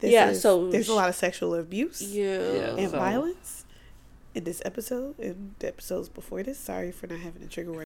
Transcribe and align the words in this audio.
This 0.00 0.12
Yeah, 0.12 0.30
is- 0.30 0.40
so 0.40 0.68
there's 0.70 0.88
a 0.88 0.94
lot 0.94 1.08
of 1.08 1.14
sexual 1.14 1.54
abuse 1.54 2.00
Yeah. 2.02 2.76
and 2.76 2.90
so- 2.90 2.96
violence 2.98 3.64
in 4.34 4.44
this 4.44 4.62
episode 4.64 5.18
and 5.18 5.54
the 5.58 5.68
episodes 5.68 6.08
before 6.08 6.42
this. 6.42 6.58
Sorry 6.58 6.92
for 6.92 7.06
not 7.08 7.18
having 7.20 7.42
a 7.42 7.46
trigger 7.46 7.72
word. 7.72 7.84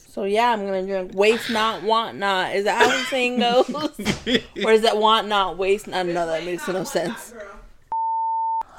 So 0.00 0.24
yeah, 0.24 0.52
I'm 0.52 0.64
gonna 0.66 0.84
drink 0.86 1.12
waste 1.14 1.48
not, 1.50 1.82
want 1.82 2.16
not. 2.18 2.54
Is 2.54 2.64
that 2.64 2.78
how 2.82 2.88
the 2.88 3.04
saying 3.04 3.38
goes? 3.38 3.68
or 4.64 4.72
is 4.72 4.82
that 4.82 4.96
want 4.98 5.28
not, 5.28 5.56
waste 5.58 5.86
not? 5.86 6.06
No, 6.06 6.26
that 6.26 6.44
makes 6.44 6.66
no 6.66 6.82
sense. 6.84 7.32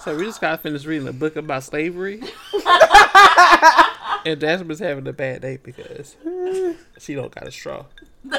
So 0.04 0.16
we 0.16 0.26
just 0.26 0.42
got 0.42 0.62
finished 0.62 0.86
reading 0.86 1.08
a 1.08 1.14
book 1.14 1.36
about 1.36 1.64
slavery. 1.64 2.22
and 4.26 4.40
Jazmine's 4.40 4.80
having 4.80 5.08
a 5.08 5.14
bad 5.14 5.42
day 5.42 5.58
because 5.62 6.16
she 6.98 7.16
don't 7.16 7.34
got 7.34 7.48
a 7.48 7.52
straw. 7.52 7.86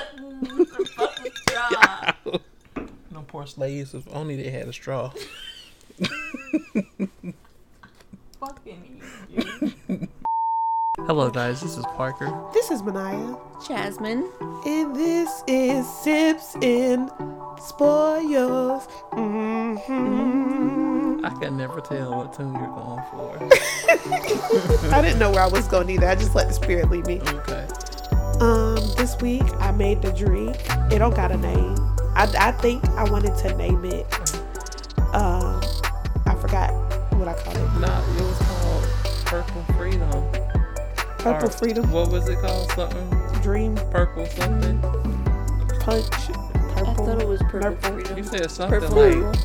no 3.20 3.26
poor 3.26 3.46
slaves 3.46 3.94
if 3.94 4.08
only 4.14 4.36
they 4.36 4.50
had 4.50 4.66
a 4.66 4.72
straw. 4.72 5.12
Hello 11.06 11.30
guys, 11.30 11.60
this 11.60 11.76
is 11.76 11.84
Parker. 11.96 12.32
This 12.54 12.70
is 12.70 12.80
Maniah, 12.82 13.38
Jazmine. 13.62 14.24
and 14.66 14.96
this 14.96 15.42
is 15.46 15.86
Sips 16.02 16.54
and 16.62 17.10
Spoils. 17.58 18.86
hmm 19.12 19.76
I 21.22 21.28
can 21.40 21.58
never 21.58 21.82
tell 21.82 22.16
what 22.16 22.32
tune 22.32 22.54
you're 22.54 22.66
going 22.68 23.02
for. 23.10 23.36
I 24.94 25.02
didn't 25.02 25.18
know 25.18 25.30
where 25.30 25.42
I 25.42 25.48
was 25.48 25.68
going 25.68 25.90
either. 25.90 26.08
I 26.08 26.14
just 26.14 26.34
let 26.34 26.48
the 26.48 26.54
spirit 26.54 26.88
lead 26.90 27.06
me. 27.06 27.20
Okay. 27.20 27.68
Um, 28.40 28.76
this 28.96 29.20
week 29.20 29.42
I 29.58 29.70
made 29.72 30.00
the 30.00 30.12
drink. 30.12 30.56
It 30.90 30.98
don't 30.98 31.14
got 31.14 31.30
a 31.30 31.36
name. 31.36 31.89
I, 32.14 32.30
I 32.38 32.52
think 32.52 32.84
I 32.90 33.04
wanted 33.10 33.36
to 33.38 33.54
name 33.56 33.84
it. 33.84 34.06
Um, 35.14 35.60
I 36.26 36.34
forgot 36.40 36.70
what 37.14 37.28
I 37.28 37.34
called 37.34 37.56
it. 37.56 37.80
Nah, 37.80 38.00
it 38.16 38.20
was 38.22 38.38
called 38.38 38.84
Purple 39.26 39.62
Freedom. 39.76 40.10
Purple 41.18 41.48
Or- 41.48 41.52
Freedom 41.52 41.90
What 41.92 42.10
was 42.10 42.28
it 42.28 42.38
called? 42.40 42.70
Something 42.72 43.42
Dream 43.42 43.74
purple 43.90 44.26
something. 44.26 44.80
Punch. 45.80 46.10
Purple. 46.10 46.88
I 46.88 46.94
thought 46.94 47.20
it 47.22 47.28
was 47.28 47.40
purple 47.48 47.74
Purple. 47.76 48.16
You 48.16 48.24
said 48.24 48.50
something 48.50 48.80
Purple. 48.80 48.96
like 48.96 49.36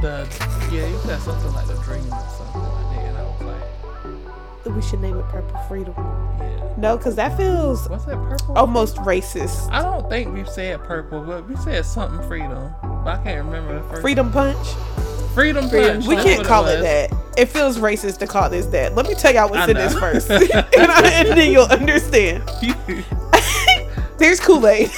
the 0.00 0.26
yeah. 0.72 0.86
You 0.88 0.98
said 1.00 1.20
something 1.20 1.52
like 1.52 1.66
the 1.68 1.74
dream 1.84 2.04
or 2.12 2.22
something 2.36 2.62
like 2.62 2.83
we 4.72 4.82
should 4.82 5.00
name 5.00 5.18
it 5.18 5.24
Purple 5.28 5.58
Freedom. 5.68 5.94
yeah. 5.96 6.60
No, 6.76 6.96
because 6.96 7.14
that 7.16 7.36
feels 7.36 7.88
Was 7.88 8.02
it 8.08 8.14
purple? 8.16 8.56
almost 8.56 8.96
racist. 8.96 9.70
I 9.70 9.82
don't 9.82 10.08
think 10.08 10.32
we 10.34 10.44
said 10.44 10.82
purple, 10.84 11.22
but 11.22 11.48
we 11.48 11.56
said 11.56 11.84
something 11.86 12.26
freedom. 12.28 12.72
But 12.82 13.20
I 13.20 13.22
can't 13.22 13.44
remember 13.46 13.74
the 13.80 13.88
first. 13.88 14.00
Freedom 14.02 14.30
Punch. 14.32 14.66
Freedom 15.34 15.68
Freedom 15.68 15.94
punch. 16.02 16.06
We 16.06 16.16
can't 16.16 16.44
call 16.46 16.66
it, 16.66 16.76
was. 16.76 16.84
that. 16.84 17.12
It 17.36 17.46
feels 17.46 17.78
racist 17.78 18.18
to 18.18 18.26
call 18.26 18.48
this 18.50 18.66
that. 18.66 18.94
Let 18.94 19.06
me 19.08 19.14
tell 19.14 19.34
y'all 19.34 19.48
what's 19.50 19.68
in 19.68 19.76
this 19.76 19.94
first, 19.98 20.30
and, 20.30 20.52
I, 20.52 21.10
and 21.10 21.28
then 21.30 21.50
you'll 21.50 21.64
understand. 21.64 22.42
There's 24.18 24.38
Kool 24.38 24.64
Aid. 24.68 24.90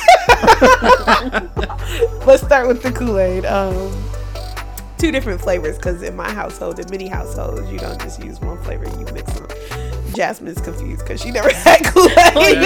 Let's 2.26 2.42
start 2.42 2.68
with 2.68 2.82
the 2.82 2.92
Kool 2.94 3.18
Aid. 3.18 3.46
Um, 3.46 3.90
two 4.98 5.10
different 5.10 5.40
flavors 5.40 5.76
because 5.76 6.02
in 6.02 6.14
my 6.14 6.30
household, 6.30 6.78
in 6.78 6.86
many 6.90 7.08
households, 7.08 7.70
you 7.70 7.78
don't 7.78 7.98
just 8.00 8.22
use 8.22 8.38
one 8.40 8.62
flavor; 8.62 8.84
you 8.84 9.06
mix 9.14 9.32
them. 9.32 9.46
Jazmine's 10.16 10.60
confused 10.60 11.00
because 11.02 11.20
she 11.22 11.30
never 11.30 11.48
had 11.52 11.84
Kool 11.84 12.06
Aid. 12.36 12.56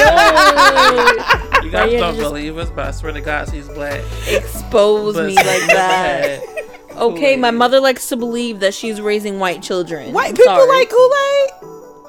you 1.64 1.70
guys 1.70 1.92
Yeah, 1.92 1.98
don't 2.00 2.14
just- 2.16 2.20
believe 2.20 2.56
us, 2.58 2.70
but 2.70 2.86
I 2.86 2.90
swear 2.92 3.12
to 3.12 3.20
God, 3.20 3.48
she's 3.50 3.68
black. 3.68 4.00
Expose 4.28 5.14
But 5.16 5.26
me 5.26 5.34
like 5.34 5.46
that. 5.68 6.40
Okay, 6.96 7.36
my 7.36 7.50
mother 7.50 7.80
likes 7.80 8.08
to 8.08 8.16
believe 8.16 8.60
that 8.60 8.74
she's 8.74 9.00
raising 9.00 9.38
white 9.38 9.62
children. 9.62 10.12
White 10.12 10.30
I'm 10.30 10.36
people 10.36 10.54
sorry. 10.54 10.68
like 10.78 10.90
Kool 10.90 11.10
Aid. 11.14 11.50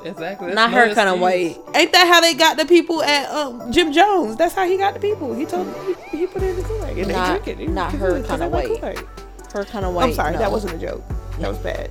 Exactly. 0.07 0.47
that's 0.47 0.55
Not 0.55 0.71
her 0.73 0.93
kind 0.95 1.09
of 1.09 1.19
white. 1.19 1.57
Ain't 1.75 1.91
that 1.93 2.07
how 2.07 2.19
they 2.21 2.33
got 2.33 2.57
the 2.57 2.65
people 2.65 3.03
at 3.03 3.29
um, 3.29 3.71
Jim 3.71 3.91
Jones? 3.93 4.35
That's 4.35 4.55
how 4.55 4.65
he 4.65 4.75
got 4.77 4.95
the 4.95 4.99
people. 4.99 5.33
He 5.35 5.45
told 5.45 5.67
them 5.67 5.95
he, 6.11 6.17
he 6.17 6.27
put 6.27 6.41
it 6.41 6.49
in 6.49 6.55
the 6.57 6.63
Kool 6.63 6.83
Aid 6.85 6.97
and 6.97 7.07
Not- 7.09 7.45
they 7.45 7.53
drink 7.53 7.69
it. 7.69 7.71
not 7.71 7.91
her 7.93 8.21
kinda 8.23 8.49
white. 8.49 8.79
Her 9.53 9.63
kind 9.65 9.85
of 9.85 9.93
white. 9.93 10.05
I'm 10.09 10.13
sorry, 10.13 10.33
no. 10.33 10.39
that 10.39 10.51
wasn't 10.51 10.73
a 10.73 10.77
joke. 10.77 11.03
That 11.39 11.49
was 11.49 11.57
bad. 11.59 11.89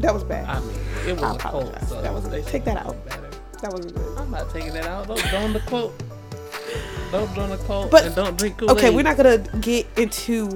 That 0.00 0.14
was 0.14 0.24
bad. 0.24 0.48
I 0.48 0.60
mean, 0.60 0.76
it 1.06 1.12
was 1.14 1.22
I 1.22 1.26
quote. 1.36 1.40
apologize. 1.40 1.88
So 1.88 2.00
That 2.02 2.30
they 2.30 2.42
take 2.42 2.64
that 2.64 2.78
out. 2.78 2.96
better. 3.06 3.28
That 3.62 3.72
wasn't 3.72 3.94
good. 3.94 4.18
I'm 4.18 4.30
not 4.30 4.50
taking 4.50 4.72
that 4.72 4.86
out. 4.86 5.06
Don't 5.08 5.18
join 5.26 5.52
the 5.52 5.60
quote. 5.60 6.02
Don't 7.12 7.34
join 7.34 7.50
the 7.50 7.56
quote. 7.58 7.90
But- 7.90 8.06
and 8.06 8.14
don't 8.14 8.38
drink 8.38 8.56
Kool-Aid. 8.58 8.76
Okay, 8.76 8.90
we're 8.90 9.02
not 9.02 9.16
gonna 9.16 9.38
get 9.60 9.86
into 9.96 10.48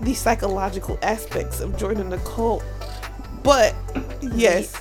the 0.00 0.14
psychological 0.14 0.98
aspects 1.02 1.60
of 1.60 1.76
joining 1.76 2.08
the 2.10 2.18
cult, 2.18 2.64
but 3.42 3.74
yes, 4.20 4.80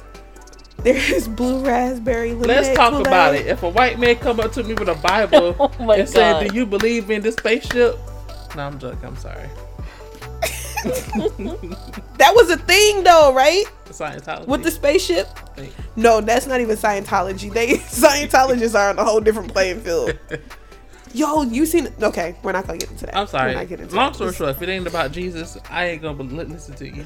there 0.83 0.95
is 0.95 1.27
blue 1.27 1.59
raspberry 1.63 2.31
lemonade. 2.33 2.47
Let's 2.65 2.77
talk 2.77 2.91
Kool-Aid. 2.91 3.07
about 3.07 3.35
it. 3.35 3.47
If 3.47 3.63
a 3.63 3.69
white 3.69 3.99
man 3.99 4.15
come 4.15 4.39
up 4.39 4.51
to 4.53 4.63
me 4.63 4.73
with 4.73 4.89
a 4.89 4.95
Bible 4.95 5.55
Oh 5.59 5.91
and 5.91 6.07
say, 6.07 6.19
God. 6.31 6.47
"Do 6.49 6.55
you 6.55 6.65
believe 6.65 7.11
in 7.11 7.21
this 7.21 7.35
spaceship?" 7.35 7.99
No, 8.55 8.63
I'm 8.63 8.79
joking. 8.79 9.05
I'm 9.05 9.17
sorry. 9.17 9.49
That 12.17 12.33
was 12.35 12.49
a 12.51 12.57
thing, 12.57 13.03
though, 13.03 13.33
right? 13.33 13.65
Scientology. 13.85 14.47
With 14.47 14.63
the 14.63 14.71
spaceship. 14.71 15.27
No, 15.95 16.21
that's 16.21 16.45
not 16.47 16.61
even 16.61 16.77
Scientology. 16.77 17.51
They 17.51 17.73
Scientologists 17.77 18.75
are 18.75 18.89
on 18.91 18.99
a 18.99 19.03
whole 19.03 19.19
different 19.19 19.51
playing 19.51 19.81
field. 19.81 20.17
Yo, 21.13 21.41
you 21.43 21.65
seen? 21.65 21.89
Okay, 22.01 22.35
we're 22.43 22.51
not 22.53 22.65
gonna 22.67 22.77
get 22.79 22.89
into 22.91 23.05
that. 23.07 23.17
I'm 23.17 23.27
sorry. 23.27 23.51
We're 23.51 23.59
not 23.59 23.67
getting 23.67 23.83
into 23.85 23.95
Long 23.95 24.13
story 24.13 24.33
short, 24.33 24.51
if 24.51 24.61
it 24.61 24.69
ain't 24.69 24.87
about 24.87 25.11
Jesus, 25.11 25.57
I 25.69 25.85
ain't 25.87 26.01
gonna 26.03 26.23
li- 26.23 26.45
listen 26.45 26.73
to 26.75 26.87
you. 26.87 27.05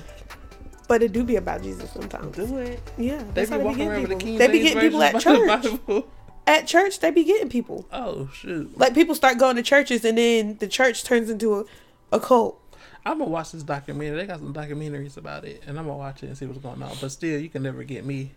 but 0.87 1.01
it 1.01 1.11
do 1.11 1.23
be 1.23 1.37
about 1.37 1.63
Jesus 1.63 1.89
sometimes. 1.91 2.35
Do 2.35 2.57
it. 2.57 2.79
Yeah, 2.97 3.23
They 3.33 3.45
be 3.45 3.49
how 3.51 3.57
they 3.57 3.63
be 3.63 3.67
walking 3.69 3.87
around 3.87 4.01
with 4.01 4.09
the 4.11 4.15
people. 4.17 4.27
King 4.27 4.37
They 4.37 4.47
be 4.47 4.59
getting 4.59 4.79
people 4.79 5.01
at 5.01 5.19
church. 5.19 5.63
the. 5.87 6.03
At 6.45 6.67
church, 6.67 6.99
they 6.99 7.09
be 7.09 7.23
getting 7.23 7.49
people. 7.49 7.87
Oh 7.91 8.29
shoot! 8.31 8.77
Like 8.77 8.93
people 8.93 9.15
start 9.15 9.39
going 9.39 9.55
to 9.55 9.63
churches, 9.63 10.05
and 10.05 10.15
then 10.19 10.57
the 10.59 10.67
church 10.67 11.03
turns 11.03 11.29
into 11.31 11.55
a, 11.61 11.65
a 12.11 12.19
cult. 12.19 12.61
I'm 13.05 13.19
gonna 13.19 13.29
watch 13.29 13.51
this 13.51 13.63
documentary. 13.63 14.17
They 14.17 14.25
got 14.25 14.39
some 14.39 14.53
documentaries 14.53 15.17
about 15.17 15.45
it, 15.45 15.61
and 15.67 15.77
I'm 15.77 15.85
gonna 15.85 15.97
watch 15.97 16.23
it 16.23 16.27
and 16.27 16.37
see 16.37 16.45
what's 16.45 16.59
going 16.59 16.81
on. 16.81 16.91
But 16.99 17.11
still, 17.11 17.39
you 17.39 17.49
can 17.49 17.63
never 17.63 17.83
get 17.83 18.03
me 18.05 18.31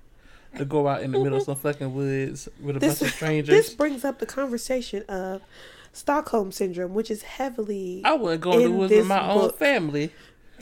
to 0.56 0.64
go 0.64 0.86
out 0.88 1.02
in 1.02 1.12
the 1.12 1.18
middle 1.18 1.38
of 1.38 1.44
some 1.44 1.56
fucking 1.56 1.94
woods 1.94 2.48
with 2.60 2.76
a 2.76 2.78
This 2.78 3.00
bunch 3.00 3.10
of 3.10 3.16
strangers. 3.16 3.48
this 3.48 3.74
brings 3.74 4.04
up 4.04 4.18
the 4.18 4.26
conversation 4.26 5.02
of 5.08 5.42
Stockholm 5.92 6.52
syndrome, 6.52 6.94
which 6.94 7.10
is 7.10 7.22
heavily. 7.22 8.02
I 8.04 8.12
wouldn't 8.14 8.40
go 8.42 8.52
in 8.52 8.62
the 8.62 8.70
woods 8.70 8.92
with 8.92 9.06
my 9.06 9.30
own 9.30 9.52
family. 9.52 10.12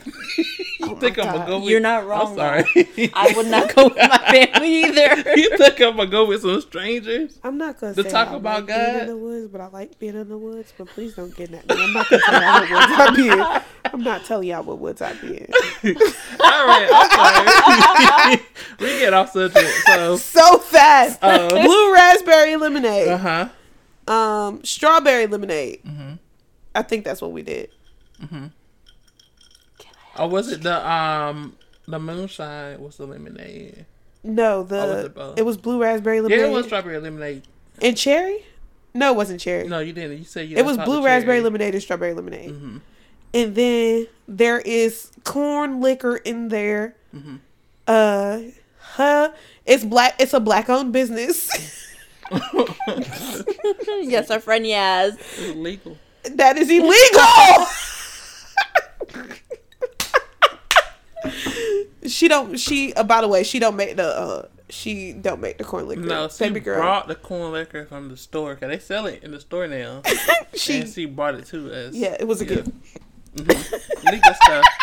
Oh 0.79 0.89
you 0.89 0.93
my 0.93 0.99
think 1.01 1.17
I'm 1.17 1.25
gonna 1.25 1.45
go 1.47 1.59
with? 1.59 1.69
You're 1.69 1.79
not 1.79 2.05
wrong, 2.05 2.27
I'm 2.27 2.35
sorry. 2.35 3.09
I 3.13 3.33
would 3.35 3.47
not 3.47 3.73
go 3.75 3.85
with 3.85 3.97
my 3.97 4.17
family 4.29 4.83
either. 4.85 5.31
you 5.35 5.57
think 5.57 5.81
I'm 5.81 5.97
gonna 5.97 6.05
go 6.05 6.25
with 6.27 6.41
some 6.43 6.61
strangers? 6.61 7.39
I'm 7.43 7.57
not 7.57 7.79
gonna 7.79 7.95
To 7.95 8.03
say 8.03 8.09
talk 8.09 8.27
I 8.29 8.35
about 8.35 8.59
like 8.59 8.67
being 8.67 8.79
God? 8.79 9.01
in 9.01 9.07
the 9.07 9.17
woods, 9.17 9.47
but 9.51 9.59
I 9.59 9.67
like 9.69 9.97
being 9.97 10.15
in 10.15 10.29
the 10.29 10.37
woods. 10.37 10.71
But 10.77 10.87
please 10.89 11.15
don't 11.15 11.35
get 11.35 11.51
at 11.51 11.67
me. 11.67 11.75
I'm 11.83 11.93
not 11.93 12.07
gonna 12.09 12.21
tell 12.23 12.39
y'all 12.43 12.61
what 12.61 12.69
woods 12.69 12.93
I 12.95 13.15
be 13.15 13.29
in. 13.29 13.91
I'm 13.93 14.03
not 14.03 14.25
telling 14.25 14.47
y'all 14.47 14.63
what 14.63 14.77
woods 14.79 15.01
I 15.01 15.13
be 15.13 15.37
in. 15.37 15.47
All 16.41 16.67
right, 16.67 16.89
I'm 16.93 18.35
sorry. 18.37 18.45
we 18.79 18.99
get 18.99 19.13
off 19.15 19.31
subject. 19.31 19.67
So, 19.87 20.15
So 20.17 20.57
fast. 20.59 21.17
uh 21.23 21.49
Blue 21.49 21.93
raspberry 21.93 22.55
lemonade. 22.55 23.07
Uh 23.07 23.49
huh. 24.07 24.13
Um, 24.13 24.63
strawberry 24.63 25.25
lemonade. 25.25 25.83
Mm-hmm. 25.83 26.13
I 26.75 26.81
think 26.83 27.03
that's 27.03 27.19
what 27.21 27.31
we 27.31 27.41
did. 27.41 27.71
Or 30.19 30.29
was 30.29 30.51
it 30.51 30.61
the 30.63 30.89
um 30.89 31.55
the 31.87 31.99
moonshine? 31.99 32.79
Was 32.81 32.97
the 32.97 33.05
lemonade? 33.07 33.85
No, 34.23 34.59
Oh, 34.59 34.61
was 34.63 34.69
the 34.69 35.05
it 35.05 35.15
both? 35.15 35.39
it 35.39 35.45
was 35.45 35.57
blue 35.57 35.81
raspberry 35.81 36.19
lemonade. 36.21 36.39
Yeah, 36.41 36.47
it 36.47 36.51
was 36.53 36.65
strawberry 36.65 36.99
lemonade. 36.99 37.43
and 37.81 37.95
cherry. 37.97 38.43
No, 38.93 39.11
it 39.13 39.15
wasn't 39.15 39.39
cherry. 39.39 39.67
No, 39.67 39.79
you 39.79 39.93
didn't. 39.93 40.17
You 40.17 40.23
said 40.25 40.49
you. 40.49 40.57
it 40.57 40.65
was 40.65 40.77
blue 40.77 41.03
raspberry 41.05 41.37
cherry. 41.37 41.41
lemonade 41.41 41.73
and 41.75 41.83
strawberry 41.83 42.13
lemonade. 42.13 42.51
Mhm. 42.51 42.81
And 43.33 43.55
then 43.55 44.07
there 44.27 44.59
is 44.59 45.11
corn 45.23 45.79
liquor 45.81 46.15
in 46.17 46.47
there. 46.49 46.95
Mm-hmm. 47.15 47.35
Uh, 47.87 48.39
huh? 48.79 49.31
It's 49.65 49.83
black. 49.85 50.15
It's 50.19 50.33
a 50.33 50.39
black 50.39 50.69
owned 50.69 50.91
business. 50.93 51.49
yes, 54.01 54.31
our 54.31 54.39
friend 54.39 54.65
Yaz. 54.65 55.17
It's 55.37 55.55
legal. 55.55 55.97
that 56.31 56.57
is 56.57 56.69
illegal. 56.69 57.67
she 62.07 62.27
don't. 62.27 62.57
She. 62.59 62.93
Uh, 62.93 63.03
by 63.03 63.21
the 63.21 63.27
way, 63.27 63.43
she 63.43 63.59
don't 63.59 63.75
make 63.75 63.95
the. 63.97 64.07
Uh, 64.07 64.47
she 64.69 65.13
don't 65.13 65.39
make 65.39 65.57
the 65.57 65.63
corn 65.63 65.87
liquor. 65.87 66.01
No, 66.01 66.27
she 66.27 66.43
baby 66.43 66.59
girl. 66.59 66.79
brought 66.81 67.07
the 67.07 67.15
corn 67.15 67.53
liquor 67.53 67.85
from 67.85 68.09
the 68.09 68.17
store 68.17 68.55
because 68.55 68.69
they 68.69 68.79
sell 68.79 69.05
it 69.05 69.23
in 69.23 69.31
the 69.31 69.39
store 69.39 69.65
now. 69.67 70.01
she. 70.53 70.81
and 70.81 70.89
she 70.89 71.05
brought 71.05 71.35
it 71.35 71.45
to 71.47 71.71
us. 71.73 71.93
Yeah, 71.95 72.17
it 72.19 72.27
was 72.27 72.41
a 72.41 72.45
Yeah. 72.45 72.55
gift. 72.55 72.69
Mhm. 73.35 74.11
legal 74.11 74.33
stuff. 74.43 74.65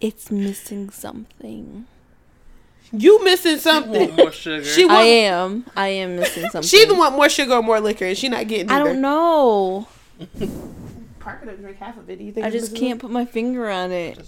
It's 0.00 0.30
missing 0.30 0.90
something. 0.90 1.86
You 2.92 3.24
missing 3.24 3.52
Want 3.52 3.62
something. 3.62 4.14
more 4.16 4.30
sugar? 4.32 4.62
She 4.62 4.86
I 4.86 5.00
am. 5.02 5.64
I 5.74 5.88
am 5.88 6.16
missing 6.16 6.42
something. 6.50 6.68
she 6.68 6.82
either 6.82 6.94
want 6.94 7.16
more 7.16 7.30
sugar 7.30 7.54
or 7.54 7.62
more 7.62 7.80
liquor, 7.80 8.04
and 8.04 8.18
she 8.18 8.28
not 8.28 8.46
getting. 8.46 8.70
I 8.70 8.80
don't 8.80 9.00
know. 9.00 9.88
Parker 11.20 11.46
done 11.46 11.56
drink 11.56 11.78
half 11.78 11.96
of 11.96 12.10
it. 12.10 12.18
Do 12.18 12.24
you 12.24 12.32
think 12.32 12.44
I 12.44 12.50
just 12.50 12.76
can't 12.76 13.00
put 13.00 13.10
my 13.10 13.24
finger 13.24 13.70
on 13.70 13.92
it. 13.92 14.18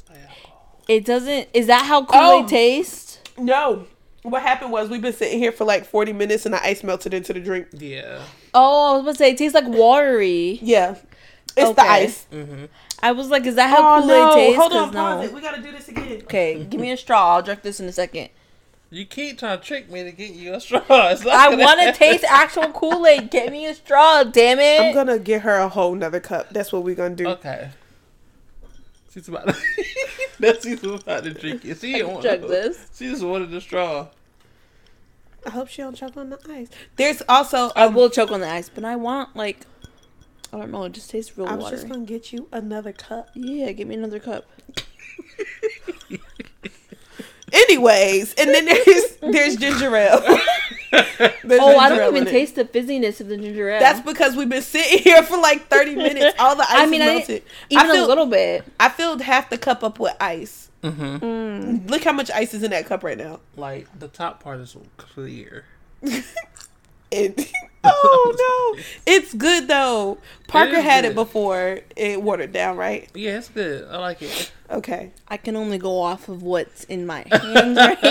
Just 0.89 0.91
like 0.91 0.95
alcohol. 0.95 0.97
It 0.97 1.05
doesn't. 1.05 1.49
Is 1.55 1.67
that 1.67 1.85
how 1.87 2.05
Kool 2.05 2.21
Aid 2.21 2.45
Oh. 2.45 2.49
tastes? 2.49 3.19
something? 3.25 3.45
No. 3.47 3.87
What 4.23 4.43
happened 4.43 4.73
was 4.73 4.89
we've 4.89 5.01
been 5.03 5.13
sitting 5.13 5.39
here 5.39 5.53
for 5.53 5.65
like 5.65 5.87
forty 5.87 6.13
minutes, 6.13 6.45
and 6.47 6.55
the 6.55 6.63
ice 6.65 6.83
melted 6.83 7.15
into 7.15 7.33
the 7.33 7.39
drink. 7.41 7.69
Yeah. 7.73 8.21
Oh, 8.55 8.95
I 8.95 8.97
was 8.97 9.03
about 9.03 9.13
to 9.13 9.19
say 9.19 9.31
it 9.31 9.39
tastes 9.39 9.55
like 9.55 9.69
watery. 9.69 10.59
Yeah, 10.63 10.97
it's 11.57 11.77
the 11.77 11.83
ice. 11.83 12.27
Mm-hmm. 12.33 12.65
I 13.03 13.13
was 13.13 13.29
like, 13.29 13.47
is 13.47 13.55
that 13.55 13.71
how 13.71 13.99
Oh 13.99 14.01
Kool 14.03 14.11
Aid 14.11 14.19
no! 14.19 14.35
tastes? 14.35 14.57
Hold 14.59 14.73
'Cause 14.73 14.89
on, 14.89 14.93
pause 14.95 15.19
no. 15.21 15.23
it. 15.27 15.33
We 15.33 15.41
gotta 15.41 15.63
do 15.63 15.71
this 15.71 15.89
again. 15.89 16.23
Okay, 16.25 16.65
give 16.65 16.81
me 16.81 16.91
a 16.91 16.97
straw. 16.97 17.37
I'll 17.37 17.43
drink 17.43 17.63
this 17.63 17.79
in 17.79 17.87
a 17.87 17.93
second. 17.93 18.31
You 18.91 19.05
keep 19.05 19.39
trying 19.39 19.59
to 19.59 19.65
trick 19.65 19.91
me 19.91 20.03
to 20.05 20.11
get 20.13 20.31
you 20.31 20.55
a 20.55 20.61
straw. 20.61 20.81
I 20.91 21.55
want 21.55 21.81
to 21.83 21.93
taste 21.97 22.25
actual 22.25 22.73
Kool 22.73 23.07
Aid. 23.07 23.31
Get 23.31 23.53
me 23.53 23.67
a 23.67 23.75
straw, 23.75 24.25
damn 24.25 24.59
it. 24.59 24.81
I'm 24.81 24.95
gonna 24.95 25.19
get 25.21 25.43
her 25.43 25.55
a 25.57 25.69
whole 25.69 25.95
nother 25.95 26.21
cup. 26.21 26.51
That's 26.51 26.73
what 26.73 26.83
we're 26.83 26.95
gonna 26.97 27.15
do. 27.15 27.29
Okay. 27.29 27.69
She's 29.17 29.29
about. 29.29 29.49
To, 29.49 29.57
that's 30.41 30.63
she's 30.63 30.85
about 30.85 31.25
to 31.25 31.33
drink 31.33 31.65
it. 31.65 31.79
She 31.79 31.93
didn't 31.93 32.11
want 32.13 32.23
Chug 32.23 32.43
no- 32.43 32.49
this. 32.49 32.87
She 32.95 33.09
just 33.09 33.23
wanted 33.23 33.51
the 33.51 33.63
straw. 33.63 34.09
I 35.47 35.51
hope 35.51 35.69
she 35.69 35.81
don't 35.81 35.97
choke 35.97 36.19
on 36.19 36.29
the 36.29 36.39
ice. 36.51 36.69
There's 36.97 37.23
also 37.27 37.71
I 37.75 37.85
um, 37.85 37.95
will 37.95 38.11
choke 38.11 38.31
on 38.31 38.41
the 38.41 38.49
ice, 38.49 38.69
but 38.69 38.85
I 38.85 38.97
want 38.97 39.35
like 39.35 39.61
I 40.53 40.59
don't 40.59 40.71
know. 40.71 40.85
It 40.85 40.93
just 40.93 41.09
tastes 41.09 41.39
real 41.39 41.47
I 41.47 41.55
was 41.55 41.65
watery. 41.65 41.79
just 41.79 41.89
gonna 41.89 42.05
get 42.05 42.31
you 42.31 42.47
another 42.53 42.93
cup. 42.93 43.31
Yeah, 43.35 43.73
give 43.73 43.89
me 43.89 43.95
another 43.95 44.19
cup. 44.21 44.45
Anyways, 47.53 48.35
and 48.35 48.51
then 48.51 48.65
there's 48.65 49.17
there's 49.23 49.57
ginger 49.57 49.95
ale. 49.95 50.21
There's 51.45 51.61
Oh, 51.63 51.77
I 51.79 51.89
don't 51.89 52.01
even 52.15 52.23
in 52.23 52.29
it. 52.29 52.31
taste 52.31 52.55
the 52.57 52.65
fizziness 52.65 53.21
of 53.21 53.29
the 53.29 53.37
ginger 53.37 53.69
ale. 53.71 53.81
That's 53.81 54.01
because 54.01 54.35
we've 54.37 54.49
been 54.49 54.63
sitting 54.63 54.99
here 55.03 55.23
for 55.23 55.37
like 55.39 55.69
30 55.69 55.95
minutes. 55.95 56.37
All 56.39 56.57
the 56.57 56.63
ice 56.69 56.69
I 56.71 56.87
mean, 56.87 57.03
is 57.03 57.09
I 57.09 57.15
melted. 57.15 57.43
even 57.71 57.87
I 57.87 57.93
feel, 57.93 58.07
a 58.07 58.09
little 58.09 58.27
bit. 58.27 58.65
I 58.81 58.89
filled 58.89 59.21
half 59.23 59.49
the 59.51 59.59
cup 59.59 59.83
up 59.85 59.99
with 59.99 60.15
ice. 60.21 60.71
Mm-hmm. 60.83 61.17
Mm. 61.25 61.91
Look 61.91 62.03
how 62.05 62.13
much 62.13 62.31
ice 62.31 62.55
is 62.55 62.63
in 62.63 62.71
that 62.73 62.87
cup 62.87 63.03
right 63.05 63.19
now. 63.19 63.41
Like 63.57 63.87
the 63.99 64.09
top 64.09 64.43
part 64.43 64.61
is 64.61 64.77
clear. 64.97 65.65
It, 67.11 67.53
oh 67.85 68.75
no, 68.77 68.83
it's 69.07 69.33
good 69.35 69.69
though. 69.69 70.19
Parker 70.49 70.77
is 70.77 70.83
had 70.85 71.05
it 71.05 71.15
before 71.15 71.81
it 71.97 72.21
watered 72.23 72.53
down, 72.53 72.77
right? 72.77 73.09
Yeah, 73.15 73.39
it's 73.39 73.49
good. 73.49 73.87
I 73.89 73.99
like 73.99 74.23
it. 74.23 74.51
Okay, 74.71 75.13
I 75.29 75.37
can 75.37 75.55
only 75.57 75.79
go 75.79 76.01
off 76.01 76.29
of 76.29 76.43
what's 76.43 76.85
in 76.85 77.07
my 77.07 77.25
hands 77.31 77.77
right 77.77 78.03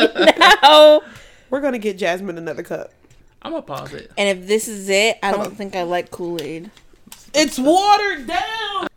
now. 0.64 1.02
we're 1.50 1.62
gonna 1.62 1.78
get 1.80 1.98
Jazmine 1.98 2.38
another 2.38 2.64
cup. 2.64 2.94
I'm 3.42 3.52
gonna 3.52 3.62
pause 3.64 3.94
it. 3.94 4.12
And 4.18 4.40
if 4.40 4.48
this 4.48 4.68
is 4.68 4.88
it, 4.90 5.18
I 5.22 5.32
Come 5.32 5.42
don't 5.42 5.50
on. 5.52 5.56
think 5.56 5.76
I 5.76 5.84
like 5.84 6.10
Kool 6.12 6.42
Aid. 6.42 6.72
It's 7.34 7.60
watered 7.60 8.28
down. 8.28 8.88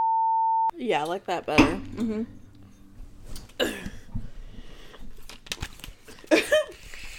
Yeah, 0.76 1.02
I 1.02 1.04
like 1.06 1.26
that 1.26 1.44
better. 1.44 1.74
hmm 1.74 2.22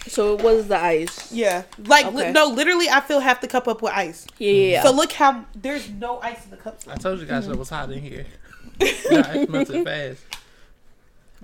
so 0.09 0.35
it 0.35 0.43
was 0.43 0.67
the 0.67 0.77
ice. 0.77 1.31
Yeah, 1.31 1.63
like 1.85 2.11
li- 2.13 2.31
no, 2.31 2.47
literally, 2.47 2.89
I 2.89 2.99
fill 3.01 3.19
half 3.19 3.41
the 3.41 3.47
cup 3.47 3.67
up 3.67 3.81
with 3.81 3.93
ice. 3.93 4.27
Yeah, 4.37 4.51
yeah. 4.51 4.71
yeah. 4.71 4.83
So 4.83 4.91
look 4.91 5.11
how 5.13 5.45
there's 5.55 5.89
no 5.89 6.19
ice 6.19 6.43
in 6.45 6.51
the 6.51 6.57
cup. 6.57 6.79
I 6.87 6.95
told 6.95 7.19
you 7.19 7.25
guys 7.25 7.47
it 7.47 7.55
was 7.57 7.69
hot 7.69 7.91
in 7.91 8.01
here. 8.01 8.25
yeah, 8.81 9.33
it 9.35 9.49
melted 9.49 9.83
fast. 9.85 10.21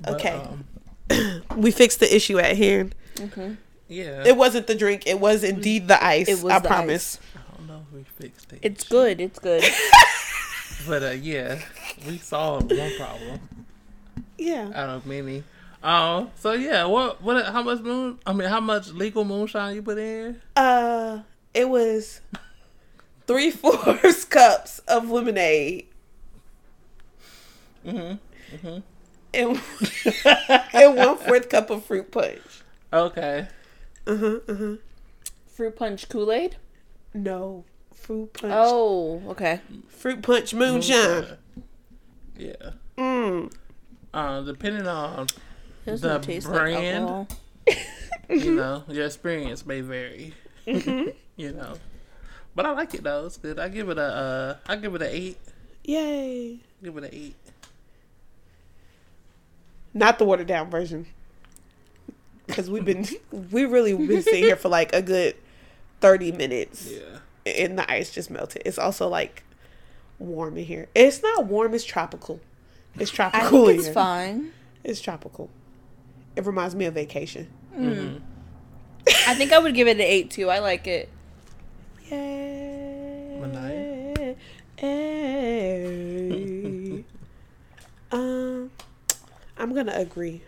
But, 0.02 0.16
Okay. 0.16 0.42
um, 1.10 1.44
We 1.58 1.72
fixed 1.72 2.00
the 2.00 2.14
issue 2.16 2.40
at 2.40 2.58
hand. 2.58 2.96
yeah. 3.88 4.24
It 4.26 4.36
wasn't 4.38 4.68
the 4.68 4.76
drink. 4.76 5.04
It 5.06 5.20
was 5.20 5.44
indeed 5.44 5.88
the 5.88 6.04
ice. 6.04 6.28
It 6.28 6.44
was 6.44 6.54
I 6.54 6.60
the 6.60 6.68
promise. 6.68 7.20
I 7.36 7.58
don't 7.58 7.68
know 7.68 7.86
if 7.90 7.94
we 7.94 8.04
fixed 8.26 8.52
it. 8.54 8.60
it's 8.62 8.84
good. 8.84 9.22
It's 9.22 9.40
good. 9.40 9.64
But 10.88 11.02
uh, 11.02 11.10
yeah, 11.12 11.60
we 12.06 12.20
solved 12.20 12.72
one 12.72 12.92
problem 12.98 13.40
Yeah. 14.38 14.70
out 14.76 14.90
of 14.90 15.06
many. 15.08 15.44
Um. 15.86 16.32
So 16.36 16.54
yeah, 16.54 16.86
what? 16.86 17.22
What? 17.22 17.46
How 17.46 17.62
much 17.62 17.80
moon? 17.82 18.18
I 18.26 18.34
mean, 18.34 18.50
how 18.50 18.60
much 18.60 18.90
legal 18.90 19.24
moonshine 19.24 19.76
you 19.76 19.84
put 19.84 20.00
in? 20.00 20.42
Uh, 20.56 21.20
it 21.54 21.70
was 21.70 22.22
three 23.28 23.52
fourths 23.62 24.26
cups 24.26 24.80
of 24.88 25.10
lemonade 25.10 25.88
Mm-hmm. 27.86 28.78
and 29.34 29.62
and 30.74 30.96
one 30.98 31.18
fourth 31.18 31.50
cup 31.50 31.70
of 31.70 31.86
fruit 31.86 32.10
punch. 32.12 32.42
Okay. 32.92 33.48
Uh 34.08 34.18
huh. 34.18 34.40
Uh 34.48 34.56
huh. 34.56 34.76
Fruit 35.48 35.76
punch 35.76 36.10
Kool 36.10 36.32
Aid. 36.32 36.56
No, 37.14 37.64
fruit 37.94 38.34
punch. 38.34 38.54
Oh, 38.56 39.22
okay. 39.28 39.62
fruit 39.88 40.24
punch 40.24 40.54
moonshine. 40.56 41.26
Yeah. 42.38 42.72
Mm. 42.98 43.54
Uh, 44.14 44.42
depending 44.42 44.88
on 44.88 45.24
It 45.24 45.28
doesn't 45.28 45.45
The 45.86 46.20
taste 46.20 46.48
brand. 46.48 47.28
like 47.68 47.78
you 48.30 48.56
know 48.56 48.84
your 48.88 49.06
experience 49.06 49.66
may 49.66 49.82
vary. 49.82 50.34
you 50.66 51.14
know, 51.38 51.76
but 52.56 52.66
I 52.66 52.72
like 52.72 52.94
it 52.96 53.04
though. 53.04 53.26
It's 53.26 53.38
good. 53.38 53.60
I 53.60 53.70
give 53.70 53.90
it 53.90 53.98
a. 53.98 54.02
Uh, 54.02 54.58
I 54.68 54.76
give 54.78 54.96
it 54.96 55.02
a 55.02 55.16
eight. 55.16 55.38
Yay! 55.84 56.60
Give 56.84 56.98
it 56.98 57.04
an 57.04 57.10
eight. 57.14 57.36
Not 59.94 60.18
the 60.18 60.26
watered 60.26 60.48
down 60.48 60.70
version. 60.70 61.06
Because 62.48 62.70
we've 62.70 62.86
been 62.86 63.06
we 63.52 63.66
really 63.66 63.94
been 63.94 64.22
sitting 64.24 64.44
here 64.44 64.56
for 64.56 64.70
like 64.70 64.94
a 64.94 65.02
good 65.02 65.36
thirty 66.02 66.32
minutes. 66.32 66.92
Yeah. 66.92 67.20
and 67.46 67.78
the 67.78 67.90
ice 67.92 68.12
just 68.12 68.32
melted. 68.32 68.64
It's 68.66 68.80
also 68.80 69.08
like 69.08 69.44
warm 70.18 70.58
in 70.58 70.66
here. 70.66 70.88
It's 70.96 71.22
not 71.22 71.46
warm. 71.46 71.74
It's 71.76 71.86
tropical. 71.86 72.40
It's 72.98 73.12
tropical. 73.12 73.64
I 73.64 73.68
think 73.68 73.78
it's 73.78 73.86
here. 73.86 73.94
fine. 73.94 74.52
It's 74.84 75.02
tropical. 75.02 75.50
It 76.36 76.46
reminds 76.46 76.76
me 76.76 76.86
of 76.86 76.94
vacation. 76.94 77.48
I 79.28 79.34
think 79.36 79.52
I 79.54 79.60
would 79.60 79.74
give 79.76 79.88
it 79.88 79.92
an 79.98 80.02
eight 80.02 80.32
too. 80.32 80.50
I 80.50 80.60
like 80.60 80.88
it. 80.88 81.10
Yeah. 82.10 82.18
Manai? 83.40 84.36
Hey. 85.76 87.04
um, 88.12 88.72
I'm 89.58 89.74
gonna 89.74 89.94
agree 89.96 90.42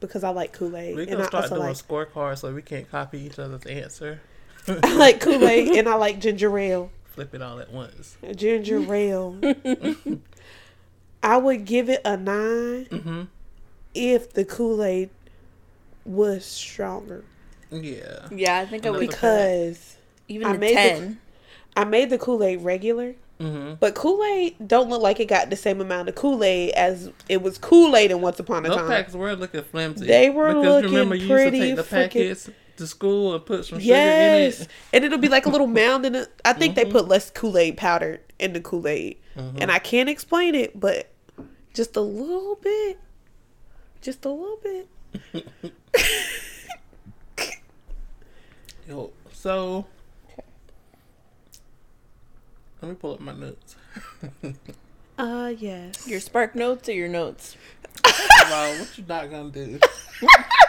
because 0.00 0.24
I 0.24 0.30
like 0.30 0.52
Kool 0.52 0.76
Aid 0.76 0.96
We're 0.96 1.02
and 1.02 1.10
gonna 1.12 1.24
I 1.24 1.26
start 1.26 1.44
also 1.44 1.54
doing 1.56 1.68
like 1.68 1.76
scorecards 1.76 2.38
so 2.38 2.52
we 2.52 2.62
can't 2.62 2.90
copy 2.90 3.20
each 3.20 3.38
other's 3.38 3.64
answer. 3.66 4.20
I 4.68 4.94
like 4.96 5.20
Kool 5.24 5.46
Aid 5.46 5.76
and 5.76 5.88
I 5.88 5.94
like 5.96 6.20
ginger 6.20 6.56
ale. 6.58 6.90
Flip 7.04 7.34
it 7.34 7.42
all 7.42 7.60
at 7.60 7.72
once. 7.72 8.16
Ginger 8.34 8.92
ale. 8.94 9.38
I 11.22 11.36
would 11.36 11.64
give 11.64 11.88
it 11.88 12.00
a 12.04 12.16
9 12.16 12.34
Mm-hmm. 12.86 13.22
if 13.94 14.32
the 14.32 14.44
Kool 14.44 14.82
Aid 14.82 15.10
was 16.04 16.44
stronger 16.44 17.24
Yeah. 17.70 18.28
Yeah, 18.30 18.58
I 18.58 18.66
think 18.66 18.84
I 18.86 18.90
would. 18.90 19.00
Because 19.00 19.96
Even 20.28 20.46
I 20.48 20.54
a 20.54 20.58
made 20.58 20.70
the- 20.70 20.74
ten. 20.74 21.20
I 21.76 21.84
made 21.84 22.10
the 22.10 22.18
Kool 22.18 22.42
Aid 22.44 22.60
regular, 22.62 23.14
Mm-hmm. 23.40 23.74
but 23.80 23.96
Kool 23.96 24.22
Aid 24.22 24.54
don't 24.68 24.88
look 24.88 25.02
like 25.02 25.18
it 25.18 25.24
got 25.26 25.50
the 25.50 25.56
same 25.56 25.80
amount 25.80 26.08
of 26.08 26.14
Kool 26.14 26.44
Aid 26.44 26.70
as 26.74 27.10
it 27.28 27.42
was 27.42 27.58
Kool 27.58 27.96
Aid 27.96 28.12
in 28.12 28.20
Once 28.20 28.38
Upon 28.38 28.64
a 28.64 28.68
Those 28.68 28.76
Time. 28.78 28.86
packs 28.88 29.12
were 29.14 29.34
looking 29.34 29.64
flimsy. 29.64 30.06
They 30.06 30.30
were 30.30 30.54
looking 30.54 30.90
remember 30.92 31.16
you 31.16 31.26
pretty 31.28 31.58
used 31.58 31.76
to 31.76 31.82
take 31.82 31.88
the 31.90 31.96
frickin- 31.96 32.10
packets 32.28 32.50
to 32.76 32.86
school 32.86 33.34
and 33.34 33.44
put 33.44 33.64
some 33.64 33.80
sugar 33.80 33.92
in 33.94 34.52
it. 34.52 34.68
and 34.92 35.04
it'll 35.04 35.18
be 35.18 35.28
like 35.28 35.46
a 35.46 35.48
little 35.48 35.66
mound 35.66 36.06
in 36.06 36.14
it. 36.14 36.28
I 36.44 36.52
think 36.52 36.76
Mm-hmm. 36.76 36.86
they 36.88 36.92
put 36.92 37.08
less 37.08 37.30
Kool 37.30 37.58
Aid 37.58 37.76
powder 37.76 38.20
in 38.38 38.52
the 38.52 38.60
Kool 38.60 38.86
Aid, 38.86 39.16
and 39.36 39.70
I 39.72 39.80
can't 39.80 40.08
explain 40.08 40.54
it, 40.54 40.78
but 40.78 41.10
just 41.74 41.96
a 41.96 42.00
little 42.00 42.54
bit, 42.62 42.98
just 44.00 44.24
a 44.24 44.30
little 44.30 44.58
bit. 44.62 44.86
Yo, 48.88 49.12
so 49.32 49.86
let 52.82 52.88
me 52.88 52.94
pull 52.94 53.14
up 53.14 53.20
my 53.20 53.32
notes. 53.32 53.76
Uh, 55.16 55.54
yes. 55.58 56.08
Your 56.08 56.18
spark 56.18 56.56
notes 56.56 56.88
or 56.88 56.92
your 56.92 57.06
notes? 57.08 57.56
wow, 58.04 58.76
what 58.78 58.98
you 58.98 59.04
not 59.06 59.30
gonna 59.30 59.50
do? 59.50 59.78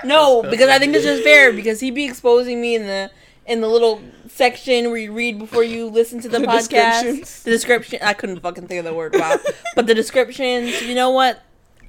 No, 0.03 0.43
because 0.43 0.69
I 0.69 0.77
think 0.77 0.91
okay. 0.91 0.97
it's 0.97 1.05
just 1.05 1.23
fair 1.23 1.51
because 1.51 1.79
he'd 1.79 1.95
be 1.95 2.05
exposing 2.05 2.61
me 2.61 2.75
in 2.75 2.83
the 2.83 3.09
in 3.47 3.61
the 3.61 3.67
little 3.67 4.01
section 4.27 4.89
where 4.89 4.97
you 4.97 5.11
read 5.13 5.39
before 5.39 5.63
you 5.63 5.87
listen 5.87 6.19
to 6.21 6.29
the, 6.29 6.39
The 6.39 6.45
podcast. 6.45 7.43
The 7.43 7.51
description. 7.51 7.99
I 8.01 8.13
couldn't 8.13 8.39
fucking 8.39 8.67
think 8.67 8.79
of 8.79 8.85
the 8.85 8.93
word. 8.93 9.15
Wow. 9.15 9.37
but 9.75 9.87
the 9.87 9.95
descriptions. 9.95 10.81
You 10.81 10.93
know 10.95 11.09
what? 11.09 11.41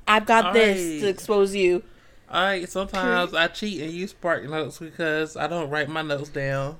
I've 0.08 0.24
got 0.24 0.54
this 0.54 1.02
to 1.02 1.08
expose 1.08 1.54
you. 1.54 1.82
Right, 2.32 2.68
sometimes 2.68 3.34
I 3.34 3.46
cheat 3.48 3.80
and 3.82 3.92
use 3.92 4.10
Spark 4.10 4.44
Notes 4.48 4.78
because 4.78 5.36
I 5.36 5.46
don't 5.46 5.70
write 5.70 5.88
my 5.88 6.02
notes 6.02 6.28
down. 6.28 6.78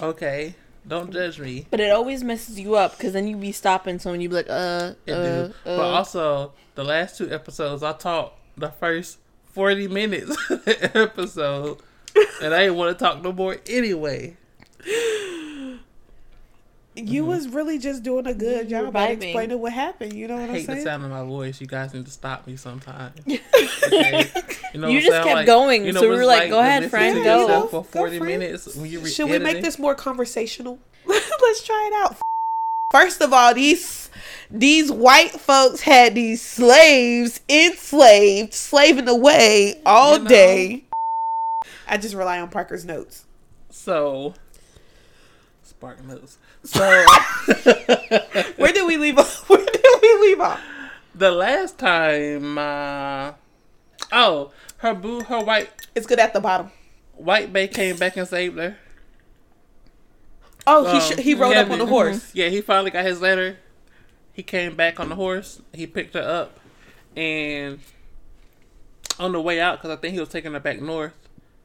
Okay, 0.00 0.54
don't 0.86 1.12
judge 1.12 1.40
me. 1.40 1.66
But 1.70 1.80
it 1.80 1.90
always 1.90 2.22
messes 2.22 2.58
you 2.58 2.76
up 2.76 2.96
because 2.96 3.12
then 3.12 3.26
you 3.26 3.36
be 3.36 3.52
stopping 3.52 3.98
someone. 3.98 4.20
You 4.20 4.28
be 4.28 4.36
like, 4.36 4.50
uh, 4.50 4.92
It 5.06 5.12
uh, 5.12 5.22
do. 5.22 5.54
uh. 5.66 5.76
But 5.76 5.80
also, 5.80 6.52
the 6.74 6.84
last 6.84 7.18
two 7.18 7.30
episodes, 7.30 7.82
I 7.82 7.92
talked 7.92 8.38
the 8.56 8.70
first 8.70 9.18
forty 9.46 9.88
minutes 9.88 10.36
episode, 10.94 11.78
and 12.42 12.54
I 12.54 12.60
didn't 12.64 12.76
want 12.76 12.96
to 12.96 13.04
talk 13.04 13.22
no 13.22 13.32
more 13.32 13.56
anyway. 13.68 14.36
You 16.94 17.22
mm-hmm. 17.22 17.30
was 17.30 17.48
really 17.48 17.78
just 17.78 18.02
doing 18.02 18.26
a 18.26 18.34
good 18.34 18.70
You 18.70 18.82
job 18.82 18.94
at 18.94 19.18
vibing. 19.18 19.22
explaining 19.22 19.58
what 19.60 19.72
happened. 19.72 20.12
You 20.12 20.28
know 20.28 20.34
what 20.34 20.42
I 20.42 20.46
I'm 20.48 20.50
hate 20.54 20.66
the 20.66 20.80
sound 20.82 21.04
of 21.04 21.10
my 21.10 21.24
voice. 21.24 21.58
You 21.60 21.66
guys 21.66 21.94
need 21.94 22.04
to 22.04 22.10
stop 22.10 22.46
me 22.46 22.56
sometime. 22.56 23.12
Okay? 23.84 24.30
You, 24.74 24.80
know 24.80 24.88
You 24.88 25.00
just 25.00 25.12
I'm 25.12 25.24
kept 25.24 25.36
saying? 25.38 25.46
going, 25.46 25.92
so 25.92 26.02
we 26.02 26.08
were 26.08 26.22
it's 26.22 26.26
like, 26.26 26.50
"Go 26.50 26.60
ahead, 26.60 26.82
listen 26.82 26.90
friend, 26.90 27.24
go." 27.24 27.66
For 27.66 27.84
forty 27.84 28.18
friend. 28.18 28.40
minutes 28.40 28.74
when 28.76 28.90
you 28.90 29.00
re- 29.00 29.10
Should 29.10 29.28
we 29.28 29.38
make 29.38 29.60
this 29.62 29.78
more 29.78 29.94
conversational? 29.94 30.78
Let's 31.06 31.62
try 31.64 31.90
it 31.92 32.04
out. 32.04 32.16
First 32.90 33.20
of 33.20 33.32
all, 33.32 33.54
these 33.54 34.10
these 34.50 34.90
white 34.92 35.32
folks 35.32 35.80
had 35.82 36.14
these 36.14 36.40
slaves 36.42 37.40
enslaved, 37.48 38.54
slaving 38.54 39.08
away 39.08 39.80
all 39.84 40.18
You 40.18 40.22
know. 40.24 40.28
day. 40.28 40.84
I 41.88 41.96
just 41.98 42.14
rely 42.14 42.40
on 42.40 42.48
Parker's 42.48 42.84
notes. 42.84 43.24
So, 43.70 44.34
spark 45.82 46.04
notes. 46.04 46.38
So, 46.62 46.80
Where 48.56 48.72
did 48.72 48.86
we 48.86 48.96
leave 48.98 49.18
off? 49.18 49.48
Where 49.50 49.58
did 49.66 49.84
we 50.00 50.18
leave 50.28 50.40
off? 50.40 50.60
the 51.14 51.30
last 51.32 51.76
time, 51.76 52.56
uh, 52.56 53.32
oh, 54.12 54.52
her 54.78 54.94
boo, 54.94 55.20
her 55.24 55.40
white 55.40 55.68
It's 55.94 56.06
good 56.06 56.20
at 56.20 56.32
the 56.34 56.40
bottom. 56.40 56.70
white 57.16 57.52
bay 57.52 57.66
came 57.68 57.96
back 57.96 58.16
and 58.16 58.26
saved 58.28 58.56
her. 58.58 58.76
Oh, 60.66 60.84
he 60.92 60.98
Um, 60.98 61.18
sh- 61.18 61.20
he 61.22 61.34
rode 61.34 61.56
up 61.56 61.68
on 61.70 61.80
the 61.80 61.86
horse. 61.86 62.30
Yeah, 62.32 62.48
he 62.48 62.60
finally 62.60 62.92
got 62.92 63.04
his 63.04 63.20
letter. 63.20 63.58
He 64.32 64.44
came 64.44 64.76
back 64.76 65.00
on 65.00 65.08
the 65.08 65.16
horse. 65.16 65.60
He 65.74 65.86
picked 65.88 66.14
her 66.14 66.22
up, 66.22 66.60
and 67.16 67.80
on 69.18 69.32
the 69.32 69.40
way 69.40 69.60
out, 69.60 69.78
because 69.82 69.90
I 69.90 70.00
think 70.00 70.14
he 70.14 70.20
was 70.20 70.28
taking 70.30 70.52
her 70.52 70.60
back 70.60 70.80
north. 70.80 71.12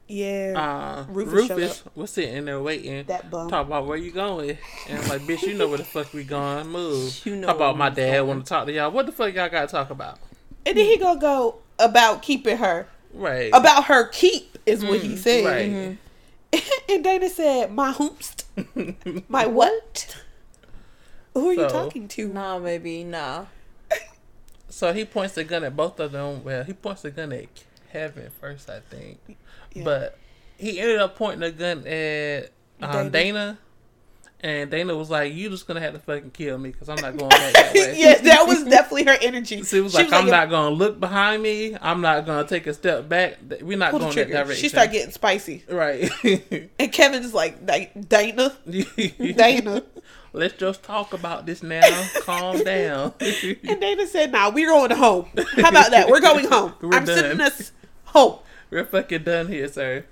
Yeah, 0.09 0.53
Uh, 0.55 1.11
Rufus 1.11 1.49
Rufus, 1.49 1.77
showed 1.79 1.91
was 1.95 2.11
sitting 2.11 2.45
there 2.45 2.61
waiting. 2.61 3.03
that 3.07 3.29
bum. 3.29 3.49
Talk 3.49 3.67
about 3.67 3.85
where 3.87 3.97
you 3.97 4.11
going, 4.11 4.57
and 4.87 4.99
I'm 4.99 5.09
like, 5.09 5.21
bitch, 5.21 5.41
you 5.41 5.53
know 5.53 5.67
where 5.67 5.77
the 5.79 5.83
fuck 5.83 6.13
we 6.13 6.23
going. 6.23 6.67
Move. 6.71 7.25
You 7.25 7.35
know 7.35 7.47
Talk 7.47 7.57
about 7.57 7.77
my 7.77 7.89
dad 7.89 8.17
going. 8.17 8.27
want 8.27 8.45
to 8.45 8.49
talk 8.49 8.67
to 8.67 8.71
y'all. 8.73 8.89
What 8.91 9.05
the 9.05 9.11
fuck 9.11 9.33
y'all 9.33 9.49
got 9.49 9.67
to 9.67 9.67
talk 9.67 9.89
about? 9.89 10.19
And 10.65 10.77
then 10.77 10.85
he 10.85 10.97
gonna 10.97 11.19
go 11.19 11.57
about 11.79 12.21
keeping 12.21 12.57
her. 12.57 12.87
Right. 13.13 13.49
About 13.53 13.85
her 13.85 14.07
keep 14.07 14.57
is 14.65 14.83
what 14.85 14.99
he 15.01 15.17
said. 15.17 15.45
right. 15.45 15.97
and 16.89 17.03
Dana 17.03 17.29
said, 17.29 17.73
"My 17.73 17.91
hoopst, 17.91 18.45
my 19.29 19.45
what? 19.45 20.15
Who 21.33 21.49
are 21.49 21.53
you 21.53 21.67
talking 21.67 22.07
to?" 22.09 22.29
Nah, 22.29 22.59
baby, 22.59 23.03
nah. 23.03 23.45
So 24.69 24.93
he 24.93 25.05
points 25.05 25.33
the 25.35 25.43
gun 25.43 25.63
at 25.63 25.75
both 25.75 25.99
of 25.99 26.11
them. 26.11 26.43
Well, 26.43 26.63
he 26.63 26.73
points 26.73 27.01
the 27.01 27.11
gun 27.11 27.31
at 27.33 27.45
Kevin 27.91 28.29
first, 28.39 28.69
I 28.69 28.79
think. 28.81 29.19
Yeah. 29.77 29.84
But 29.84 30.17
he 30.57 30.79
ended 30.79 31.00
up 31.00 31.15
pointing 31.15 31.41
the 31.41 31.51
gun 31.51 31.79
at 31.79 32.51
Dana. 32.79 33.00
um, 33.00 33.10
Dana. 33.10 33.57
And 34.39 34.69
Dana 34.69 34.96
was 34.96 35.10
like, 35.10 35.34
"You 35.34 35.50
just 35.50 35.65
gonna 35.65 35.79
have 35.79 35.93
to 35.93 36.00
fucking 36.00 36.29
kill 36.29 36.60
me 36.60 36.69
because 36.69 36.89
I'm 36.89 37.01
not 37.01 37.17
going 37.17 37.29
back 37.29 37.53
that 37.53 37.74
way." 37.74 37.96
yeah, 37.98 38.19
that 38.19 38.46
was 38.48 38.63
definitely 38.65 39.05
her 39.05 39.17
energy. 39.19 39.63
She 39.65 39.81
was 39.81 39.96
like, 39.96 40.13
"I'm 40.13 40.27
not 40.27 40.51
gonna 40.51 40.75
look 40.75 41.00
behind 41.00 41.41
me. 41.41 41.75
I'm 41.81 42.01
not 42.01 42.27
gonna 42.27 42.48
take 42.48 42.67
a 42.67 42.74
step 42.75 43.10
back. 43.10 43.39
We're 43.62 43.79
not 43.79 43.93
going 43.93 44.13
that 44.13 44.27
direction." 44.27 44.55
She 44.55 44.69
started 44.69 44.91
getting 44.91 45.12
spicy, 45.12 45.63
right. 45.67 46.12
and 46.79 46.91
Kevin's 46.91 47.34
like, 47.34 47.65
"Dana, 47.65 48.55
Dana," 49.17 49.84
Let's 50.34 50.53
just 50.53 50.84
talk 50.84 51.13
about 51.13 51.48
this 51.48 51.63
now. 51.63 51.81
Calm 52.22 52.63
down. 52.63 53.13
and 53.19 53.81
Dana 53.81 54.05
said, 54.05 54.31
"Nah, 54.31 54.51
we're 54.51 54.69
going 54.69 54.91
home. 54.91 55.29
How 55.55 55.69
about 55.69 55.89
that? 55.89 56.10
We're 56.10 56.22
going 56.22 56.46
home. 56.48 56.74
We're 56.79 56.93
I'm 56.93 57.05
done. 57.05 57.17
sending 57.17 57.41
us 57.41 57.72
home." 58.05 58.38
We're 58.69 58.86
fucking 58.86 59.24
done 59.24 59.47
here, 59.47 59.67
sir. 59.67 60.05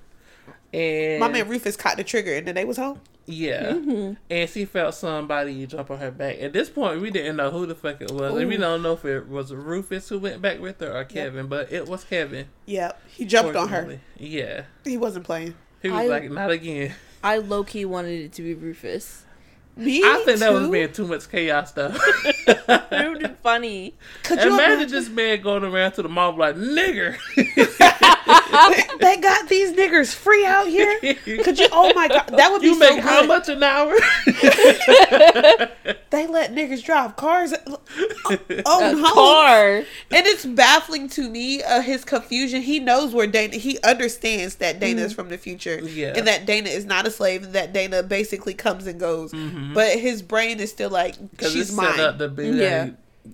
And 0.74 1.20
My 1.20 1.28
man 1.28 1.48
Rufus 1.48 1.76
caught 1.76 1.98
the 1.98 2.04
trigger, 2.04 2.34
and 2.36 2.48
then 2.48 2.56
they 2.56 2.66
was 2.66 2.78
home. 2.78 3.00
Yeah. 3.28 3.72
Mm-hmm. 3.74 4.14
And 4.30 4.50
she 4.50 4.66
felt 4.66 4.94
somebody 4.94 5.66
jump 5.66 5.90
on 5.90 5.98
her 5.98 6.12
back. 6.12 6.38
At 6.40 6.54
this 6.54 6.70
point, 6.70 7.02
we 7.02 7.10
didn't 7.10 7.38
know 7.38 7.50
who 7.50 7.66
the 7.66 7.74
fuck 7.76 8.02
it 8.02 8.12
was. 8.12 8.36
And 8.36 8.48
we 8.48 8.58
don't 8.58 8.84
know 8.84 8.94
if 8.94 9.04
it 9.04 9.28
was 9.28 9.54
Rufus 9.54 10.10
who 10.10 10.20
went 10.20 10.42
back 10.42 10.60
with 10.60 10.80
her 10.82 10.96
or 10.96 11.04
Kevin, 11.06 11.48
but 11.48 11.72
it 11.72 11.88
was 11.88 12.04
Kevin. 12.04 12.48
Yep, 12.68 13.02
he 13.08 13.26
jumped 13.26 13.56
on 13.56 13.70
her. 13.70 14.00
Yeah. 14.18 14.66
He 14.84 14.98
wasn't 14.98 15.26
playing. 15.26 15.56
He 15.82 15.90
was 15.90 16.02
I- 16.02 16.06
like, 16.08 16.30
not 16.32 16.52
again. 16.52 16.94
I 17.24 17.38
low 17.38 17.64
key 17.64 17.86
wanted 17.86 18.22
it 18.26 18.34
to 18.34 18.44
be 18.44 18.54
Rufus. 18.54 19.25
Me 19.78 20.02
I 20.04 20.22
think 20.26 20.40
that 20.40 20.54
was 20.54 20.66
too. 20.68 20.72
being 20.72 20.92
too 20.94 21.06
much 21.08 21.30
chaos 21.30 21.70
stuff. 21.70 21.98
It 22.48 23.10
would 23.10 23.20
be 23.20 23.28
funny. 23.44 23.94
Could 24.24 24.40
you 24.42 24.54
Imagine 24.54 24.74
imagine? 24.80 24.92
this 24.92 25.10
man 25.10 25.42
going 25.42 25.64
around 25.64 25.92
to 25.94 26.02
the 26.02 26.10
mall 26.10 26.36
like, 26.36 26.56
nigger. 26.56 27.18
they 29.00 29.18
got 29.18 29.50
these 29.50 29.74
niggers 29.74 30.14
free 30.14 30.46
out 30.46 30.68
here. 30.68 30.98
Could 31.44 31.60
you? 31.60 31.68
Oh 31.72 31.92
my 31.94 32.08
god, 32.08 32.28
that 32.38 32.52
would 32.52 32.62
be 32.62 32.68
you 32.68 32.74
so 32.76 32.80
make 32.80 32.96
good. 32.96 33.04
how 33.04 33.26
much 33.26 33.50
an 33.50 33.62
hour? 33.64 33.96
They 36.12 36.28
let 36.28 36.54
niggers 36.54 36.82
drive 36.82 37.18
cars. 37.18 37.54
Oh 38.66 38.90
A 38.90 38.96
no! 38.96 39.14
car. 39.14 39.76
And 39.80 40.26
it's 40.26 40.46
baffling 40.46 41.10
to 41.10 41.30
me 41.30 41.62
uh, 41.62 41.82
his 41.82 42.06
confusion. 42.06 42.62
He 42.62 42.80
knows 42.80 43.14
where 43.14 43.28
Dana. 43.28 43.58
He 43.58 43.78
understands 43.84 44.56
that 44.56 44.80
Dana 44.80 45.02
is 45.02 45.12
mm. 45.12 45.16
from 45.18 45.28
the 45.28 45.38
future, 45.38 45.80
Yeah. 45.84 46.14
and 46.16 46.26
that 46.26 46.46
Dana 46.46 46.70
is 46.70 46.86
not 46.86 47.06
a 47.06 47.12
slave. 47.12 47.44
And 47.44 47.54
that 47.54 47.74
Dana 47.74 48.02
basically 48.02 48.54
comes 48.54 48.88
and 48.88 48.98
goes, 48.98 49.34
mm-hmm. 49.34 49.65
But 49.74 49.98
his 50.00 50.22
brain 50.22 50.60
is 50.60 50.70
still 50.72 50.90
like 50.90 51.16
she's 51.40 51.56
it's 51.56 51.70
set 51.76 52.00
up 52.00 52.20
mine. 52.20 52.20
to 52.20 52.28
be 52.30 52.48
Yeah. 52.50 52.90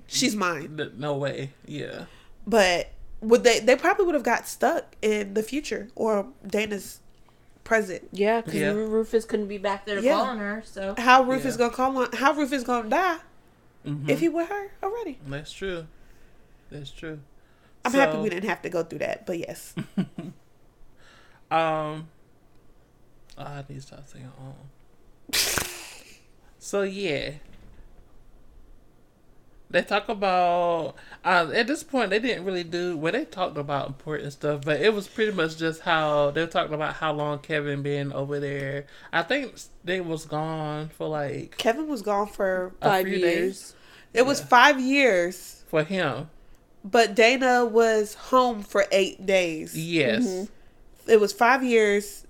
She's 0.08 0.36
mine. 0.36 0.78
th- 0.78 0.94
no 0.98 1.16
way. 1.18 1.52
Yeah. 1.66 2.06
But 2.48 2.92
would 3.22 3.44
they? 3.44 3.60
They 3.60 3.76
probably 3.76 4.06
would 4.06 4.16
have 4.16 4.24
got 4.24 4.48
stuck 4.48 4.96
in 5.02 5.34
the 5.34 5.44
future 5.44 5.90
or 5.96 6.28
Dana's 6.48 7.00
present. 7.64 8.08
Yeah, 8.12 8.42
because 8.42 8.60
Yeah. 8.60 8.70
Rufus 8.72 9.26
couldn't 9.26 9.48
be 9.48 9.58
back 9.58 9.86
there 9.86 10.00
Yeah. 10.00 10.14
calling 10.14 10.40
her. 10.40 10.64
So 10.66 10.96
How 10.98 11.24
Rufus 11.24 11.54
Yeah. 11.56 11.58
gonna 11.60 11.74
call 11.74 11.98
on? 11.98 12.12
How 12.14 12.34
Rufus 12.34 12.64
gonna 12.64 12.90
die 12.90 13.18
Mhm. 13.86 14.10
if 14.10 14.20
he 14.22 14.30
with 14.30 14.48
her 14.50 14.72
already? 14.82 15.20
That's 15.28 15.52
true. 15.52 15.86
That's 16.72 16.92
true. 16.92 17.20
I'm 17.84 17.92
happy 17.94 18.18
we 18.20 18.30
didn't 18.30 18.48
have 18.50 18.62
to 18.62 18.70
go 18.70 18.84
through 18.84 19.00
that, 19.00 19.26
but 19.26 19.40
yes. 19.40 19.74
Um, 21.52 22.08
oh, 23.38 23.44
I 23.44 23.66
need 23.68 23.76
to 23.76 23.82
stop 23.82 24.08
saying 24.08 24.32
um. 24.40 24.54
So 26.64 26.84
yeah, 26.84 27.32
they 29.72 29.82
talk 29.82 30.08
about. 30.10 30.94
Uh, 31.26 31.52
at 31.56 31.66
this 31.66 31.82
point, 31.82 32.12
they 32.12 32.20
didn't 32.20 32.46
really 32.46 32.64
do. 32.64 32.96
Well, 32.96 33.12
they 33.12 33.26
talked 33.26 33.58
about 33.58 33.88
important 33.88 34.32
stuff, 34.32 34.62
but 34.64 34.80
it 34.80 34.94
was 34.94 35.08
pretty 35.08 35.32
much 35.32 35.58
just 35.58 35.82
how 35.82 36.30
they 36.30 36.42
were 36.42 36.48
talking 36.48 36.76
about 36.76 36.94
how 36.94 37.14
long 37.14 37.40
Kevin 37.40 37.82
been 37.82 38.14
over 38.14 38.40
there. 38.40 38.86
I 39.12 39.24
think 39.24 39.56
they 39.84 40.02
was 40.02 40.26
gone 40.26 40.90
for 40.90 41.08
like 41.08 41.58
Kevin 41.58 41.88
was 41.88 42.04
gone 42.04 42.28
for 42.28 42.74
five 42.80 43.08
years. 43.08 43.22
days 43.22 43.76
it 44.14 44.28
was 44.28 44.40
five 44.40 44.80
years, 44.80 45.64
for 45.68 45.84
him. 45.84 46.30
but 46.86 47.16
Dana 47.16 47.66
was 47.66 48.14
home 48.14 48.62
for 48.62 48.86
eight 48.92 49.26
days. 49.26 49.76
Yes. 49.76 50.28
Mm-hmm. 50.28 51.10
It 51.10 51.20
was 51.20 51.34
five 51.34 51.64
years, 51.64 52.28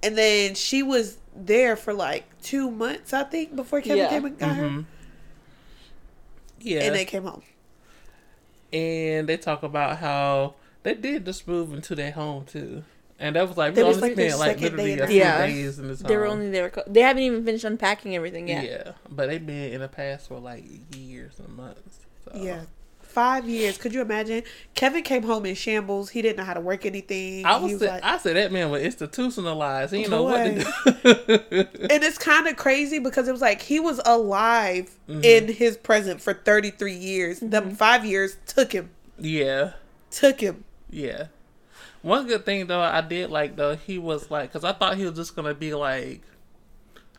and 0.00 0.16
then 0.16 0.54
she 0.54 0.84
was 0.84 1.18
there 1.36 1.76
for 1.76 1.92
like 1.92 2.24
two 2.42 2.70
months, 2.70 3.12
I 3.12 3.24
think, 3.24 3.54
before 3.56 3.80
Kevin 3.80 3.98
Yeah. 3.98 4.08
came 4.08 4.24
and 4.24 4.38
got 4.38 4.56
her, 4.56 4.64
Mhm. 4.64 4.84
Yeah. 6.60 6.82
and 6.84 6.94
they 6.94 7.04
came 7.04 7.24
home. 7.24 7.42
and 8.72 9.28
they 9.28 9.36
talk 9.36 9.62
about 9.62 9.98
how 9.98 10.54
they 10.82 10.94
did 10.94 11.24
just 11.24 11.46
move 11.46 11.72
into 11.72 11.94
their 11.94 12.10
home 12.12 12.44
too, 12.44 12.82
and 13.20 13.36
that 13.36 13.46
was 13.48 13.56
like 13.56 13.72
we 13.72 13.82
That 13.82 13.86
was 13.86 13.96
only 13.98 14.08
like 14.10 14.16
their 14.16 14.30
spent 14.30 14.40
like 14.40 14.58
second 14.58 14.76
literally 14.76 14.96
day 14.96 15.02
a 15.02 15.06
few 15.06 15.18
the 15.20 15.24
house. 15.26 15.48
days 15.48 15.78
in 15.78 15.88
this 15.88 16.00
They 16.00 16.16
were 16.16 16.26
only 16.26 16.50
there. 16.50 16.72
They 16.86 17.00
haven't 17.02 17.22
even 17.22 17.44
finished 17.44 17.64
unpacking 17.64 18.16
everything 18.16 18.48
yet. 18.48 18.64
yeah. 18.64 18.92
but 19.08 19.28
they've 19.28 19.44
been 19.44 19.72
in 19.72 19.80
the 19.80 19.88
past 19.88 20.28
for 20.28 20.38
like 20.40 20.64
years 20.96 21.38
and 21.38 21.56
months. 21.56 22.00
So. 22.24 22.32
Yeah. 22.42 22.62
Five 23.14 23.48
years. 23.48 23.78
Could 23.78 23.94
you 23.94 24.00
imagine? 24.00 24.42
Kevin 24.74 25.04
came 25.04 25.22
home 25.22 25.46
in 25.46 25.54
shambles. 25.54 26.10
He 26.10 26.20
didn't 26.20 26.36
know 26.38 26.42
how 26.44 26.54
to 26.54 26.60
work 26.60 26.84
anything. 26.84 27.46
I 27.46 27.58
He 27.60 27.74
was, 27.74 27.78
say, 27.78 28.00
I 28.02 28.18
said 28.18 28.34
that 28.34 28.50
man 28.50 28.70
was 28.70 28.82
institutionalized. 28.82 29.92
He 29.94 29.98
didn't 30.02 30.10
know 30.10 30.24
what 30.24 30.42
to 30.44 30.54
do. 30.54 31.60
and 31.90 32.02
it's 32.02 32.18
kind 32.18 32.48
of 32.48 32.56
crazy 32.56 32.98
because 32.98 33.28
it 33.28 33.32
was 33.32 33.40
like 33.40 33.62
he 33.62 33.78
was 33.80 34.00
alive 34.04 34.90
Mm-hmm. 35.08 35.20
in 35.22 35.48
his 35.48 35.76
present 35.76 36.20
for 36.22 36.32
33 36.34 36.94
years. 36.94 37.38
Them 37.40 37.72
five 37.76 38.04
years 38.06 38.36
took 38.46 38.72
him. 38.72 38.88
yeah, 39.18 39.72
Took 40.10 40.40
him. 40.40 40.64
yeah. 40.90 41.26
One 42.00 42.26
good 42.26 42.44
thing 42.46 42.66
though, 42.66 42.80
I 42.80 43.00
did 43.02 43.30
like 43.30 43.54
though, 43.56 43.76
he 43.76 43.98
was 43.98 44.30
like, 44.30 44.50
because 44.50 44.64
I 44.64 44.72
thought 44.72 44.96
he 44.96 45.04
was 45.04 45.14
just 45.14 45.36
gonna 45.36 45.54
be 45.54 45.72
like, 45.74 46.22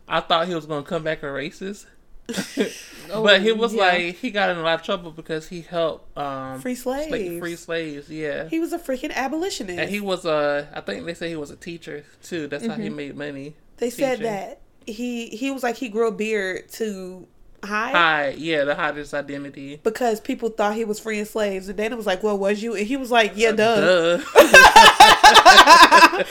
I 0.08 0.20
thought 0.20 0.48
he 0.48 0.56
was 0.56 0.66
gonna 0.66 0.84
come 0.84 1.04
back 1.04 1.24
a 1.24 1.28
racist. 1.28 1.86
but 3.14 3.42
he 3.42 3.52
was 3.52 3.74
yeah. 3.74 3.82
like 3.84 4.16
he 4.16 4.32
got 4.32 4.50
in 4.50 4.58
a 4.58 4.62
lot 4.62 4.80
of 4.80 4.86
trouble 4.86 5.12
because 5.12 5.48
he 5.48 5.62
helped 5.62 6.18
um 6.18 6.60
Free 6.60 6.76
sla- 6.76 7.08
slaves. 7.08 7.40
free 7.40 7.56
slaves 7.56 8.10
yeah 8.10 8.48
He 8.50 8.60
was 8.60 8.74
a 8.74 8.80
freaking 8.80 9.14
abolitionist. 9.14 9.78
and 9.80 9.90
he 9.90 10.00
was 10.02 10.26
a. 10.26 10.68
I 10.74 10.82
think 10.82 11.06
they 11.06 11.14
say 11.14 11.30
he 11.30 11.36
was 11.36 11.52
a 11.52 11.56
teacher 11.56 12.04
too 12.24 12.48
that's 12.48 12.66
how 12.66 12.74
he 12.76 12.88
Mm-hmm. 12.88 12.96
made 12.96 13.16
money 13.16 13.56
they 13.78 13.90
said 13.90 14.20
that 14.22 14.62
he 14.88 15.28
he 15.30 15.52
was 15.52 15.62
like 15.64 15.76
he 15.76 15.90
grew 15.90 16.08
a 16.08 16.12
beard 16.12 16.70
to 16.74 17.28
hide. 17.64 17.94
Hyde, 17.96 18.38
yeah, 18.38 18.64
the 18.64 18.76
hottest 18.76 19.14
identity. 19.16 19.80
Because 19.84 20.20
people 20.22 20.50
thought 20.50 20.76
he 20.76 20.86
was 20.86 21.00
freeing 21.00 21.26
slaves, 21.26 21.68
and 21.68 21.76
Dana 21.76 21.96
was 21.98 22.06
like, 22.06 22.22
"Well, 22.22 22.38
was 22.38 22.62
you?" 22.62 22.76
And 22.76 22.86
he 22.86 22.96
was 22.96 23.10
like, 23.10 23.32
"Yeah, 23.36 23.52
duh." 23.54 24.18
Duh. 24.18 24.24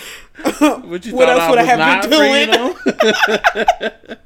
what 0.85 1.05
you 1.05 1.17
What 1.17 1.29
else 1.29 1.43
I 1.43 1.51
would 1.51 1.59
I 1.59 1.63
was 1.63 1.69
have 1.69 2.11
been 2.11 2.51
them? 4.11 4.19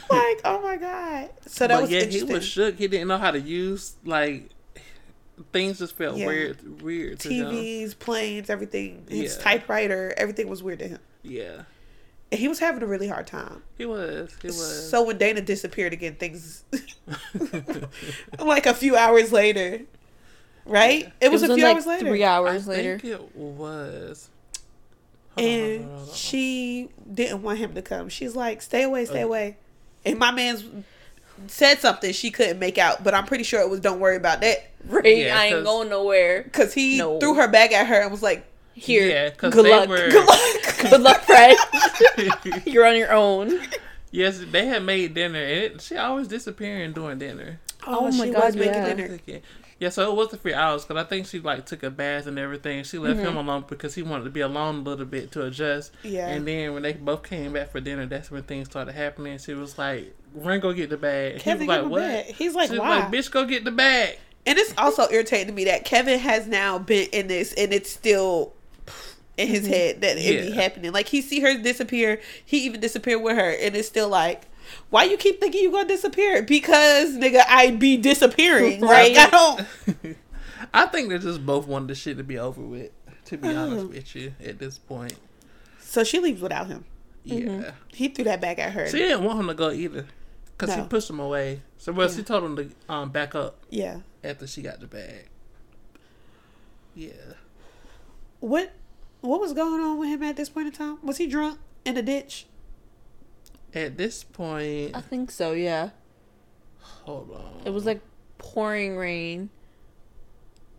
like, 0.10 0.40
oh 0.44 0.60
my 0.62 0.76
god. 0.76 1.30
So 1.46 1.66
that 1.66 1.74
but 1.74 1.82
was 1.82 1.90
yeah, 1.90 2.04
he 2.04 2.22
was 2.22 2.44
shook. 2.44 2.76
He 2.76 2.88
didn't 2.88 3.08
know 3.08 3.18
how 3.18 3.30
to 3.30 3.40
use 3.40 3.94
like 4.04 4.48
things. 5.52 5.78
Just 5.78 5.96
felt 5.96 6.16
Yeah. 6.16 6.26
weird, 6.26 6.82
weird 6.82 7.20
to 7.20 7.28
him. 7.32 7.46
TVs, 7.50 7.98
planes, 7.98 8.50
everything. 8.50 9.04
His 9.08 9.36
Yeah. 9.36 9.42
typewriter, 9.42 10.14
everything 10.16 10.48
was 10.48 10.62
weird 10.62 10.78
to 10.80 10.88
him. 10.88 10.98
Yeah, 11.22 11.62
And 12.32 12.40
he 12.40 12.48
was 12.48 12.58
having 12.58 12.82
a 12.82 12.86
really 12.86 13.06
hard 13.08 13.26
time. 13.26 13.62
he 13.78 13.86
was. 13.86 14.34
He 14.42 14.48
was. 14.48 14.90
So 14.90 15.02
when 15.04 15.18
Dana 15.18 15.40
disappeared 15.40 15.92
again, 15.92 16.16
things 16.16 16.64
like 18.38 18.66
a 18.66 18.74
few 18.74 18.96
hours 18.96 19.32
later, 19.32 19.80
right? 20.64 21.12
It 21.20 21.30
was, 21.30 21.42
a 21.42 21.54
few 21.54 21.64
like, 21.64 21.74
hours 21.76 21.86
later. 21.86 22.06
Three 22.08 22.24
I 22.24 22.34
hours 22.36 22.66
later. 22.66 22.98
think 22.98 23.14
it 23.14 23.36
was. 23.36 24.28
Hold 25.36 25.46
on, 25.46 25.52
hold 25.52 25.60
on, 25.64 25.70
and 25.80 25.84
hold 25.90 26.08
on. 26.08 26.14
she 26.14 26.88
didn't 27.14 27.42
want 27.42 27.58
him 27.58 27.74
to 27.74 27.82
come. 27.82 28.08
She's 28.08 28.36
like, 28.36 28.60
"Stay 28.62 28.82
away, 28.82 29.04
stay 29.04 29.14
Okay. 29.14 29.22
away." 29.22 29.56
And 30.04 30.18
my 30.18 30.30
man's 30.30 30.64
said 31.46 31.78
something 31.80 32.12
she 32.12 32.30
couldn't 32.30 32.58
make 32.58 32.78
out, 32.78 33.02
but 33.02 33.14
I'm 33.14 33.24
pretty 33.26 33.44
sure 33.44 33.60
it 33.60 33.68
was 33.70 33.80
"Don't 33.80 34.00
worry 34.00 34.16
about 34.16 34.40
that" 34.42 34.68
Right? 34.84 35.04
Yeah, 35.18 35.38
I 35.38 35.46
ain't 35.46 35.64
going 35.64 35.88
nowhere. 35.88 36.42
because 36.42 36.74
he 36.74 36.98
No. 36.98 37.18
threw 37.20 37.34
her 37.34 37.48
bag 37.48 37.72
at 37.72 37.86
her 37.86 38.00
and 38.00 38.10
was 38.10 38.22
like, 38.22 38.44
Here. 38.74 39.06
yeah, 39.08 39.30
good 39.36 39.54
luck. 39.54 39.88
were. 39.88 40.08
"Good 40.10 40.26
luck." 40.26 40.38
Good 40.90 41.00
luck, 41.00 41.20
Fred. 41.22 41.56
You're 42.66 42.84
on 42.86 42.96
your 42.96 43.12
own. 43.12 43.60
yes, 44.10 44.40
they 44.50 44.66
had 44.66 44.82
made 44.82 45.14
dinner, 45.14 45.38
and 45.38 45.50
it, 45.74 45.80
she 45.80 45.96
always 45.96 46.26
disappearing 46.26 46.92
during 46.92 47.18
dinner. 47.18 47.60
Oh, 47.86 48.06
Oh 48.06 48.10
she 48.10 48.18
my 48.18 48.26
was 48.26 48.34
God, 48.34 48.54
making 48.56 48.74
yeah. 48.74 48.94
dinner. 48.94 49.18
Yeah, 49.82 49.88
so 49.88 50.08
it 50.10 50.14
was 50.16 50.28
the 50.28 50.36
three 50.36 50.54
hours 50.54 50.84
because 50.84 51.04
I 51.04 51.08
think 51.08 51.26
she 51.26 51.40
like 51.40 51.66
took 51.66 51.82
a 51.82 51.90
bath 51.90 52.26
and 52.28 52.38
everything. 52.38 52.84
She 52.84 52.98
left 52.98 53.18
Mm-hmm. 53.18 53.26
him 53.28 53.36
alone 53.36 53.64
because 53.68 53.94
he 53.96 54.02
wanted 54.02 54.24
to 54.24 54.30
be 54.30 54.40
alone 54.40 54.76
a 54.76 54.80
little 54.82 55.04
bit 55.06 55.32
to 55.32 55.44
adjust. 55.44 55.90
Yeah. 56.04 56.28
And 56.28 56.46
then 56.46 56.72
when 56.72 56.82
they 56.84 56.92
both 56.92 57.24
came 57.24 57.52
back 57.54 57.72
for 57.72 57.80
dinner, 57.80 58.06
that's 58.06 58.30
when 58.30 58.44
things 58.44 58.68
started 58.68 58.92
happening. 58.94 59.38
She 59.38 59.54
was 59.54 59.76
like, 59.78 60.14
"Run, 60.34 60.60
go 60.60 60.72
get 60.72 60.88
the 60.90 60.96
bag." 60.96 61.40
Kevin, 61.40 61.62
he 61.62 61.68
was 61.68 61.82
like, 61.82 61.90
"What?" 61.90 62.24
He's 62.26 62.54
like, 62.54 62.68
She 62.68 62.74
was 62.74 62.80
"Why?" 62.80 63.00
like, 63.00 63.10
"Bitch, 63.10 63.30
go 63.30 63.44
get 63.44 63.64
the 63.64 63.72
bag." 63.72 64.18
And 64.46 64.56
it's 64.58 64.72
also 64.78 65.08
irritating 65.10 65.48
to 65.48 65.52
me 65.52 65.64
that 65.64 65.84
Kevin 65.84 66.18
has 66.20 66.46
now 66.46 66.78
been 66.78 67.08
in 67.12 67.26
this, 67.26 67.52
and 67.54 67.72
it's 67.72 67.90
still 67.90 68.52
in 69.36 69.48
his 69.48 69.66
head 69.66 70.00
that 70.02 70.16
it 70.18 70.42
be 70.42 70.50
happening. 70.52 70.92
Like 70.92 71.08
he 71.08 71.22
see 71.22 71.40
her 71.40 71.60
disappear, 71.60 72.20
he 72.44 72.58
even 72.66 72.80
disappeared 72.80 73.22
with 73.22 73.36
her, 73.36 73.50
and 73.50 73.74
it's 73.74 73.88
still 73.88 74.08
like, 74.08 74.42
why 74.90 75.04
you 75.04 75.16
keep 75.16 75.40
thinking 75.40 75.62
you 75.62 75.70
gonna 75.70 75.88
disappear? 75.88 76.42
Because 76.42 77.16
nigga, 77.16 77.42
I 77.48 77.70
be 77.72 77.96
disappearing. 77.96 78.80
Right. 78.86 79.16
I 79.16 79.28
don't. 79.30 80.16
I 80.74 80.86
think 80.86 81.10
they 81.10 81.18
just 81.18 81.44
both 81.44 81.66
wanted 81.66 81.88
the 81.88 81.94
shit 81.94 82.16
to 82.18 82.24
be 82.24 82.38
over 82.38 82.60
with. 82.62 82.90
To 83.26 83.36
be 83.38 83.48
Oh. 83.48 83.56
honest 83.56 83.88
with 83.88 84.14
you, 84.16 84.34
at 84.44 84.58
this 84.58 84.78
point, 84.78 85.14
So 85.80 86.04
she 86.04 86.18
leaves 86.18 86.40
without 86.42 86.66
him. 86.66 86.84
yeah, 87.24 87.38
Mm-hmm. 87.40 87.70
He 87.88 88.08
threw 88.08 88.24
that 88.24 88.40
back 88.40 88.58
at 88.58 88.72
her. 88.72 88.88
she 88.88 88.98
didn't 88.98 89.24
want 89.24 89.38
him 89.40 89.46
to 89.46 89.54
go 89.54 89.70
either, 89.70 90.06
cause 90.58 90.68
No. 90.70 90.82
he 90.82 90.88
pushed 90.88 91.08
him 91.10 91.20
away. 91.20 91.62
So 91.78 91.92
well, 91.92 92.08
Yeah. 92.08 92.16
she 92.16 92.22
told 92.22 92.44
him 92.44 92.56
to 92.56 92.70
um 92.92 93.10
back 93.10 93.34
up 93.34 93.58
yeah. 93.70 93.98
after 94.24 94.46
she 94.46 94.60
got 94.62 94.80
the 94.80 94.86
bag. 94.86 95.28
Yeah. 96.94 97.12
What? 98.40 98.72
What 99.20 99.40
was 99.40 99.52
going 99.52 99.80
on 99.80 99.98
with 99.98 100.08
him 100.08 100.22
at 100.24 100.36
this 100.36 100.48
point 100.48 100.66
in 100.66 100.72
time? 100.72 100.98
Was 101.02 101.16
he 101.18 101.26
drunk 101.26 101.58
in 101.84 101.96
a 101.96 102.02
ditch? 102.02 102.46
At 103.74 103.96
this 103.96 104.22
point, 104.24 104.94
I 104.94 105.00
think 105.00 105.30
so, 105.30 105.52
yeah. 105.52 105.90
hold 106.80 107.30
on. 107.32 107.62
It 107.64 107.70
was 107.70 107.86
like 107.86 108.00
pouring 108.38 108.96
rain. 108.96 109.48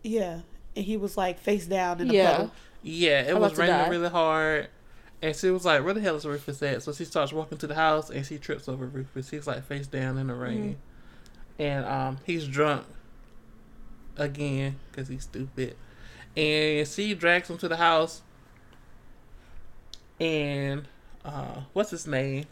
Yeah. 0.02 0.40
And 0.76 0.84
he 0.84 0.96
was 0.96 1.16
like 1.16 1.38
face 1.38 1.66
down 1.66 2.00
in 2.00 2.08
the 2.08 2.14
Yeah. 2.14 2.30
puddle. 2.32 2.52
Yeah, 2.82 3.22
it 3.22 3.34
I'm 3.34 3.40
was 3.40 3.56
raining 3.56 3.74
die. 3.76 3.88
really 3.88 4.10
hard. 4.10 4.68
And 5.22 5.34
she 5.34 5.50
was 5.50 5.64
like, 5.64 5.82
Where 5.84 5.94
the 5.94 6.00
hell 6.02 6.16
is 6.16 6.24
Rufus 6.26 6.62
at? 6.62 6.82
So 6.82 6.92
she 6.92 7.04
starts 7.06 7.32
walking 7.32 7.56
to 7.58 7.66
the 7.66 7.74
house 7.74 8.10
and 8.10 8.24
she 8.26 8.36
trips 8.38 8.68
over 8.68 8.86
Rufus. 8.86 9.30
He's 9.30 9.46
like 9.46 9.64
face 9.64 9.86
down 9.86 10.18
in 10.18 10.26
the 10.26 10.34
rain. 10.34 10.76
And 11.58 11.84
um, 11.86 12.18
he's 12.24 12.46
drunk 12.46 12.84
again 14.16 14.76
because 14.90 15.08
he's 15.08 15.22
stupid. 15.24 15.76
And 16.36 16.86
she 16.86 17.14
drags 17.14 17.48
him 17.48 17.58
to 17.58 17.68
the 17.68 17.76
house. 17.76 18.22
And 20.20 20.86
uh, 21.24 21.62
what's 21.72 21.90
his 21.90 22.06
name? 22.06 22.44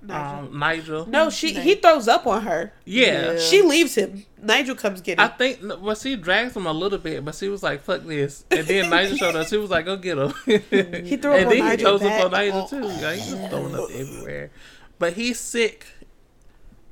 Nigel. 0.00 0.38
Um, 0.38 0.58
Nigel. 0.58 1.06
no, 1.06 1.28
she 1.28 1.54
he 1.54 1.74
throws 1.74 2.06
up 2.06 2.26
on 2.26 2.42
her. 2.42 2.72
Yeah. 2.84 3.32
Yeah. 3.32 3.38
She 3.38 3.62
leaves 3.62 3.96
him. 3.96 4.24
Nigel 4.40 4.76
comes 4.76 5.00
get 5.00 5.18
him. 5.18 5.24
I 5.24 5.28
think 5.28 5.60
well, 5.80 5.96
she 5.96 6.16
drags 6.16 6.56
him 6.56 6.66
a 6.66 6.72
little 6.72 6.98
bit, 6.98 7.24
but 7.24 7.34
she 7.34 7.48
was 7.48 7.62
like, 7.62 7.82
"Fuck 7.82 8.04
this," 8.04 8.44
and 8.50 8.66
then 8.66 8.90
Nigel 8.90 9.16
showed 9.16 9.34
up. 9.34 9.48
She 9.48 9.56
was 9.56 9.70
like, 9.70 9.86
"Go 9.86 9.96
get 9.96 10.18
him." 10.18 10.32
He 11.04 11.16
threw 11.16 11.32
up 11.32 11.38
and 11.38 11.46
on 11.46 11.50
then 11.50 11.58
Nigel 11.58 11.98
he 11.98 11.98
throws 11.98 12.02
up 12.02 12.24
on. 12.26 12.30
Nigel 12.30 12.68
too. 12.68 12.80
Like, 12.80 13.16
he's 13.18 13.30
just 13.30 13.50
throwing 13.50 13.74
up 13.74 13.90
everywhere. 13.90 14.50
But 14.98 15.14
he's 15.14 15.38
sick, 15.38 15.86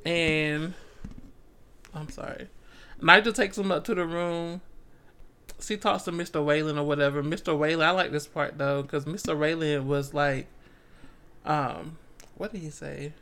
and 0.04 0.74
I'm 1.94 2.08
sorry. 2.08 2.48
Nigel 3.00 3.32
takes 3.32 3.56
him 3.58 3.70
up 3.70 3.84
to 3.84 3.94
the 3.94 4.04
room. 4.06 4.60
She 5.60 5.76
talks 5.76 6.04
to 6.04 6.12
Mr. 6.12 6.44
Weylin 6.44 6.76
or 6.76 6.82
whatever. 6.82 7.22
Mr. 7.22 7.56
Weylin, 7.56 7.84
I 7.84 7.90
like 7.90 8.10
this 8.10 8.26
part 8.26 8.58
though, 8.58 8.82
because 8.82 9.04
Mr. 9.04 9.36
Weylin 9.36 9.84
was 9.84 10.12
like, 10.12 10.46
um, 11.44 11.98
what 12.36 12.52
did 12.52 12.60
he 12.62 12.70
say? 12.70 13.12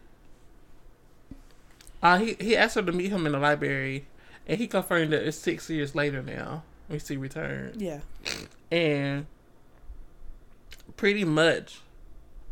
Uh, 2.02 2.18
he 2.18 2.36
he 2.40 2.56
asked 2.56 2.74
her 2.74 2.82
to 2.82 2.92
meet 2.92 3.10
him 3.10 3.26
in 3.26 3.32
the 3.32 3.38
library, 3.38 4.06
and 4.46 4.58
he 4.58 4.66
confirmed 4.66 5.12
that 5.12 5.22
it's 5.26 5.36
six 5.36 5.70
years 5.70 5.94
later 5.94 6.22
now. 6.22 6.62
We 6.88 6.98
see 6.98 7.16
return 7.16 7.72
yeah. 7.78 8.00
and 8.70 9.24
pretty 10.98 11.24
much 11.24 11.80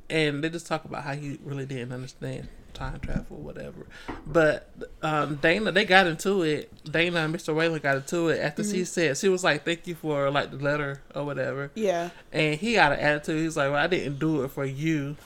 and 0.08 0.42
they 0.42 0.48
just 0.48 0.66
talk 0.66 0.86
about 0.86 1.04
how 1.04 1.12
he 1.12 1.38
really 1.44 1.66
didn't 1.66 1.92
understand 1.92 2.48
time 2.72 2.98
travel 3.00 3.36
whatever 3.36 3.86
but 4.26 4.70
um 5.02 5.36
dana 5.36 5.70
they 5.70 5.84
got 5.84 6.06
into 6.06 6.42
it 6.42 6.72
dana 6.90 7.20
and 7.20 7.34
mr 7.34 7.54
weylin 7.54 7.82
got 7.82 7.96
into 7.96 8.28
it 8.28 8.40
after 8.40 8.64
she 8.64 8.84
said 8.86 9.16
she 9.18 9.28
was 9.28 9.44
like 9.44 9.66
thank 9.66 9.86
you 9.86 9.94
for 9.94 10.30
like 10.30 10.50
the 10.50 10.56
letter 10.56 11.02
or 11.14 11.24
whatever 11.24 11.70
Yeah. 11.74 12.08
and 12.32 12.58
he 12.58 12.72
got 12.72 12.92
an 12.92 13.00
attitude 13.00 13.42
he's 13.42 13.56
like 13.58 13.70
well 13.70 13.84
i 13.84 13.86
didn't 13.86 14.18
do 14.18 14.42
it 14.44 14.50
for 14.50 14.64
you 14.64 15.16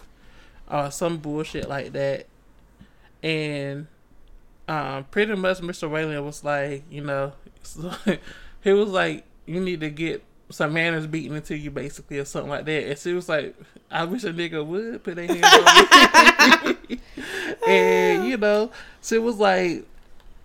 or 0.70 0.90
some 0.90 1.18
bullshit 1.18 1.68
like 1.68 1.92
that. 1.92 2.26
And 3.22 3.86
um 4.68 5.04
pretty 5.12 5.34
much 5.36 5.58
mr 5.58 5.88
weylin 5.88 6.24
was 6.24 6.42
like 6.42 6.82
you 6.90 7.00
know 7.00 7.32
he 8.62 8.72
was 8.72 8.88
like 8.88 9.24
you 9.46 9.60
need 9.60 9.80
to 9.80 9.88
get 9.90 10.24
some 10.50 10.72
manners 10.72 11.06
beaten 11.06 11.36
into 11.36 11.56
you 11.56 11.70
basically 11.70 12.18
or 12.18 12.24
something 12.24 12.50
like 12.50 12.64
that. 12.64 12.88
And 12.88 12.98
she 12.98 13.12
was 13.12 13.28
like 13.28 13.54
i 13.90 14.04
wish 14.04 14.24
a 14.24 14.32
nigga 14.32 14.64
would 14.64 15.02
put 15.04 15.16
their 15.16 15.26
hands 15.26 15.44
on 15.44 16.76
me. 16.88 17.00
And 17.66 18.28
you 18.28 18.36
know 18.36 18.70
she 19.02 19.18
was 19.18 19.36
like 19.36 19.86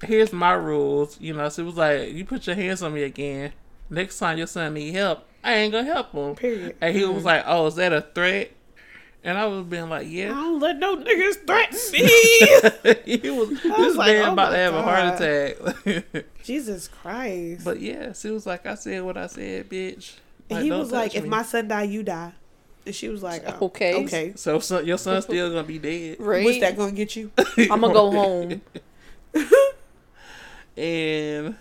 here's 0.04 0.34
my 0.34 0.54
rules 0.54 1.20
you 1.20 1.34
know. 1.34 1.50
She 1.50 1.62
was 1.62 1.76
like 1.76 2.14
you 2.14 2.26
put 2.26 2.48
your 2.48 2.56
hands 2.56 2.82
on 2.82 2.94
me 2.94 3.04
again. 3.04 3.54
Next 3.90 4.18
time 4.20 4.38
your 4.38 4.48
son 4.48 4.74
need 4.74 4.94
help 4.94 5.28
i 5.44 5.54
ain't 5.54 5.72
gonna 5.72 5.86
help 5.86 6.12
him. 6.12 6.36
Period. 6.36 6.76
and 6.82 6.96
he 6.96 7.06
was 7.06 7.24
like 7.24 7.44
oh 7.46 7.68
is 7.68 7.76
that 7.76 7.94
a 7.94 8.02
threat 8.02 8.52
and 9.24 9.38
i 9.38 9.46
was 9.46 9.64
being 9.66 9.90
like 9.90 10.08
yeah. 10.10 10.32
I 10.32 10.36
don't 10.36 10.60
let 10.60 10.78
no 10.78 10.98
niggas 10.98 11.46
threaten 11.46 11.78
me. 11.94 13.22
he 13.22 13.30
was 13.30 13.50
this 13.50 13.64
was 13.64 13.96
like, 13.96 14.14
man 14.18 14.30
oh 14.30 14.34
about 14.34 14.46
to 14.50 14.52
my 14.52 14.58
have 14.58 14.74
a 14.76 14.82
heart 14.82 15.22
attack 15.22 16.26
Jesus 16.44 16.88
Christ. 16.88 17.64
But 17.64 17.80
yeah, 17.80 18.14
she 18.14 18.32
was 18.32 18.48
like, 18.48 18.66
I 18.66 18.74
said 18.74 19.04
what 19.04 19.16
I 19.16 19.28
said, 19.28 19.70
bitch. 19.70 20.16
and 20.50 20.64
he 20.64 20.72
was 20.72 20.92
like, 20.92 21.12
touch 21.12 21.22
if 21.22 21.28
my 21.28 21.44
son 21.44 21.68
die, 21.68 21.84
you 21.84 22.02
die. 22.02 22.32
And 22.84 22.96
she 22.96 23.10
was 23.10 23.22
like, 23.22 23.44
oh, 23.46 23.68
Okay. 23.68 24.04
Okay. 24.06 24.34
so 24.36 24.58
son, 24.60 24.88
your 24.88 24.98
son's 24.98 25.26
still 25.30 25.50
gonna 25.52 25.64
be 25.64 25.78
dead. 25.78 26.18
Right? 26.20 26.44
What's 26.44 26.60
that 26.62 26.76
gonna 26.76 26.94
get 26.94 27.16
you? 27.16 27.30
I'm 27.38 27.82
gonna 27.82 27.94
go 27.94 28.10
home. 28.12 28.62
and 30.78 31.56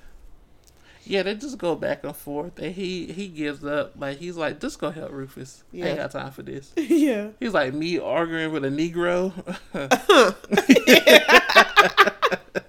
yeah, 1.10 1.24
they 1.24 1.34
just 1.34 1.58
go 1.58 1.74
back 1.74 2.04
and 2.04 2.14
forth, 2.14 2.56
and 2.60 2.72
he 2.72 3.06
he 3.12 3.26
gives 3.26 3.64
up. 3.64 3.94
Like 3.98 4.18
he's 4.18 4.36
like, 4.36 4.60
just 4.60 4.78
go 4.78 4.90
help 4.90 5.10
Rufus. 5.10 5.64
I 5.74 5.78
ain't 5.78 5.98
got 5.98 6.12
time 6.12 6.30
for 6.30 6.42
this. 6.42 6.72
yeah. 6.76 7.30
He's 7.40 7.52
like 7.52 7.74
me 7.74 7.98
arguing 7.98 8.52
with 8.52 8.64
a 8.64 8.68
Negro. 8.68 9.32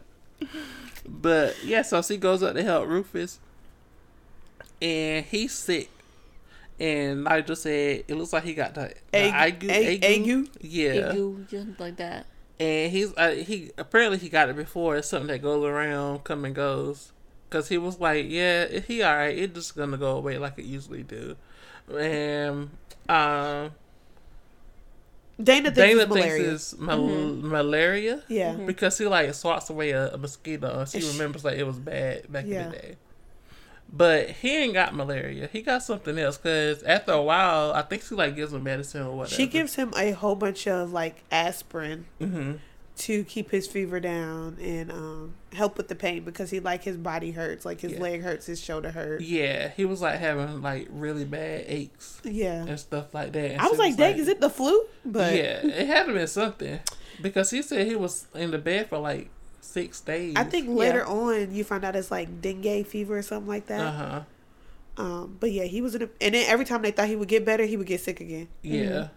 but 1.07 1.55
yeah, 1.63 1.81
so 1.83 2.01
she 2.01 2.17
goes 2.17 2.41
up 2.43 2.55
to 2.55 2.63
help 2.63 2.87
Rufus, 2.87 3.39
and 4.81 5.25
he's 5.25 5.53
sick. 5.53 5.89
And 6.79 7.25
Nigel 7.25 7.55
said 7.55 8.05
it 8.07 8.15
looks 8.15 8.33
like 8.33 8.43
he 8.43 8.55
got 8.55 8.73
the, 8.73 8.91
the 9.11 9.17
Ague- 9.19 9.69
ague, 9.69 10.03
ague- 10.03 10.03
ague? 10.03 10.49
Yeah, 10.61 11.13
You 11.13 11.45
just 11.47 11.79
like 11.79 11.97
that. 11.97 12.25
and 12.59 12.91
he's 12.91 13.13
uh, 13.15 13.31
he 13.31 13.69
apparently 13.77 14.17
he 14.17 14.29
got 14.29 14.49
it 14.49 14.55
before. 14.55 14.97
It's 14.97 15.07
something 15.09 15.27
that 15.27 15.43
goes 15.43 15.63
around, 15.63 16.23
come 16.23 16.43
and 16.43 16.55
goes. 16.55 17.11
Cause 17.51 17.67
he 17.69 17.77
was 17.77 17.99
like, 17.99 18.25
yeah, 18.29 18.79
he 18.79 19.03
alright. 19.03 19.37
It's 19.37 19.53
just 19.53 19.75
gonna 19.75 19.97
go 19.97 20.15
away 20.17 20.37
like 20.39 20.57
it 20.57 20.65
usually 20.65 21.03
do. 21.03 21.35
And 21.93 22.69
um, 23.09 23.71
Dana 25.41 25.71
thinks 25.71 25.75
Dana 25.75 26.01
it's 26.03 26.13
thinks 26.13 26.27
malaria. 26.27 26.53
it's 26.53 26.77
mal- 26.77 27.07
malaria. 27.07 28.23
Yeah. 28.27 28.53
Because 28.53 28.97
he 28.97 29.05
like 29.05 29.33
swats 29.33 29.69
away 29.69 29.91
a, 29.91 30.13
a 30.13 30.17
mosquito 30.17 30.79
and 30.79 30.89
she 30.89 30.97
And 30.99 31.05
she- 31.05 31.11
remembers 31.13 31.43
like 31.43 31.57
it 31.57 31.63
was 31.63 31.77
bad 31.79 32.31
back 32.31 32.45
Yeah. 32.47 32.65
in 32.65 32.71
the 32.71 32.77
day. 32.77 32.95
But 33.93 34.29
he 34.29 34.55
ain't 34.55 34.73
got 34.73 34.95
malaria. 34.95 35.49
He 35.51 35.61
got 35.61 35.83
something 35.83 36.17
else. 36.17 36.37
Cause 36.37 36.81
after 36.83 37.11
a 37.11 37.21
while, 37.21 37.73
I 37.73 37.81
think 37.81 38.03
she 38.03 38.15
like 38.15 38.35
gives 38.35 38.53
him 38.53 38.63
medicine 38.63 39.01
or 39.01 39.17
whatever. 39.17 39.35
She 39.35 39.47
gives 39.47 39.75
him 39.75 39.91
a 39.97 40.11
whole 40.11 40.35
bunch 40.35 40.67
of 40.67 40.93
like 40.93 41.23
aspirin 41.31 42.05
hmm 42.19 42.53
to 43.01 43.23
keep 43.23 43.49
his 43.51 43.65
fever 43.67 43.99
down 43.99 44.57
and 44.61 44.91
um, 44.91 45.33
help 45.53 45.75
with 45.77 45.87
the 45.87 45.95
pain 45.95 46.23
because 46.23 46.49
he 46.51 46.59
like 46.59 46.83
his 46.83 46.97
body 46.97 47.31
hurts, 47.31 47.65
like 47.65 47.81
his 47.81 47.93
Yeah. 47.93 47.99
leg 47.99 48.21
hurts, 48.21 48.45
his 48.45 48.61
shoulder 48.61 48.91
hurts. 48.91 49.23
Yeah, 49.23 49.69
he 49.75 49.85
was 49.85 50.01
like 50.01 50.19
having 50.19 50.61
like 50.61 50.87
really 50.91 51.25
bad 51.25 51.65
aches 51.67 52.21
Yeah. 52.23 52.63
and 52.65 52.79
stuff 52.79 53.13
like 53.13 53.31
that. 53.33 53.51
And 53.51 53.61
I 53.61 53.67
was 53.67 53.79
like, 53.79 53.97
dang, 53.97 54.17
is 54.17 54.27
it 54.27 54.39
the 54.39 54.49
flu? 54.49 54.85
But 55.03 55.33
yeah, 55.35 55.65
it 55.65 55.87
had 55.87 56.05
to 56.05 56.13
been 56.13 56.27
something 56.27 56.79
because 57.21 57.49
he 57.49 57.61
said 57.61 57.87
he 57.87 57.95
was 57.95 58.27
in 58.35 58.51
the 58.51 58.57
bed 58.59 58.89
for 58.89 58.99
like 58.99 59.29
six 59.61 59.99
days. 60.01 60.33
I 60.35 60.43
think 60.43 60.69
later 60.69 61.05
on 61.05 61.53
you 61.55 61.63
find 61.63 61.83
out 61.83 61.95
it's 61.95 62.11
like 62.11 62.41
dengue 62.41 62.85
fever 62.85 63.17
or 63.17 63.21
something 63.23 63.47
like 63.49 63.65
that. 63.67 63.79
Uh 63.81 63.91
huh. 63.91 64.21
Um, 64.97 65.37
but 65.39 65.51
yeah, 65.51 65.63
he 65.63 65.81
was 65.81 65.95
in 65.95 66.03
a, 66.03 66.09
and 66.19 66.35
then 66.35 66.45
every 66.47 66.65
time 66.65 66.81
they 66.83 66.91
thought 66.91 67.07
he 67.07 67.15
would 67.15 67.29
get 67.29 67.45
better, 67.45 67.65
he 67.65 67.77
would 67.77 67.87
get 67.87 68.01
sick 68.01 68.19
again. 68.19 68.47
Yeah. 68.61 69.07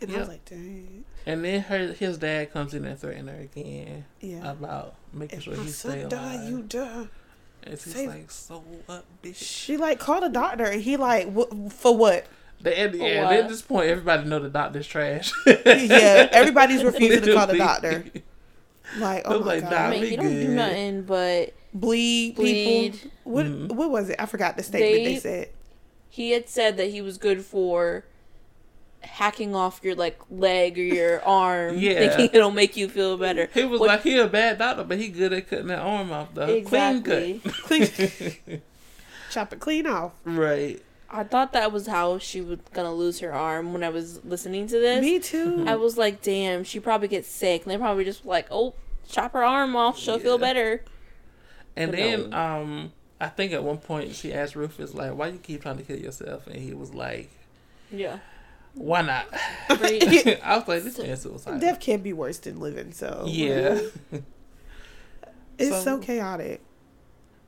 And 0.00 0.14
I 0.16 0.18
was 0.20 0.28
like, 0.28 0.44
dang, 0.46 1.04
And 1.32 1.44
then 1.44 1.60
her 1.62 1.92
his 1.92 2.18
dad 2.18 2.52
comes 2.52 2.74
in 2.74 2.84
and 2.84 2.98
threatens 2.98 3.28
her 3.28 3.36
again 3.36 4.04
yeah. 4.20 4.50
about 4.50 4.94
making 5.12 5.38
if 5.38 5.44
sure 5.44 5.56
my 5.56 5.62
he 5.62 5.68
stay 5.70 6.00
son 6.02 6.08
die, 6.08 6.48
you 6.48 6.62
die. 6.62 7.08
and 7.62 7.78
she's 7.78 7.94
save- 7.94 8.08
like, 8.08 8.30
"So 8.30 8.64
what, 8.86 9.04
bitch?" 9.22 9.36
She 9.36 9.76
like 9.76 9.98
called 9.98 10.24
a 10.24 10.28
doctor, 10.28 10.64
and 10.64 10.80
he 10.82 10.96
like, 10.96 11.28
"Wh- 11.34 11.70
for 11.70 11.96
what? 11.96 12.26
The, 12.62 12.78
and, 12.78 12.92
For 12.92 12.98
yeah, 13.06 13.24
what? 13.24 13.32
at 13.34 13.48
this 13.48 13.62
point, 13.62 13.88
everybody 13.88 14.28
know 14.28 14.38
the 14.38 14.50
doctor's 14.50 14.86
trash. 14.86 15.32
yeah, 15.46 16.28
everybody's 16.32 16.84
refusing 16.84 17.22
to 17.22 17.34
call 17.34 17.46
the 17.46 17.56
doctor. 17.56 18.04
Like, 18.98 19.22
oh 19.24 19.38
was 19.38 19.46
my 19.46 19.54
like, 19.54 19.62
god, 19.62 19.70
nah, 19.70 19.76
I 19.78 19.90
mean, 19.90 20.00
we 20.00 20.08
he 20.10 20.16
don't 20.16 20.28
do 20.28 20.48
nothing 20.48 21.02
but 21.02 21.54
bleed, 21.72 22.34
bleed. 22.34 22.92
people. 22.94 23.10
What 23.24 23.46
Mhm. 23.46 23.72
what 23.72 23.90
was 23.90 24.10
it? 24.10 24.16
I 24.18 24.26
forgot 24.26 24.56
the 24.56 24.62
statement 24.62 25.04
they, 25.04 25.14
They- 25.14 25.20
said. 25.20 25.48
He 26.12 26.32
had 26.32 26.48
said 26.48 26.76
that 26.78 26.90
he 26.90 27.00
was 27.00 27.18
good 27.18 27.44
for 27.44 28.04
hacking 29.02 29.54
off 29.54 29.80
your 29.82 29.94
like 29.94 30.18
leg 30.30 30.78
or 30.78 30.82
your 30.82 31.22
arm, 31.26 31.78
Yeah. 31.78 32.08
thinking 32.16 32.30
it'll 32.38 32.50
make 32.50 32.76
you 32.76 32.88
feel 32.88 33.16
better. 33.16 33.48
He 33.54 33.64
was 33.64 33.80
What- 33.80 33.88
like, 33.88 34.02
he 34.02 34.18
a 34.18 34.26
bad 34.28 34.58
doctor, 34.58 34.84
but 34.84 34.98
he 34.98 35.08
good 35.08 35.32
at 35.32 35.48
cutting 35.48 35.68
that 35.68 35.80
arm 35.80 36.12
off 36.12 36.28
though. 36.34 36.46
exactly. 36.46 37.40
Clean, 37.44 37.86
Clean 37.86 38.62
chop 39.30 39.52
it 39.52 39.60
clean 39.60 39.86
off. 39.86 40.12
right. 40.24 40.82
I 41.12 41.24
thought 41.24 41.52
that 41.54 41.72
was 41.72 41.88
how 41.88 42.18
she 42.18 42.40
was 42.40 42.60
gonna 42.72 42.94
lose 42.94 43.18
her 43.18 43.32
arm 43.32 43.72
when 43.72 43.82
I 43.82 43.88
was 43.88 44.24
listening 44.24 44.68
to 44.68 44.78
this. 44.78 45.00
Me 45.00 45.18
too. 45.18 45.64
I 45.66 45.74
was 45.74 45.98
like, 45.98 46.22
damn, 46.22 46.62
she 46.62 46.78
probably 46.78 47.08
gets 47.08 47.26
sick. 47.28 47.62
And 47.64 47.72
they 47.72 47.76
probably 47.78 48.04
just 48.04 48.24
like, 48.24 48.46
oh, 48.50 48.74
chop 49.08 49.32
her 49.32 49.42
arm 49.42 49.74
off. 49.74 49.98
She'll 49.98 50.20
feel 50.20 50.38
better. 50.38 50.84
And 51.76 51.90
But 51.90 51.96
then, 51.96 52.30
no. 52.30 52.36
um, 52.38 52.92
I 53.20 53.26
think 53.28 53.52
at 53.52 53.64
one 53.64 53.78
point 53.78 54.14
she 54.14 54.32
asked 54.32 54.54
Rufus 54.54 54.94
like, 54.94 55.12
"Why 55.16 55.28
you 55.28 55.38
keep 55.38 55.62
trying 55.62 55.78
to 55.78 55.82
kill 55.82 55.98
yourself?" 55.98 56.46
And 56.46 56.56
he 56.56 56.74
was 56.74 56.94
like, 56.94 57.30
Yeah. 57.90 58.18
"Why 58.74 59.02
not?" 59.02 59.26
Right. 59.80 60.40
I 60.44 60.56
was 60.56 60.68
like, 60.68 60.82
"This 60.82 60.98
man's 60.98 61.20
suicidal." 61.22 61.58
Death 61.60 61.80
can't 61.80 62.02
be 62.02 62.12
worse 62.12 62.38
than 62.38 62.60
living. 62.60 62.92
So 62.92 63.24
yeah. 63.28 63.80
it's 65.58 65.70
so, 65.70 65.82
So- 65.82 65.98
chaotic. 65.98 66.60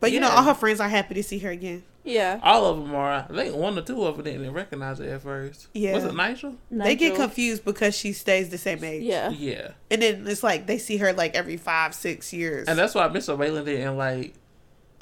But 0.00 0.10
you 0.10 0.18
know, 0.18 0.30
all 0.30 0.42
her 0.42 0.54
friends 0.54 0.80
are 0.80 0.88
happy 0.88 1.14
to 1.14 1.22
see 1.22 1.38
her 1.38 1.50
again. 1.50 1.84
yeah. 2.02 2.40
All 2.42 2.64
of 2.66 2.76
them 2.78 2.92
are. 2.92 3.24
I 3.30 3.32
think 3.32 3.54
one 3.54 3.78
or 3.78 3.82
two 3.82 4.02
of 4.04 4.16
them 4.16 4.24
didn't 4.24 4.52
recognize 4.52 4.98
her 4.98 5.04
at 5.04 5.22
first. 5.22 5.68
Yeah. 5.74 5.92
Was 5.94 6.02
it 6.04 6.12
Nigel? 6.16 6.56
They 6.72 6.96
get 6.96 7.14
confused 7.14 7.64
because 7.64 7.96
she 7.96 8.12
stays 8.12 8.48
the 8.48 8.58
same 8.58 8.82
age. 8.82 9.04
Yeah. 9.04 9.30
Yeah. 9.30 9.70
and 9.92 10.02
then 10.02 10.26
it's 10.26 10.42
like 10.42 10.66
they 10.66 10.78
see 10.78 10.96
her 10.96 11.12
like 11.12 11.36
every 11.36 11.56
five, 11.56 11.94
six 11.94 12.32
years. 12.32 12.66
And 12.66 12.76
that's 12.76 12.96
why 12.96 13.06
Mr. 13.10 13.38
Weylin 13.38 13.64
didn't 13.64 13.96
like 13.96 14.34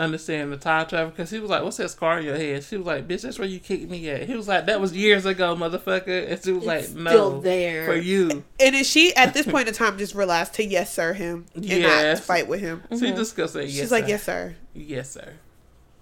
understand 0.01 0.53
the 0.53 0.57
time 0.57 0.87
travel 0.87 1.11
because 1.11 1.31
he 1.31 1.39
was 1.39 1.51
like, 1.51 1.63
"What's 1.63 1.77
that 1.77 1.91
scar 1.91 2.19
in 2.19 2.25
your 2.25 2.37
head?" 2.37 2.65
She 2.65 2.77
was 2.77 2.87
like, 2.87 3.07
"Bitch, 3.07 3.23
that's 3.23 3.39
where 3.39 3.47
you 3.49 3.61
kicked 3.61 3.89
me 3.91 4.09
at." 4.11 4.23
He 4.29 4.35
was 4.35 4.49
like, 4.49 4.67
"That 4.67 4.81
was 4.81 4.93
years 4.97 5.27
ago, 5.27 5.55
motherfucker." 5.55 6.31
And 6.31 6.43
she 6.43 6.53
was 6.53 6.65
like, 6.65 6.91
"No, 6.91 7.11
still 7.11 7.41
there. 7.41 7.85
for 7.87 7.97
you." 7.97 8.43
and 8.59 8.75
then 8.75 8.85
she 8.85 9.15
at 9.15 9.35
this 9.35 9.47
point 9.47 9.69
in 9.69 9.75
time 9.75 9.99
just 9.99 10.15
realized 10.15 10.55
to 10.55 10.65
yes 10.65 10.93
sir 10.95 11.13
him 11.13 11.47
and 11.55 11.65
Yes. 11.65 12.19
not 12.19 12.25
fight 12.27 12.49
with 12.49 12.61
him. 12.61 12.83
She 12.99 13.13
just 13.13 13.37
gonna 13.37 13.49
say, 13.49 13.65
"Yes." 13.67 13.75
She's 13.79 13.93
like 13.93 14.09
yes 14.09 14.23
sir. 14.25 14.57
Yes, 14.75 15.11
sir. 15.11 15.35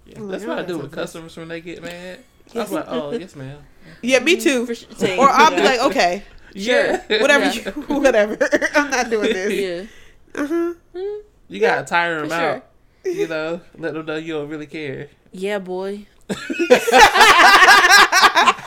Yeah. 0.05 0.15
Oh, 0.19 0.27
That's 0.27 0.45
what 0.45 0.57
I 0.59 0.63
do 0.63 0.77
with 0.79 0.91
customers 0.91 1.35
when 1.37 1.47
they 1.49 1.61
get 1.61 1.81
mad. 1.83 2.19
I 2.19 2.57
Yes. 2.57 2.69
was 2.69 2.71
like, 2.71 2.85
oh, 2.87 3.11
yes, 3.11 3.35
ma'am. 3.35 3.59
Yeah, 4.01 4.19
me 4.19 4.35
too. 4.37 4.73
Sure. 4.73 5.17
Or 5.19 5.29
I'll 5.29 5.51
be 5.55 5.61
like, 5.61 5.79
okay, 5.91 6.23
Yeah. 6.53 7.01
whatever, 7.21 7.45
Yeah. 7.45 7.71
you, 7.75 7.81
whatever. 7.99 8.37
I'm 8.75 8.89
not 8.89 9.09
doing 9.11 9.33
this. 9.33 9.89
yeah. 10.35 10.41
Uh 10.41 10.47
huh. 10.47 10.73
You 11.47 11.59
gotta 11.59 11.85
tire 11.85 12.19
them 12.21 12.29
For 12.29 12.35
out. 12.35 12.65
You 13.05 13.27
know, 13.27 13.61
let 13.77 13.93
them 13.93 14.05
know 14.05 14.17
you 14.17 14.33
don't 14.33 14.49
really 14.49 14.67
care. 14.67 15.09
Yeah, 15.31 15.59
boy. 15.59 16.05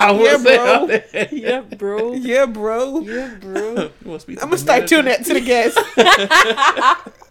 I 0.05 0.11
will 0.13 0.25
Yeah, 0.25 0.37
bro. 0.57 0.75
all 0.81 0.87
that. 0.89 1.33
Yeah, 1.33 1.61
bro. 1.61 2.13
Yeah, 2.15 2.47
bro. 2.47 3.01
Yeah, 3.01 3.35
bro. 3.41 3.75
You 3.75 3.91
wanna 4.05 4.21
speak 4.21 4.39
to 4.39 4.43
I'm 4.43 4.49
gonna 4.49 4.57
the 4.57 4.63
start 4.63 4.87
doing 4.89 5.05
manager? 5.05 5.23
that 5.23 5.27
to 5.29 5.35
the 5.35 5.41
guests 5.41 5.79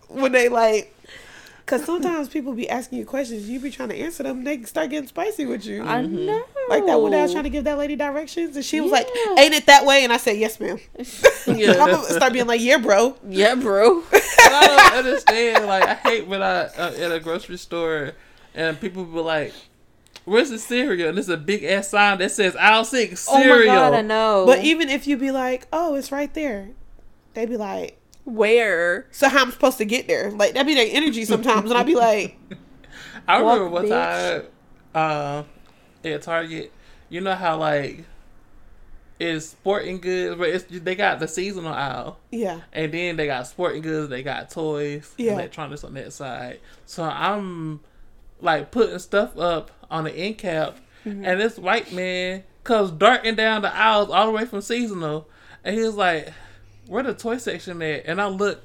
when 0.10 0.32
they 0.32 0.48
like. 0.50 0.94
Cause 1.66 1.86
sometimes 1.86 2.28
people 2.28 2.54
be 2.54 2.70
asking 2.70 3.00
you 3.00 3.06
questions, 3.06 3.48
you 3.50 3.60
be 3.60 3.72
trying 3.72 3.90
to 3.90 3.96
answer 3.96 4.24
them, 4.24 4.44
they 4.44 4.62
start 4.64 4.90
getting 4.90 5.08
spicy 5.08 5.46
with 5.46 5.66
you. 5.66 5.84
I 5.84 6.02
know. 6.02 6.44
like 6.70 6.86
that 6.86 7.00
one 7.00 7.12
day 7.12 7.20
I 7.20 7.24
was 7.24 7.32
trying 7.32 7.46
to 7.46 7.50
give 7.50 7.64
that 7.64 7.78
lady 7.78 7.96
directions, 7.96 8.56
and 8.56 8.66
she 8.66 8.82
was 8.82 8.92
like, 8.92 9.08
"Ain't 9.38 9.54
it 9.54 9.66
that 9.68 9.86
way?" 9.86 10.04
And 10.04 10.12
I 10.12 10.18
said, 10.18 10.38
"Yes, 10.38 10.60
ma'am." 10.60 10.80
I'm 11.48 11.56
Yeah. 11.58 11.74
gonna 11.76 12.04
start 12.06 12.34
being 12.34 12.48
like, 12.48 12.60
"Yeah, 12.62 12.78
bro." 12.78 13.16
yeah, 13.30 13.56
bro. 13.56 14.04
I 14.14 14.68
don't 14.68 15.06
understand. 15.06 15.66
Like, 15.68 15.84
I 15.84 15.94
hate 15.96 16.28
when 16.28 16.42
I 16.44 16.66
uh, 16.66 16.94
at 16.98 17.12
a 17.12 17.20
grocery 17.20 17.58
store 17.58 18.14
and 18.54 18.80
people 18.82 19.06
be 19.06 19.20
like, 19.20 19.54
"Where's 20.26 20.50
the 20.50 20.60
cereal?" 20.60 21.08
And 21.10 21.18
there's 21.18 21.30
a 21.30 21.38
big 21.38 21.64
ass 21.64 21.90
sign 21.90 22.18
that 22.18 22.32
says 22.32 22.56
"Aisle 22.58 22.84
Six 22.84 23.22
cereal." 23.22 23.54
Oh 23.54 23.60
my 23.60 23.66
god, 23.66 23.94
I 23.94 24.02
know. 24.02 24.44
But 24.46 24.64
even 24.66 24.90
if 24.90 25.08
you 25.08 25.16
be 25.16 25.32
like, 25.32 25.68
"Oh, 25.72 25.96
it's 25.96 26.12
right 26.12 26.34
there," 26.34 26.70
they 27.34 27.46
be 27.46 27.56
like, 27.56 27.98
where? 28.26 29.08
"So 29.12 29.30
how 29.30 29.42
I'm 29.42 29.52
supposed 29.52 29.78
to 29.80 29.86
get 29.86 30.08
there?" 30.08 30.32
Like 30.32 30.54
that 30.54 30.66
be 30.66 30.74
their 30.76 30.88
energy 30.90 31.26
sometimes, 31.26 31.70
and 31.70 31.78
I'd 31.80 31.86
be 31.86 31.96
like, 31.96 32.38
I 33.28 33.40
remember 33.40 33.66
Walk, 33.66 33.74
one 33.74 33.86
bitch. 33.86 34.42
time, 34.42 34.46
uh, 34.96 35.44
at 36.08 36.22
Target. 36.22 36.72
You 37.10 37.22
know 37.22 37.36
how 37.36 37.58
like 37.58 38.06
it's 39.20 39.46
sporting 39.48 40.00
goods, 40.00 40.38
but 40.38 40.50
it's 40.50 40.66
they 40.70 40.96
got 40.96 41.20
the 41.20 41.28
seasonal 41.28 41.74
aisle, 41.74 42.18
"Yeah, 42.32 42.62
and 42.74 42.92
then 42.92 43.18
they 43.18 43.28
got 43.28 43.46
sporting 43.48 43.82
goods, 43.82 44.10
they 44.10 44.24
got 44.24 44.50
toys, 44.50 45.14
Yeah. 45.18 45.34
electronics 45.34 45.84
on 45.84 45.94
that 45.94 46.12
side. 46.14 46.60
So 46.86 47.04
I'm 47.04 47.82
like 48.40 48.72
putting 48.72 48.98
stuff 49.00 49.38
up 49.38 49.70
on 49.92 50.06
the 50.06 50.14
end 50.16 50.38
cap, 50.40 50.78
Mm-hmm. 51.06 51.26
and 51.26 51.42
this 51.42 51.58
white 51.58 51.92
man 51.92 52.44
comes 52.64 52.92
darting 52.92 53.34
down 53.36 53.64
the 53.64 53.76
aisles 53.76 54.10
all 54.12 54.28
the 54.28 54.32
way 54.32 54.46
from 54.46 54.62
seasonal, 54.62 55.28
and 55.64 55.76
he's 55.76 55.94
like, 55.96 56.32
"Where 56.92 57.04
the 57.04 57.14
toy 57.14 57.38
section 57.38 57.82
at?" 57.82 58.06
And 58.06 58.22
I 58.22 58.28
look 58.28 58.62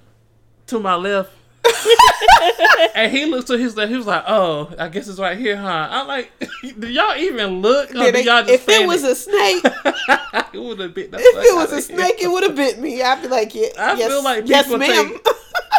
to 0.66 0.80
my 0.80 0.96
left. 0.96 1.30
and 2.96 3.12
he 3.12 3.24
looks 3.26 3.44
to 3.46 3.56
his 3.56 3.76
left. 3.76 3.90
He 3.90 3.96
was 3.96 4.06
like, 4.06 4.24
"Oh, 4.26 4.68
I 4.76 4.88
guess 4.88 5.06
it's 5.06 5.20
right 5.20 5.38
here, 5.38 5.56
huh?" 5.56 5.88
I'm 5.90 6.08
like, 6.08 6.32
"Do 6.80 6.88
y'all 6.88 7.16
even 7.16 7.60
look? 7.62 7.90
Or 7.90 8.10
do 8.10 8.22
y'all 8.22 8.42
just 8.42 8.50
if 8.50 8.68
it 8.68 8.84
was 8.86 9.04
a 9.04 9.14
snake, 9.14 9.62
it 10.52 10.58
would 10.58 10.80
have 10.80 10.92
bit. 10.92 11.12
the 11.12 11.18
if 11.20 11.44
it 11.44 11.54
was 11.54 11.72
a 11.72 11.80
snake, 11.80 12.16
it 12.20 12.26
would 12.28 12.42
have 12.42 12.56
bit 12.56 12.80
me." 12.80 13.00
I'd 13.00 13.22
be 13.22 13.28
like, 13.28 13.54
"Yeah, 13.54 13.68
I 13.78 13.94
yes, 13.94 14.08
feel 14.08 14.24
like 14.24 14.48
yes, 14.48 14.68
ma'am." 14.68 15.10
take- 15.12 15.26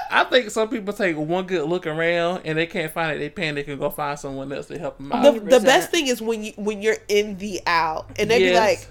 I 0.10 0.24
think 0.24 0.50
some 0.52 0.70
people 0.70 0.94
take 0.94 1.18
one 1.18 1.46
good 1.46 1.68
look 1.68 1.86
around 1.86 2.44
and 2.46 2.58
they 2.58 2.66
can't 2.66 2.92
find 2.92 3.16
it. 3.16 3.20
They 3.20 3.30
panic 3.30 3.68
and 3.68 3.78
go 3.78 3.90
find 3.90 4.18
someone 4.18 4.52
else 4.54 4.68
to 4.68 4.80
help 4.80 4.98
them 4.98 5.12
out. 5.12 5.34
the, 5.34 5.40
the 5.42 5.60
best 5.60 5.92
thing 5.92 6.08
is 6.08 6.22
when 6.22 6.44
you 6.46 6.54
when 6.56 6.82
you're 6.82 6.98
in 7.10 7.38
the 7.38 7.60
out 7.68 8.10
and 8.18 8.32
they 8.32 8.40
be 8.40 8.46
Yes. 8.46 8.88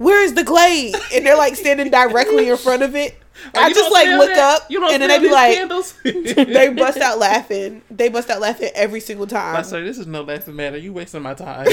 Like, 0.00 0.06
"Where's 0.06 0.32
the 0.32 0.44
glade?" 0.44 0.94
and 1.14 1.24
they're 1.26 1.36
like 1.36 1.56
standing 1.56 1.90
directly 1.90 2.48
in 2.48 2.56
front 2.56 2.82
of 2.82 2.96
it. 2.96 3.16
Like, 3.54 3.56
I 3.56 3.72
just 3.72 3.90
like 3.90 4.06
look 4.08 4.28
that? 4.28 4.62
up 4.62 4.70
and 4.70 5.00
then 5.02 5.08
they 5.08 5.16
smell 5.16 5.20
be 5.20 5.30
like, 5.30 5.54
candles? 5.56 5.94
they 6.04 6.68
bust 6.74 6.98
out 6.98 7.18
laughing. 7.18 7.80
They 7.90 8.10
bust 8.10 8.28
out 8.28 8.38
laughing 8.40 8.68
every 8.74 9.00
single 9.00 9.26
time. 9.26 9.56
I 9.56 9.62
say 9.62 9.82
this 9.82 9.96
is 9.96 10.06
no 10.06 10.20
laughing 10.22 10.56
matter. 10.56 10.76
You 10.76 10.92
wasting 10.92 11.22
my 11.22 11.32
time. 11.32 11.66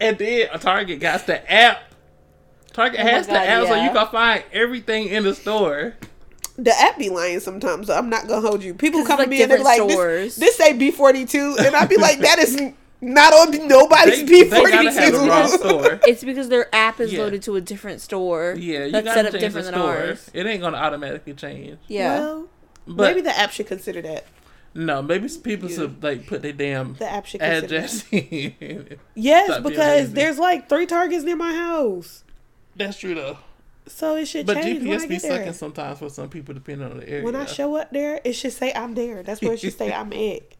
and 0.00 0.16
then 0.16 0.48
a 0.52 0.58
Target 0.60 1.00
got 1.00 1.26
the 1.26 1.52
app. 1.52 1.82
Target 2.72 3.00
Oh 3.00 3.04
my 3.04 3.10
has 3.10 3.26
the 3.26 3.32
God, 3.32 3.46
app 3.46 3.66
so 3.66 3.74
you 3.74 3.90
can 3.90 4.06
find 4.06 4.44
everything 4.52 5.08
in 5.08 5.24
the 5.24 5.34
store. 5.34 5.94
The 6.56 6.72
app 6.78 6.96
be 6.96 7.08
lying 7.08 7.40
sometimes, 7.40 7.88
so 7.88 7.94
I'm 7.94 8.08
not 8.08 8.28
gonna 8.28 8.46
hold 8.46 8.62
you. 8.62 8.74
People 8.74 9.04
come 9.04 9.18
it's 9.20 9.24
to 9.24 9.30
like 9.30 9.30
me 9.30 9.42
and 9.42 9.50
they're 9.50 9.64
like, 9.64 9.90
stores. 9.90 10.36
this, 10.36 10.56
this 10.56 10.56
say 10.56 10.74
B42, 10.78 11.58
and 11.58 11.74
I'd 11.74 11.88
be 11.88 11.96
like, 11.96 12.20
that 12.20 12.38
is 12.38 12.60
not 13.00 13.32
on 13.32 13.68
nobody's 13.68 14.24
They, 14.24 14.42
they 14.44 14.62
gotta 14.62 14.90
have 14.90 15.12
the 15.12 15.18
wrong 15.18 15.48
B42. 15.48 15.58
store. 15.58 16.00
It's 16.06 16.24
because 16.24 16.48
their 16.48 16.74
app 16.74 17.00
is 17.00 17.12
Yeah. 17.12 17.20
loaded 17.20 17.42
to 17.42 17.56
a 17.56 17.60
different 17.60 18.00
store. 18.00 18.54
Yeah, 18.58 18.84
you 18.86 18.92
that's 18.92 19.04
gotta 19.04 19.18
set 19.18 19.26
up 19.26 19.32
change 19.32 19.42
different 19.42 19.66
the 19.66 19.72
than 19.72 19.80
ours. 19.80 20.30
It 20.34 20.46
ain't 20.46 20.60
gonna 20.62 20.76
automatically 20.78 21.34
change. 21.34 21.78
Yeah. 21.86 22.18
Well, 22.18 22.48
But 22.86 23.08
maybe 23.14 23.20
the 23.20 23.38
app 23.38 23.52
should 23.52 23.66
consider 23.66 24.02
that. 24.02 24.24
no, 24.74 25.02
maybe 25.02 25.28
people 25.42 25.68
should 25.68 26.02
like 26.02 26.26
put 26.26 26.42
their 26.42 26.52
damn 26.52 26.94
The 26.94 27.08
app 27.10 27.26
should 27.26 27.40
consider 27.40 27.66
address 27.76 28.04
in. 28.12 28.98
Yes, 29.14 29.60
because 29.62 30.12
there's 30.12 30.38
like 30.38 30.68
three 30.68 30.86
targets 30.86 31.24
near 31.24 31.36
my 31.36 31.54
house. 31.54 32.24
That's 32.76 32.98
true 32.98 33.14
though. 33.14 33.38
So 33.86 34.16
it 34.16 34.26
should 34.26 34.44
But 34.46 34.62
change 34.62 34.82
when 34.86 34.92
I 34.92 34.96
GPS 34.96 35.02
be 35.02 35.08
get 35.14 35.22
there. 35.22 35.36
sucking 35.38 35.52
sometimes 35.54 35.98
for 36.00 36.10
some 36.10 36.28
people 36.28 36.52
depending 36.52 36.90
on 36.90 36.98
the 36.98 37.08
area. 37.08 37.24
When 37.24 37.34
I 37.34 37.46
show 37.46 37.74
up 37.76 37.90
there, 37.90 38.20
it 38.22 38.34
should 38.34 38.52
say 38.52 38.70
I'm 38.74 38.94
there. 38.94 39.22
That's 39.22 39.40
where 39.40 39.54
it 39.54 39.60
should 39.60 39.78
say 39.78 39.90
I'm 39.92 40.12
egg. 40.12 40.56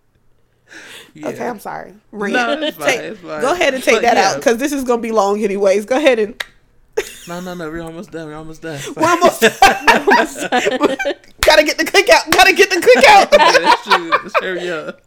Yeah. 1.14 1.28
Okay, 1.28 1.46
I'm 1.46 1.58
sorry. 1.60 1.94
Rant. 2.12 2.32
No, 2.34 2.52
it's 2.66 2.76
fine, 2.76 2.86
Take- 2.86 3.00
it's 3.00 3.20
fine. 3.20 3.40
Go 3.40 3.52
ahead 3.52 3.74
and 3.74 3.82
take 3.82 3.96
But 3.96 4.02
that 4.02 4.16
yeah. 4.16 4.30
out 4.30 4.36
because 4.36 4.58
this 4.58 4.72
is 4.72 4.84
gonna 4.84 5.02
be 5.02 5.12
long 5.12 5.42
anyways. 5.42 5.84
Go 5.86 5.96
ahead 5.96 6.18
and 6.18 6.42
No, 7.28 7.40
no, 7.40 7.54
no. 7.54 7.70
We're 7.70 7.82
almost 7.82 8.10
done. 8.10 8.26
We're 8.28 8.34
almost 8.34 8.62
done. 8.62 8.80
we're 8.96 9.08
almost 9.08 9.40
gotta 11.40 11.64
get 11.64 11.78
the 11.78 11.84
cookout. 11.84 12.30
Gotta 12.32 12.52
get 12.52 12.70
the 12.70 12.76
cookout. 12.76 13.32
yeah, 13.38 13.58
that's 13.58 13.84
true. 13.84 14.10
Let's 14.10 14.40
hurry 14.40 14.70
up. 14.70 15.00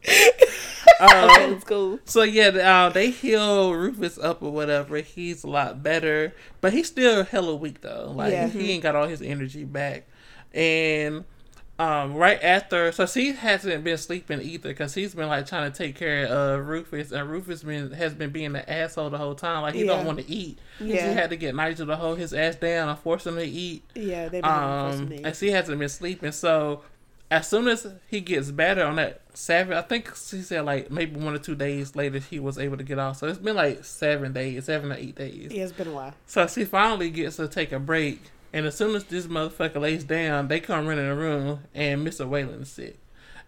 Um, 1.00 1.30
Okay, 1.30 1.60
let's. 1.65 2.00
So 2.06 2.24
yeah, 2.24 2.47
uh, 2.47 2.89
they 2.89 3.10
heal 3.12 3.74
Rufus 3.74 4.17
up 4.17 4.41
or 4.41 4.52
whatever. 4.52 4.97
He's 4.97 5.43
a 5.43 5.47
lot 5.47 5.82
better, 5.84 6.34
but 6.62 6.74
he's 6.74 6.88
still 6.88 7.24
hella 7.24 7.56
weak 7.56 7.82
though. 7.82 8.12
Like 8.15 8.32
Yeah. 8.34 8.47
he 8.47 8.71
ain't 8.71 8.84
got 8.84 8.95
all 8.95 9.08
his 9.08 9.21
energy 9.21 9.63
back. 9.63 10.08
And 10.54 11.24
um, 11.82 12.13
right 12.15 12.41
after, 12.44 12.91
so 12.91 13.06
she 13.06 13.32
hasn't 13.34 13.84
been 13.84 13.98
sleeping 13.98 14.41
either 14.41 14.70
because 14.70 14.94
he's 14.94 15.15
been 15.15 15.28
like 15.28 15.46
trying 15.48 15.72
to 15.72 15.76
take 15.78 15.96
care 15.96 16.26
of 16.28 16.67
Rufus, 16.67 17.12
and 17.12 17.30
Rufus 17.30 17.63
been 17.63 17.91
has 17.91 18.13
been 18.13 18.30
being 18.32 18.56
an 18.56 18.63
asshole 18.67 19.10
the 19.10 19.17
whole 19.17 19.36
time. 19.36 19.62
Like 19.63 19.74
he 19.74 19.82
Yeah. 19.86 19.96
don't 19.98 20.06
want 20.06 20.20
to 20.20 20.30
eat. 20.30 20.60
Yeah. 20.80 21.10
He 21.10 21.13
had 21.15 21.30
to 21.32 21.36
get 21.38 21.56
Nigel 21.56 21.88
to 21.88 21.96
hold 21.96 22.17
his 22.20 22.34
ass 22.34 22.56
down 22.56 22.89
and 22.89 23.00
force 23.00 23.26
him 23.26 23.36
to 23.36 23.44
eat. 23.44 23.84
yeah, 23.96 24.24
they've 24.30 24.41
been 24.44 24.46
Um, 24.52 25.12
and 25.24 25.36
she 25.36 25.52
hasn't 25.52 25.80
been 25.80 25.89
sleeping. 25.89 26.32
So 26.32 26.82
as 27.32 27.48
soon 27.48 27.67
as 27.70 27.88
he 28.10 28.20
gets 28.20 28.52
better 28.52 28.84
on 28.84 28.98
that 28.98 29.22
seven, 29.34 29.78
I 29.78 29.82
think 29.82 30.13
she 30.15 30.41
said 30.41 30.65
like 30.65 30.91
maybe 30.91 31.20
one 31.20 31.34
or 31.34 31.39
two 31.39 31.56
days 31.56 31.96
later 31.96 32.20
he 32.20 32.39
was 32.39 32.60
able 32.60 32.78
to 32.78 32.84
get 32.84 33.00
off. 33.00 33.17
So 33.17 33.28
it's 33.28 33.39
been 33.39 33.56
like 33.56 33.86
seven 33.86 34.34
days, 34.34 34.65
seven 34.65 34.91
or 34.91 34.96
eight 34.96 35.15
days. 35.15 35.52
Yeah, 35.52 35.63
it's 35.63 35.72
been 35.72 35.88
a 35.88 35.91
while. 35.94 36.13
So 36.28 36.46
she 36.48 36.65
finally 36.65 37.10
gets 37.10 37.38
to 37.38 37.48
take 37.48 37.72
a 37.72 37.80
break. 37.80 38.20
And 38.54 38.66
as 38.66 38.76
soon 38.76 38.96
as 38.96 39.06
this 39.06 39.28
motherfucker 39.28 39.80
lays 39.80 40.04
down, 40.04 40.48
they 40.50 40.60
come 40.60 40.86
running 40.88 41.06
in 41.06 41.10
the 41.10 41.16
room, 41.16 41.62
and 41.74 42.06
Mr. 42.06 42.28
Weylin's 42.28 42.70
sick. 42.70 42.98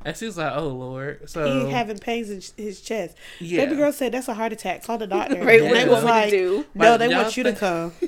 And 0.05 0.17
she's 0.17 0.37
like, 0.37 0.51
"Oh 0.53 0.67
Lord!" 0.67 1.29
So 1.29 1.65
he 1.65 1.71
having 1.71 1.97
pains 1.97 2.29
in 2.29 2.41
his 2.61 2.81
chest. 2.81 3.15
yeah, 3.39 3.63
Baby 3.63 3.77
girl 3.77 3.93
said 3.93 4.11
that's 4.11 4.27
a 4.27 4.33
heart 4.33 4.51
attack. 4.51 4.83
Call 4.83 4.97
the 4.97 5.07
doctor. 5.07 5.35
Right, 5.45 5.61
And 5.61 5.69
what 5.69 5.73
they 5.75 5.83
you 5.85 5.89
was 5.89 6.03
want 6.03 6.05
like, 6.05 6.29
do? 6.29 6.65
no, 6.75 6.89
Like, 6.91 6.99
they 6.99 7.07
want 7.07 7.37
you 7.37 7.43
to 7.43 7.53
come. 7.53 7.93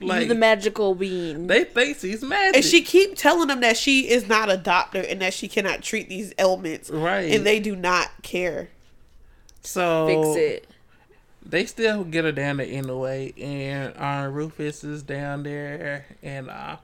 like 0.00 0.20
You're 0.20 0.24
the 0.28 0.34
magical 0.36 0.94
being. 0.94 1.48
they 1.48 1.64
think 1.64 1.98
she's 1.98 2.22
magic, 2.22 2.54
And 2.56 2.64
she 2.64 2.82
keep 2.82 3.16
telling 3.16 3.48
them 3.48 3.60
that 3.60 3.76
she 3.76 4.08
is 4.08 4.28
not 4.28 4.52
a 4.52 4.56
doctor 4.56 5.00
and 5.00 5.20
that 5.20 5.34
she 5.34 5.48
cannot 5.48 5.82
treat 5.82 6.08
these 6.08 6.32
ailments. 6.38 6.90
right? 6.90 7.32
And 7.34 7.44
they 7.44 7.58
do 7.58 7.74
not 7.74 8.08
care. 8.22 8.68
so 9.62 10.06
Fix 10.06 10.36
it. 10.38 10.68
They 11.44 11.66
still 11.66 12.04
get 12.04 12.24
her 12.24 12.32
down 12.32 12.58
there 12.58 12.66
anyway, 12.68 13.32
and 13.40 13.94
uh, 13.96 14.28
Rufus 14.30 14.84
is 14.84 15.02
down 15.02 15.42
there, 15.42 16.06
and 16.22 16.48
uh, 16.50 16.76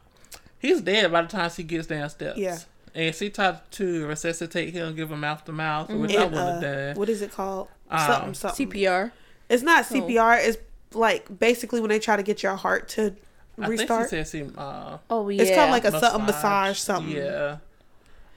he's 0.59 0.81
dead 0.81 1.11
by 1.13 1.23
the 1.23 1.29
time 1.29 1.51
she 1.51 1.63
gets 1.63 1.87
downstairs. 1.87 2.37
Yeah. 2.37 2.59
And 2.95 3.15
she 3.15 3.31
tried 3.31 3.61
to 3.73 4.07
resuscitate 4.07 4.73
him, 4.73 4.97
give 4.97 5.11
him 5.13 5.21
mouth 5.21 5.45
to 5.45 5.53
mouth, 5.53 5.89
which 5.91 6.17
I 6.17 6.25
would 6.25 6.35
have 6.35 6.57
uh, 6.57 6.61
done. 6.61 6.97
what 6.97 7.09
is 7.09 7.23
it 7.23 7.31
called? 7.31 7.69
Um, 7.91 7.99
something, 8.01 8.35
something. 8.35 8.71
CPR. 8.71 9.13
It's 9.49 9.63
not 9.63 9.87
Oh. 9.91 9.95
CPR. 9.95 10.45
It's 10.47 10.59
like 10.95 11.39
basically 11.39 11.81
when 11.81 11.91
they 11.91 11.99
try 12.01 12.17
to 12.17 12.23
get 12.23 12.43
your 12.43 12.57
heart 12.57 12.89
to 12.91 13.15
I 13.61 13.69
restart. 13.69 14.09
think 14.11 14.27
she 14.27 14.31
said 14.31 14.47
she 14.49 14.53
uh, 14.59 14.99
Oh 15.11 15.29
yeah. 15.29 15.43
It's 15.43 15.55
called 15.55 15.71
like 15.71 15.85
a 15.85 15.91
something 16.01 16.27
massage 16.27 16.79
something. 16.79 17.15
Yeah. 17.15 17.59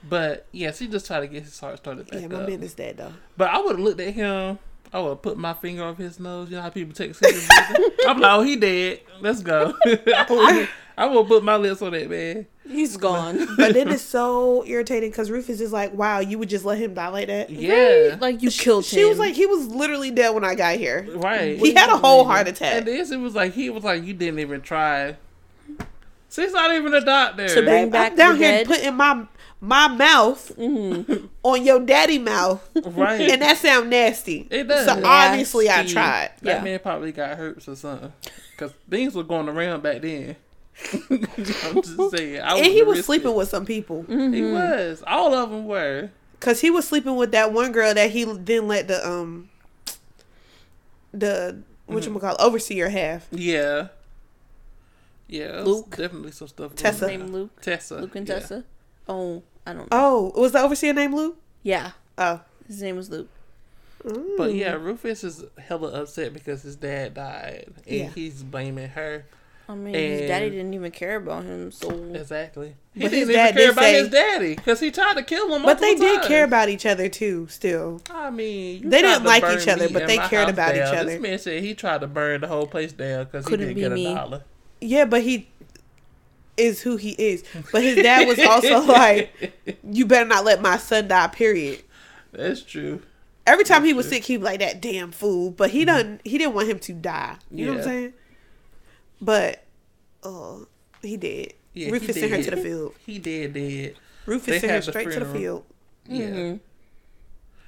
But 0.07 0.47
yeah, 0.51 0.71
she 0.71 0.87
just 0.87 1.05
tried 1.07 1.21
to 1.21 1.27
get 1.27 1.43
his 1.43 1.59
heart 1.59 1.77
started 1.77 2.09
back 2.09 2.21
Yeah, 2.21 2.27
my 2.27 2.41
up. 2.41 2.49
man 2.49 2.61
is 2.63 2.73
dead 2.73 2.97
though. 2.97 3.13
But 3.37 3.49
I 3.51 3.59
would 3.61 3.77
have 3.77 3.79
looked 3.79 3.99
at 4.01 4.13
him. 4.13 4.59
I 4.93 4.99
would 4.99 5.21
put 5.21 5.37
my 5.37 5.53
finger 5.53 5.83
off 5.83 5.97
his 5.97 6.19
nose. 6.19 6.49
You 6.49 6.57
know 6.57 6.63
how 6.63 6.69
people 6.69 6.93
take 6.93 7.15
cigarette 7.15 7.75
breathing? 7.75 7.95
I'm 8.07 8.19
like, 8.19 8.31
oh, 8.31 8.41
he 8.41 8.55
dead. 8.57 9.01
Let's 9.21 9.41
go. 9.41 9.73
I 9.85 10.25
would 10.29 10.69
I 10.97 11.05
would 11.07 11.27
put 11.27 11.43
my 11.43 11.55
lips 11.55 11.81
on 11.81 11.93
that 11.93 12.09
man. 12.09 12.45
He's 12.67 12.97
gone. 12.97 13.47
But 13.57 13.73
then 13.73 13.89
it's 13.89 14.03
so 14.03 14.63
irritating 14.65 15.09
because 15.09 15.31
Rufus 15.31 15.59
is 15.61 15.71
like, 15.73 15.93
"Wow, 15.93 16.19
you 16.19 16.37
would 16.37 16.49
just 16.49 16.63
let 16.65 16.77
him 16.77 16.93
die 16.93 17.07
like 17.07 17.27
that." 17.27 17.49
Yeah. 17.49 18.17
like 18.19 18.41
you 18.41 18.51
killed 18.51 18.85
him. 18.85 18.99
She 18.99 19.05
was 19.05 19.17
like, 19.17 19.33
"He 19.33 19.45
was 19.45 19.67
literally 19.67 20.11
dead 20.11 20.29
when 20.35 20.43
I 20.43 20.55
got 20.55 20.75
here. 20.75 21.07
Right. 21.15 21.57
He 21.57 21.73
had 21.73 21.89
a 21.89 21.97
whole 21.97 22.23
heart 22.25 22.47
attack." 22.47 22.73
And 22.73 22.85
this, 22.85 23.11
it 23.11 23.17
was 23.17 23.33
like 23.35 23.53
he 23.53 23.69
was 23.69 23.83
like, 23.83 24.03
you 24.03 24.13
didn't 24.13 24.39
even 24.39 24.61
try. 24.61 25.15
She's 26.29 26.53
not 26.53 26.73
even 26.73 26.93
a 26.93 27.01
doctor. 27.01 27.47
To 27.47 27.61
bring 27.61 27.95
I'm 27.95 28.15
down 28.15 28.37
the 28.37 28.45
here 28.45 28.57
dead. 28.59 28.67
putting 28.67 28.95
my 28.95 29.25
my 29.63 29.87
mouth 29.87 30.51
Mm-hmm. 30.57 31.27
on 31.43 31.63
your 31.65 31.79
daddy 31.79 32.17
mouth, 32.17 32.67
right. 32.83 33.21
and 33.29 33.41
that 33.43 33.57
sound 33.57 33.89
nasty. 33.91 34.47
It 34.49 34.67
does. 34.67 34.85
So 34.85 35.01
obviously, 35.05 35.69
I 35.69 35.85
tried. 35.85 36.31
that 36.41 36.57
Yeah. 36.57 36.63
man 36.63 36.79
probably 36.79 37.11
got 37.11 37.37
hurt 37.37 37.65
or 37.67 37.75
something. 37.75 38.11
Because 38.51 38.73
things 38.89 39.15
were 39.15 39.23
going 39.23 39.47
around 39.47 39.81
back 39.83 40.01
then. 40.01 40.35
I'm 41.11 41.81
just 41.81 42.11
saying. 42.17 42.41
I 42.41 42.57
And 42.57 42.65
he 42.65 42.81
was 42.83 43.05
sleeping 43.05 43.31
it. 43.31 43.35
with 43.35 43.49
some 43.49 43.65
people 43.65 44.03
He 44.07 44.41
was. 44.41 45.03
All 45.05 45.33
of 45.33 45.51
them 45.51 45.65
were. 45.65 46.09
because 46.39 46.59
he 46.61 46.71
was 46.71 46.87
sleeping 46.87 47.15
with 47.17 47.31
that 47.33 47.53
one 47.53 47.71
girl 47.71 47.93
that 47.93 48.09
he 48.11 48.25
didn't 48.25 48.67
let 48.67 48.87
the 48.87 49.07
um 49.07 49.49
the 51.13 51.61
what 51.85 52.03
Mm-hmm. 52.03 52.13
you 52.13 52.19
call 52.19 52.35
overseer 52.39 52.89
have. 52.89 53.27
Yeah. 53.31 53.89
Yeah. 55.27 55.61
Luke. 55.63 55.95
Definitely 55.97 56.31
some 56.31 56.47
stuff. 56.47 56.75
Tessa. 56.75 57.05
on. 57.05 57.11
Name 57.11 57.27
Luke. 57.33 57.61
Tessa. 57.61 57.97
Luke 57.99 58.15
and 58.15 58.27
yeah. 58.27 58.39
Tessa. 58.39 58.63
Oh, 59.07 59.43
I 59.65 59.73
don't 59.73 59.81
know. 59.83 59.87
Oh, 59.91 60.33
was 60.39 60.51
the 60.53 60.59
overseer 60.61 60.93
named 60.93 61.13
Luke? 61.13 61.37
Yeah, 61.63 61.91
Oh, 62.17 62.41
his 62.67 62.81
name 62.81 62.95
was 62.95 63.09
Luke. 63.09 63.29
Mm. 64.03 64.37
But 64.37 64.53
yeah, 64.55 64.73
Rufus 64.73 65.23
is 65.23 65.43
hella 65.59 65.89
upset 66.01 66.33
because 66.33 66.63
his 66.63 66.75
dad 66.75 67.13
died. 67.13 67.67
And 67.87 67.95
Yeah. 67.95 68.09
he's 68.09 68.41
blaming 68.43 68.89
her. 68.89 69.25
I 69.69 69.75
mean, 69.75 69.93
his 69.93 70.21
daddy 70.27 70.49
didn't 70.49 70.73
even 70.73 70.91
care 70.91 71.15
about 71.17 71.43
him, 71.45 71.71
so 71.71 71.89
Exactly. 72.13 72.75
He 72.93 73.01
But 73.01 73.11
didn't 73.11 73.19
his 73.19 73.29
even 73.29 73.35
dad 73.35 73.53
care 73.55 73.65
did 73.67 73.69
about 73.71 73.81
say- 73.83 73.99
his 73.99 74.09
daddy 74.09 74.55
because 74.55 74.79
he 74.81 74.91
tried 74.91 75.13
to 75.17 75.23
kill 75.23 75.53
him. 75.55 75.61
but 75.63 75.79
they 75.79 75.95
did 75.95 76.15
times. 76.15 76.27
care 76.27 76.43
about 76.43 76.67
each 76.67 76.85
other 76.85 77.07
too. 77.07 77.47
Still, 77.49 78.01
I 78.09 78.31
mean, 78.31 78.83
you 78.83 78.89
They 78.89 79.01
didn't 79.01 79.23
like 79.23 79.43
each 79.57 79.67
other, 79.67 79.87
but 79.87 80.07
they 80.07 80.17
cared 80.17 80.45
house 80.45 80.49
about 80.51 80.75
each 80.75 80.81
other. 80.81 81.05
This 81.11 81.21
man 81.21 81.39
said 81.39 81.61
he 81.63 81.73
tried 81.75 82.01
to 82.01 82.07
burn 82.07 82.41
the 82.41 82.47
whole 82.47 82.65
place 82.67 82.91
down 82.91 83.25
because 83.25 83.47
he 83.47 83.55
didn't 83.55 83.75
be 83.75 83.81
get 83.81 83.91
a 83.91 83.95
me. 83.95 84.13
dollar. 84.13 84.41
yeah, 84.81 85.05
but 85.05 85.21
he 85.21 85.47
is 86.61 86.81
who 86.81 86.97
he 86.97 87.11
is. 87.11 87.43
But 87.71 87.83
his 87.83 87.97
dad 87.97 88.27
was 88.27 88.39
also 88.39 88.81
like, 88.85 89.79
"You 89.83 90.05
better 90.05 90.27
not 90.27 90.45
let 90.45 90.61
my 90.61 90.77
son 90.77 91.07
die." 91.07 91.27
Period. 91.27 91.83
That's 92.31 92.61
true. 92.61 93.01
Every 93.47 93.63
time 93.65 93.83
he 93.83 93.93
was 93.93 94.07
sick, 94.07 94.23
he'd 94.23 94.37
be 94.37 94.43
like 94.43 94.59
that 94.59 94.81
damn 94.81 95.11
fool. 95.11 95.51
But 95.51 95.71
he 95.71 95.83
done 95.85 96.21
he 96.23 96.37
didn't 96.37 96.53
want 96.53 96.69
him 96.69 96.79
to 96.79 96.93
die. 96.93 97.37
You 97.49 97.65
know 97.65 97.71
what 97.73 97.79
I'm 97.79 97.83
saying? 97.85 98.13
But 99.19 99.63
uh 100.23 100.57
he 101.01 101.17
did. 101.17 101.53
Yeah, 101.73 101.87
he 101.87 101.91
Rufus 101.91 102.15
sent 102.19 102.31
her 102.31 102.43
to 102.43 102.51
the 102.51 102.57
field. 102.57 102.93
He 103.05 103.17
did, 103.19 103.53
did. 103.53 103.97
Rufus 104.25 104.45
They 104.45 104.59
sent 104.59 104.71
her 104.71 104.91
straight 104.91 105.11
to 105.11 105.19
the 105.21 105.25
field. 105.25 105.63
Yeah. 106.07 106.25
Mm-hmm. 106.27 106.57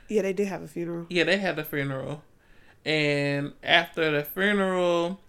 Yeah, 0.09 0.21
they 0.21 0.33
did 0.33 0.47
have 0.47 0.61
a 0.61 0.67
funeral. 0.67 1.07
Yeah, 1.09 1.23
they 1.23 1.37
had 1.37 1.57
a 1.57 1.63
funeral. 1.63 2.21
And 2.85 3.53
after 3.63 4.11
the 4.11 4.23
funeral, 4.23 5.19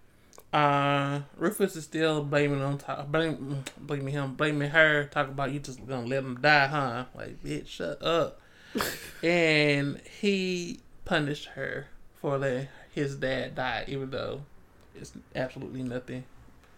uh, 0.55 1.21
Rufus 1.35 1.75
is 1.75 1.83
still 1.83 2.23
blaming 2.23 2.61
on 2.61 2.77
top, 2.77 3.11
blame, 3.11 3.65
blaming 3.77 4.13
him, 4.13 4.35
blaming 4.35 4.69
her, 4.69 5.03
talking 5.03 5.33
about 5.33 5.51
you 5.51 5.59
just 5.59 5.85
gonna 5.85 6.07
let 6.07 6.19
him 6.19 6.39
die, 6.41 6.67
huh? 6.67 7.05
Like, 7.13 7.43
bitch, 7.43 7.67
shut 7.67 8.01
up. 8.01 8.39
and 9.23 9.99
he 10.19 10.79
punished 11.03 11.47
her 11.55 11.87
for 12.21 12.37
letting 12.37 12.69
his 12.93 13.17
dad 13.17 13.55
die, 13.55 13.83
even 13.89 14.11
though 14.11 14.43
it's 14.95 15.11
absolutely 15.35 15.83
nothing 15.83 16.23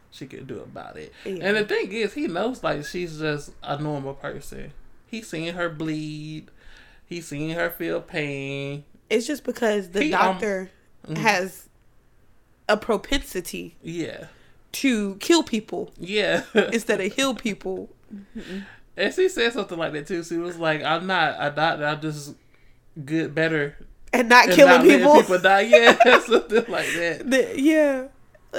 she 0.09 0.25
could 0.25 0.47
do 0.47 0.59
about 0.59 0.97
it. 0.97 1.13
Yeah. 1.23 1.35
And 1.41 1.57
the 1.57 1.65
thing 1.65 1.91
is, 1.91 2.15
he 2.15 2.25
knows 2.25 2.63
like 2.63 2.83
she's 2.83 3.19
just 3.19 3.51
a 3.61 3.79
normal 3.79 4.15
person. 4.15 4.73
He's 5.05 5.27
seen 5.29 5.53
her 5.53 5.69
bleed. 5.69 6.49
He's 7.05 7.27
seen 7.27 7.51
her 7.51 7.69
feel 7.69 8.01
pain. 8.01 8.85
It's 9.07 9.27
just 9.27 9.43
because 9.43 9.91
the 9.91 10.01
He, 10.01 10.13
um, 10.15 10.33
doctor 10.33 10.71
mhm. 11.07 11.17
has 11.17 11.69
a 12.69 12.77
propensity 12.77 13.75
Yeah, 13.81 14.25
to 14.73 15.15
kill 15.15 15.43
people 15.43 15.91
yeah. 15.99 16.43
instead 16.53 16.99
of 17.01 17.13
heal 17.13 17.33
people. 17.35 17.89
and 18.95 19.13
she 19.13 19.29
said 19.29 19.53
something 19.53 19.77
like 19.77 19.93
that 19.93 20.07
too. 20.07 20.23
She 20.23 20.37
was 20.37 20.57
like, 20.57 20.83
"I'm 20.83 21.07
not 21.07 21.35
a 21.39 21.51
doctor. 21.51 21.85
I'm 21.85 22.01
just 22.01 22.35
good, 23.05 23.33
better, 23.35 23.75
And 24.13 24.29
not 24.29 24.45
and 24.47 24.53
killing 24.55 24.71
not 24.71 24.83
people. 24.83 25.15
people 25.21 25.39
die." 25.39 25.61
Yeah, 25.61 26.19
something 26.25 26.65
like 26.67 26.87
that. 26.93 27.21
The- 27.29 27.59
yeah. 27.59 28.07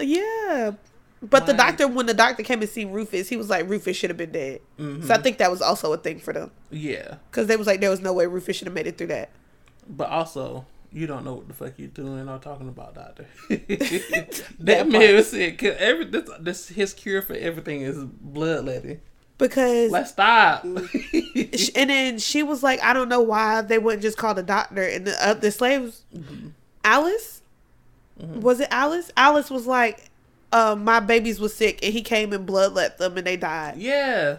Yeah. 0.01 0.73
But 1.21 1.47
the 1.47 1.53
doctor, 1.53 1.89
when 1.89 2.07
the 2.07 2.15
doctor 2.15 2.45
came 2.45 2.61
and 2.61 2.71
see 2.71 2.85
Rufus, 2.85 3.29
he 3.29 3.37
was 3.37 3.51
like, 3.51 3.69
Rufus 3.69 3.97
should 3.97 4.11
have 4.11 4.17
been 4.17 4.31
dead. 4.31 4.61
Mhm. 4.79 5.05
So 5.05 5.13
I 5.15 5.19
think 5.19 5.39
that 5.39 5.51
was 5.51 5.61
also 5.61 5.93
a 5.93 5.97
thing 5.97 6.21
for 6.21 6.33
them. 6.33 6.53
Yeah, 6.71 7.17
Because 7.29 7.49
they 7.49 7.57
was 7.57 7.67
like, 7.67 7.81
there 7.81 7.91
was 7.91 8.01
no 8.01 8.13
way 8.13 8.27
Rufus 8.27 8.55
should 8.57 8.69
have 8.69 8.75
made 8.75 8.87
it 8.87 8.97
through 8.97 9.09
that. 9.09 9.31
but 9.89 10.09
also. 10.11 10.65
You 10.93 11.07
don't 11.07 11.25
know 11.25 11.35
what 11.35 11.49
the 11.49 11.55
fuck 11.55 11.75
you're 11.77 11.89
doing 11.89 12.29
or 12.29 12.39
talking 12.39 12.69
about, 12.69 12.95
doctor. 12.95 13.27
That 13.49 14.43
that 14.61 14.89
man 14.89 15.23
said, 15.23 15.59
"Cause 15.59 15.75
every 15.79 16.07
this, 16.07 16.31
this 16.41 16.69
his 16.69 16.95
cure 16.95 17.21
for 17.23 17.35
everything 17.35 17.83
is 17.83 17.99
bloodletting. 18.03 19.01
Because, 19.37 19.93
Let's 19.93 20.11
stop. 20.11 20.65
and 20.65 20.81
then 21.91 22.19
she 22.19 22.43
was 22.43 22.63
like, 22.65 22.83
I 22.83 22.93
don't 22.93 23.09
know 23.09 23.21
why 23.21 23.63
they 23.63 23.79
wouldn't 23.79 24.03
just 24.03 24.19
call 24.19 24.35
the 24.35 24.43
doctor. 24.43 24.83
And 24.83 25.07
the, 25.07 25.29
uh, 25.29 25.35
the 25.35 25.53
slaves, 25.53 26.03
Mm-hmm. 26.13 26.49
Alice? 26.83 27.43
Was 28.17 28.59
it 28.59 28.67
Alice? 28.73 29.13
Alice 29.17 29.49
was 29.49 29.65
like, 29.67 30.11
um, 30.53 30.83
my 30.83 30.99
babies 30.99 31.39
was 31.39 31.55
sick 31.55 31.79
and 31.85 31.93
he 31.93 32.03
came 32.03 32.33
and 32.33 32.49
bloodlet 32.49 32.97
them 32.97 33.17
and 33.17 33.25
they 33.27 33.37
died. 33.37 33.77
Yeah, 33.77 34.39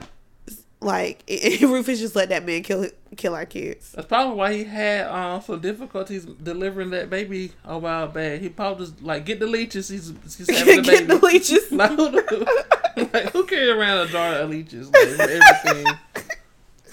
Like 0.82 1.24
Rufus 1.62 2.00
just 2.00 2.16
let 2.16 2.30
that 2.30 2.46
man 2.46 2.64
kill 2.64 2.88
kill 3.18 3.36
our 3.36 3.46
kids. 3.46 3.92
that's 3.92 4.08
probably 4.08 4.36
why 4.36 4.54
he 4.54 4.64
had 4.64 5.08
um 5.08 5.42
some 5.42 5.60
difficulties 5.60 6.24
delivering 6.26 6.92
that 6.92 7.10
baby 7.10 7.52
a 7.66 7.78
while 7.78 8.08
back. 8.08 8.40
He 8.40 8.48
probably 8.48 8.86
just 8.86 9.02
like 9.02 9.26
get 9.26 9.40
the 9.42 9.48
leeches. 9.48 9.90
He's 9.90 10.14
he's 10.24 10.50
having 10.58 10.78
the 10.78 10.82
Get 10.84 11.08
baby. 11.08 11.20
the 11.20 11.26
leeches. 11.26 11.72
Like 11.72 11.92
who, 11.92 13.10
like, 13.14 13.32
who 13.32 13.46
carry 13.46 13.70
around 13.70 14.08
a 14.08 14.08
jar 14.08 14.36
of 14.36 14.50
leeches? 14.50 14.90
Like, 14.92 15.08
for 15.10 15.22
everything. 15.24 15.86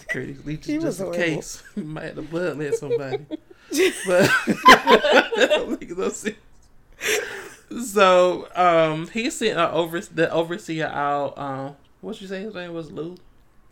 Carry 0.09 0.27
these 0.27 0.44
leeches 0.44 0.66
He 0.66 0.79
just 0.79 1.01
in 1.01 1.07
horrible. 1.07 1.25
case. 1.25 1.62
Might 1.77 2.05
have 2.05 2.14
to 2.16 2.22
bloodlet 2.22 2.75
somebody. 2.75 3.25
but 3.29 4.31
that 4.31 5.46
don't 5.51 5.81
make 5.81 5.96
no 5.96 6.09
sense. 6.11 6.37
So 7.85 8.49
um 8.55 9.09
he 9.09 9.31
sent 9.31 9.59
over 9.59 10.01
the 10.01 10.31
overseer 10.33 10.87
out, 10.87 11.37
um 11.38 11.77
what 12.01 12.20
you 12.20 12.29
say 12.29 12.42
his 12.42 12.55
name 12.55 12.72
was 12.72 12.90
Lou? 12.92 13.16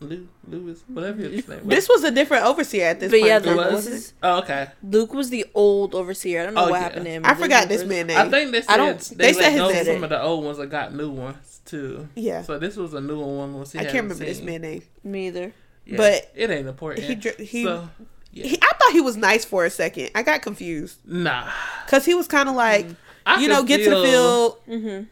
Lou 0.09 0.27
Lewis, 0.47 0.83
whatever 0.87 1.21
his 1.21 1.47
name 1.47 1.59
was. 1.59 1.67
This 1.67 1.89
was 1.89 2.03
a 2.03 2.11
different 2.11 2.45
overseer 2.45 2.85
at 2.87 2.99
this 2.99 3.11
But 3.11 3.17
point. 3.19 3.27
yeah, 3.27 3.37
in 3.37 3.43
time, 3.43 3.55
there 3.57 3.65
was? 3.65 3.73
wasn't 3.73 3.93
was 3.95 4.07
it? 4.07 4.13
Oh, 4.23 4.37
okay. 4.39 4.67
Luke 4.83 5.13
was 5.13 5.29
the 5.29 5.45
old 5.53 5.95
overseer. 5.95 6.41
I 6.41 6.45
don't 6.45 6.53
know 6.53 6.61
Oh, 6.65 6.69
what 6.69 6.77
yeah. 6.77 6.79
happened 6.83 7.05
to 7.05 7.11
him. 7.11 7.25
I 7.25 7.29
Luke 7.29 7.39
forgot 7.39 7.67
this 7.67 7.83
man 7.83 8.07
name. 8.07 8.17
I 8.17 8.29
think 8.29 8.51
they 8.51 8.61
said 8.61 8.71
I 8.71 8.77
don't- 8.77 8.99
they, 9.09 9.15
they 9.27 9.33
said 9.33 9.59
let 9.59 9.75
his 9.75 9.87
name. 9.87 9.95
some 9.97 10.03
of 10.03 10.09
the 10.09 10.21
old 10.21 10.43
ones 10.45 10.57
that 10.57 10.67
got 10.67 10.93
new 10.93 11.09
ones 11.11 11.61
too. 11.65 12.07
Yeah. 12.15 12.41
So 12.43 12.57
this 12.59 12.75
was 12.77 12.93
a 12.93 13.01
new 13.01 13.19
one. 13.19 13.59
Was 13.59 13.71
he 13.71 13.79
I 13.79 13.81
can't 13.83 13.93
hadn't 13.95 14.09
remember 14.09 14.25
this 14.25 14.37
seen. 14.37 14.45
man 14.45 14.61
name. 14.61 14.83
Me 15.03 15.27
either. 15.27 15.53
Yeah, 15.85 15.97
but 15.97 16.31
it 16.35 16.49
ain't 16.49 16.67
important. 16.67 17.05
he 17.05 17.15
dr- 17.15 17.37
he- 17.39 17.63
so, 17.63 17.89
yeah. 18.31 18.45
He, 18.47 18.57
I 18.61 18.71
thought 18.77 18.91
he 18.91 19.01
was 19.01 19.15
nice 19.17 19.45
for 19.45 19.65
a 19.65 19.69
second. 19.69 20.09
I 20.15 20.23
got 20.23 20.41
confused 20.41 20.97
nah. 21.05 21.49
because 21.85 22.05
he 22.05 22.13
was 22.15 22.27
kind 22.27 22.49
of 22.49 22.55
like, 22.55 22.87
I 23.25 23.39
you 23.41 23.47
know, 23.47 23.59
could 23.59 23.67
get 23.67 23.77
to 23.85 23.89
the 23.91 23.95
feel- 24.03 24.51
field, 24.51 24.57
Mm-hmm. 24.67 25.03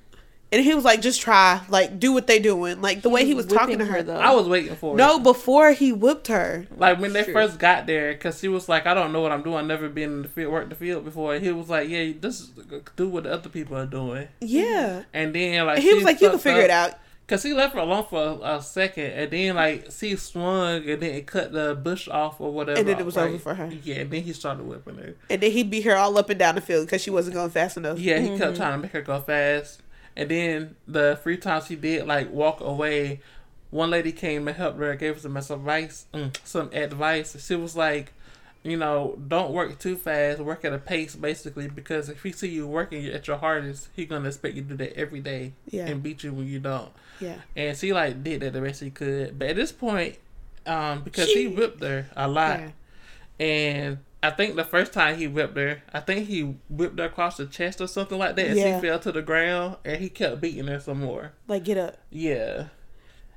And 0.54 0.64
he 0.64 0.74
was 0.74 0.86
like, 0.86 1.02
just 1.02 1.20
try, 1.20 1.62
like, 1.68 2.00
do 2.00 2.14
what 2.14 2.28
they 2.28 2.40
doing, 2.40 2.80
like 2.82 3.02
the 3.02 3.10
way 3.10 3.26
he 3.26 3.34
was 3.34 3.46
talking 3.48 3.80
to 3.80 3.86
her. 3.86 4.04
though. 4.04 4.16
I 4.16 4.32
was 4.34 4.48
waiting 4.48 4.76
for 4.76 4.96
No, 4.96 5.18
it. 5.18 5.24
before 5.24 5.72
he 5.74 5.92
whipped 5.92 6.28
her. 6.28 6.66
Like 6.78 7.00
when 7.00 7.12
they 7.12 7.24
True. 7.24 7.34
first 7.34 7.60
got 7.60 7.88
there, 7.88 8.14
because 8.14 8.40
she 8.40 8.48
was 8.48 8.70
like, 8.70 8.86
"I 8.86 8.94
don't 8.94 9.12
know 9.12 9.20
what 9.22 9.32
I'm 9.34 9.42
doing. 9.44 9.58
I've 9.58 9.66
never 9.66 9.90
been 9.90 10.12
in 10.12 10.22
the 10.22 10.28
field, 10.30 10.54
worked 10.54 10.70
the 10.70 10.76
field 10.76 11.04
before." 11.04 11.36
And 11.36 11.44
he 11.44 11.52
was 11.52 11.68
like, 11.70 11.90
"Yeah, 11.90 12.12
just 12.22 12.52
do 12.96 13.10
what 13.10 13.24
the 13.24 13.34
other 13.34 13.50
people 13.50 13.76
are 13.78 13.86
doing." 13.86 14.28
Yeah, 14.40 15.04
And 15.14 15.34
then 15.36 15.66
like 15.66 15.78
and 15.78 15.84
he 15.84 15.94
was 15.94 16.04
like, 16.04 16.22
you 16.22 16.30
can 16.30 16.40
figure 16.40 16.60
up- 16.62 16.66
it 16.66 16.72
out. 16.72 16.92
Cause 17.26 17.42
he 17.42 17.54
left 17.54 17.74
her 17.74 17.80
alone 17.80 18.06
for 18.10 18.22
a, 18.44 18.58
a 18.58 18.62
second, 18.62 19.06
and 19.12 19.32
then 19.32 19.56
like 19.56 19.88
she 19.98 20.18
swung, 20.18 20.88
and 20.88 21.02
then 21.02 21.16
it 21.16 21.26
cut 21.26 21.54
the 21.54 21.74
bush 21.74 22.10
off 22.10 22.42
or 22.42 22.52
whatever. 22.52 22.78
And 22.78 22.88
then 22.88 23.00
it 23.00 23.06
was 23.06 23.16
right? 23.16 23.30
over 23.30 23.40
for 23.40 23.54
her. 23.56 23.72
Yeah, 23.82 24.02
and 24.02 24.12
then 24.12 24.24
he 24.24 24.34
started 24.34 24.66
whipping 24.68 24.98
her. 24.98 25.16
And 25.30 25.40
then 25.42 25.52
he 25.52 25.64
beat 25.64 25.86
her 25.86 25.96
all 25.96 26.18
up 26.18 26.30
and 26.30 26.38
down 26.38 26.56
the 26.56 26.62
field 26.62 26.86
because 26.86 27.02
she 27.02 27.10
wasn't 27.10 27.36
going 27.36 27.50
fast 27.50 27.78
enough. 27.78 27.98
Yeah, 27.98 28.20
he 28.20 28.28
Mm-hmm. 28.28 28.38
kept 28.38 28.58
trying 28.58 28.74
to 28.74 28.78
make 28.80 28.92
her 28.92 29.02
go 29.02 29.22
fast, 29.22 29.82
and 30.16 30.30
then 30.30 30.76
the 30.88 31.20
three 31.24 31.38
times 31.38 31.68
he 31.68 31.76
did 31.76 32.08
like 32.08 32.32
walk 32.32 32.60
away, 32.62 33.22
one 33.72 33.90
lady 33.90 34.12
came 34.12 34.48
and 34.48 34.56
helped 34.58 34.80
her, 34.80 34.96
gave 34.96 35.16
her 35.16 35.20
some 35.22 35.36
advice, 35.38 36.06
mm, 36.14 36.36
some 36.44 36.70
advice. 36.74 37.44
She 37.46 37.56
was 37.56 37.76
like, 37.76 38.14
you 38.64 38.78
know, 38.78 39.18
don't 39.28 39.52
work 39.52 39.78
too 39.80 39.96
fast, 39.98 40.40
work 40.40 40.64
at 40.64 40.72
a 40.74 40.78
pace, 40.78 41.16
basically, 41.16 41.68
because 41.68 42.08
if 42.08 42.24
he 42.24 42.32
see 42.32 42.48
you 42.50 42.66
working 42.68 43.06
at 43.08 43.28
your 43.28 43.38
hardest, 43.38 43.90
he 43.96 44.06
gonna 44.06 44.28
expect 44.28 44.56
you 44.56 44.62
to 44.62 44.70
do 44.70 44.78
that 44.78 44.96
every 44.98 45.20
day 45.20 45.54
Yeah. 45.70 45.88
and 45.88 46.02
beat 46.04 46.24
you 46.24 46.32
when 46.34 46.48
you 46.48 46.60
don't. 46.60 46.90
Yeah. 47.20 47.36
And 47.56 47.76
she 47.78 47.92
like 47.94 48.24
did 48.24 48.42
that 48.42 48.54
the 48.54 48.62
best 48.62 48.80
she 48.80 48.90
could, 48.90 49.38
but 49.38 49.50
at 49.50 49.56
this 49.56 49.72
point, 49.72 50.18
um, 50.66 51.02
because 51.02 51.28
She- 51.30 51.50
he 51.50 51.56
whipped 51.56 51.82
her 51.84 52.08
a 52.16 52.28
lot, 52.28 52.60
Yeah. 52.62 53.46
and 53.46 53.98
I 54.24 54.30
think 54.30 54.56
the 54.56 54.64
first 54.64 54.94
time 54.94 55.18
he 55.18 55.28
whipped 55.28 55.58
her, 55.58 55.84
I 55.94 56.00
think 56.00 56.28
he 56.30 56.56
whipped 56.70 56.98
her 56.98 57.06
across 57.06 57.36
the 57.38 57.46
chest 57.46 57.82
or 57.82 57.88
something 57.88 58.18
like 58.18 58.38
that, 58.38 58.48
and 58.48 58.58
Yeah. 58.58 58.80
she 58.80 58.88
fell 58.88 58.98
to 59.00 59.12
the 59.12 59.22
ground, 59.22 59.76
and 59.84 59.98
he 60.02 60.08
kept 60.08 60.40
beating 60.40 60.68
her 60.68 60.80
some 60.80 61.02
more. 61.02 61.34
Like, 61.48 61.66
get 61.66 61.78
up. 61.78 61.98
Yeah, 62.10 62.68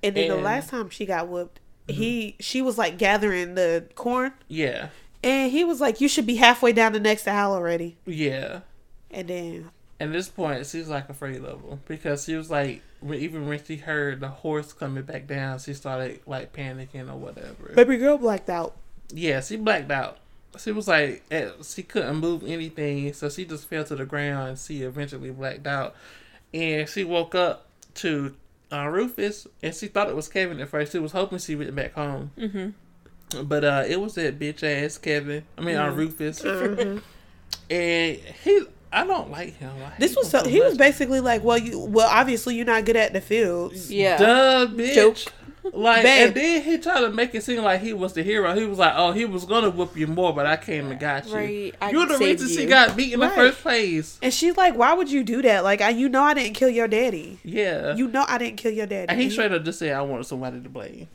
And 0.03 0.14
then 0.16 0.29
the 0.29 0.37
last 0.37 0.70
time 0.70 0.88
she 0.90 1.05
got 1.05 1.27
whooped, 1.27 1.59
mm-hmm. 1.88 2.01
he 2.01 2.37
she 2.38 2.62
was 2.62 2.79
like 2.79 2.99
gathering 2.99 3.57
the 3.57 3.87
corn, 3.96 4.33
yeah, 4.46 4.88
and 5.25 5.51
he 5.51 5.64
was 5.64 5.81
like, 5.81 6.01
"You 6.01 6.09
should 6.09 6.27
be 6.27 6.37
halfway 6.37 6.72
down 6.72 6.92
the 6.92 7.01
next 7.01 7.27
aisle 7.27 7.53
already." 7.53 7.96
yeah. 8.07 8.61
And 9.11 9.29
then 9.29 9.70
At 9.99 10.12
this 10.12 10.29
point, 10.29 10.66
she's 10.66 10.88
like 10.88 11.09
afraid 11.09 11.42
of 11.42 11.62
him 11.62 11.81
because 11.87 12.25
she 12.25 12.35
was 12.37 12.51
like, 12.51 12.83
even 13.03 13.49
when 13.49 13.62
she 13.64 13.77
heard 13.77 14.20
the 14.20 14.29
horse 14.29 14.72
coming 14.72 15.05
back 15.05 15.27
down, 15.27 15.59
she 15.59 15.75
started 15.75 16.20
like 16.27 16.53
panicking 16.53 17.11
or 17.11 17.16
whatever. 17.16 17.72
baby 17.75 17.96
girl 17.96 18.18
blacked 18.18 18.51
out. 18.51 18.77
Yeah, 19.12 19.40
she 19.40 19.57
blacked 19.57 19.90
out. 19.90 20.18
She 20.58 20.72
was 20.72 20.88
like, 20.88 21.24
eh, 21.30 21.50
she 21.62 21.82
couldn't 21.82 22.16
move 22.16 22.42
anything, 22.44 23.12
so 23.12 23.28
she 23.28 23.44
just 23.44 23.68
fell 23.68 23.84
to 23.84 23.96
the 23.96 24.04
ground 24.04 24.48
and 24.50 24.58
she 24.58 24.82
eventually 24.82 25.30
blacked 25.30 25.66
out. 25.66 25.94
And 26.54 26.88
she 26.88 27.04
woke 27.04 27.34
up 27.34 27.66
to 27.96 28.34
uh, 28.72 28.86
Rufus, 28.86 29.46
and 29.62 29.74
she 29.74 29.88
thought 29.88 30.08
it 30.08 30.16
was 30.16 30.28
Kevin 30.28 30.60
at 30.60 30.68
first. 30.68 30.92
She 30.92 30.98
was 30.98 31.12
hoping 31.12 31.38
she 31.38 31.56
went 31.56 31.74
back 31.74 31.94
home. 31.94 32.30
Mm-hmm. 32.38 33.42
But 33.44 33.64
uh, 33.64 33.84
it 33.86 34.00
was 34.00 34.14
that 34.14 34.38
bitch 34.38 34.62
ass 34.62 34.98
Kevin. 34.98 35.44
I 35.58 35.60
mean, 35.60 35.76
uh, 35.76 35.90
Rufus. 35.90 36.42
Mhm. 36.42 37.02
And 37.70 38.16
he, 38.44 38.64
I 38.92 39.06
don't 39.06 39.30
like 39.30 39.56
him. 39.56 39.70
I 39.84 39.92
This 39.98 40.16
was 40.16 40.32
him 40.32 40.44
so 40.44 40.48
he 40.48 40.60
was 40.60 40.76
basically 40.76 41.20
like, 41.20 41.44
"Well, 41.44 41.58
you 41.58 41.78
well 41.78 42.08
obviously 42.10 42.56
you're 42.56 42.66
not 42.66 42.84
good 42.84 42.96
at 42.96 43.12
the 43.12 43.20
fields." 43.20 43.90
Yeah. 43.90 44.18
Duh, 44.18 44.66
bitch. 44.66 44.94
Joke. 44.94 45.18
Like, 45.72 46.02
Babe. 46.02 46.26
and 46.29 46.35
then 46.37 46.62
he 46.62 46.79
tried 46.79 47.00
to 47.00 47.11
make 47.11 47.35
it 47.35 47.42
seem 47.42 47.62
like 47.62 47.81
he 47.81 47.92
was 47.92 48.12
the 48.12 48.22
hero. 48.22 48.55
He 48.55 48.64
was 48.64 48.79
like, 48.79 48.92
"Oh, 48.96 49.12
he 49.12 49.24
was 49.24 49.44
gonna 49.44 49.70
whoop 49.70 49.96
you 49.96 50.07
more, 50.07 50.33
but 50.33 50.46
I 50.46 50.57
came 50.57 50.90
and 50.90 50.98
got 51.00 51.26
you. 51.26 51.35
Right, 51.35 51.74
You're 51.90 52.07
the 52.07 52.18
reason 52.18 52.48
she 52.48 52.66
got 52.66 52.96
beat 52.96 53.12
in 53.12 53.20
the 53.20 53.29
first 53.31 53.59
place." 53.61 54.18
And 54.22 54.33
she's 54.33 54.57
like, 54.57 54.74
"Why 54.76 54.94
would 54.94 55.11
you 55.11 55.24
do 55.24 55.42
that? 55.42 55.64
Like, 55.64 55.81
I, 55.81 55.90
you 55.90 56.09
know, 56.09 56.22
I 56.22 56.35
didn't 56.35 56.55
kill 56.55 56.68
your 56.70 56.88
daddy. 56.88 57.38
Yeah, 57.44 57.94
You 57.96 58.09
know, 58.09 58.24
I 58.29 58.38
didn't 58.38 58.57
kill 58.57 58.72
your 58.72 58.87
daddy." 58.87 59.09
and 59.09 59.20
he 59.20 59.29
straight 59.31 59.52
up 59.52 59.64
just 59.64 59.79
said, 59.79 59.92
"I 59.92 60.02
wanted 60.02 60.24
somebody 60.26 60.61
to 60.61 60.68
blame." 60.68 61.09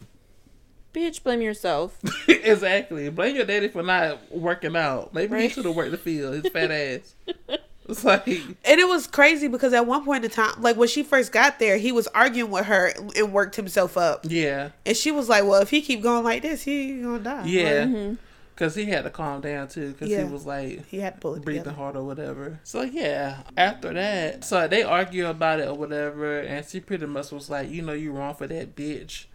Bitch, 0.94 1.24
blame 1.24 1.42
yourself. 1.42 1.98
exactly. 2.28 3.10
Blame 3.10 3.38
your 3.38 3.46
daddy 3.46 3.70
for 3.70 3.82
not 3.82 4.30
working 4.30 4.76
out. 4.76 5.14
Maybe 5.14 5.40
he 5.42 5.48
should 5.48 5.64
have 5.64 5.76
worked 5.76 5.92
the 5.92 5.98
field. 5.98 6.34
His 6.44 6.52
fat 6.52 6.70
ass. 7.50 7.60
It's 7.92 8.04
like, 8.12 8.28
And 8.28 8.80
it 8.80 8.88
was 8.88 9.06
crazy 9.08 9.48
because 9.48 9.74
at 9.74 9.86
one 9.86 10.04
point 10.06 10.26
in 10.26 10.32
time, 10.32 10.60
like 10.62 10.78
when 10.78 10.88
she 10.88 11.04
first 11.04 11.32
got 11.32 11.60
there, 11.60 11.78
he 11.78 11.92
was 11.92 12.08
arguing 12.08 12.50
with 12.52 12.66
her 12.66 12.94
and 13.16 13.32
worked 13.34 13.56
himself 13.56 13.98
up. 13.98 14.26
yeah, 14.28 14.70
And 14.86 14.98
she 14.98 15.12
was 15.12 15.30
like, 15.30 15.44
"Well, 15.44 15.62
if 15.62 15.70
he 15.70 15.82
keep 15.82 16.02
going 16.02 16.24
like 16.24 16.42
this, 16.42 16.64
he 16.64 17.02
gonna 17.02 17.20
die." 17.20 17.46
yeah. 17.46 17.86
Mhm. 17.86 18.18
Cause 18.58 18.76
he 18.76 18.86
had 18.86 19.06
to 19.06 19.10
calm 19.10 19.42
down 19.42 19.70
too. 19.70 19.96
Cause 19.98 20.08
Yeah. 20.08 20.24
he 20.24 20.32
was 20.32 20.46
like, 20.46 20.86
he 20.88 21.00
had 21.00 21.16
to 21.16 21.20
pull 21.20 21.34
it 21.34 21.42
breathing 21.44 21.64
together. 21.64 21.76
hard 21.78 21.96
or 21.96 22.04
whatever. 22.04 22.60
So 22.64 22.84
yeah, 22.84 23.38
after 23.58 23.92
that, 23.94 24.44
so 24.44 24.68
they 24.68 24.84
argue 24.84 25.28
about 25.28 25.60
it 25.60 25.68
or 25.68 25.74
whatever, 25.74 26.40
and 26.42 26.64
she 26.64 26.80
pretty 26.80 27.08
much 27.08 27.32
was 27.32 27.50
like, 27.50 27.72
you 27.72 27.82
know, 27.82 27.94
you 27.94 28.12
wrong 28.12 28.36
for 28.36 28.46
that 28.48 28.76
bitch. 28.76 29.26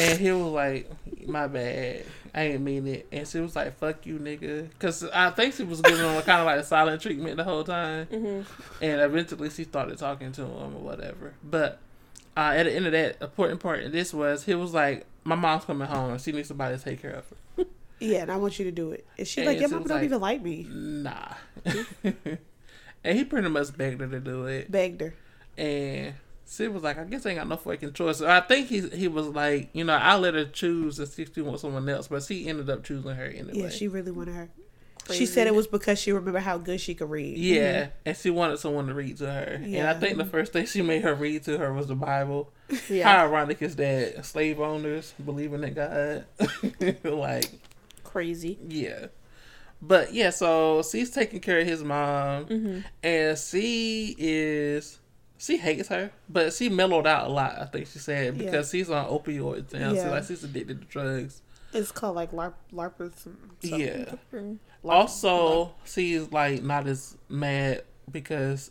And 0.00 0.18
he 0.18 0.32
was 0.32 0.52
like, 0.52 0.90
my 1.26 1.46
bad, 1.48 2.04
I 2.36 2.42
ain't 2.42 2.60
mean 2.60 2.86
it. 2.86 3.06
And 3.10 3.26
she 3.26 3.40
was 3.40 3.56
like, 3.56 3.78
fuck 3.78 4.04
you, 4.04 4.18
nigga. 4.18 4.68
Cause 4.78 5.02
I 5.04 5.30
think 5.30 5.54
she 5.54 5.64
was 5.64 5.80
giving 5.80 6.04
him 6.04 6.20
kind 6.22 6.40
of 6.40 6.46
like 6.46 6.60
a 6.60 6.64
silent 6.64 7.00
treatment 7.00 7.38
the 7.38 7.44
whole 7.44 7.64
time. 7.64 8.06
Mhm. 8.06 8.44
And 8.82 9.00
eventually 9.00 9.48
she 9.50 9.64
started 9.64 9.96
talking 9.98 10.32
to 10.32 10.42
him 10.42 10.76
or 10.76 10.80
whatever. 10.82 11.32
But 11.42 11.78
uh, 12.36 12.52
at 12.54 12.64
the 12.64 12.74
end 12.74 12.84
of 12.86 12.92
that, 12.92 13.16
important 13.22 13.60
part 13.60 13.82
of 13.84 13.90
this 13.92 14.12
was 14.12 14.44
he 14.44 14.54
was 14.54 14.74
like, 14.74 15.06
my 15.24 15.34
mom's 15.34 15.64
coming 15.64 15.88
home 15.88 16.10
and 16.12 16.20
she 16.20 16.30
needs 16.32 16.48
somebody 16.48 16.76
to 16.76 16.84
take 16.84 17.00
care 17.00 17.12
of 17.12 17.24
her. 17.56 17.64
Yeah, 17.98 18.18
and 18.18 18.30
I 18.30 18.36
want 18.36 18.58
you 18.58 18.66
to 18.66 18.70
do 18.72 18.90
it. 18.92 19.06
And 19.16 19.26
she's 19.26 19.42
Yeah, 19.42 19.48
like, 19.50 19.58
"Your 19.58 19.70
mom 19.70 19.84
don't 19.84 19.96
like- 19.96 20.04
even 20.04 20.20
like 20.20 20.42
me." 20.42 20.66
Nah. 20.68 21.32
and 22.04 23.18
he 23.18 23.24
pretty 23.24 23.48
much 23.48 23.74
begged 23.76 24.02
her 24.02 24.06
to 24.08 24.20
do 24.20 24.44
it. 24.46 24.70
Begged 24.70 25.00
her. 25.00 25.14
And 25.56 26.12
she 26.48 26.68
was 26.68 26.82
like, 26.82 26.98
I 26.98 27.04
guess 27.04 27.26
I 27.26 27.30
ain't 27.30 27.38
got 27.38 27.48
no 27.48 27.56
fucking 27.56 27.92
choice. 27.92 28.18
So 28.18 28.28
I 28.28 28.40
think 28.40 28.68
he 28.68 28.88
he 28.88 29.08
was 29.08 29.26
like, 29.28 29.70
you 29.72 29.84
know, 29.84 29.94
I 29.94 30.16
let 30.16 30.34
her 30.34 30.44
choose 30.44 30.98
if 30.98 31.14
she 31.34 31.40
wants 31.40 31.62
someone 31.62 31.88
else, 31.88 32.08
but 32.08 32.22
she 32.22 32.46
ended 32.48 32.70
up 32.70 32.84
choosing 32.84 33.14
her 33.14 33.24
anyway. 33.24 33.52
Yeah, 33.54 33.68
she 33.68 33.88
really 33.88 34.12
wanted 34.12 34.34
her. 34.34 34.48
She 35.08 35.18
Crazy. 35.18 35.26
said 35.26 35.46
it 35.46 35.54
was 35.54 35.68
because 35.68 36.00
she 36.00 36.10
remembered 36.10 36.42
how 36.42 36.58
good 36.58 36.80
she 36.80 36.92
could 36.94 37.08
read. 37.10 37.38
Yeah, 37.38 37.88
and 38.04 38.16
she 38.16 38.30
wanted 38.30 38.58
someone 38.58 38.88
to 38.88 38.94
read 38.94 39.18
to 39.18 39.26
her. 39.32 39.60
Yeah. 39.64 39.78
And 39.80 39.88
I 39.88 40.00
think 40.00 40.16
the 40.18 40.24
first 40.24 40.52
thing 40.52 40.66
she 40.66 40.82
made 40.82 41.02
her 41.02 41.14
read 41.14 41.44
to 41.44 41.58
her 41.58 41.72
was 41.72 41.86
the 41.86 41.94
Bible. 41.94 42.52
Yeah. 42.88 43.04
How 43.04 43.24
ironic 43.26 43.62
is 43.62 43.76
that? 43.76 44.26
Slave 44.26 44.58
owners 44.58 45.14
believing 45.24 45.62
in 45.62 45.74
God. 45.74 46.24
like, 47.04 47.48
Crazy. 48.02 48.58
yeah. 48.66 49.06
But 49.80 50.12
yeah, 50.12 50.30
so 50.30 50.82
she's 50.82 51.10
taking 51.10 51.38
care 51.38 51.60
of 51.60 51.66
his 51.68 51.84
mom. 51.84 52.46
Mm-hmm. 52.46 52.78
and 53.04 53.38
she 53.38 54.16
is 54.18 54.98
she 55.38 55.56
hates 55.58 55.88
her, 55.88 56.10
but 56.28 56.52
she 56.52 56.68
mellowed 56.68 57.06
out 57.06 57.26
a 57.26 57.30
lot. 57.32 57.58
I 57.58 57.64
think 57.66 57.86
she 57.88 57.98
said 57.98 58.36
Yeah. 58.36 58.44
because 58.44 58.70
she's 58.70 58.88
on 58.90 59.06
opioids 59.06 59.72
now, 59.72 59.90
so 59.90 59.96
Yeah. 59.96 60.10
like 60.10 60.24
she's 60.24 60.42
addicted 60.44 60.80
to 60.80 60.86
drugs. 60.86 61.42
It's 61.72 61.92
called 61.92 62.16
like 62.16 62.32
LARP, 62.32 62.54
LARPers. 62.72 63.18
Something. 63.18 63.80
Yeah. 63.80 64.14
Mm. 64.32 64.58
Also, 64.84 65.74
she's 65.84 66.30
like 66.32 66.62
not 66.62 66.86
as 66.86 67.18
mad 67.28 67.82
because 68.10 68.70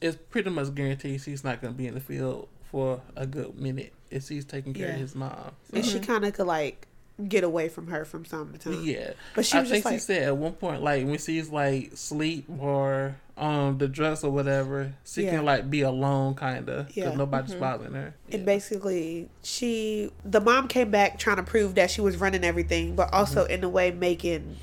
it's 0.00 0.16
pretty 0.30 0.50
much 0.50 0.74
guaranteed 0.74 1.20
she's 1.20 1.44
not 1.44 1.60
gonna 1.62 1.74
be 1.74 1.86
in 1.86 1.94
the 1.94 2.00
field 2.00 2.48
for 2.70 3.00
a 3.14 3.26
good 3.26 3.58
minute 3.58 3.92
if 4.10 4.24
she's 4.26 4.44
taking 4.44 4.74
care 4.74 4.90
of 4.94 4.96
his 4.96 5.14
mom. 5.14 5.52
And 5.72 5.84
she 5.84 6.00
kind 6.00 6.24
of 6.24 6.32
could 6.32 6.46
like 6.46 6.87
get 7.26 7.42
away 7.42 7.68
from 7.68 7.88
her 7.88 8.04
from 8.04 8.24
time 8.24 8.52
to 8.52 8.58
time. 8.58 8.82
Yeah, 8.84 9.12
But 9.34 9.44
she 9.46 9.56
I 9.58 9.60
was 9.62 9.70
think 9.70 9.84
just 9.84 9.88
she 9.90 9.94
like, 9.94 10.00
said 10.20 10.28
at 10.28 10.36
one 10.36 10.52
point, 10.52 10.82
like 10.82 11.04
when 11.04 11.18
she's 11.18 11.48
like 11.50 11.90
sleep 11.96 12.46
or 12.60 13.16
um 13.36 13.78
the 13.78 13.88
dress 13.88 14.22
or 14.24 14.30
whatever, 14.30 14.92
she 15.04 15.24
Yeah. 15.24 15.36
can 15.36 15.44
like 15.44 15.68
be 15.70 15.80
alone, 15.82 16.34
kind 16.34 16.68
of, 16.68 16.86
because 16.88 16.96
Yeah. 17.12 17.14
nobody's 17.16 17.54
bothering 17.54 17.94
her. 17.94 18.14
and 18.30 18.44
basically 18.44 19.28
she 19.42 20.10
the 20.24 20.40
mom 20.40 20.68
came 20.68 20.90
back 20.90 21.18
trying 21.18 21.36
to 21.36 21.42
prove 21.42 21.74
that 21.76 21.90
she 21.90 22.00
was 22.00 22.16
running 22.16 22.44
everything, 22.44 22.94
but 22.94 23.12
also 23.12 23.42
Mm-hmm. 23.44 23.52
in 23.52 23.64
a 23.64 23.68
way 23.68 23.90
making 23.90 24.56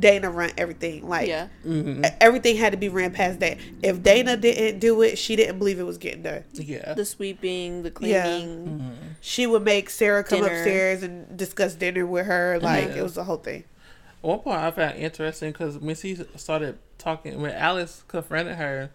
Dana 0.00 0.30
run 0.30 0.50
everything. 0.58 1.08
Like 1.08 1.28
Yeah. 1.28 1.48
hmm 1.62 2.04
e- 2.04 2.08
everything 2.20 2.56
had 2.56 2.72
to 2.72 2.78
be 2.78 2.88
ran 2.88 3.12
past 3.12 3.38
Dana. 3.38 3.60
If 3.82 4.02
Dana 4.02 4.36
didn't 4.36 4.80
do 4.80 5.02
it, 5.02 5.18
she 5.18 5.36
didn't 5.36 5.58
believe 5.58 5.78
it 5.78 5.84
was 5.84 5.98
getting 5.98 6.22
done. 6.22 6.44
Yeah, 6.54 6.94
The 6.94 7.04
sweeping, 7.04 7.82
the 7.82 7.90
cleaning. 7.90 8.14
Yeah. 8.16 8.22
cleaning. 8.24 8.98
She 9.20 9.46
would 9.46 9.62
make 9.62 9.90
Sarah 9.90 10.24
come 10.24 10.40
Dinner. 10.40 10.54
upstairs 10.54 11.02
and 11.02 11.36
discuss 11.36 11.74
dinner 11.74 12.06
with 12.06 12.26
her. 12.26 12.58
Like 12.60 12.88
Yeah. 12.88 12.96
it 12.96 13.02
was 13.02 13.14
the 13.14 13.24
whole 13.24 13.36
thing. 13.36 13.64
One 14.22 14.38
point 14.40 14.58
I 14.58 14.70
found 14.70 14.96
interesting 14.98 15.52
because 15.52 15.78
when 15.78 15.94
she 15.94 16.16
started 16.36 16.78
talking, 16.98 17.40
when 17.40 17.52
Alice 17.52 18.02
confronted 18.08 18.56
her, 18.56 18.90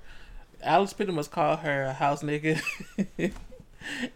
Alice 0.62 0.94
pretty 0.94 1.12
much 1.12 1.32
called 1.32 1.60
her 1.60 1.84
a 1.84 1.94
house 1.94 2.22
nigga, 2.24 2.62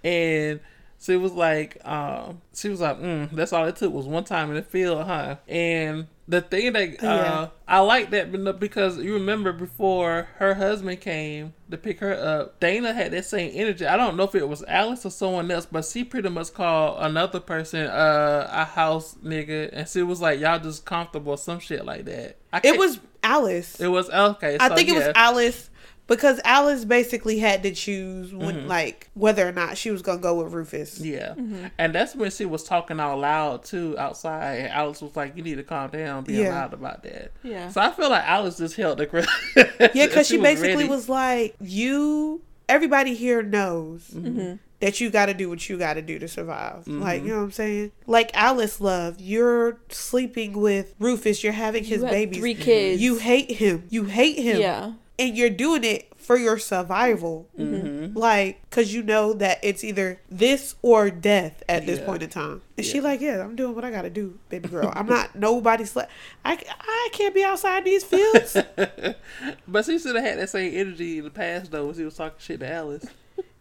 and 0.03 0.59
she 1.01 1.15
was 1.15 1.31
like, 1.31 1.77
um, 1.85 2.41
she 2.53 2.67
was 2.69 2.81
like, 2.81 2.99
mm, 2.99 3.31
that's 3.31 3.53
all 3.53 3.65
it 3.65 3.77
took 3.77 3.93
was 3.93 4.05
one 4.05 4.25
time 4.25 4.49
in 4.49 4.55
the 4.55 4.61
field, 4.61 5.05
huh? 5.05 5.37
And 5.47 6.07
the 6.27 6.41
thing 6.41 6.73
that 6.73 7.01
uh, 7.01 7.05
Yeah. 7.05 7.47
I 7.67 7.79
like 7.79 8.09
that 8.11 8.59
because 8.59 8.97
you 8.97 9.13
remember 9.13 9.53
before 9.53 10.27
her 10.37 10.55
husband 10.55 10.99
came 10.99 11.53
to 11.71 11.77
pick 11.77 12.01
her 12.01 12.13
up, 12.13 12.59
Dana 12.59 12.93
had 12.93 13.11
that 13.13 13.25
same 13.25 13.51
energy. 13.53 13.85
I 13.87 13.95
don't 13.95 14.17
know 14.17 14.23
if 14.23 14.35
it 14.35 14.47
was 14.47 14.61
Alice 14.67 15.05
or 15.05 15.09
someone 15.09 15.49
else, 15.49 15.65
but 15.65 15.85
she 15.85 16.03
pretty 16.03 16.29
much 16.29 16.53
called 16.53 16.97
another 16.99 17.39
person 17.39 17.87
uh, 17.87 18.49
a 18.51 18.65
house 18.65 19.15
nigga, 19.23 19.69
and 19.71 19.87
she 19.87 20.03
was 20.03 20.19
like, 20.21 20.39
"Y'all 20.39 20.59
just 20.59 20.83
comfortable," 20.85 21.37
some 21.37 21.59
shit 21.59 21.85
like 21.85 22.05
that. 22.05 22.35
It 22.63 22.77
was 22.77 22.99
Alice. 23.23 23.79
it 23.79 23.87
was 23.87 24.09
okay. 24.09 24.57
I 24.59 24.67
so, 24.67 24.75
think 24.75 24.89
it 24.89 24.93
yeah. 24.93 25.07
was 25.07 25.11
Alice 25.15 25.69
because 26.09 26.41
Alice 26.43 26.83
basically 26.83 27.39
had 27.39 27.63
to 27.63 27.71
choose 27.71 28.33
when, 28.33 28.55
Mm-hmm. 28.57 28.67
like 28.67 29.09
whether 29.13 29.47
or 29.47 29.53
not 29.53 29.77
she 29.77 29.91
was 29.91 30.01
gonna 30.01 30.19
go 30.19 30.43
with 30.43 30.51
Rufus. 30.51 30.99
Yeah, 30.99 31.35
Mm-hmm. 31.37 31.67
and 31.77 31.95
that's 31.95 32.15
when 32.15 32.31
she 32.31 32.45
was 32.45 32.63
talking 32.65 32.99
out 32.99 33.19
loud 33.19 33.63
too 33.63 33.95
outside. 33.97 34.55
And 34.55 34.67
Alice 34.73 35.01
was 35.01 35.15
like, 35.15 35.37
"You 35.37 35.43
need 35.43 35.55
to 35.55 35.63
calm 35.63 35.89
down, 35.91 36.25
being 36.25 36.41
Yeah. 36.43 36.55
loud 36.55 36.73
about 36.73 37.03
that." 37.03 37.31
Yeah. 37.43 37.69
So 37.69 37.79
I 37.79 37.91
feel 37.91 38.09
like 38.09 38.23
Alice 38.25 38.57
just 38.57 38.75
held 38.75 38.97
the 38.97 39.05
grip. 39.05 39.27
Yeah, 39.93 40.07
because 40.07 40.27
she, 40.27 40.37
basically 40.37 40.85
was 40.87 41.07
like, 41.07 41.55
"You, 41.61 42.41
everybody 42.67 43.13
here 43.15 43.41
knows 43.43 44.09
Mm-hmm. 44.13 44.55
that 44.81 44.99
you 45.01 45.09
got 45.09 45.25
to 45.27 45.33
do 45.33 45.49
what 45.49 45.67
you 45.69 45.77
got 45.77 45.93
to 45.95 46.01
do 46.01 46.19
to 46.19 46.27
survive." 46.27 46.87
Like, 46.87 47.21
you 47.23 47.29
know 47.29 47.37
what 47.37 47.43
I'm 47.43 47.51
saying? 47.51 47.91
Like 48.07 48.31
Alice, 48.33 48.81
love, 48.81 49.19
you're 49.19 49.77
sleeping 49.89 50.53
with 50.59 50.95
Rufus. 50.99 51.43
You're 51.43 51.53
having 51.53 51.83
his 51.83 52.01
You 52.01 52.07
babies. 52.09 52.39
three 52.39 52.55
kids. 52.55 53.01
You 53.01 53.17
hate 53.17 53.51
him. 53.51 53.83
You 53.89 54.05
hate 54.05 54.37
him. 54.39 54.59
Yeah. 54.61 54.91
And 55.19 55.37
you're 55.37 55.49
doing 55.51 55.83
it 55.83 56.07
for 56.17 56.35
your 56.37 56.57
survival. 56.57 57.47
Mm-hmm. 57.59 58.17
Like, 58.17 58.61
because 58.69 58.93
you 58.93 59.03
know 59.03 59.33
that 59.33 59.59
it's 59.61 59.83
either 59.83 60.19
this 60.29 60.75
or 60.81 61.09
death 61.11 61.61
at 61.69 61.85
this 61.85 61.99
Yeah. 61.99 62.05
point 62.05 62.23
in 62.23 62.29
time. 62.29 62.61
And 62.77 62.85
she 62.85 63.01
like, 63.01 63.19
yeah, 63.21 63.43
I'm 63.43 63.55
doing 63.55 63.75
what 63.75 63.83
I 63.85 63.91
gotta 63.91 64.09
do, 64.09 64.39
baby 64.49 64.69
girl. 64.75 64.91
I'm 64.95 65.05
not 65.07 65.35
nobody's. 65.35 65.93
Sla- 65.93 66.07
I 66.45 66.57
I 66.79 67.09
can't 67.13 67.35
be 67.35 67.43
outside 67.43 67.83
these 67.85 68.03
fields. 68.03 68.55
but 69.67 69.85
she 69.85 69.99
should 69.99 70.15
have 70.15 70.23
had 70.25 70.39
that 70.39 70.49
same 70.49 70.73
energy 70.73 71.17
in 71.19 71.23
the 71.23 71.29
past 71.29 71.71
though 71.71 71.85
when 71.87 71.95
she 71.95 72.03
was 72.03 72.15
talking 72.15 72.37
shit 72.39 72.59
to 72.61 72.71
Alice. 72.71 73.05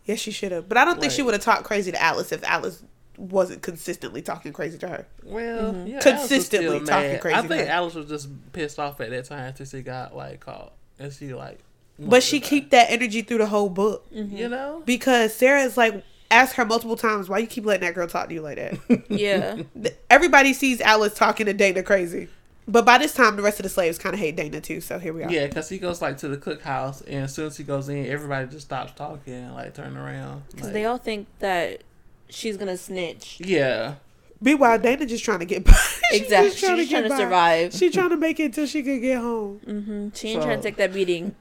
yes, 0.05 0.19
she 0.21 0.31
should 0.31 0.53
have. 0.53 0.69
But 0.69 0.79
I 0.79 0.85
don't 0.85 1.01
think 1.01 1.13
she 1.13 1.23
would 1.23 1.35
have 1.35 1.43
talked 1.43 1.65
crazy 1.65 1.93
to 1.93 2.03
Alice 2.03 2.33
if 2.33 2.43
Alice 2.45 2.83
wasn't 3.17 3.63
consistently 3.63 4.23
talking 4.23 4.53
crazy 4.53 4.79
to 4.79 4.89
her. 4.89 5.07
Well, 5.25 5.75
yeah, 5.87 5.95
Alice 5.95 6.05
was 6.05 6.05
Consistently 6.05 6.79
talking 6.81 6.87
mad. 7.13 7.21
crazy 7.21 7.37
I 7.39 7.43
to 7.43 7.49
think 7.49 7.67
her. 7.67 7.73
Alice 7.73 7.95
was 7.95 8.09
just 8.09 8.29
pissed 8.53 8.79
off 8.79 9.01
at 9.01 9.11
that 9.11 9.25
time 9.25 9.47
until 9.47 9.67
she 9.67 9.83
got 9.83 10.15
like 10.15 10.39
caught, 10.41 10.73
and 10.99 11.13
she 11.13 11.35
like. 11.35 11.61
But 11.99 12.23
she 12.23 12.39
keep 12.39 12.71
that 12.71 12.91
energy 12.91 13.23
through 13.23 13.39
the 13.39 13.47
whole 13.47 13.69
book 13.69 14.09
mm-hmm. 14.13 14.37
you 14.37 14.49
know. 14.49 14.83
because 14.87 15.35
Sarah's 15.35 15.77
like 15.77 16.05
asked 16.31 16.55
her 16.55 16.65
multiple 16.65 16.97
times, 16.97 17.29
"Why 17.29 17.39
you 17.39 17.47
keep 17.47 17.67
letting 17.67 17.87
that 17.87 17.95
girl 17.95 18.07
talk 18.07 18.29
to 18.29 18.35
you 18.35 18.43
like 18.43 18.57
that?" 18.57 19.05
Yeah. 19.09 19.63
Everybody 20.11 20.53
sees 20.53 20.81
Alice 20.81 21.15
talking 21.15 21.47
to 21.47 21.53
Dana 21.53 21.83
crazy. 21.83 22.29
But 22.69 22.85
by 22.85 22.99
this 22.99 23.15
time, 23.15 23.37
the 23.37 23.43
rest 23.43 23.59
of 23.59 23.63
the 23.63 23.71
slaves 23.71 23.99
kind 23.99 24.15
of 24.15 24.21
hate 24.21 24.37
Dana 24.37 24.61
too. 24.61 24.83
So 24.83 24.99
here 24.99 25.15
we 25.15 25.25
are. 25.25 25.31
Yeah, 25.31 25.47
because 25.47 25.71
he 25.71 25.79
goes 25.79 26.03
like 26.03 26.19
to 26.19 26.29
the 26.29 26.37
cookhouse, 26.37 27.03
and 27.07 27.25
as 27.25 27.35
soon 27.35 27.47
as 27.47 27.57
he 27.57 27.65
goes 27.65 27.89
in, 27.89 28.07
everybody 28.07 28.47
just 28.47 28.67
stops 28.67 28.93
talking 28.93 29.53
like 29.55 29.75
turn 29.75 29.97
around. 29.97 30.43
Because 30.51 30.67
Like, 30.67 30.75
they 30.75 30.85
all 30.85 30.99
think 30.99 31.27
that 31.39 31.83
she's 32.29 32.57
gonna 32.59 32.77
snitch. 32.77 33.41
yeah, 33.41 33.95
Meanwhile, 34.41 34.79
Dana 34.79 35.05
just 35.07 35.25
trying 35.25 35.41
to 35.41 35.45
get 35.45 35.65
by. 35.65 35.73
She 36.11 36.17
Exactly. 36.17 36.51
She's 36.53 36.61
trying 36.61 36.77
to, 36.79 36.85
get 36.87 37.09
by. 37.09 37.17
survive. 37.19 37.73
She's 37.75 37.93
trying 37.93 38.11
to 38.11 38.17
make 38.17 38.41
it 38.41 38.45
until 38.47 38.67
she 38.67 38.83
could 38.83 39.03
get 39.03 39.19
home. 39.19 39.59
hmm 39.59 40.09
She 40.15 40.29
ain't 40.29 40.43
trying 40.43 40.57
to 40.59 40.63
take 40.63 40.77
that 40.77 40.93
beating. 40.95 41.35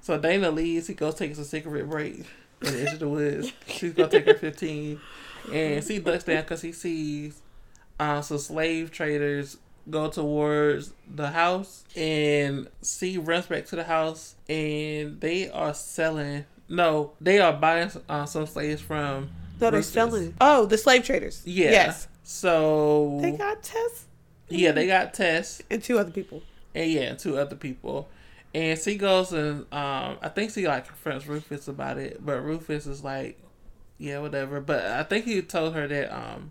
So 0.00 0.18
Dana 0.18 0.50
leaves. 0.50 0.86
He 0.86 0.94
goes 0.94 1.16
takes 1.16 1.38
a 1.38 1.44
cigarette 1.44 1.88
break 1.90 2.24
in 2.62 2.72
the 2.72 2.82
edge 2.82 2.92
of 2.94 2.98
the 3.00 3.08
woods. 3.08 3.52
She's 3.66 3.92
gonna 3.92 4.08
take 4.08 4.24
her 4.26 4.34
fifteen, 4.34 5.00
and 5.52 5.84
she 5.84 5.98
ducks 5.98 6.24
down 6.24 6.42
because 6.42 6.62
he 6.62 6.72
sees 6.72 7.42
uh, 8.00 8.20
some 8.22 8.38
slave 8.38 8.90
traders 8.90 9.58
go 9.90 10.08
towards 10.08 10.92
the 11.14 11.28
house, 11.28 11.84
and 11.94 12.68
she 12.82 13.18
runs 13.18 13.46
back 13.46 13.66
to 13.66 13.76
the 13.76 13.84
house, 13.84 14.36
and 14.48 15.20
they 15.20 15.50
are 15.50 15.74
selling. 15.74 16.44
No, 16.68 17.12
they 17.20 17.38
are 17.38 17.52
buying 17.52 17.90
uh, 18.08 18.24
some 18.26 18.46
slaves 18.46 18.80
from. 18.80 19.30
No, 19.60 19.70
they're 19.70 19.82
selling. 19.82 20.34
Oh, 20.40 20.66
the 20.66 20.78
slave 20.78 21.04
traders. 21.04 21.42
Yeah. 21.44 21.70
Yes. 21.70 22.08
So 22.28 23.18
They 23.22 23.30
got 23.30 23.62
Tess 23.62 24.06
yeah, 24.48 24.72
they 24.72 24.86
got 24.88 25.14
Tess. 25.14 25.62
and 25.70 25.80
two 25.82 25.96
other 25.98 26.10
people. 26.10 26.42
and 26.74 26.90
yeah, 26.90 27.14
two 27.14 27.38
other 27.38 27.54
people. 27.56 28.08
And 28.52 28.76
she 28.78 28.96
goes 28.96 29.32
and 29.32 29.60
um, 29.72 30.18
I 30.20 30.28
think 30.34 30.50
she 30.50 30.66
like 30.66 30.86
confronts 30.88 31.26
Rufus 31.28 31.68
about 31.68 31.98
it, 31.98 32.24
but 32.26 32.40
Rufus 32.44 32.86
is 32.86 33.04
like, 33.04 33.38
yeah, 33.98 34.18
whatever. 34.18 34.60
But 34.60 34.84
I 34.86 35.04
think 35.04 35.24
he 35.24 35.40
told 35.40 35.74
her 35.74 35.86
that 35.86 36.12
um, 36.12 36.50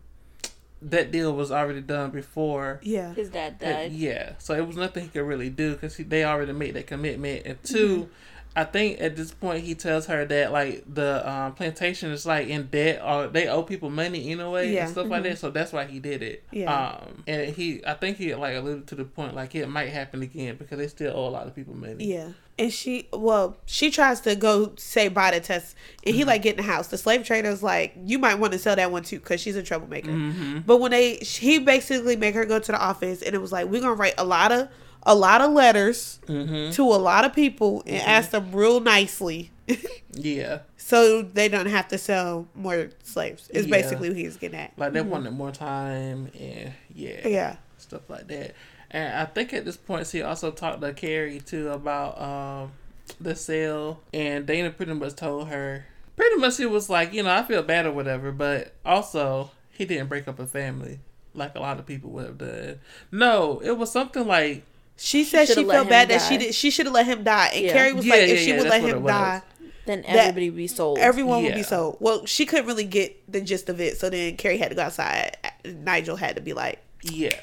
that 0.82 1.12
deal 1.12 1.34
was 1.34 1.52
already 1.52 1.82
done 1.82 2.12
before. 2.12 2.80
Yeah. 2.82 3.14
His 3.14 3.30
dad 3.30 3.60
that- 3.60 3.74
died. 3.74 3.92
yeah, 3.92 4.34
so 4.38 4.54
it 4.54 4.66
was 4.66 4.78
nothing 4.78 5.04
he 5.04 5.10
could 5.10 5.24
really 5.24 5.50
do 5.50 5.74
because 5.74 5.98
they 5.98 6.24
already 6.24 6.54
made 6.54 6.76
that 6.76 6.88
commitment. 6.88 7.46
And 7.46 7.62
2 7.64 8.10
I 8.58 8.64
think 8.64 9.02
at 9.02 9.18
this 9.18 9.32
point 9.32 9.64
he 9.66 9.76
tells 9.76 10.06
her 10.06 10.24
that 10.26 10.52
like 10.54 10.84
the 10.94 11.30
um, 11.30 11.54
plantation 11.56 12.12
is 12.12 12.26
like 12.26 12.48
in 12.48 12.68
debt 12.68 13.02
or 13.04 13.28
they 13.28 13.48
owe 13.50 13.64
people 13.64 13.90
money 13.90 14.32
anyway 14.32 14.72
Yeah. 14.74 14.84
and 14.84 14.92
stuff 14.92 15.08
like 15.08 15.24
that. 15.24 15.38
So 15.40 15.50
that's 15.50 15.74
why 15.74 15.86
he 15.86 16.00
did 16.00 16.24
it. 16.24 16.44
Yeah. 16.52 16.74
Um, 16.74 17.24
and 17.28 17.54
he, 17.54 17.82
I 17.86 17.96
think 17.96 18.16
he 18.18 18.34
like 18.34 18.56
alluded 18.56 18.88
to 18.88 18.96
the 18.96 19.04
point 19.04 19.36
like 19.36 19.56
it 19.56 19.68
might 19.68 19.90
happen 19.90 20.22
again 20.22 20.56
because 20.56 20.78
they 20.78 20.88
still 20.88 21.14
owe 21.16 21.28
a 21.28 21.32
lot 21.32 21.48
of 21.48 21.56
people 21.56 21.76
money. 21.76 22.06
Yeah. 22.06 22.30
And 22.58 22.72
she, 22.72 23.10
well, 23.12 23.58
she 23.66 23.92
tries 23.92 24.22
to 24.22 24.34
go 24.38 24.72
say 24.78 25.10
bye 25.10 25.32
to 25.32 25.42
Tess, 25.42 25.76
and 26.06 26.16
he 26.16 26.24
like 26.24 26.42
get 26.42 26.52
in 26.58 26.66
the 26.66 26.72
house. 26.72 26.88
The 26.88 26.98
slave 26.98 27.26
trader's 27.26 27.62
like, 27.62 27.94
you 28.06 28.18
might 28.18 28.36
want 28.36 28.54
to 28.54 28.60
sell 28.60 28.78
that 28.78 28.90
one 28.90 29.04
too, 29.04 29.20
cause 29.20 29.42
she's 29.42 29.58
a 29.58 29.64
troublemaker. 29.64 30.12
Mm-hmm. 30.12 30.60
But 30.60 30.78
when 30.78 30.92
they, 30.92 31.16
he 31.18 31.60
basically 31.60 32.16
make 32.16 32.34
her 32.34 32.46
go 32.46 32.60
to 32.60 32.72
the 32.72 32.80
office, 32.82 33.22
and 33.22 33.36
it 33.36 33.40
was 33.40 33.52
like, 33.52 33.68
we're 33.68 33.82
gonna 33.82 33.96
write 33.96 34.14
a 34.18 34.24
lot 34.24 34.54
of, 34.54 34.70
a 35.06 35.16
lot 35.16 35.42
of 35.42 35.52
letters 35.52 36.20
Mm-hmm. 36.28 36.72
to 36.72 36.84
a 36.84 36.96
lot 37.00 37.26
of 37.26 37.34
people 37.34 37.84
and 37.86 38.02
ask 38.02 38.32
them 38.32 38.52
real 38.52 38.80
nicely, 38.80 39.52
Yeah. 40.14 40.60
so 40.78 41.22
they 41.22 41.48
don't 41.50 41.68
have 41.68 41.88
to 41.90 41.98
sell 41.98 42.48
more 42.56 42.90
slaves. 43.04 43.50
Is 43.50 43.66
Yeah. 43.68 43.72
basically 43.78 44.10
what 44.10 44.18
he's 44.18 44.38
getting 44.38 44.60
at. 44.60 44.74
Like 44.78 44.94
they 44.94 45.02
wanted 45.02 45.32
more 45.32 45.52
time 45.52 46.32
and 46.40 46.74
yeah, 46.94 47.10
Mm-hmm. 47.18 47.28
Yeah. 47.30 47.56
stuff 47.78 48.10
like 48.10 48.28
that. 48.28 48.56
And 48.92 49.14
I 49.18 49.26
think 49.26 49.54
at 49.54 49.66
this 49.66 49.78
point 49.78 50.08
she 50.08 50.22
also 50.22 50.52
talked 50.52 50.82
to 50.82 50.94
Carrie 50.94 51.40
too 51.42 51.70
about 51.70 52.20
um 52.22 52.72
the 53.20 53.36
sale 53.36 54.00
and 54.14 54.46
Dana 54.48 54.72
pretty 54.72 54.94
much 54.94 55.16
told 55.16 55.48
her 55.50 55.86
pretty 56.16 56.38
much 56.38 56.60
it 56.60 56.68
was 56.72 56.90
like, 56.90 57.14
you 57.14 57.22
know, 57.24 57.32
I 57.36 57.44
feel 57.44 57.62
bad 57.62 57.86
or 57.86 57.92
whatever, 57.92 58.32
but 58.32 58.74
also 58.86 59.52
he 59.72 59.86
didn't 59.86 60.08
break 60.08 60.28
up 60.28 60.40
a 60.40 60.46
family 60.48 61.00
like 61.34 61.54
a 61.56 61.60
lot 61.60 61.78
of 61.78 61.86
people 61.86 62.10
would 62.12 62.26
have 62.26 62.38
done. 62.38 62.80
No, 63.12 63.60
it 63.64 63.78
was 63.78 63.92
something 63.92 64.26
like 64.26 64.64
She 64.98 65.24
said 65.26 65.48
she 65.48 65.54
should've 65.56 65.70
felt 65.70 65.84
him 65.86 65.90
bad 65.90 66.10
that 66.10 66.22
she 66.22 66.38
did. 66.38 66.56
She 66.56 66.70
should 66.72 66.86
have 66.86 66.94
let 66.96 67.06
him 67.06 67.24
die. 67.24 67.50
And 67.54 67.66
Yeah. 67.66 67.74
Carrie 67.74 67.94
was 67.94 68.06
Yeah, 68.06 68.14
like, 68.14 68.22
if 68.24 68.30
yeah, 68.30 68.36
she 68.38 68.50
yeah, 68.52 68.58
would 68.60 68.70
let 68.70 68.82
him 68.82 69.06
die, 69.06 69.42
Then 69.86 70.02
That- 70.02 70.16
everybody 70.16 70.50
be 70.50 70.68
sold. 70.68 70.98
everyone 70.98 71.44
would 71.44 71.54
be 71.54 71.62
sold. 71.64 71.98
Well, 72.00 72.26
she 72.26 72.46
couldn't 72.46 72.66
really 72.66 72.86
get 72.86 73.22
the 73.32 73.40
gist 73.42 73.70
of 73.70 73.80
it, 73.80 73.98
so 74.00 74.10
then 74.10 74.36
Carrie 74.38 74.58
had 74.58 74.70
to 74.70 74.76
go 74.76 74.82
outside. 74.84 75.38
Nigel 75.64 76.16
had 76.16 76.36
to 76.38 76.42
be 76.42 76.54
like, 76.54 76.80
Yeah. 77.04 77.36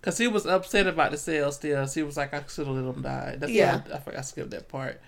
Cause 0.00 0.16
he 0.18 0.26
was 0.28 0.46
upset 0.46 0.86
about 0.86 1.10
the 1.10 1.16
sale 1.18 1.52
still. 1.52 1.86
She 1.86 2.02
was 2.02 2.16
like, 2.16 2.32
I 2.32 2.42
should 2.48 2.66
have 2.66 2.74
let 2.74 2.84
him 2.96 3.02
die. 3.02 3.36
That's 3.38 3.52
Yeah. 3.52 3.82
yeah. 3.86 3.92
I, 3.94 3.96
I 3.96 4.00
forgot 4.00 4.18
I 4.18 4.22
skipped 4.22 4.50
that 4.50 4.68
part. 4.68 5.00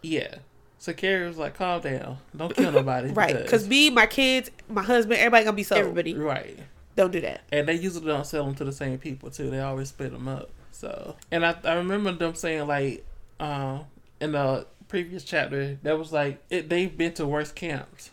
Yeah. 0.00 0.36
So 0.78 0.92
Carrie 0.92 1.28
was 1.28 1.36
like, 1.38 1.54
calm 1.54 1.80
down. 1.82 2.18
Don't 2.36 2.54
kill 2.54 2.72
nobody. 2.72 3.08
right, 3.12 3.36
because 3.36 3.68
me, 3.68 3.90
my 3.90 4.06
kids, 4.06 4.50
my 4.68 4.82
husband, 4.82 5.20
everybody 5.20 5.44
gonna 5.44 5.56
be 5.56 5.62
sold. 5.62 5.80
Everybody. 5.80 6.14
Right. 6.14 6.58
Don't 6.96 7.12
do 7.12 7.20
that. 7.20 7.42
And 7.52 7.68
they 7.68 7.74
usually 7.74 8.06
don't 8.06 8.26
sell 8.26 8.44
them 8.44 8.54
to 8.56 8.64
the 8.64 8.72
same 8.72 8.98
people 8.98 9.30
too. 9.30 9.50
They 9.50 9.60
always 9.60 9.90
split 9.90 10.10
them 10.12 10.26
up. 10.26 10.50
So, 10.82 11.14
and 11.30 11.46
I, 11.46 11.54
I 11.62 11.74
remember 11.74 12.10
them 12.10 12.34
saying 12.34 12.66
like, 12.66 13.06
um, 13.38 13.84
in 14.20 14.32
the 14.32 14.66
previous 14.88 15.22
chapter, 15.22 15.78
that 15.84 15.96
was 15.96 16.12
like 16.12 16.42
it, 16.50 16.68
they've 16.68 16.94
been 16.96 17.12
to 17.14 17.24
worse 17.26 17.52
camps. 17.52 18.10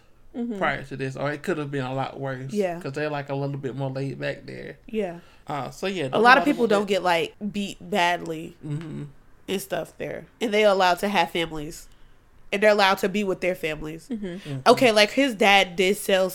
prior 0.59 0.84
to 0.84 0.95
this, 0.95 1.15
or 1.17 1.32
it 1.32 1.41
could 1.41 1.57
have 1.57 1.72
been 1.72 1.84
a 1.84 1.93
lot 1.93 2.20
worse. 2.20 2.53
Yeah. 2.53 2.76
because 2.76 2.93
they're 2.93 3.09
like 3.09 3.30
a 3.30 3.36
little 3.36 3.57
bit 3.57 3.76
more 3.76 3.89
laid 3.89 4.20
back 4.20 4.45
there. 4.45 4.78
Yeah. 4.88 5.20
Uh, 5.47 5.72
so 5.72 5.88
yeah, 5.88 6.09
A 6.13 6.20
lot 6.22 6.38
of 6.38 6.45
people 6.45 6.67
don't 6.67 6.88
get 6.88 7.01
like 7.01 7.34
beat 7.51 7.78
badly 7.82 8.55
hmm 8.61 9.05
and 9.47 9.59
stuff 9.59 9.97
there, 9.97 10.28
and 10.39 10.53
they're 10.53 10.70
allowed 10.70 10.99
to 10.99 11.07
have 11.09 11.32
families, 11.32 11.88
and 12.53 12.61
they're 12.61 12.70
allowed 12.70 12.99
to 12.99 13.09
be 13.09 13.24
with 13.24 13.41
their 13.41 13.55
families. 13.55 14.07
Mm-hmm. 14.07 14.59
Okay, 14.67 14.91
like 14.91 15.09
his 15.09 15.34
dad 15.34 15.76
did 15.76 15.97
sell 15.97 16.32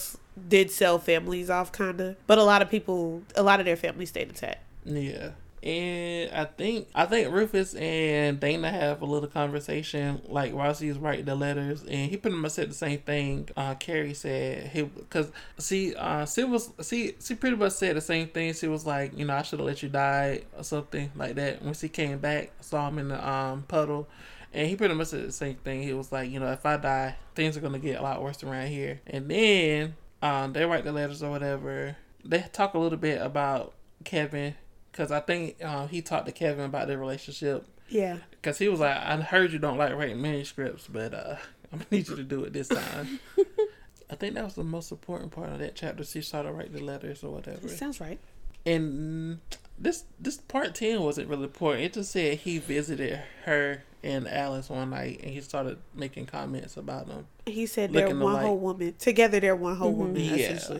did 0.48 0.72
sell 0.72 0.98
families 0.98 1.48
off, 1.48 1.70
kinda, 1.70 2.16
but 2.26 2.38
a 2.38 2.42
lot 2.42 2.60
of 2.60 2.68
people, 2.68 3.22
a 3.36 3.44
lot 3.44 3.60
of 3.60 3.66
their 3.66 3.76
families 3.76 4.08
stayed 4.08 4.28
intact. 4.30 4.58
Yeah. 4.84 5.30
And 5.64 6.30
I 6.30 6.44
think 6.44 6.88
I 6.94 7.06
think 7.06 7.32
Rufus 7.32 7.74
and 7.74 8.38
Dana 8.38 8.70
have 8.70 9.00
a 9.00 9.06
little 9.06 9.30
conversation 9.30 10.20
like 10.28 10.52
while 10.52 10.74
she's 10.74 10.98
writing 10.98 11.24
the 11.24 11.34
letters, 11.34 11.82
and 11.84 12.10
he 12.10 12.18
pretty 12.18 12.36
much 12.36 12.52
said 12.52 12.68
the 12.68 12.74
same 12.74 12.98
thing. 12.98 13.48
Uh, 13.56 13.74
Carrie 13.74 14.12
said 14.12 14.68
he 14.68 14.82
because 14.82 15.32
see, 15.56 15.94
uh, 15.94 16.26
she 16.26 16.44
was 16.44 16.70
see 16.82 17.14
she 17.18 17.34
pretty 17.34 17.56
much 17.56 17.72
said 17.72 17.96
the 17.96 18.02
same 18.02 18.28
thing. 18.28 18.52
She 18.52 18.68
was 18.68 18.84
like, 18.84 19.16
you 19.16 19.24
know, 19.24 19.34
I 19.34 19.40
should 19.40 19.58
have 19.58 19.66
let 19.66 19.82
you 19.82 19.88
die 19.88 20.42
or 20.54 20.64
something 20.64 21.10
like 21.16 21.36
that. 21.36 21.62
When 21.62 21.72
she 21.72 21.88
came 21.88 22.18
back, 22.18 22.52
saw 22.60 22.86
him 22.88 22.98
in 22.98 23.08
the 23.08 23.26
um 23.26 23.62
puddle, 23.62 24.06
and 24.52 24.68
he 24.68 24.76
pretty 24.76 24.92
much 24.92 25.08
said 25.08 25.26
the 25.26 25.32
same 25.32 25.56
thing. 25.56 25.82
He 25.82 25.94
was 25.94 26.12
like, 26.12 26.30
you 26.30 26.40
know, 26.40 26.52
if 26.52 26.66
I 26.66 26.76
die, 26.76 27.16
things 27.34 27.56
are 27.56 27.60
gonna 27.60 27.78
get 27.78 27.98
a 27.98 28.02
lot 28.02 28.22
worse 28.22 28.44
around 28.44 28.66
here. 28.66 29.00
And 29.06 29.30
then 29.30 29.94
um, 30.20 30.52
they 30.52 30.66
write 30.66 30.84
the 30.84 30.92
letters 30.92 31.22
or 31.22 31.30
whatever. 31.30 31.96
They 32.22 32.44
talk 32.52 32.74
a 32.74 32.78
little 32.78 32.98
bit 32.98 33.22
about 33.22 33.72
Kevin 34.04 34.56
because 34.94 35.10
I 35.10 35.18
think 35.18 35.56
uh, 35.62 35.88
he 35.88 36.00
talked 36.02 36.26
to 36.26 36.32
Kevin 36.32 36.66
about 36.66 36.86
their 36.86 36.98
relationship 36.98 37.66
Yeah, 37.88 38.18
because 38.30 38.58
he 38.58 38.68
was 38.68 38.78
like, 38.78 38.96
I 38.96 39.16
heard 39.16 39.52
you 39.52 39.58
don't 39.58 39.76
like 39.76 39.92
writing 39.92 40.22
manuscripts, 40.22 40.86
but 40.86 41.12
uh, 41.12 41.36
I'm 41.72 41.80
gonna 41.80 41.86
need 41.90 42.08
you 42.08 42.14
to 42.16 42.22
do 42.22 42.44
it 42.44 42.52
this 42.52 42.68
time. 42.68 43.18
I 44.10 44.14
think 44.14 44.34
that 44.34 44.44
was 44.44 44.54
the 44.54 44.62
most 44.62 44.92
important 44.92 45.32
part 45.32 45.50
of 45.50 45.58
that 45.58 45.74
chapter. 45.74 46.04
She 46.04 46.20
started 46.20 46.52
writing 46.52 46.74
the 46.74 46.84
letters 46.84 47.24
or 47.24 47.32
whatever. 47.32 47.66
sounds 47.68 48.00
right. 48.00 48.20
And 48.64 49.40
this 49.78 50.04
this 50.20 50.36
part 50.36 50.76
ten 50.76 51.02
wasn't 51.02 51.28
really 51.28 51.44
important. 51.44 51.84
It 51.84 51.94
just 51.94 52.12
said 52.12 52.38
he 52.38 52.58
visited 52.58 53.20
her 53.46 53.82
and 54.04 54.28
Alice 54.28 54.68
one 54.68 54.90
night, 54.90 55.20
and 55.24 55.32
he 55.32 55.40
started 55.40 55.78
making 55.92 56.26
comments 56.26 56.76
about 56.76 57.08
them. 57.08 57.26
He 57.46 57.66
said 57.66 57.92
they're 57.92 58.06
Looking 58.06 58.20
one 58.20 58.32
alike. 58.34 58.44
whole 58.44 58.58
woman 58.58 58.94
together. 58.98 59.40
They're 59.40 59.56
one 59.56 59.76
whole 59.76 59.92
woman 59.92 60.16
Yeah, 60.16 60.78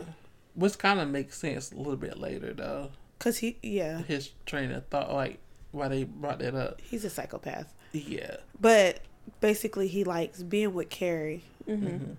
which 0.53 0.77
kind 0.77 1.01
of 1.01 1.09
makes 1.09 1.37
sense 1.37 1.73
a 1.73 1.75
little 1.75 1.97
bit 1.97 2.17
later 2.17 2.53
though. 2.53 2.91
Cause 3.25 3.37
he, 3.39 3.57
yeah, 3.63 4.03
His 4.03 4.29
train 4.45 4.71
of 4.71 4.85
thought, 4.85 5.11
like 5.11 5.39
why 5.71 5.87
they 5.87 6.03
brought 6.03 6.37
that 6.39 6.53
up. 6.53 6.79
he's 6.79 7.03
a 7.03 7.09
psychopath. 7.09 7.73
Yeah, 7.91 8.37
But 8.61 8.99
basically, 9.41 9.87
he 9.87 10.03
likes 10.03 10.43
being 10.43 10.75
with 10.75 10.89
Carrie. 10.89 11.41
Mm-hmm. 11.67 12.11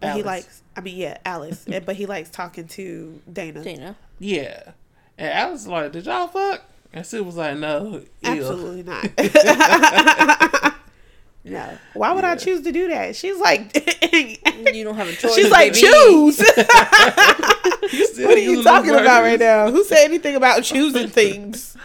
But 0.00 0.14
he 0.16 0.22
likes, 0.22 0.62
I 0.76 0.82
mean, 0.82 0.96
yeah, 0.96 1.16
Alice. 1.24 1.64
and- 1.72 1.86
but 1.86 1.96
he 1.96 2.04
likes 2.06 2.28
talking 2.28 2.66
to 2.68 3.18
Dana. 3.32 3.62
Dana. 3.64 3.96
yeah. 4.18 4.72
And 5.16 5.30
Alice 5.30 5.60
was 5.60 5.68
like, 5.68 5.92
"Did 5.92 6.04
y'all 6.06 6.26
fuck?" 6.26 6.62
And 6.92 7.06
Sid 7.06 7.24
was 7.24 7.36
like, 7.36 7.56
"No, 7.56 8.00
ew." 8.00 8.06
Absolutely 8.24 8.82
not. 8.82 9.04
no. 11.44 11.78
Why 11.94 12.12
would 12.12 12.24
I 12.24 12.36
choose 12.36 12.62
to 12.62 12.72
do 12.72 12.88
that? 12.88 13.16
She's 13.16 13.38
like, 13.38 13.74
You 14.74 14.84
don't 14.84 14.94
have 14.96 15.08
a 15.08 15.12
choice. 15.12 15.34
she's 15.34 15.50
like, 15.50 15.72
baby. 15.72 15.86
choose. 15.86 16.38
What 18.18 18.36
are 18.36 18.38
you 18.38 18.62
talking 18.62 18.92
them 18.92 19.02
about 19.02 19.22
right 19.22 19.38
now? 19.38 19.70
Who 19.70 19.84
said 19.84 20.04
anything 20.04 20.36
about 20.36 20.62
choosing 20.62 21.08
things? 21.08 21.76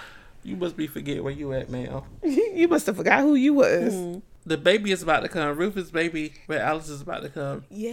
You 0.43 0.55
must 0.55 0.77
be 0.77 0.87
forget 0.87 1.23
where 1.23 1.33
you 1.33 1.51
at, 1.53 1.69
man. 1.69 2.01
you 2.23 2.67
must 2.69 2.85
have 2.85 2.95
forgot 2.95 3.21
who 3.21 3.35
you 3.35 3.53
was. 3.55 3.93
Mm-hmm. 3.93 4.19
The 4.45 4.57
baby 4.57 4.91
is 4.91 5.03
about 5.03 5.21
to 5.21 5.29
come. 5.29 5.57
Rufus' 5.57 5.91
baby, 5.91 6.33
where 6.45 6.61
Alice 6.61 6.87
is 6.87 7.01
about 7.01 7.23
to 7.23 7.29
come, 7.29 7.65
Yeah. 7.69 7.91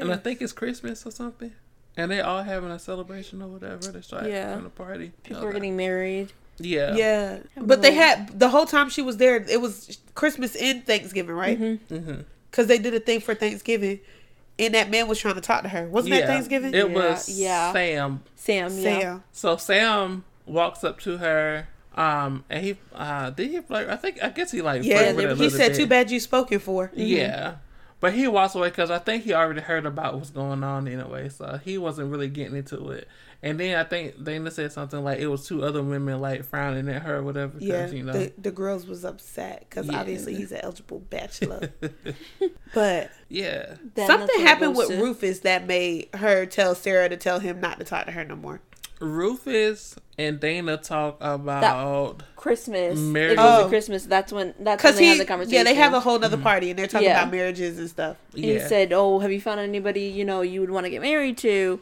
and 0.00 0.10
I 0.12 0.16
think 0.16 0.42
it's 0.42 0.52
Christmas 0.52 1.06
or 1.06 1.12
something. 1.12 1.52
And 1.96 2.10
they 2.10 2.20
all 2.20 2.42
having 2.42 2.70
a 2.72 2.78
celebration 2.80 3.40
or 3.42 3.46
whatever. 3.48 3.92
They 3.92 4.00
start 4.00 4.26
Yeah. 4.26 4.48
having 4.50 4.66
a 4.66 4.70
party. 4.70 5.12
People 5.22 5.44
are 5.44 5.52
getting 5.52 5.76
married. 5.76 6.32
Yeah, 6.58 6.94
yeah. 6.94 7.38
But 7.56 7.82
they 7.82 7.94
had 7.94 8.38
the 8.38 8.48
whole 8.48 8.66
time 8.66 8.88
she 8.90 9.02
was 9.02 9.16
there. 9.16 9.36
It 9.36 9.60
was 9.60 9.98
Christmas 10.14 10.54
and 10.56 10.84
Thanksgiving, 10.86 11.34
right? 11.34 11.58
hmm 11.58 11.76
Because 12.50 12.66
they 12.68 12.78
did 12.78 12.94
a 12.94 13.00
thing 13.00 13.20
for 13.20 13.34
Thanksgiving, 13.34 14.00
and 14.58 14.74
that 14.74 14.90
man 14.90 15.08
was 15.08 15.18
trying 15.18 15.34
to 15.34 15.40
talk 15.40 15.62
to 15.62 15.68
her. 15.68 15.88
Wasn't 15.88 16.14
yeah. 16.14 16.20
that 16.20 16.26
Thanksgiving? 16.28 16.74
It 16.74 16.88
Yeah, 16.88 16.94
was 16.94 17.28
yeah. 17.28 17.72
Sam 17.72 18.22
Sam, 18.36 18.70
yeah. 18.72 18.82
Sam. 19.00 19.24
So 19.32 19.56
Sam 19.56 20.24
walks 20.46 20.84
up 20.84 21.00
to 21.00 21.16
her, 21.18 21.68
um, 21.96 22.44
and 22.50 22.64
he 22.64 22.76
uh 22.94 23.30
did 23.30 23.50
he 23.50 23.60
flirt? 23.60 23.88
I 23.88 23.96
think 23.96 24.22
I 24.22 24.28
guess 24.30 24.50
he 24.50 24.62
like 24.62 24.84
Yeah, 24.84 25.12
with 25.12 25.38
he 25.38 25.50
said, 25.50 25.68
bit. 25.68 25.76
"Too 25.76 25.86
bad 25.86 26.10
you 26.10 26.20
spoken 26.20 26.58
for." 26.60 26.90
Yeah, 26.94 27.56
but 28.00 28.12
he 28.14 28.28
walks 28.28 28.54
away 28.54 28.68
because 28.68 28.90
I 28.90 28.98
think 28.98 29.24
he 29.24 29.32
already 29.32 29.62
heard 29.62 29.86
about 29.86 30.14
what's 30.14 30.30
going 30.30 30.62
on 30.62 30.86
anyway, 30.86 31.28
so 31.30 31.58
he 31.64 31.78
wasn't 31.78 32.10
really 32.10 32.28
getting 32.28 32.56
into 32.56 32.90
it. 32.90 33.08
And 33.44 33.60
then 33.60 33.76
I 33.78 33.84
think 33.84 34.24
Dana 34.24 34.50
said 34.50 34.72
something 34.72 35.04
like 35.04 35.18
it 35.18 35.26
was 35.26 35.46
two 35.46 35.62
other 35.62 35.82
women 35.82 36.18
like 36.20 36.44
frowning 36.44 36.88
at 36.88 37.02
her, 37.02 37.16
or 37.18 37.22
whatever. 37.22 37.52
'cause, 37.52 37.62
Yeah, 37.62 37.86
you 37.88 38.02
know. 38.02 38.12
the, 38.14 38.32
the 38.38 38.50
girls 38.50 38.86
was 38.86 39.04
upset 39.04 39.66
because 39.68 39.86
Yeah. 39.86 40.00
obviously 40.00 40.34
he's 40.34 40.50
an 40.50 40.60
eligible 40.62 41.00
bachelor. 41.00 41.68
but 42.74 43.10
yeah, 43.28 43.66
Then 43.66 43.90
that's 43.94 44.08
something 44.08 44.40
happened 44.40 44.74
goes 44.76 44.88
with 44.88 44.98
Rufus 44.98 45.40
that 45.40 45.66
made 45.66 46.08
her 46.14 46.46
tell 46.46 46.74
Sarah 46.74 47.08
to 47.10 47.16
tell 47.18 47.38
him 47.38 47.60
not 47.60 47.78
to 47.78 47.84
talk 47.84 48.06
to 48.06 48.12
her 48.12 48.24
no 48.24 48.34
more. 48.36 48.60
Rufus 48.98 49.96
and 50.16 50.40
Dana 50.40 50.76
talk 50.78 51.18
about 51.20 52.22
Christmas. 52.36 52.98
Marriage. 52.98 53.32
It 53.32 53.36
goes 53.36 53.64
Oh. 53.64 53.68
Christmas. 53.68 54.06
That's 54.06 54.32
when. 54.32 54.54
That's 54.58 54.82
when 54.82 54.94
they 54.94 55.02
he, 55.02 55.08
have 55.10 55.18
the 55.18 55.24
conversation. 55.26 55.56
yeah, 55.56 55.62
they 55.64 55.74
have 55.74 55.92
a 55.92 56.00
whole 56.00 56.18
nother 56.18 56.38
party 56.38 56.70
and 56.70 56.78
they're 56.78 56.86
talking 56.86 57.08
Yeah. 57.08 57.20
about 57.20 57.32
marriages 57.32 57.78
and 57.78 57.90
stuff. 57.90 58.16
yeah. 58.32 58.54
He 58.54 58.58
said, 58.60 58.92
"Oh, 58.92 59.18
have 59.18 59.30
you 59.32 59.40
found 59.40 59.60
anybody 59.60 60.02
you 60.02 60.24
know 60.24 60.40
you 60.40 60.60
would 60.60 60.70
want 60.70 60.84
to 60.86 60.90
get 60.90 61.02
married 61.02 61.36
to?" 61.38 61.80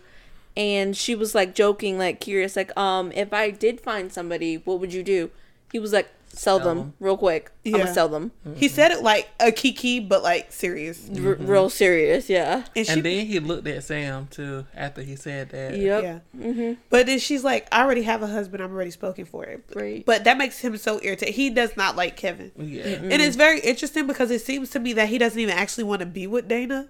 And 0.57 0.97
she 0.97 1.15
was 1.15 1.35
like 1.35 1.55
joking, 1.55 1.99
like 1.99 2.21
curious, 2.21 2.57
like, 2.57 2.77
"Um, 2.79 3.11
if 3.13 3.33
I 3.33 3.51
did 3.51 3.81
find 3.81 4.13
somebody, 4.13 4.57
what 4.57 4.81
would 4.81 4.93
you 4.93 5.03
do?" 5.03 5.31
He 5.73 5.79
was 5.79 5.95
like, 5.95 6.09
"Sell, 6.29 6.59
Sell 6.59 6.69
them, 6.69 6.79
them. 6.79 6.95
real 7.01 7.17
quick. 7.17 7.51
I'm 7.65 7.73
Yeah. 7.73 7.79
gonna 7.79 7.95
sell 7.95 8.09
them, 8.11 8.33
He 8.57 8.69
said 8.69 8.91
it 8.91 9.03
like 9.03 9.31
a 9.41 9.51
kiki, 9.51 9.99
but 10.01 10.23
like 10.23 10.53
serious. 10.53 11.09
R- 11.15 11.37
real 11.37 11.71
serious, 11.71 12.29
yeah." 12.29 12.65
And 12.77 12.87
she, 12.87 12.93
and 12.93 13.03
then 13.03 13.25
he 13.27 13.39
looked 13.41 13.67
at 13.67 13.83
Sam 13.85 14.29
too 14.31 14.67
after 14.77 15.01
he 15.01 15.17
said 15.17 15.49
that. 15.51 15.79
Yep. 15.79 16.03
yeah. 16.03 16.19
Mm-hmm. 16.39 16.73
But 16.91 17.07
then 17.07 17.19
she's 17.19 17.43
like, 17.45 17.67
I 17.73 17.83
already 17.83 18.03
have 18.03 18.23
a 18.23 18.27
husband. 18.27 18.63
I'm 18.63 18.73
already 18.75 18.91
spoken 18.91 19.25
for 19.25 19.45
it. 19.47 19.65
Right. 19.75 20.05
But 20.05 20.25
that 20.25 20.37
makes 20.37 20.59
him 20.59 20.77
so 20.77 21.01
irritated. 21.03 21.35
He 21.35 21.49
does 21.49 21.79
not 21.79 21.97
like 21.97 22.19
Kevin. 22.19 22.53
Yeah. 22.59 22.83
And 22.85 23.23
it's 23.23 23.37
very 23.37 23.61
interesting 23.61 24.07
because 24.07 24.31
it 24.31 24.43
seems 24.43 24.69
to 24.71 24.79
me 24.81 24.93
that 24.93 25.09
he 25.09 25.17
doesn't 25.17 25.41
even 25.41 25.55
actually 25.57 25.85
want 25.85 26.01
to 26.01 26.07
be 26.07 26.27
with 26.27 26.47
Dana, 26.47 26.89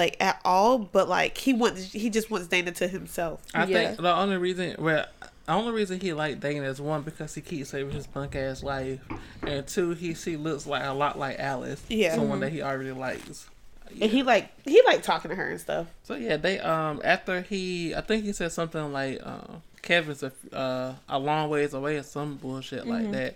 Mm-hmm. 0.00 0.12
like 0.12 0.16
at 0.20 0.40
all. 0.44 0.78
But 0.78 1.08
like 1.08 1.36
he 1.38 1.52
wants, 1.52 1.92
he 1.92 2.10
just 2.10 2.30
wants 2.30 2.46
Dana 2.48 2.72
to 2.72 2.88
himself. 2.88 3.42
I 3.54 3.64
Yeah. 3.64 3.88
think 3.88 4.00
the 4.00 4.14
only 4.14 4.36
reason, 4.36 4.76
well, 4.78 5.06
the 5.46 5.52
only 5.52 5.72
reason 5.72 6.00
he 6.00 6.12
liked 6.12 6.40
Dana 6.40 6.66
is 6.68 6.80
one 6.80 7.02
because 7.02 7.34
he 7.34 7.40
keeps 7.40 7.70
saving 7.70 7.92
his 7.92 8.06
punk 8.06 8.36
ass 8.36 8.62
life, 8.62 9.00
and 9.42 9.66
two, 9.66 9.90
he 9.90 10.14
she 10.14 10.36
looks 10.36 10.66
like 10.66 10.84
a 10.84 10.92
lot 10.92 11.18
like 11.18 11.38
Alice, 11.38 11.82
Yeah. 11.88 12.14
someone 12.14 12.40
that 12.40 12.52
he 12.52 12.62
already 12.62 12.92
likes. 12.92 13.48
And 14.00 14.08
he 14.10 14.22
like 14.22 14.50
he 14.64 14.80
like 14.86 15.02
talking 15.02 15.30
to 15.30 15.34
her 15.34 15.50
and 15.50 15.60
stuff. 15.60 15.88
So 16.04 16.14
yeah, 16.14 16.36
they 16.36 16.60
um 16.60 17.00
after 17.02 17.40
he, 17.42 17.92
I 17.94 18.00
think 18.02 18.24
he 18.24 18.32
said 18.32 18.52
something 18.52 18.92
like 18.92 19.18
uh, 19.24 19.56
Kevin's 19.82 20.22
a 20.22 20.30
uh, 20.52 20.94
a 21.08 21.18
long 21.18 21.50
ways 21.50 21.74
away 21.74 21.96
or 21.96 22.04
some 22.04 22.36
bullshit 22.36 22.86
like 22.86 23.10
that, 23.10 23.34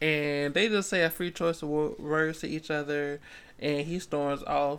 and 0.00 0.54
they 0.54 0.68
just 0.68 0.88
say 0.90 1.02
a 1.02 1.10
free 1.10 1.32
choice 1.32 1.60
of 1.62 1.68
words 1.70 2.38
to 2.40 2.48
each 2.48 2.70
other, 2.70 3.18
and 3.58 3.84
he 3.84 3.98
storms 3.98 4.44
off. 4.44 4.78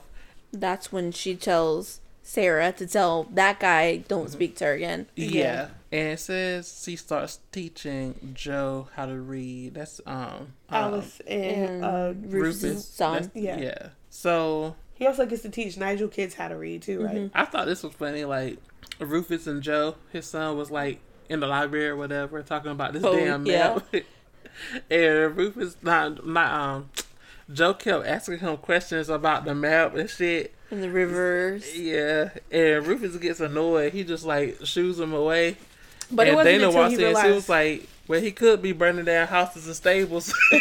That's 0.51 0.91
when 0.91 1.11
she 1.11 1.35
tells 1.35 1.99
Sarah 2.23 2.71
to 2.73 2.87
tell 2.87 3.23
that 3.33 3.59
guy, 3.59 3.97
"Don't 3.97 4.29
speak 4.29 4.55
to 4.57 4.65
her 4.65 4.73
again." 4.73 5.07
Yeah. 5.15 5.69
And 5.91 6.09
it 6.13 6.19
says 6.19 6.81
she 6.83 6.97
starts 6.97 7.39
teaching 7.53 8.31
Joe 8.33 8.89
how 8.95 9.05
to 9.05 9.15
read. 9.19 9.75
That's 9.75 10.01
um, 10.05 10.15
um 10.17 10.47
Alice 10.69 11.21
and, 11.25 11.83
and 11.83 11.85
uh, 11.85 12.13
Rufus's 12.27 12.63
Rufus. 12.63 12.87
son. 12.87 13.31
Yeah. 13.33 13.57
yeah. 13.59 13.87
So 14.09 14.75
he 14.95 15.07
also 15.07 15.25
gets 15.25 15.43
to 15.43 15.49
teach 15.49 15.77
Nigel 15.77 16.09
kids 16.09 16.35
how 16.35 16.49
to 16.49 16.57
read 16.57 16.81
too, 16.81 17.03
right? 17.05 17.29
I 17.33 17.45
thought 17.45 17.67
this 17.67 17.83
was 17.83 17.93
funny. 17.93 18.25
Like 18.25 18.57
Rufus 18.99 19.47
and 19.47 19.61
Joe, 19.63 19.95
his 20.11 20.25
son 20.25 20.57
was 20.57 20.69
like 20.71 20.99
in 21.29 21.39
the 21.39 21.47
library 21.47 21.87
or 21.87 21.95
whatever, 21.95 22.41
talking 22.41 22.71
about 22.71 22.91
this 22.93 23.03
Oh, 23.05 23.15
damn 23.15 23.45
yeah. 23.45 23.79
map. 23.93 24.03
and 24.89 25.37
Rufus, 25.37 25.77
not 25.81 26.25
not 26.27 26.51
um, 26.51 26.89
Joe 27.51 27.73
kept 27.73 28.05
asking 28.05 28.39
him 28.39 28.57
questions 28.57 29.09
about 29.09 29.45
the 29.45 29.55
map 29.55 29.95
and 29.95 30.09
shit. 30.09 30.53
And 30.69 30.83
the 30.83 30.89
rivers. 30.89 31.77
Yeah, 31.77 32.31
and 32.51 32.85
Rufus 32.85 33.15
gets 33.17 33.39
annoyed. 33.39 33.93
He 33.93 34.03
just 34.03 34.25
like 34.25 34.57
shoos 34.65 34.99
him 34.99 35.13
away. 35.13 35.55
But 36.11 36.27
it 36.27 36.31
and 36.31 36.37
wasn't 36.37 36.53
Dana 36.53 36.67
until 36.67 36.81
walks 36.81 36.97
he 36.97 37.05
in. 37.05 37.15
She 37.15 37.31
was 37.31 37.49
like, 37.49 37.87
"Well, 38.07 38.21
he 38.21 38.31
could 38.31 38.61
be 38.61 38.73
burning 38.73 39.05
down 39.05 39.27
houses 39.27 39.65
and 39.65 39.75
stables." 39.75 40.33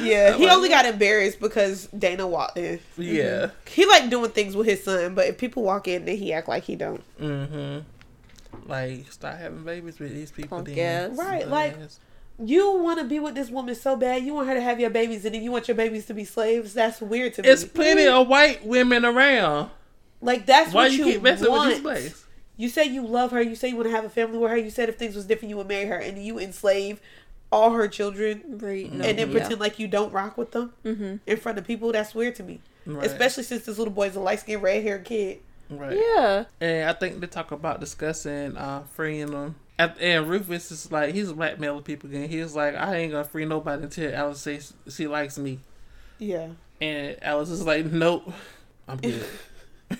yeah, 0.00 0.36
he 0.36 0.48
only 0.48 0.68
got 0.68 0.86
embarrassed 0.86 1.38
because 1.38 1.86
Dana 1.86 2.26
walked 2.26 2.58
in. 2.58 2.80
yeah. 2.96 3.50
He 3.66 3.86
like 3.86 4.10
doing 4.10 4.30
things 4.30 4.56
with 4.56 4.66
his 4.66 4.82
son, 4.82 5.14
but 5.14 5.26
if 5.26 5.38
people 5.38 5.62
walk 5.62 5.86
in, 5.86 6.04
then 6.04 6.16
he 6.16 6.32
act 6.32 6.48
like 6.48 6.64
he 6.64 6.74
don't. 6.74 7.02
Mm-hmm. 7.20 8.68
Like, 8.68 9.10
start 9.10 9.38
having 9.38 9.64
babies 9.64 9.98
with 9.98 10.12
these 10.12 10.30
people. 10.30 10.62
Then. 10.62 11.16
Right, 11.16 11.48
like-. 11.48 11.76
You 12.44 12.78
want 12.78 12.98
to 12.98 13.04
be 13.04 13.18
with 13.18 13.34
this 13.34 13.50
woman 13.50 13.74
so 13.74 13.96
bad. 13.96 14.22
You 14.24 14.34
want 14.34 14.48
her 14.48 14.54
to 14.54 14.60
have 14.60 14.80
your 14.80 14.90
babies, 14.90 15.24
and 15.24 15.34
then 15.34 15.42
you 15.42 15.50
want 15.52 15.68
your 15.68 15.76
babies 15.76 16.06
to 16.06 16.14
be 16.14 16.24
slaves. 16.24 16.74
That's 16.74 17.00
weird 17.00 17.34
to 17.34 17.42
me. 17.42 17.48
It's 17.48 17.64
plenty 17.64 18.06
of 18.06 18.28
white 18.28 18.64
women 18.66 19.04
around. 19.04 19.70
like 20.20 20.46
that's 20.46 20.72
Why 20.72 20.84
what 20.84 20.92
you 20.92 20.98
you, 21.06 21.12
keep 21.14 21.22
messing 21.22 21.50
want. 21.50 21.68
with 21.68 21.74
these 21.76 21.82
slaves? 21.82 22.24
You 22.56 22.68
say 22.68 22.84
you 22.84 23.06
love 23.06 23.30
her. 23.32 23.40
You 23.42 23.54
say 23.54 23.68
you 23.68 23.76
want 23.76 23.88
to 23.88 23.94
have 23.94 24.04
a 24.04 24.10
family 24.10 24.38
with 24.38 24.50
her. 24.50 24.56
You 24.56 24.70
said 24.70 24.88
if 24.88 24.96
things 24.96 25.14
was 25.16 25.24
different, 25.26 25.50
you 25.50 25.56
would 25.56 25.68
marry 25.68 25.86
her, 25.86 25.96
and 25.96 26.22
you 26.22 26.38
enslave 26.38 27.00
all 27.50 27.70
her 27.72 27.86
children, 27.88 28.42
Right. 28.62 28.90
and 28.90 29.00
then 29.02 29.18
yeah. 29.18 29.26
pretend 29.26 29.60
like 29.60 29.78
you 29.78 29.86
don't 29.86 30.12
rock 30.12 30.38
with 30.38 30.52
them 30.52 30.72
Mm-hmm. 30.84 31.16
in 31.26 31.36
front 31.36 31.58
of 31.58 31.66
people. 31.66 31.92
That's 31.92 32.14
weird 32.14 32.34
to 32.36 32.42
me, 32.42 32.60
Right. 32.86 33.04
especially 33.06 33.42
since 33.42 33.66
this 33.66 33.76
little 33.78 33.92
boy's 33.92 34.16
a 34.16 34.20
light 34.20 34.40
skinned 34.40 34.62
red 34.62 34.82
haired 34.82 35.04
kid. 35.04 35.40
Right. 35.68 35.98
Yeah. 35.98 36.44
And 36.60 36.88
I 36.88 36.92
think 36.94 37.20
they 37.20 37.26
talk 37.26 37.50
about 37.52 37.78
discussing 37.80 38.56
uh, 38.56 38.82
freeing 38.92 39.30
them. 39.30 39.54
And, 39.78 39.92
and 40.00 40.28
Rufus 40.28 40.70
is 40.70 40.92
like 40.92 41.14
he's 41.14 41.32
blackmailing 41.32 41.82
people 41.82 42.08
again. 42.10 42.28
He's 42.28 42.54
like, 42.54 42.74
I 42.74 42.96
ain't 42.96 43.12
gonna 43.12 43.24
free 43.24 43.44
nobody 43.44 43.84
until 43.84 44.14
Alice 44.14 44.40
says 44.40 44.74
she 44.90 45.06
likes 45.06 45.38
me. 45.38 45.58
Yeah, 46.18 46.50
And 46.80 47.16
Alice 47.22 47.50
is 47.50 47.66
like, 47.66 47.86
Nope, 47.86 48.32
I'm 48.86 48.98
good. 48.98 49.24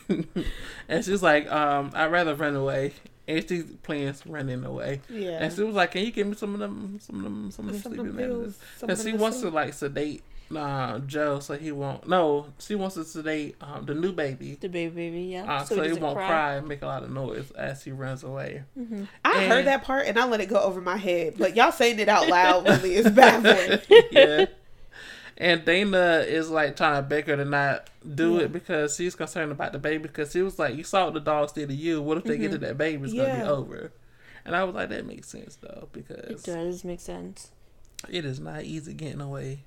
and 0.88 1.04
she's 1.04 1.22
like, 1.22 1.50
um, 1.50 1.90
I'd 1.94 2.12
rather 2.12 2.34
run 2.34 2.54
away. 2.56 2.92
And 3.28 3.48
she 3.48 3.62
plans 3.62 4.26
running 4.26 4.64
away. 4.64 5.00
yeah. 5.08 5.38
And 5.42 5.52
she 5.52 5.62
was 5.62 5.74
like, 5.74 5.92
Can 5.92 6.04
you 6.04 6.10
give 6.10 6.26
me 6.26 6.34
some 6.34 6.54
of 6.54 6.60
them 6.60 6.98
some 7.00 7.16
of 7.16 7.22
them 7.24 7.50
some 7.50 7.66
of 7.68 7.72
them 7.72 7.82
Some 7.82 7.92
sleeping 7.94 8.16
pills, 8.16 8.38
medicines? 8.38 8.80
Because 8.80 9.02
she 9.04 9.12
wants 9.14 9.40
to 9.40 9.50
like 9.50 9.74
sedate 9.74 10.22
uh, 10.54 10.98
Joe 11.00 11.40
so 11.40 11.54
he 11.54 11.72
won't 11.72 12.06
no, 12.08 12.46
she 12.58 12.74
wants 12.74 12.96
us 12.98 13.12
to 13.14 13.22
date 13.22 13.56
um, 13.60 13.84
the 13.86 13.94
new 13.94 14.12
baby. 14.12 14.56
The 14.60 14.68
baby, 14.68 14.94
baby, 14.94 15.20
yeah. 15.24 15.50
Uh, 15.50 15.64
so 15.64 15.76
he 15.82 15.88
doesn't 15.88 16.02
won't 16.02 16.16
cry. 16.16 16.54
and 16.56 16.68
make 16.68 16.82
a 16.82 16.86
lot 16.86 17.02
of 17.02 17.10
noise 17.10 17.50
as 17.52 17.82
he 17.82 17.92
runs 17.92 18.22
away. 18.22 18.64
I 19.24 19.42
And- 19.42 19.52
heard 19.52 19.66
that 19.66 19.82
part 19.84 20.06
and 20.06 20.18
I 20.18 20.26
let 20.26 20.40
it 20.40 20.48
go 20.48 20.60
over 20.60 20.80
my 20.80 20.96
head, 20.96 21.34
but 21.38 21.56
y'all 21.56 21.72
saying 21.72 21.98
it 21.98 22.08
out 22.08 22.28
loud 22.28 22.66
really 22.68 22.94
is 22.94 23.10
bad 23.10 23.42
for 23.80 23.94
yeah. 24.12 24.46
And 25.38 25.64
Dana 25.64 26.24
is 26.26 26.50
like 26.50 26.76
trying 26.76 27.02
to 27.02 27.08
beg 27.08 27.26
her 27.26 27.36
to 27.36 27.44
not 27.44 27.88
do 28.14 28.34
Yeah. 28.34 28.40
it 28.42 28.52
because 28.52 28.94
she's 28.94 29.14
concerned 29.14 29.50
about 29.50 29.72
the 29.72 29.78
baby. 29.78 30.02
Because 30.02 30.30
she 30.30 30.42
was 30.42 30.58
like, 30.58 30.76
"You 30.76 30.84
saw 30.84 31.06
what 31.06 31.14
the 31.14 31.20
dogs 31.20 31.52
did 31.52 31.70
to 31.70 31.74
you. 31.74 32.02
What 32.02 32.18
if 32.18 32.24
they 32.24 32.36
get 32.36 32.52
to 32.52 32.58
that 32.58 32.76
baby? 32.76 33.02
It's 33.04 33.14
gonna 33.14 33.36
be 33.36 33.42
over." 33.42 33.90
And 34.44 34.54
I 34.54 34.62
was 34.64 34.74
like, 34.74 34.90
"That 34.90 35.06
makes 35.06 35.28
sense 35.30 35.56
though, 35.56 35.88
because 35.92 36.30
It 36.30 36.42
does 36.44 36.84
make 36.84 37.00
sense. 37.00 37.50
it 38.10 38.24
is 38.26 38.38
not 38.40 38.64
easy 38.64 38.92
getting 38.92 39.22
away." 39.22 39.64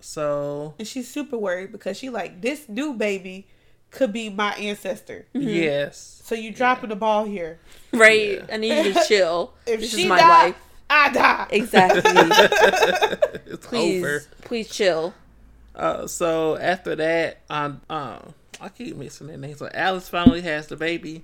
So 0.00 0.74
And 0.78 0.86
she's 0.86 1.08
super 1.08 1.36
worried 1.38 1.72
because 1.72 1.96
she 1.98 2.08
like 2.10 2.40
this 2.40 2.68
new 2.68 2.94
baby 2.94 3.46
could 3.90 4.12
be 4.12 4.28
my 4.30 4.52
ancestor. 4.54 5.26
yes, 5.32 6.20
So 6.24 6.34
you 6.34 6.52
dropping 6.52 6.90
the 6.90 6.96
ball 6.96 7.24
here. 7.24 7.58
Right. 7.92 8.32
Yeah. 8.38 8.46
I 8.52 8.56
need 8.58 8.84
you 8.86 8.92
to 8.92 9.04
chill. 9.08 9.54
If 9.66 9.80
this 9.80 9.94
she 9.94 10.02
is 10.02 10.08
my 10.08 10.18
die, 10.18 10.44
life. 10.46 10.56
I 10.90 11.12
die. 11.12 11.46
Exactly. 11.50 12.02
it's 13.52 13.66
please, 13.66 14.04
over. 14.04 14.22
please 14.42 14.68
chill. 14.68 15.14
Uh, 15.74 16.06
so 16.06 16.56
after 16.56 16.96
that, 16.96 17.40
um, 17.48 17.80
um, 17.88 18.34
I 18.60 18.68
keep 18.68 18.96
mixing 18.96 19.28
their 19.28 19.36
names. 19.38 19.58
So 19.58 19.68
Alice 19.72 20.08
finally 20.08 20.40
has 20.42 20.66
the 20.66 20.76
baby, 20.76 21.22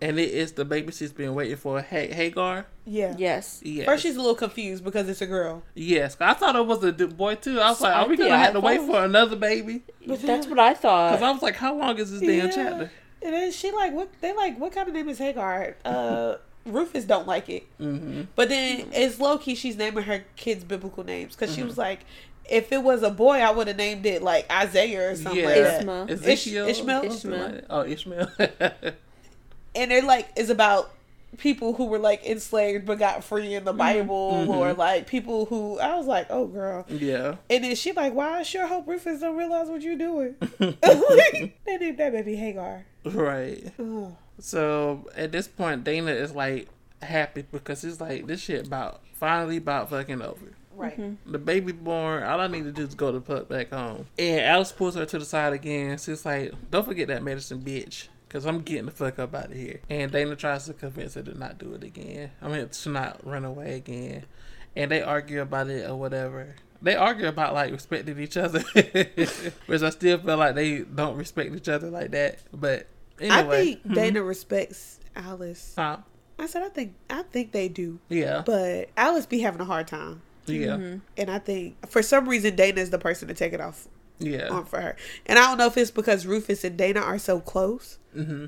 and 0.00 0.18
it 0.18 0.30
is 0.30 0.52
the 0.52 0.64
baby 0.64 0.92
she's 0.92 1.12
been 1.12 1.34
waiting 1.34 1.56
for. 1.56 1.80
Ha- 1.80 2.12
Hagar. 2.12 2.66
Yeah. 2.84 3.14
Yes. 3.18 3.60
Yes. 3.64 3.86
First 3.86 4.02
she's 4.02 4.16
a 4.16 4.20
little 4.20 4.34
confused 4.34 4.84
because 4.84 5.08
it's 5.08 5.22
a 5.22 5.26
girl. 5.26 5.62
Yes, 5.74 6.16
I 6.20 6.34
thought 6.34 6.56
it 6.56 6.66
was 6.66 6.82
a 6.84 6.92
d- 6.92 7.06
boy 7.06 7.36
too. 7.36 7.60
I 7.60 7.70
was 7.70 7.80
like, 7.80 7.94
I 7.94 8.02
are 8.02 8.08
we 8.08 8.16
gonna 8.16 8.30
I 8.30 8.38
have 8.38 8.52
to 8.54 8.60
wait 8.60 8.80
for 8.82 9.04
another 9.04 9.36
baby? 9.36 9.82
That's 10.06 10.46
what 10.46 10.58
I 10.58 10.74
thought. 10.74 11.08
Because 11.12 11.20
thought. 11.20 11.22
I 11.22 11.32
was 11.32 11.42
like, 11.42 11.56
how 11.56 11.74
long 11.76 11.98
is 11.98 12.10
this 12.10 12.20
damn 12.20 12.46
Yeah. 12.46 12.50
chapter? 12.50 12.90
And 13.22 13.32
then 13.32 13.52
she 13.52 13.70
like 13.72 13.92
what 13.94 14.10
they 14.20 14.34
like 14.34 14.58
what 14.58 14.72
kind 14.72 14.86
of 14.88 14.94
name 14.94 15.08
is 15.08 15.18
Hagar? 15.18 15.76
Uh 15.84 16.36
Rufus 16.66 17.04
don't 17.04 17.26
like 17.26 17.48
it. 17.50 17.66
Mm-hmm. 17.78 18.22
But 18.34 18.48
then 18.48 18.88
it's 18.92 19.18
low 19.20 19.36
key 19.38 19.54
she's 19.54 19.76
naming 19.76 20.04
her 20.04 20.24
kids 20.36 20.64
biblical 20.64 21.04
names 21.04 21.34
because 21.34 21.50
Mm-hmm. 21.50 21.60
she 21.60 21.66
was 21.66 21.76
like, 21.78 22.00
if 22.50 22.72
it 22.72 22.82
was 22.82 23.02
a 23.02 23.10
boy, 23.10 23.36
I 23.38 23.50
would 23.50 23.68
have 23.68 23.76
named 23.76 24.04
it 24.06 24.22
like 24.22 24.50
Isaiah 24.50 25.10
or 25.10 25.14
something 25.16 25.40
Yeah, 25.42 25.46
like 25.46 25.56
that. 25.56 25.84
Isma. 25.86 26.10
Ezekiel, 26.10 26.66
Ishmael? 26.68 27.04
Ishmael. 27.04 27.60
Oh, 27.70 27.84
Ishmael. 27.84 28.28
And 29.74 29.92
it 29.92 30.04
like 30.04 30.28
is 30.36 30.50
about 30.50 30.90
people 31.38 31.72
who 31.74 31.86
were 31.86 31.98
like 31.98 32.24
enslaved 32.24 32.86
but 32.86 32.96
got 32.98 33.24
free 33.24 33.54
in 33.54 33.64
the 33.64 33.72
Bible 33.72 34.44
Mhm. 34.46 34.48
or 34.48 34.72
like 34.72 35.08
people 35.08 35.46
who 35.46 35.80
I 35.80 35.96
was 35.96 36.06
like, 36.06 36.26
oh 36.30 36.46
girl. 36.46 36.86
yeah. 36.88 37.36
And 37.50 37.64
then 37.64 37.74
she 37.74 37.90
like, 37.92 38.14
wow, 38.14 38.34
I 38.34 38.42
sure 38.44 38.66
hope 38.68 38.86
Rufus 38.86 39.20
don't 39.20 39.36
realize 39.36 39.68
what 39.68 39.82
you're 39.82 39.96
doing. 39.96 40.36
they 40.58 40.76
named 41.80 41.98
that 41.98 42.12
baby 42.12 42.36
Hagar. 42.36 42.84
Right. 43.04 43.64
So 44.38 45.08
at 45.16 45.32
this 45.32 45.48
point, 45.48 45.84
Dana 45.84 46.10
is 46.12 46.34
like 46.34 46.68
happy 47.02 47.44
because 47.50 47.84
it's 47.84 48.00
like 48.00 48.26
this 48.26 48.40
shit 48.40 48.66
about 48.66 49.00
finally 49.14 49.56
about 49.56 49.90
fucking 49.90 50.22
over. 50.22 50.52
Right. 50.76 51.16
The 51.30 51.38
baby 51.38 51.70
born. 51.72 52.24
All 52.24 52.40
I 52.40 52.46
need 52.48 52.64
to 52.64 52.72
do 52.72 52.82
is 52.82 52.94
go 52.94 53.12
to 53.12 53.20
put 53.20 53.48
back 53.48 53.70
home. 53.70 54.06
And 54.18 54.40
Alice 54.40 54.72
pulls 54.72 54.96
her 54.96 55.06
to 55.06 55.18
the 55.20 55.24
side 55.24 55.52
again. 55.52 55.98
She's 55.98 56.24
like, 56.26 56.52
"Don't 56.70 56.84
forget 56.84 57.06
that 57.08 57.22
medicine, 57.22 57.60
bitch." 57.60 58.08
Cause 58.34 58.46
I'm 58.46 58.62
getting 58.62 58.86
the 58.86 58.90
fuck 58.90 59.20
up 59.20 59.32
out 59.32 59.46
of 59.46 59.52
here. 59.52 59.78
And 59.88 60.10
Dana 60.10 60.34
tries 60.34 60.64
to 60.66 60.74
convince 60.74 61.14
her 61.14 61.22
to 61.22 61.38
not 61.38 61.56
do 61.56 61.72
it 61.74 61.84
again. 61.84 62.32
I 62.42 62.48
mean, 62.48 62.68
to 62.68 62.88
not 62.90 63.24
run 63.24 63.44
away 63.44 63.76
again. 63.76 64.24
And 64.74 64.90
they 64.90 65.02
argue 65.02 65.40
about 65.40 65.68
it 65.68 65.88
or 65.88 65.94
whatever. 65.94 66.56
They 66.82 66.96
argue 66.96 67.28
about 67.28 67.54
like 67.54 67.70
respecting 67.70 68.18
each 68.18 68.36
other, 68.36 68.58
which 69.66 69.82
I 69.82 69.90
still 69.90 70.18
feel 70.18 70.36
like 70.36 70.56
they 70.56 70.80
don't 70.80 71.16
respect 71.16 71.54
each 71.54 71.68
other 71.68 71.90
like 71.90 72.10
that. 72.10 72.40
But 72.52 72.88
anyway, 73.20 73.38
I 73.38 73.64
think 73.64 73.86
mhm. 73.86 73.94
Dana 73.94 74.22
respects 74.24 74.98
Alice. 75.14 75.74
Huh? 75.78 75.98
I 76.36 76.46
said 76.46 76.64
I 76.64 76.70
think 76.70 76.94
I 77.08 77.22
think 77.22 77.52
they 77.52 77.68
do. 77.68 78.00
yeah, 78.08 78.42
But 78.44 78.90
Alice 78.96 79.26
be 79.26 79.38
having 79.42 79.60
a 79.60 79.64
hard 79.64 79.86
time. 79.86 80.22
yeah, 80.46 80.70
Mm-hmm. 80.70 80.98
And 81.16 81.30
I 81.30 81.38
think 81.38 81.88
for 81.88 82.02
some 82.02 82.28
reason 82.28 82.56
Dana 82.56 82.80
is 82.80 82.90
the 82.90 82.98
person 82.98 83.28
to 83.28 83.34
take 83.34 83.52
it 83.52 83.60
off 83.60 83.86
yeah. 84.18 84.48
on 84.48 84.64
for 84.64 84.80
her. 84.80 84.96
And 85.26 85.38
I 85.38 85.46
don't 85.46 85.58
know 85.58 85.66
if 85.66 85.76
it's 85.76 85.90
because 85.90 86.26
Rufus 86.26 86.64
and 86.64 86.76
Dana 86.76 87.00
are 87.00 87.18
so 87.18 87.40
close. 87.40 87.98
hmm 88.12 88.46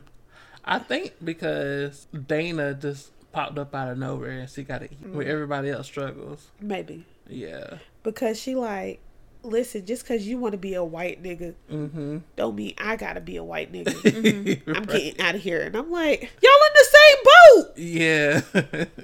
I 0.64 0.80
think 0.80 1.14
because 1.22 2.06
Dana 2.26 2.74
just 2.74 3.10
popped 3.32 3.56
up 3.58 3.72
out 3.74 3.88
of 3.88 3.98
nowhere 3.98 4.30
and 4.40 4.50
she 4.50 4.62
got 4.64 4.78
to 4.78 4.86
eat 4.86 5.00
Mm. 5.04 5.12
where 5.14 5.26
everybody 5.28 5.70
else 5.70 5.86
struggles. 5.86 6.50
Maybe. 6.60 7.04
Yeah. 7.28 7.78
Because 8.02 8.40
she 8.40 8.56
like, 8.56 9.00
listen, 9.44 9.86
just 9.86 10.02
because 10.02 10.26
you 10.26 10.38
want 10.38 10.52
to 10.52 10.58
be 10.58 10.74
a 10.74 10.82
white 10.82 11.22
nigga 11.22 11.54
Mm-hmm. 11.70 12.18
don't 12.34 12.56
mean 12.56 12.74
I 12.78 12.96
gotta 12.96 13.20
be 13.20 13.36
a 13.36 13.44
white 13.44 13.72
nigga. 13.72 13.92
Mm-hmm. 14.02 14.74
I'm 14.74 14.84
getting 14.86 15.20
out 15.20 15.36
of 15.36 15.40
here. 15.42 15.60
And 15.62 15.76
I'm 15.76 15.88
like, 15.90 16.22
y'all 16.42 16.52
in 16.66 16.74
the 16.74 16.86
same 16.98 17.16
boat. 17.24 17.78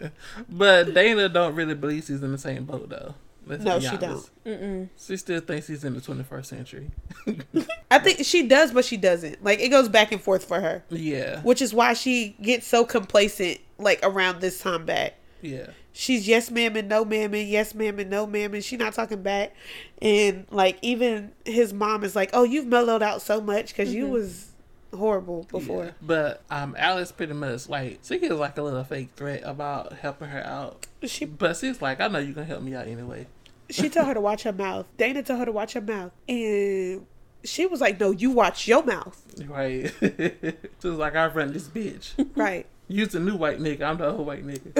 Yeah. 0.01 0.11
but 0.49 0.95
Dana 0.95 1.29
don't 1.29 1.55
really 1.55 1.75
believe 1.75 2.05
she's 2.05 2.23
in 2.25 2.33
the 2.33 2.39
same 2.39 2.65
boat 2.65 2.89
though. 2.89 3.15
Let's 3.47 3.65
No, 3.65 3.81
she 3.81 3.89
honest. 3.89 4.31
Mm-mm. 4.45 4.89
She 4.97 5.17
still 5.17 5.41
thinks 5.41 5.67
he's 5.67 5.85
in 5.85 5.95
the 5.95 6.01
21st 6.01 6.47
century. 6.47 6.91
I 7.91 7.99
think 7.99 8.25
she 8.25 8.47
does, 8.47 8.73
but 8.73 8.85
she 8.85 8.97
doesn't. 8.97 9.43
Like 9.43 9.61
it 9.61 9.69
goes 9.69 9.89
back 9.89 10.13
and 10.13 10.21
forth 10.21 10.45
for 10.45 10.61
her, 10.61 10.85
yeah. 10.91 11.41
which 11.43 11.61
is 11.61 11.75
why 11.75 11.93
she 11.95 12.37
gets 12.41 12.67
so 12.67 12.85
complacent. 12.85 13.59
Like 13.79 14.01
around 14.05 14.41
this 14.41 14.61
time 14.61 14.87
back, 14.87 15.15
Yeah. 15.41 15.67
she's 15.93 16.29
yes 16.29 16.53
ma'am 16.53 16.77
and 16.77 16.89
no 16.89 17.05
ma'am 17.05 17.35
and 17.35 17.49
yes 17.49 17.75
ma'am 17.75 17.99
and 17.99 18.09
no 18.09 18.29
ma'am 18.29 18.55
and 18.55 18.63
she 18.63 18.77
not 18.77 18.93
talking 18.93 19.23
back. 19.23 19.55
And 20.01 20.47
like 20.51 20.79
even 20.83 21.33
his 21.45 21.73
mom 21.73 22.05
is 22.05 22.15
like, 22.15 22.31
"Oh, 22.33 22.45
you've 22.45 22.67
mellowed 22.67 23.03
out 23.03 23.23
so 23.23 23.41
much 23.41 23.69
because 23.69 23.93
you 23.93 24.05
mm-hmm. 24.05 24.13
was 24.13 24.52
horrible 24.95 25.47
before." 25.51 25.87
Yeah. 25.87 25.91
But 26.01 26.43
um, 26.51 26.75
Alice 26.79 27.13
pretty 27.13 27.35
much 27.35 27.69
like 27.69 28.01
she 28.03 28.19
gives 28.19 28.35
like 28.35 28.59
a 28.59 28.63
little 28.63 28.85
fake 28.85 29.11
threat 29.17 29.43
about 29.45 29.95
helping 29.95 30.29
her 30.29 30.45
out. 30.45 30.87
She 31.05 31.25
But 31.25 31.57
she's 31.57 31.83
like, 31.83 32.01
I 32.01 32.09
know 32.09 32.19
you 32.19 32.35
can 32.35 32.45
help 32.45 32.63
me 32.63 32.75
out 32.75 32.87
anyway. 32.87 33.27
she 33.71 33.89
told 33.89 34.07
her 34.07 34.15
to 34.15 34.21
watch 34.21 34.43
her 34.43 34.53
mouth. 34.53 34.87
Dana 34.97 35.23
told 35.23 35.39
her 35.41 35.47
to 35.47 35.53
watch 35.53 35.73
her 35.75 35.81
mouth, 35.81 36.13
and 36.29 37.07
she 37.45 37.67
was 37.67 37.81
like, 37.81 37.99
"No, 37.99 38.11
you 38.11 38.31
watch 38.31 38.69
your 38.69 38.83
mouth." 38.83 39.23
Right. 39.47 39.93
she 40.01 40.89
was 40.89 40.99
like, 40.99 41.17
I 41.17 41.27
run 41.27 41.53
this 41.53 41.69
bitch. 41.69 42.13
Right. 42.37 42.67
You 42.89 43.07
the 43.07 43.21
new 43.21 43.37
white 43.37 43.59
nigga. 43.59 43.83
I'm 43.83 43.97
the 43.97 44.11
old 44.11 44.27
white 44.27 44.47
nigga. 44.47 44.73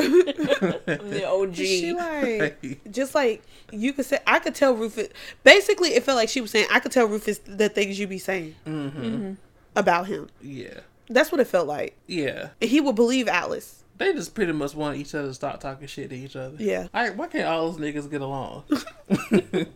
I'm 0.99 1.11
the 1.11 1.27
OG. 1.27 1.55
She 1.55 1.93
like 1.93 2.91
just 2.91 3.15
like 3.15 3.43
you 3.71 3.93
could 3.93 4.05
say 4.05 4.19
I 4.27 4.39
could 4.39 4.55
tell 4.55 4.75
Rufus 4.75 5.09
basically 5.45 5.91
it 5.91 6.03
felt 6.03 6.17
like 6.17 6.29
she 6.29 6.41
was 6.41 6.51
saying 6.51 6.67
I 6.71 6.81
could 6.81 6.93
tell 6.93 7.07
Rufus 7.07 7.39
the 7.39 7.69
things 7.69 7.99
you 7.99 8.07
be 8.07 8.19
saying 8.19 8.55
mm-hmm. 8.67 9.35
About 9.77 10.07
him. 10.07 10.29
Yeah. 10.41 10.81
That's 11.09 11.31
what 11.33 11.41
it 11.41 11.47
felt 11.47 11.67
like. 11.69 11.97
Yeah. 12.07 12.51
And 12.61 12.71
he 12.71 12.81
would 12.81 12.95
believe 12.97 13.29
Alice. 13.29 13.85
They 13.99 14.13
just 14.15 14.35
pretty 14.35 14.53
much 14.53 14.75
want 14.75 14.97
each 14.97 15.15
other 15.15 15.29
to 15.29 15.35
stop 15.35 15.61
talking 15.61 15.87
shit 15.87 16.11
to 16.11 16.17
each 16.17 16.35
other. 16.35 16.57
Yeah. 16.59 16.89
All 16.95 17.03
right, 17.03 17.17
why 17.17 17.27
can't 17.29 17.47
all 17.47 17.71
those 17.71 17.81
niggas 17.81 18.11
get 18.11 18.21
along? 18.23 18.65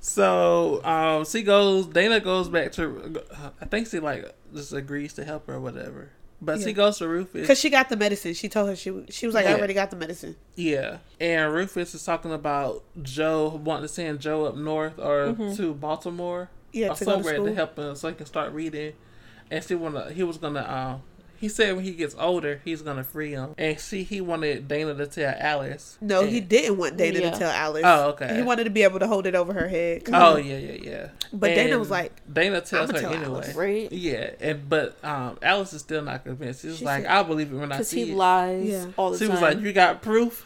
so 0.00 0.82
um, 0.84 1.24
she 1.24 1.42
goes. 1.42 1.86
Dana 1.86 2.20
goes 2.20 2.48
back 2.48 2.72
to. 2.72 3.22
I 3.60 3.66
think 3.66 3.88
she 3.88 4.00
like 4.00 4.32
just 4.54 4.72
agrees 4.72 5.12
to 5.14 5.24
help 5.24 5.46
her 5.46 5.54
or 5.54 5.60
whatever. 5.60 6.10
But 6.40 6.58
Yeah. 6.60 6.66
she 6.66 6.72
goes 6.72 6.98
to 6.98 7.08
Rufus. 7.08 7.46
Cuz 7.46 7.58
she 7.58 7.68
got 7.68 7.88
the 7.88 7.96
medicine. 7.96 8.32
She 8.34 8.48
told 8.48 8.68
her 8.68 8.76
she 8.76 9.04
she 9.10 9.26
was 9.26 9.34
like 9.34 9.46
I 9.46 9.54
already 9.54 9.74
got 9.74 9.90
the 9.90 9.96
medicine. 9.96 10.36
Yeah, 10.54 10.98
and 11.20 11.52
Rufus 11.52 11.94
is 11.94 12.04
talking 12.04 12.32
about 12.32 12.84
Joe 13.02 13.60
wanting 13.62 13.82
to 13.82 13.88
send 13.88 14.20
Joe 14.20 14.44
up 14.46 14.56
north 14.56 14.98
or 14.98 15.34
to 15.56 15.74
Baltimore 15.74 16.48
Yeah, 16.72 16.90
or 16.90 16.94
to 16.96 17.04
go 17.04 17.22
to 17.22 17.44
to, 17.46 17.54
help 17.54 17.78
him 17.78 17.94
so 17.96 18.08
he 18.08 18.14
can 18.14 18.26
start 18.26 18.52
reading. 18.52 18.92
And 19.50 19.64
she 19.64 19.74
wanna 19.74 20.10
he 20.12 20.22
was 20.22 20.36
gonna 20.38 20.60
um 20.68 21.02
He 21.40 21.48
said 21.48 21.74
when 21.76 21.84
he 21.84 21.92
gets 21.92 22.14
older, 22.18 22.60
he's 22.64 22.82
gonna 22.82 23.04
free 23.04 23.30
him. 23.30 23.54
And 23.56 23.78
see, 23.78 24.02
he 24.02 24.20
wanted 24.20 24.66
Dana 24.68 24.92
to 24.96 25.06
tell 25.06 25.32
Alice. 25.38 25.96
No, 26.00 26.24
he 26.26 26.40
didn't 26.40 26.76
want 26.78 26.96
Dana 26.96 27.20
Yeah. 27.20 27.30
to 27.30 27.38
tell 27.38 27.50
Alice. 27.50 27.82
Oh, 27.86 28.08
okay. 28.10 28.34
He 28.36 28.42
wanted 28.42 28.64
to 28.64 28.70
be 28.70 28.82
able 28.82 28.98
to 28.98 29.06
hold 29.06 29.24
it 29.26 29.34
over 29.36 29.52
her 29.52 29.68
head. 29.68 30.02
Oh 30.12 30.36
yeah, 30.36 30.58
yeah, 30.58 30.72
yeah. 30.82 31.08
But 31.32 31.54
Dana 31.54 31.78
was 31.78 31.90
like, 31.90 32.12
Dana 32.30 32.60
tells 32.60 32.90
her 32.90 32.98
tell 33.00 33.12
anyway. 33.14 33.26
Alice." 33.26 33.54
Right. 33.54 33.92
Yeah, 33.92 34.30
and 34.40 34.68
but 34.68 35.02
um, 35.04 35.38
Alice 35.40 35.72
is 35.72 35.80
still 35.80 36.02
not 36.02 36.24
convinced. 36.24 36.62
She's 36.62 36.78
She 36.78 36.84
like, 36.84 37.04
said- 37.04 37.10
"I 37.12 37.22
believe 37.22 37.52
it 37.52 37.56
when 37.56 37.70
I 37.72 37.82
see 37.82 38.02
it. 38.02 38.06
Because 38.06 38.08
he 38.08 38.12
it." 38.12 38.16
lies 38.16 38.68
Yeah. 38.68 38.86
all 38.98 39.10
the 39.12 39.18
She 39.18 39.24
time. 39.26 39.32
was 39.34 39.40
like, 39.42 39.60
"You 39.60 39.72
got 39.72 40.02
proof?" 40.02 40.44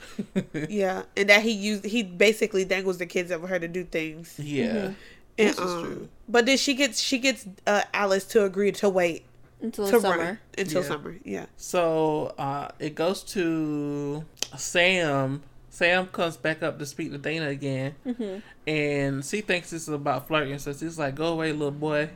Yeah, 0.69 1.03
and 1.17 1.29
that 1.31 1.43
he 1.43 1.51
used 1.53 1.85
he 1.87 2.03
basically 2.05 2.65
dangles 2.67 2.99
the 2.99 3.07
kids 3.07 3.33
over 3.33 3.47
her 3.49 3.59
to 3.59 3.67
do 3.67 3.83
things. 3.85 4.35
yeah, 4.39 4.91
And, 5.39 5.49
this 5.49 5.59
is 5.59 5.65
um, 5.73 5.85
true. 5.85 6.09
But 6.29 6.47
then 6.47 6.57
she 6.57 6.75
gets 6.75 7.01
she 7.01 7.19
gets 7.19 7.47
uh, 7.67 7.83
Alice 7.95 8.25
to 8.27 8.45
agree 8.45 8.73
to 8.73 8.89
wait 8.89 9.25
until 9.61 9.87
to 9.87 9.93
the 9.93 9.99
run 10.01 10.19
summer. 10.19 10.41
until 10.59 10.83
Yeah. 10.83 10.89
summer. 10.89 11.17
Yeah, 11.25 11.47
So 11.57 12.35
uh, 12.39 12.69
it 12.79 12.95
goes 12.95 13.23
to 13.35 14.25
Sam. 14.57 15.43
Sam 15.71 16.07
comes 16.09 16.37
back 16.37 16.63
up 16.63 16.79
to 16.79 16.87
speak 16.87 17.13
to 17.13 17.19
Dana 17.19 17.49
again, 17.49 17.95
Mm-hmm. 18.07 18.39
and 18.69 19.25
she 19.25 19.41
thinks 19.41 19.71
this 19.71 19.83
is 19.83 19.89
about 19.89 20.29
flirting. 20.29 20.59
So 20.59 20.73
she's 20.75 20.99
like, 20.99 21.15
"Go 21.15 21.29
away, 21.33 21.53
little 21.53 21.71
boy." 21.71 22.11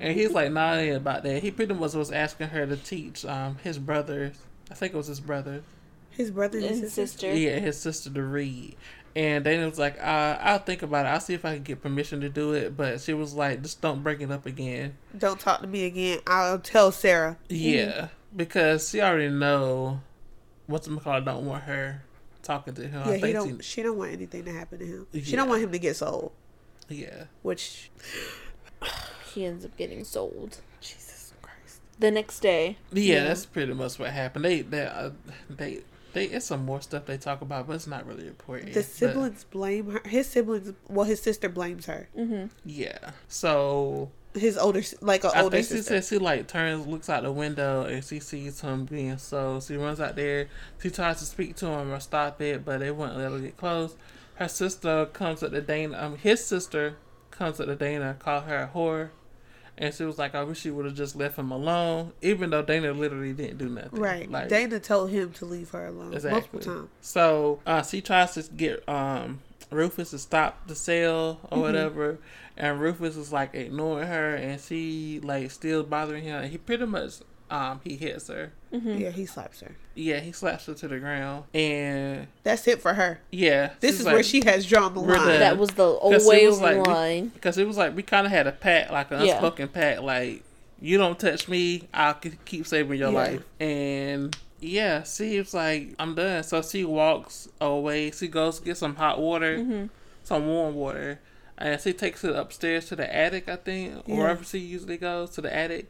And 0.00 0.18
he's 0.18 0.32
like, 0.32 0.50
"Nah, 0.52 0.74
it 0.74 0.88
ain't 0.88 0.96
about 0.96 1.22
that." 1.22 1.42
He 1.42 1.50
pretty 1.50 1.72
much 1.72 1.94
was 1.94 2.10
asking 2.12 2.48
her 2.48 2.66
to 2.66 2.76
teach 2.76 3.24
um, 3.24 3.56
his 3.64 3.78
brothers. 3.78 4.36
I 4.70 4.74
think 4.74 4.92
it 4.92 4.96
was 4.96 5.06
his 5.06 5.20
brother. 5.20 5.62
his 6.10 6.30
brother 6.30 6.58
and, 6.58 6.66
And 6.66 6.80
his 6.80 6.92
sister. 6.92 7.28
sister. 7.28 7.34
Yeah, 7.38 7.58
his 7.58 7.78
sister 7.80 8.10
to 8.10 8.22
read. 8.22 8.76
And 9.16 9.44
Dana 9.44 9.68
was 9.68 9.78
like, 9.78 9.96
uh, 10.00 10.38
I'll 10.40 10.58
think 10.58 10.82
about 10.82 11.06
it. 11.06 11.10
I'll 11.10 11.20
see 11.20 11.34
if 11.34 11.44
I 11.44 11.54
can 11.54 11.62
get 11.62 11.80
permission 11.82 12.20
to 12.22 12.28
do 12.28 12.52
it. 12.52 12.76
But 12.76 13.00
she 13.00 13.14
was 13.14 13.32
like, 13.34 13.62
just 13.62 13.80
don't 13.80 14.02
bring 14.02 14.20
it 14.20 14.30
up 14.32 14.44
again. 14.44 14.96
Don't 15.16 15.38
talk 15.38 15.60
to 15.60 15.66
me 15.68 15.84
again. 15.84 16.18
I'll 16.26 16.58
tell 16.58 16.90
Sarah. 16.90 17.36
Yeah, 17.48 18.08
because 18.34 18.90
she 18.90 19.00
already 19.00 19.28
know 19.28 20.00
what's 20.66 20.88
call 20.88 21.20
don't 21.20 21.46
want 21.46 21.62
her 21.64 22.02
talking 22.42 22.74
to 22.74 22.88
him. 22.88 23.02
Yeah, 23.06 23.10
I 23.10 23.14
he 23.14 23.20
think 23.20 23.34
don't. 23.34 23.64
She 23.64 23.82
don't 23.82 23.96
want 23.96 24.12
anything 24.12 24.44
to 24.46 24.52
happen 24.52 24.78
to 24.80 24.84
him. 24.86 25.06
She 25.22 25.36
don't 25.36 25.48
want 25.48 25.62
him 25.62 25.70
to 25.72 25.78
get 25.78 25.94
sold. 25.96 26.32
yeah. 26.88 27.24
Which 27.42 27.90
He 29.32 29.44
ends 29.44 29.64
up 29.64 29.76
getting 29.76 30.04
sold. 30.04 30.58
Jesus 30.80 31.32
Christ. 31.40 31.80
The 31.98 32.10
next 32.10 32.40
day, 32.40 32.78
yeah, 32.92 33.14
Yeah. 33.14 33.24
that's 33.24 33.46
pretty 33.46 33.72
much 33.74 33.98
what 33.98 34.10
happened. 34.10 34.44
They, 34.44 34.60
they, 34.62 34.86
uh, 34.86 35.10
they, 35.48 35.80
they. 36.14 36.26
It's 36.26 36.46
some 36.46 36.64
more 36.64 36.80
stuff 36.80 37.04
they 37.06 37.18
talk 37.18 37.42
about, 37.42 37.66
but 37.66 37.74
it's 37.74 37.86
not 37.86 38.06
really 38.06 38.26
important. 38.26 38.72
The 38.72 38.80
But, 38.80 38.86
siblings 38.86 39.44
blame 39.44 39.90
her. 39.90 40.02
His 40.06 40.26
siblings. 40.28 40.72
Well, 40.88 41.04
his 41.04 41.20
sister 41.20 41.48
blames 41.48 41.86
her. 41.86 42.08
mm-hmm. 42.16 42.46
yeah. 42.64 43.10
So 43.28 44.10
His 44.34 44.56
older, 44.56 44.82
like 45.00 45.24
an 45.24 45.30
I 45.34 45.42
older 45.42 45.56
think 45.58 45.68
she 45.68 45.74
sister. 45.76 46.00
said 46.00 46.04
she 46.04 46.18
like 46.18 46.48
turns, 46.48 46.86
looks 46.86 47.08
out 47.10 47.22
the 47.24 47.32
window, 47.32 47.82
and 47.84 48.02
she 48.04 48.18
sees 48.20 48.60
him 48.60 48.84
being 48.86 49.18
so. 49.18 49.60
She 49.60 49.76
runs 49.76 50.00
out 50.00 50.16
there. 50.16 50.48
She 50.82 50.90
tries 50.90 51.18
to 51.18 51.24
speak 51.24 51.56
to 51.56 51.66
him 51.66 51.92
or 51.92 52.00
stop 52.00 52.40
it, 52.40 52.64
but 52.64 52.80
they 52.80 52.90
wouldn't 52.90 53.18
let 53.18 53.30
her 53.30 53.38
get 53.38 53.56
close. 53.56 53.94
Her 54.36 54.48
sister 54.48 55.06
comes 55.06 55.42
at 55.42 55.52
the 55.52 55.60
Dana. 55.60 55.96
Um, 56.00 56.16
his 56.16 56.44
sister 56.44 56.96
comes 57.30 57.60
up 57.60 57.66
to 57.66 57.76
Dana, 57.76 58.16
call 58.18 58.40
her 58.42 58.62
a 58.64 58.76
whore, 58.76 59.10
and 59.78 59.92
she 59.94 60.04
was 60.04 60.18
like, 60.18 60.34
"I 60.34 60.44
wish 60.44 60.60
she 60.60 60.70
would 60.70 60.84
have 60.84 60.94
just 60.94 61.16
left 61.16 61.38
him 61.38 61.50
alone," 61.50 62.12
even 62.22 62.50
though 62.50 62.62
Dana 62.62 62.92
literally 62.92 63.32
didn't 63.32 63.58
do 63.58 63.68
nothing. 63.68 64.00
Right. 64.00 64.30
Like, 64.30 64.48
Dana 64.48 64.80
told 64.80 65.10
him 65.10 65.32
to 65.32 65.44
leave 65.44 65.70
her 65.70 65.86
alone 65.86 66.14
Exactly. 66.14 66.32
multiple 66.32 66.60
times. 66.60 66.88
So 67.00 67.60
uh, 67.66 67.82
she 67.82 68.00
tries 68.00 68.34
to 68.34 68.42
get 68.52 68.88
um, 68.88 69.40
Rufus 69.70 70.10
to 70.10 70.18
stop 70.18 70.66
the 70.66 70.74
sale 70.74 71.40
or 71.50 71.60
whatever, 71.60 72.18
and 72.56 72.80
Rufus 72.80 73.16
is 73.16 73.32
like 73.32 73.54
ignoring 73.54 74.06
her, 74.08 74.34
and 74.34 74.60
she 74.60 75.20
like 75.22 75.50
still 75.50 75.82
bothering 75.82 76.24
him. 76.24 76.42
And 76.42 76.50
he 76.50 76.58
pretty 76.58 76.86
much 76.86 77.14
um, 77.50 77.80
he 77.84 77.96
hits 77.96 78.28
her. 78.28 78.52
Mm-hmm. 78.72 78.98
Yeah, 78.98 79.10
he 79.10 79.26
slaps 79.26 79.60
her. 79.60 79.72
Yeah, 79.94 80.18
he 80.20 80.32
slaps 80.32 80.66
her 80.66 80.74
to 80.74 80.88
the 80.88 80.98
ground, 80.98 81.44
and 81.54 82.26
That's 82.42 82.66
it 82.66 82.82
for 82.82 82.94
her. 82.94 83.20
yeah, 83.30 83.70
This 83.80 84.00
is 84.00 84.06
like- 84.06 84.14
where 84.14 84.22
she 84.24 84.44
has 84.44 84.66
drawn 84.66 84.92
the 84.94 85.00
line. 85.00 85.18
done. 85.18 85.40
that 85.40 85.56
was 85.58 85.70
the 85.70 85.84
old 85.84 86.12
'Cause 86.14 86.26
it 86.26 86.28
way 86.28 86.46
was 86.46 86.56
over 86.56 86.64
like 86.74 86.84
the 86.84 86.90
line. 86.90 87.28
because 87.28 87.56
it 87.58 87.66
was 87.66 87.76
like 87.76 87.94
we 87.94 88.02
kind 88.02 88.26
of 88.26 88.32
had 88.32 88.46
a 88.48 88.52
pact, 88.52 88.90
like 88.90 89.10
an 89.12 89.20
Yeah. 89.24 89.32
unspoken 89.34 89.68
pact, 89.68 90.02
like 90.02 90.42
you 90.80 90.98
don't 90.98 91.18
touch 91.18 91.46
me, 91.48 91.88
I'll 91.94 92.14
keep 92.44 92.66
saving 92.66 92.98
your 92.98 93.10
Yeah. 93.12 93.16
life. 93.18 93.42
And 93.60 94.36
yeah, 94.60 95.04
she 95.04 95.38
was 95.38 95.54
like, 95.54 95.94
I'm 96.00 96.14
done. 96.16 96.42
So 96.42 96.60
she 96.62 96.84
walks 96.84 97.48
away. 97.60 98.10
She 98.10 98.26
goes 98.28 98.58
get 98.60 98.76
some 98.76 98.96
hot 98.96 99.20
water, 99.20 99.58
Mm-hmm. 99.58 99.86
some 100.24 100.46
warm 100.48 100.74
water, 100.74 101.20
and 101.56 101.80
she 101.80 101.92
takes 101.92 102.24
it 102.24 102.34
upstairs 102.34 102.86
to 102.86 102.96
the 102.96 103.14
attic, 103.14 103.48
I 103.48 103.56
think, 103.56 104.02
Yeah. 104.06 104.16
wherever 104.16 104.42
she 104.42 104.58
usually 104.58 104.96
goes 104.96 105.30
to 105.36 105.40
the 105.40 105.54
attic, 105.54 105.88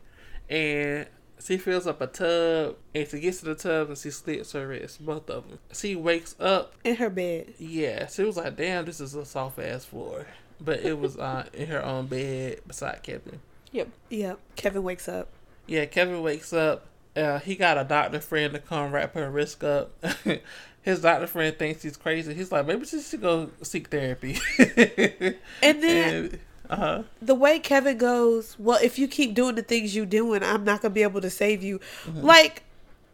and. 0.51 1.07
She 1.45 1.59
fills 1.59 1.87
up 1.87 2.01
a 2.01 2.07
tub 2.07 2.77
and 2.95 3.07
she 3.07 3.21
gets 3.21 3.41
to 3.41 3.45
the 3.45 3.55
tub 3.55 3.89
and 3.89 3.99
she 3.99 4.11
slits 4.11 4.53
her 4.53 4.67
wrist, 4.67 5.05
both 5.05 5.29
of 5.29 5.47
them. 5.47 5.59
She 5.75 5.95
wakes 5.95 6.35
up 6.41 6.73
in 6.85 6.97
her 6.97 7.11
bed. 7.11 7.53
yeah, 7.59 8.07
she 8.07 8.25
was 8.25 8.39
like, 8.39 8.57
"Damn, 8.57 8.87
this 8.87 8.99
is 8.99 9.15
a 9.15 9.27
soft 9.27 9.59
ass 9.59 9.85
floor," 9.85 10.27
but 10.59 10.81
it 10.81 10.99
was 10.99 11.19
uh, 11.19 11.47
in 11.53 11.67
her 11.69 11.85
own 11.85 12.07
bed 12.07 12.61
beside 12.67 13.03
Kevin. 13.03 13.41
Yep. 13.73 13.89
Yep. 14.09 14.39
Kevin 14.57 14.83
wakes 14.85 15.07
up. 15.07 15.29
Yeah, 15.67 15.85
Kevin 15.85 16.23
wakes 16.23 16.53
up. 16.53 16.87
Uh, 17.15 17.39
he 17.41 17.57
got 17.57 17.77
a 17.77 17.85
doctor 17.85 18.21
friend 18.21 18.55
to 18.55 18.59
come 18.59 18.93
wrap 18.93 19.15
her 19.15 19.31
wrist 19.31 19.63
up. 19.63 19.93
His 20.83 21.01
doctor 21.01 21.27
friend 21.27 21.59
thinks 21.59 21.83
he's 21.83 21.97
crazy. 21.97 22.35
He's 22.35 22.53
like, 22.53 22.67
maybe 22.67 22.85
she 22.85 23.01
should 23.01 23.23
go 23.23 23.51
seek 23.63 23.89
therapy. 23.89 24.39
And 25.63 25.83
then 25.83 26.15
and, 26.15 26.39
uh 26.71 26.77
huh. 26.77 27.03
the 27.21 27.35
way 27.35 27.59
Kevin 27.59 27.99
goes, 27.99 28.57
well, 28.59 28.79
if 28.83 28.99
you 28.99 29.07
keep 29.09 29.35
doing 29.35 29.55
the 29.55 29.63
things 29.63 29.95
you're 29.95 30.07
doing, 30.07 30.43
I'm 30.43 30.65
not 30.65 30.81
gonna 30.83 30.95
be 30.95 31.03
able 31.03 31.21
to 31.21 31.31
save 31.31 31.63
you. 31.63 31.79
Mm-hmm. 32.07 32.23
Like 32.23 32.63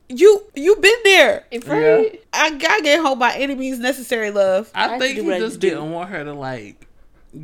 you, 0.08 0.44
you 0.54 0.76
been 0.76 0.98
there. 1.04 1.44
If 1.50 1.66
Yeah. 1.66 1.74
right, 1.74 2.24
I 2.32 2.50
gotta 2.56 2.82
get 2.82 3.00
home 3.00 3.18
by 3.18 3.34
any 3.34 3.54
means 3.54 3.78
necessary, 3.78 4.30
love. 4.30 4.70
I, 4.74 4.96
I 4.96 4.98
think 4.98 5.18
he 5.18 5.22
what 5.22 5.38
just 5.38 5.60
didn't 5.60 5.90
want 5.90 6.10
her 6.10 6.24
to 6.24 6.32
like 6.32 6.86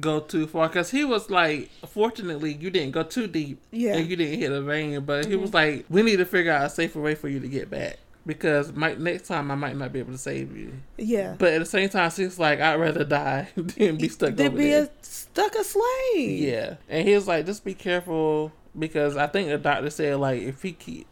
go 0.01 0.19
too 0.21 0.47
far 0.49 0.67
because 0.69 0.91
he 0.91 1.05
was 1.05 1.31
like, 1.31 1.71
fortunately, 1.89 2.53
you 2.55 2.71
didn't 2.71 2.91
go 2.93 3.03
too 3.05 3.27
deep. 3.29 3.61
Yeah. 3.71 3.95
and 3.97 4.09
you 4.09 4.17
didn't 4.17 4.39
hit 4.41 4.51
a 4.51 4.61
vein, 4.63 5.01
but 5.03 5.27
he 5.27 5.33
Mm-hmm. 5.33 5.43
was 5.43 5.55
like, 5.55 5.85
we 5.89 6.03
need 6.03 6.17
to 6.17 6.25
figure 6.25 6.51
out 6.53 6.67
a 6.67 6.71
safer 6.71 7.01
way 7.01 7.15
for 7.15 7.29
you 7.29 7.39
to 7.41 7.49
get 7.49 7.71
back 7.71 7.99
because 8.27 8.72
might 8.72 8.99
next 9.01 9.29
time 9.29 9.51
I 9.51 9.55
might 9.55 9.77
not 9.77 9.93
be 9.93 10.01
able 10.01 10.12
to 10.12 10.18
save 10.18 10.57
you. 10.57 10.72
Yeah. 10.99 11.37
But 11.39 11.53
at 11.53 11.59
the 11.61 11.64
same 11.66 11.89
time, 11.89 12.11
she's 12.11 12.39
like, 12.39 12.61
I'd 12.61 12.81
rather 12.81 13.05
die 13.05 13.49
than 13.57 13.97
be 13.97 14.09
stuck 14.09 14.39
over 14.39 14.51
be 14.51 14.72
a 14.72 14.91
stuck 15.03 15.55
a 15.55 15.64
slave. 15.64 16.41
Yeah, 16.41 16.77
and 16.89 17.07
he 17.07 17.14
was 17.14 17.29
like, 17.29 17.47
just 17.47 17.64
be 17.64 17.74
careful 17.74 18.53
because 18.79 19.16
I 19.16 19.27
think 19.29 19.49
the 19.49 19.59
doctor 19.59 19.91
said 19.91 20.18
like 20.18 20.43
if 20.43 20.62
he 20.62 20.72
keep, 20.72 21.07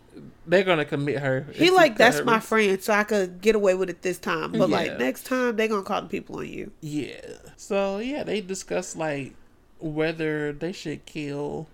they're 0.46 0.64
gonna 0.64 0.84
commit 0.84 1.20
her. 1.20 1.46
He 1.54 1.70
like 1.70 1.96
that's 1.96 2.22
my 2.22 2.34
wrist." 2.36 2.48
friend, 2.48 2.82
so 2.82 2.92
I 2.92 3.04
could 3.04 3.40
get 3.40 3.54
away 3.54 3.74
with 3.74 3.90
it 3.90 4.02
this 4.02 4.18
time. 4.18 4.52
But 4.52 4.68
Yeah. 4.68 4.76
like 4.76 4.98
next 4.98 5.24
time, 5.26 5.56
they're 5.56 5.68
gonna 5.68 5.82
call 5.82 6.02
the 6.02 6.08
people 6.08 6.38
on 6.38 6.48
you. 6.48 6.72
Yeah. 6.80 7.20
So 7.56 7.98
yeah, 7.98 8.24
they 8.24 8.40
discussed 8.40 8.96
like 8.96 9.34
whether 9.78 10.52
they 10.52 10.72
should 10.72 11.04
kill 11.06 11.66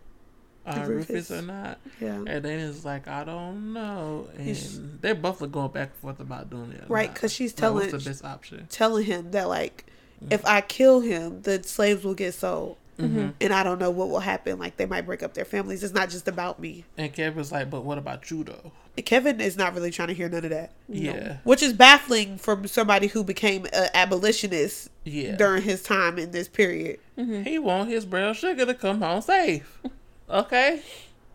uh, 0.76 0.84
Rufus. 0.86 1.08
Rufus 1.10 1.30
or 1.30 1.42
not. 1.42 1.78
Yeah. 2.00 2.14
And 2.26 2.44
then 2.44 2.58
it's 2.60 2.84
like 2.84 3.08
I 3.08 3.24
don't 3.24 3.72
know, 3.72 4.28
He's- 4.38 4.76
and 4.76 5.00
they're 5.00 5.14
both 5.14 5.40
like 5.40 5.52
going 5.52 5.70
back 5.72 5.90
and 5.90 5.96
forth 6.00 6.20
about 6.20 6.50
doing 6.50 6.72
it. 6.72 6.84
Right, 6.88 7.08
not. 7.10 7.16
'cause 7.16 7.32
she's 7.32 7.52
Like, 7.60 7.72
what's 7.72 7.86
telling- 7.86 8.02
the 8.04 8.10
best 8.10 8.24
option. 8.24 8.66
Telling 8.70 9.04
him 9.04 9.30
that 9.32 9.48
like 9.48 9.86
Mm-hmm. 10.22 10.34
if 10.34 10.44
I 10.44 10.60
kill 10.60 11.00
him, 11.00 11.40
the 11.42 11.62
slaves 11.62 12.04
will 12.04 12.12
get 12.12 12.34
sold. 12.34 12.76
Mm-hmm. 12.98 13.30
And 13.40 13.54
I 13.54 13.62
don't 13.62 13.78
know 13.78 13.90
what 13.90 14.10
will 14.10 14.20
happen. 14.20 14.58
Like 14.58 14.76
they 14.76 14.84
might 14.84 15.06
break 15.06 15.22
up 15.22 15.32
their 15.32 15.46
families. 15.46 15.82
It's 15.82 15.94
not 15.94 16.10
just 16.10 16.28
about 16.28 16.60
me. 16.60 16.84
And 16.98 17.10
Kevin's 17.10 17.50
like, 17.50 17.70
but 17.70 17.84
what 17.86 17.96
about 17.96 18.20
judo? 18.20 18.70
Kevin 19.06 19.40
is 19.40 19.56
not 19.56 19.72
really 19.74 19.90
trying 19.90 20.08
to 20.08 20.14
hear 20.14 20.28
none 20.28 20.44
of 20.44 20.50
that. 20.50 20.72
Yeah, 20.90 21.38
Which 21.44 21.62
is 21.62 21.72
baffling 21.72 22.36
from 22.36 22.66
somebody 22.66 23.06
who 23.06 23.24
became 23.24 23.64
an 23.72 23.88
abolitionist 23.94 24.90
yeah. 25.04 25.36
during 25.36 25.62
his 25.62 25.82
time 25.82 26.18
in 26.18 26.32
this 26.32 26.48
period. 26.48 26.98
He 27.16 27.58
want 27.58 27.88
his 27.88 28.04
brown 28.04 28.34
sugar 28.34 28.66
to 28.66 28.74
come 28.74 29.00
home 29.00 29.22
safe. 29.22 29.80
Okay. 30.30 30.82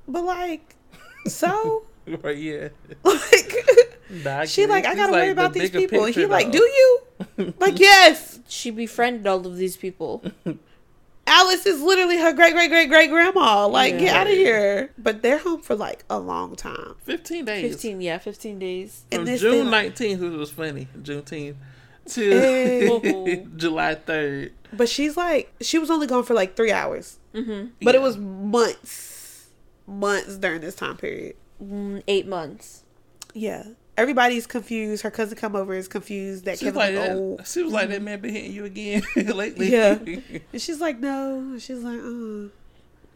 But 0.07 0.23
like, 0.23 0.75
so 1.27 1.83
Right, 2.05 2.37
yeah. 2.37 2.69
like 3.03 3.53
Nah, 4.23 4.45
she 4.45 4.67
like 4.67 4.85
I 4.85 4.95
gotta 4.95 5.11
worry 5.11 5.25
the 5.27 5.31
about 5.31 5.53
these 5.53 5.71
people. 5.71 6.05
And 6.05 6.13
he 6.13 6.21
picture, 6.21 6.27
like, 6.27 6.51
do 6.51 6.59
you? 6.59 6.99
like, 7.59 7.79
yes. 7.79 8.39
she 8.47 8.69
befriended 8.69 9.25
all 9.25 9.45
of 9.45 9.57
these 9.57 9.75
people. 9.75 10.23
Alice 11.27 11.65
is 11.65 11.81
literally 11.81 12.17
her 12.17 12.31
great 12.33 12.53
great 12.53 12.69
great 12.69 12.87
great 12.89 13.09
grandma. 13.09 13.65
Like, 13.67 13.97
get 13.97 14.15
out 14.15 14.27
of 14.27 14.33
here. 14.33 14.91
But 14.99 15.23
they're 15.23 15.39
home 15.39 15.61
for 15.61 15.75
like 15.75 16.05
a 16.07 16.19
long 16.19 16.55
time. 16.55 16.93
15 17.03 17.45
days. 17.45 17.71
Fifteen, 17.71 17.99
yeah, 18.01 18.19
fifteen 18.19 18.59
days. 18.59 19.03
And 19.11 19.21
From 19.21 19.25
this 19.25 19.41
June 19.41 19.71
thing- 19.71 19.91
19th, 19.91 20.19
which 20.19 20.37
was 20.37 20.51
funny, 20.51 20.87
Juneteenth, 21.01 21.55
Hey. 22.13 22.87
to 22.87 23.47
July 23.55 23.95
3rd. 23.95 24.51
But 24.71 24.87
she's 24.87 25.17
like, 25.17 25.51
she 25.61 25.79
was 25.79 25.89
only 25.89 26.05
gone 26.05 26.23
for 26.23 26.35
like 26.35 26.55
three 26.55 26.71
hours. 26.71 27.17
Mm-hmm. 27.35 27.67
But 27.81 27.95
it 27.95 28.01
was 28.01 28.17
months, 28.17 29.47
months 29.87 30.37
during 30.37 30.61
this 30.61 30.75
time 30.75 30.97
period. 30.97 31.35
Mm, 31.63 32.03
eight 32.07 32.27
months. 32.27 32.83
Yeah. 33.33 33.63
Everybody's 33.97 34.45
confused. 34.45 35.03
Her 35.03 35.11
cousin 35.11 35.37
come 35.37 35.55
over 35.55 35.73
is 35.73 35.87
confused 35.87 36.45
that 36.45 36.59
She's 36.59 36.71
Kevin 36.73 36.75
like, 36.79 36.89
is 36.91 36.99
that, 36.99 37.15
old. 37.15 37.47
she 37.47 37.63
was 37.63 37.71
like, 37.73 37.89
that 37.89 38.01
man 38.01 38.19
been 38.19 38.33
hitting 38.33 38.51
you 38.51 38.65
again 38.65 39.03
lately. 39.15 39.71
Yeah. 39.71 39.97
And 40.53 40.61
she's 40.61 40.81
like, 40.81 40.99
no. 40.99 41.57
She's 41.59 41.79
like, 41.79 41.99
uh. 41.99 42.49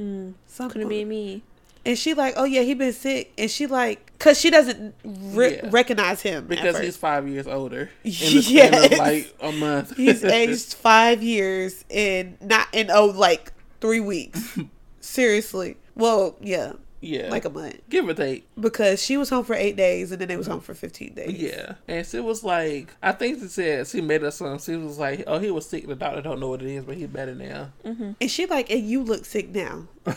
Mm, 0.01 0.33
Some 0.47 0.69
couldn't 0.69 0.87
be 0.87 1.03
me. 1.03 1.43
And 1.85 1.97
she 1.97 2.13
like, 2.13 2.33
oh 2.37 2.43
yeah, 2.45 2.61
he 2.61 2.73
been 2.73 2.93
sick. 2.93 3.31
And 3.37 3.49
she 3.51 3.67
like, 3.67 4.05
Cause 4.19 4.37
she 4.39 4.49
doesn't 4.49 4.95
re- 5.03 5.55
Yeah. 5.55 5.69
recognize 5.71 6.21
him 6.21 6.45
because 6.47 6.77
he's 6.79 6.97
five 6.97 7.25
years 7.27 7.47
older. 7.47 7.89
In 8.03 8.11
the 8.11 8.41
span 8.41 8.73
Yes. 8.73 8.97
like 8.99 9.35
a 9.41 9.51
month. 9.53 9.95
He's 9.95 10.23
aged 10.25 10.73
five 10.73 11.23
years 11.23 11.85
and 11.89 12.37
not 12.41 12.67
in 12.73 12.91
oh 12.91 13.05
like 13.05 13.53
three 13.81 13.99
weeks. 13.99 14.57
Seriously. 14.99 15.77
Well, 15.95 16.35
yeah, 16.41 16.73
yeah, 17.01 17.29
like 17.29 17.45
a 17.45 17.49
month. 17.49 17.77
give 17.89 18.07
or 18.07 18.13
take. 18.13 18.47
Because 18.59 19.01
she 19.01 19.17
was 19.17 19.29
home 19.29 19.45
for 19.45 19.53
eight 19.53 19.75
days 19.75 20.11
and 20.11 20.19
then 20.19 20.27
they 20.27 20.37
was 20.37 20.47
home 20.47 20.59
for 20.59 20.73
fifteen 20.73 21.13
days. 21.13 21.33
Yeah, 21.33 21.75
and 21.87 22.05
she 22.05 22.19
was 22.19 22.43
like, 22.43 22.93
I 23.01 23.11
think 23.13 23.39
she 23.39 23.47
said 23.47 23.87
she 23.87 24.01
made 24.01 24.23
us 24.23 24.35
some. 24.37 24.59
She 24.59 24.75
was 24.75 24.97
like, 24.97 25.23
"Oh, 25.27 25.39
he 25.39 25.51
was 25.51 25.65
sick. 25.67 25.87
The 25.87 25.95
doctor 25.95 26.21
don't 26.21 26.39
know 26.39 26.49
what 26.49 26.61
it 26.61 26.69
is, 26.69 26.83
but 26.85 26.95
he's 26.97 27.07
better 27.07 27.35
now." 27.35 27.71
And 27.83 28.29
she 28.29 28.45
like, 28.45 28.69
and 28.69 28.87
you 28.87 29.03
look 29.03 29.25
sick 29.25 29.49
now. 29.49 29.87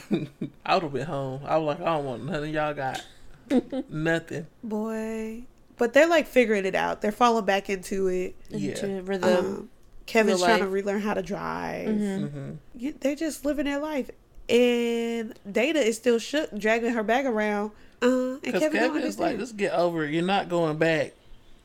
I 0.66 0.74
would 0.74 0.82
have 0.82 0.92
been 0.92 1.06
home. 1.06 1.42
I 1.44 1.56
was 1.58 1.78
like, 1.78 1.86
I 1.86 1.94
don't 1.96 2.04
want 2.04 2.24
nothing. 2.24 2.52
Y'all 2.54 2.74
got 2.74 3.02
nothing. 3.88 4.46
Boy. 4.62 5.44
But 5.78 5.94
they're 5.94 6.06
like 6.06 6.26
figuring 6.28 6.64
it 6.64 6.74
out. 6.74 7.00
They're 7.00 7.10
falling 7.12 7.44
back 7.44 7.68
into 7.70 8.06
it. 8.08 8.36
Yeah. 8.50 8.70
Into 8.70 9.02
rhythm. 9.02 9.36
Um, 9.46 9.68
Kevin's 10.06 10.42
trying 10.42 10.60
to 10.60 10.68
relearn 10.68 11.00
how 11.00 11.14
to 11.14 11.22
drive. 11.22 11.88
hmm 11.88 12.50
You- 12.74 12.94
They're 12.98 13.16
just 13.16 13.44
living 13.44 13.64
their 13.66 13.78
life. 13.78 14.10
And 14.48 15.34
Dana 15.50 15.78
is 15.80 15.96
still 15.96 16.18
shook, 16.18 16.56
dragging 16.58 16.92
her 16.92 17.02
bag 17.02 17.26
around. 17.26 17.70
Uh, 18.02 18.06
and 18.06 18.42
Because 18.42 18.60
Kevin, 18.62 18.80
Kevin 18.80 19.02
is 19.02 19.18
like, 19.18 19.32
understand. 19.34 19.38
just 19.40 19.56
get 19.56 19.72
over 19.72 20.04
it. 20.04 20.12
You're 20.12 20.24
not 20.24 20.48
going 20.48 20.76
back. 20.78 21.12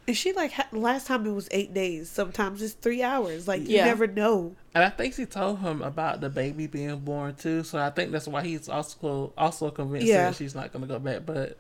And 0.08 0.16
she 0.16 0.32
like 0.32 0.54
last 0.72 1.08
time 1.08 1.26
it 1.26 1.32
was 1.32 1.50
eight 1.52 1.74
days. 1.74 2.10
Sometimes 2.10 2.62
it's 2.62 2.74
three 2.76 3.04
hours. 3.04 3.46
Like 3.46 3.62
you 3.68 3.76
Yeah. 3.76 3.86
never 3.86 4.08
know. 4.08 4.56
And 4.74 4.86
I 4.86 4.90
think 4.90 5.16
she 5.16 5.26
told 5.26 5.60
him 5.60 5.82
about 5.82 6.22
the 6.22 6.30
baby 6.30 6.66
being 6.66 7.00
born 7.00 7.36
too. 7.36 7.64
So 7.66 7.78
I 7.78 7.90
think 7.90 8.12
that's 8.14 8.28
why 8.28 8.42
he's 8.44 8.70
also 8.70 9.34
also 9.38 9.70
convinced 9.70 10.08
Yeah. 10.08 10.28
that 10.30 10.36
she's 10.38 10.56
not 10.56 10.72
gonna 10.72 10.88
go 10.88 10.98
back. 11.00 11.26
But 11.26 11.58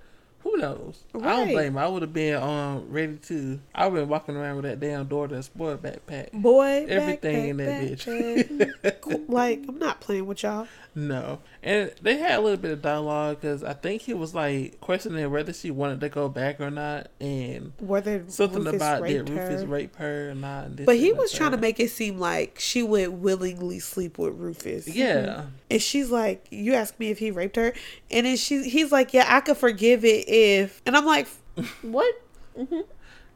who 0.47 0.57
knows? 0.57 1.03
I 1.15 1.19
don't 1.19 1.51
blame 1.51 1.73
her. 1.73 1.79
I 1.79 1.87
would 1.87 2.01
have 2.01 2.13
been 2.13 2.41
um 2.41 2.85
ready 2.89 3.17
to. 3.17 3.59
I 3.75 3.87
would 3.87 3.99
been 3.99 4.09
walking 4.09 4.35
around 4.35 4.57
with 4.57 4.65
that 4.65 4.79
damn 4.79 5.05
daughter 5.07 5.35
and 5.35 5.43
spoiled 5.43 5.81
backpack. 5.81 6.31
Boy, 6.31 6.85
Everything 6.87 7.49
in 7.49 7.57
that 7.57 7.83
bitch. 7.83 9.29
like 9.29 9.65
I'm 9.67 9.79
not 9.79 9.99
playing 9.99 10.25
with 10.25 10.43
y'all. 10.43 10.67
No, 10.97 11.41
and 11.61 11.91
they 12.01 12.17
had 12.17 12.39
a 12.39 12.41
little 12.41 12.57
bit 12.57 12.71
of 12.71 12.81
dialogue 12.81 13.39
because 13.39 13.63
I 13.63 13.73
think 13.73 14.01
he 14.01 14.15
was 14.15 14.33
like 14.33 14.81
questioning 14.81 15.29
whether 15.29 15.53
she 15.53 15.69
wanted 15.69 15.99
to 16.01 16.09
go 16.09 16.27
back 16.27 16.59
or 16.59 16.71
not, 16.71 17.11
and 17.21 17.71
Whether 17.79 18.23
something 18.29 18.63
Rufus 18.63 18.77
about 18.77 19.03
did 19.03 19.29
raped 19.29 19.29
Rufus 19.29 19.61
her. 19.61 19.67
rape 19.67 19.95
her 19.97 20.31
or 20.31 20.33
not. 20.33 20.75
But 20.85 20.95
he 20.97 21.13
was 21.13 21.31
trying 21.31 21.51
to 21.51 21.57
make 21.57 21.79
it 21.79 21.91
seem 21.91 22.17
like 22.17 22.57
she 22.59 22.81
would 22.81 23.09
willingly 23.09 23.77
sleep 23.77 24.17
with 24.17 24.33
Rufus. 24.33 24.87
Yeah, 24.87 25.43
And 25.69 25.79
she's 25.79 26.09
like, 26.09 26.47
"You 26.49 26.73
asked 26.73 26.99
me 26.99 27.11
if 27.11 27.19
he 27.19 27.29
raped 27.29 27.57
her," 27.57 27.73
and 28.09 28.25
then 28.25 28.35
she, 28.35 28.67
he's 28.67 28.91
like, 28.91 29.13
"Yeah, 29.13 29.25
I 29.27 29.41
could 29.41 29.57
forgive 29.57 30.03
it 30.03 30.27
if." 30.27 30.81
And 30.87 30.97
I'm 30.97 31.05
like, 31.05 31.27
What? 31.83 32.23
Mm-hmm. 32.57 32.81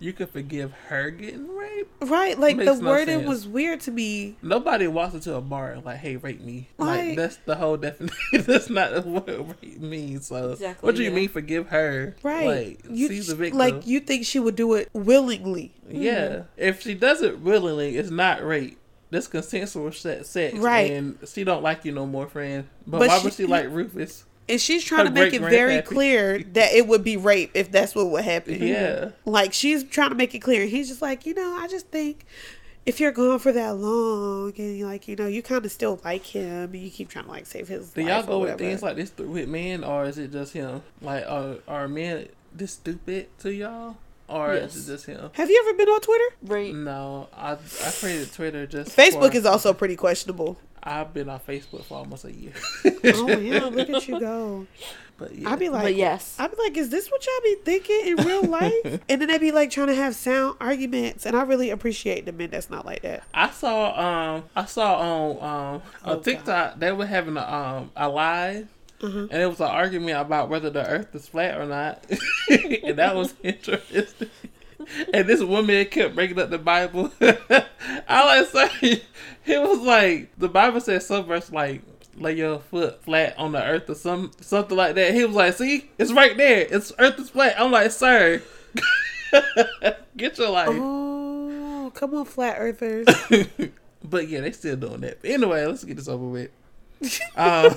You 0.02 0.12
could 0.12 0.30
forgive 0.30 0.74
her 0.89 1.10
getting 1.12 1.47
raped. 1.56 1.89
"Right, 2.02 2.38
like 2.38 2.58
the 2.58 2.66
no 2.66 2.80
wording 2.80 3.20
sense. 3.20 3.30
was 3.30 3.47
weird 3.47 3.80
to 3.82 3.91
me." 3.91 4.36
Nobody 4.41 4.88
walks 4.88 5.14
into 5.14 5.34
a 5.36 5.41
bar 5.41 5.72
and 5.72 5.86
like, 5.86 5.97
"Hey, 5.99 6.18
rape 6.18 6.41
me." 6.41 6.68
Like, 6.78 7.06
Like- 7.10 7.16
that's 7.18 7.38
the 7.45 7.56
whole 7.56 7.78
definition. 7.78 8.18
that's 8.45 8.70
not 8.70 9.06
what 9.06 9.28
rape 9.28 9.80
means. 9.80 10.28
So, 10.28 10.52
Exactly, 10.54 10.86
what 10.86 10.95
do 10.95 11.04
you 11.04 11.10
yeah. 11.10 11.16
mean 11.16 11.30
forgive 11.30 11.68
her? 11.68 12.16
Right, 12.24 12.45
Like, 12.45 12.80
you 12.89 13.08
she's 13.08 13.28
the 13.28 13.36
victim. 13.36 13.60
like 13.60 13.88
you 13.88 13.99
think 14.02 14.26
she 14.26 14.39
would 14.39 14.56
do 14.56 14.74
it 14.74 14.89
willingly, 14.93 15.72
Yeah, 15.89 16.28
mm-hmm. 16.28 16.41
if 16.58 16.82
she 16.82 16.93
does 16.95 17.22
it 17.22 17.39
willingly, 17.39 17.95
it's 17.97 18.10
not 18.10 18.43
rape. 18.45 18.78
This 19.12 19.28
consensual 19.28 19.91
se- 19.91 20.24
sex, 20.24 20.58
Right. 20.58 20.89
And 20.91 21.18
she 21.28 21.43
don't 21.43 21.62
like 21.62 21.84
you 21.84 21.91
no 21.91 22.06
more, 22.08 22.28
friend. 22.28 22.66
But, 22.88 22.99
But 22.99 23.08
why 23.10 23.18
she- 23.20 23.24
would 23.26 23.34
she 23.34 23.45
like 23.45 23.68
Rufus? 23.70 24.24
And 24.52 24.62
she's 24.62 24.84
trying 24.84 25.06
to 25.06 25.12
make 25.12 25.34
it 25.34 25.41
very 25.41 25.82
clear 25.82 26.39
that 26.39 26.74
it 26.74 26.88
would 26.88 27.04
be 27.04 27.18
rape 27.18 27.52
if 27.54 27.72
that's 27.72 27.95
what 27.95 28.10
would 28.12 28.24
happen. 28.26 28.62
Yeah, 28.62 29.12
Like 29.26 29.54
she's 29.54 29.84
trying 29.84 30.10
to 30.10 30.16
make 30.16 30.36
it 30.36 30.39
clear. 30.39 30.66
He's 30.66 30.89
just 30.89 31.02
like, 31.02 31.26
you 31.26 31.34
know, 31.34 31.56
I 31.58 31.68
just 31.68 31.88
think 31.88 32.26
if 32.86 32.99
you're 32.99 33.12
gone 33.12 33.39
for 33.39 33.52
that 33.52 33.76
long 33.76 34.54
and 34.58 34.78
you 34.78 34.86
like, 34.86 35.08
you 35.08 35.16
know, 35.16 35.28
you 35.28 35.41
kind 35.41 35.64
of 35.64 35.72
still 35.72 35.99
like 36.04 36.26
him 36.26 36.72
and 36.74 36.76
you 36.76 36.89
keep 36.89 37.10
trying 37.10 37.26
to 37.26 37.32
like 37.32 37.45
save 37.45 37.68
his 37.68 37.88
life. 37.88 37.93
do 37.95 38.02
y'all 38.04 38.24
go 38.24 38.39
with 38.39 38.58
things 38.58 38.82
like 38.84 38.95
this 38.95 39.10
th- 39.12 39.30
with 39.30 39.47
men, 39.47 39.84
or 39.84 40.06
is 40.06 40.18
it 40.18 40.32
just 40.32 40.54
him? 40.54 40.82
Like, 41.02 41.24
are 41.28 41.56
are 41.68 41.88
men 41.88 42.28
this 42.54 42.74
stupid 42.74 43.28
to 43.39 43.54
y'all, 43.54 43.97
or 44.32 44.53
Yes. 44.55 44.75
is 44.75 44.88
it 44.89 44.93
just 44.93 45.05
him? 45.05 45.29
Have 45.34 45.49
you 45.49 45.63
ever 45.67 45.77
been 45.77 45.89
on 45.89 46.01
Twitter? 46.01 46.36
Right. 46.43 46.73
No, 46.73 47.27
I 47.36 47.51
I 47.53 47.91
created 47.99 48.32
Twitter 48.34 48.65
just. 48.65 48.95
Facebook 48.95 49.32
for- 49.32 49.38
is 49.38 49.45
also 49.45 49.73
pretty 49.73 49.95
questionable. 49.95 50.57
I've 50.84 51.13
been 51.13 51.29
on 51.29 51.39
Facebook 51.41 51.84
for 51.86 51.99
almost 51.99 52.25
a 52.25 52.32
year. 52.34 52.53
Oh 52.86 53.27
yeah, 53.39 53.65
look 53.65 53.88
at 53.89 54.07
you 54.07 54.19
go. 54.19 54.65
But 55.17 55.36
yeah, 55.36 55.51
I'd 55.51 55.59
be 55.59 55.69
like, 55.69 55.84
but 55.84 55.93
yes. 55.95 56.36
I'd 56.39 56.49
be 56.49 56.57
like, 56.57 56.75
is 56.75 56.89
this 56.89 57.07
what 57.11 57.23
y'all 57.23 57.34
be 57.43 57.55
thinking 57.63 58.01
in 58.07 58.25
real 58.25 58.41
life? 58.59 58.73
and 59.07 59.21
then 59.21 59.27
they'd 59.27 59.39
be 59.39 59.51
like 59.51 59.69
trying 59.69 59.88
to 59.88 59.93
have 59.95 60.15
sound 60.15 60.57
arguments, 60.59 61.27
and 61.27 61.36
I 61.36 61.43
really 61.43 61.69
appreciate 61.69 62.25
the 62.25 62.32
men 62.32 62.49
that's 62.49 62.71
not 62.71 62.88
like 62.88 63.03
that. 63.03 63.23
I 63.32 63.51
saw 63.51 64.36
um 64.36 64.43
I 64.55 64.65
saw 64.65 64.95
on 64.95 65.75
um 65.75 65.82
Oh, 66.03 66.13
on 66.13 66.23
TikTok 66.23 66.79
they 66.79 66.91
were 66.91 67.05
having 67.05 67.38
a 67.38 67.41
um 67.47 67.91
a 67.95 68.09
live 68.09 68.67
Mhm. 69.02 69.30
and 69.32 69.41
it 69.41 69.47
was 69.47 69.60
an 69.60 69.68
argument 69.68 70.18
about 70.20 70.49
whether 70.49 70.70
the 70.70 70.88
earth 70.88 71.14
is 71.16 71.28
flat 71.28 71.58
or 71.60 71.66
not. 71.66 72.06
and 72.49 72.97
that 72.97 73.16
was 73.16 73.34
interesting. 73.43 74.30
And 75.14 75.28
this 75.28 75.41
woman 75.43 75.86
kept 75.86 76.16
bringing 76.16 76.39
up 76.39 76.49
the 76.49 76.58
Bible. 76.58 77.12
I 77.22 78.26
like 78.47 78.47
saying 78.82 78.99
it 79.45 79.62
was 79.62 79.80
like 79.80 80.30
the 80.38 80.49
Bible 80.49 80.82
says 80.82 81.06
some 81.06 81.26
verse 81.26 81.52
like 81.52 81.82
lay 82.18 82.34
your 82.34 82.60
foot 82.60 83.04
flat 83.04 83.36
on 83.38 83.52
the 83.54 83.64
earth 83.64 83.89
or 83.89 83.95
some 83.95 84.32
something 84.41 84.76
like 84.78 84.95
that. 84.95 85.14
He 85.14 85.24
was 85.26 85.36
like, 85.36 85.54
"See, 85.56 85.89
it's 85.97 86.12
right 86.12 86.36
there. 86.36 86.68
It's 86.70 86.91
earth 86.99 87.20
is 87.20 87.30
flat." 87.30 87.60
I'm 87.60 87.72
like, 87.72 87.91
"Sir, 87.91 88.41
get 90.18 90.38
your 90.38 90.49
life." 90.49 90.70
Oh, 90.72 91.91
come 91.95 92.14
on, 92.16 92.26
flat 92.26 92.58
earthers. 92.60 93.08
but 94.04 94.28
yeah, 94.28 94.41
they 94.41 94.52
still 94.52 94.76
doing 94.76 95.02
that. 95.02 95.22
But 95.22 95.30
anyway, 95.32 95.66
let's 95.66 95.84
get 95.84 95.97
this 95.97 96.08
over 96.08 96.26
with. 96.26 96.49
um, 97.36 97.76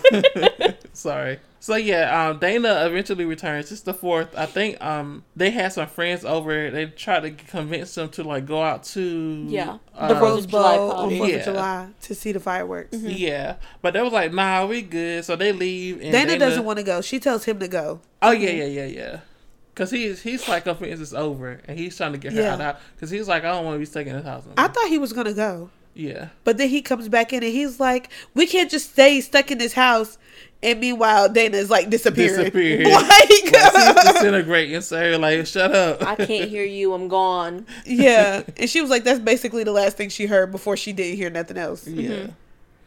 sorry. 0.94 1.38
So 1.60 1.76
yeah, 1.76 2.28
um, 2.28 2.38
Dana 2.40 2.84
eventually 2.86 3.24
returns. 3.24 3.72
It's 3.72 3.80
the 3.82 3.94
fourth. 3.94 4.36
I 4.36 4.44
think 4.46 4.82
um 4.84 5.24
they 5.34 5.50
had 5.50 5.72
some 5.72 5.86
friends 5.86 6.24
over. 6.24 6.70
They 6.70 6.86
tried 6.86 7.20
to 7.20 7.30
convince 7.30 7.94
them 7.94 8.08
to 8.10 8.22
like 8.22 8.44
go 8.46 8.62
out 8.62 8.84
to 8.94 9.46
Yeah. 9.48 9.78
uh, 9.94 10.08
the 10.08 10.14
Fourth 10.16 10.22
Rose 10.30 10.44
of 10.44 10.50
July 10.50 10.76
Bowl 10.76 10.92
on. 10.92 11.16
Fourth 11.16 11.30
Yeah. 11.30 11.36
of 11.36 11.44
July 11.44 11.88
to 12.02 12.14
see 12.14 12.32
the 12.32 12.40
fireworks. 12.40 12.96
Yeah, 12.98 13.56
but 13.80 13.94
they 13.94 14.02
was 14.02 14.12
like, 14.12 14.32
"Nah, 14.32 14.66
we 14.66 14.82
good." 14.82 15.24
So 15.24 15.36
they 15.36 15.52
leave. 15.52 16.02
And 16.02 16.12
Dana, 16.12 16.38
doesn't 16.38 16.64
want 16.64 16.78
to 16.78 16.82
go. 16.84 17.00
She 17.00 17.18
tells 17.18 17.44
him 17.44 17.58
to 17.60 17.68
go. 17.68 18.00
Oh 18.20 18.30
yeah, 18.32 18.50
yeah, 18.50 18.64
yeah, 18.64 18.86
yeah. 18.86 19.20
Cause 19.74 19.90
he's 19.90 20.22
he's 20.22 20.46
like 20.48 20.64
convinced 20.64 21.02
it's 21.02 21.12
over, 21.14 21.60
and 21.66 21.78
he's 21.78 21.96
trying 21.96 22.12
to 22.12 22.18
get 22.18 22.32
her 22.34 22.40
Yeah. 22.42 22.54
out. 22.54 22.60
of. 22.60 22.76
Cause 23.00 23.10
he's 23.10 23.26
like, 23.26 23.42
I 23.44 23.48
don't 23.52 23.64
want 23.64 23.74
to 23.74 23.78
be 23.80 23.84
stuck 23.86 24.06
in 24.06 24.14
this 24.14 24.24
house. 24.24 24.44
no 24.46 24.52
I 24.56 24.68
thought 24.68 24.88
he 24.88 24.98
was 24.98 25.12
gonna 25.12 25.32
go, 25.32 25.70
yeah, 25.94 26.28
but 26.44 26.58
then 26.58 26.68
he 26.68 26.80
comes 26.82 27.08
back 27.08 27.32
in 27.32 27.42
and 27.42 27.52
he's 27.52 27.80
like, 27.80 28.08
"We 28.34 28.46
can't 28.46 28.70
just 28.70 28.90
stay 28.90 29.20
stuck 29.22 29.50
in 29.50 29.58
this 29.58 29.72
house." 29.72 30.16
And 30.64 30.80
meanwhile, 30.80 31.28
Dana 31.28 31.58
is 31.58 31.68
like 31.68 31.90
disappearing. 31.90 32.36
Disappearing. 32.36 32.88
Like, 32.94 33.08
like, 33.08 33.28
she's 33.28 34.12
disintegrating. 34.12 34.80
So 34.80 35.18
like, 35.18 35.46
shut 35.46 35.72
up. 35.74 36.02
I 36.02 36.16
can't 36.16 36.48
hear 36.48 36.64
you. 36.64 36.94
I'm 36.94 37.08
gone. 37.08 37.66
yeah. 37.84 38.42
And 38.56 38.70
she 38.70 38.80
was 38.80 38.88
like, 38.88 39.04
"That's 39.04 39.20
basically 39.20 39.64
the 39.64 39.72
last 39.72 39.96
thing 39.96 40.08
she 40.08 40.26
heard 40.26 40.50
before 40.50 40.76
she 40.76 40.92
didn't 40.92 41.16
hear 41.16 41.28
nothing 41.28 41.58
else." 41.58 41.86
yeah. 41.86 42.28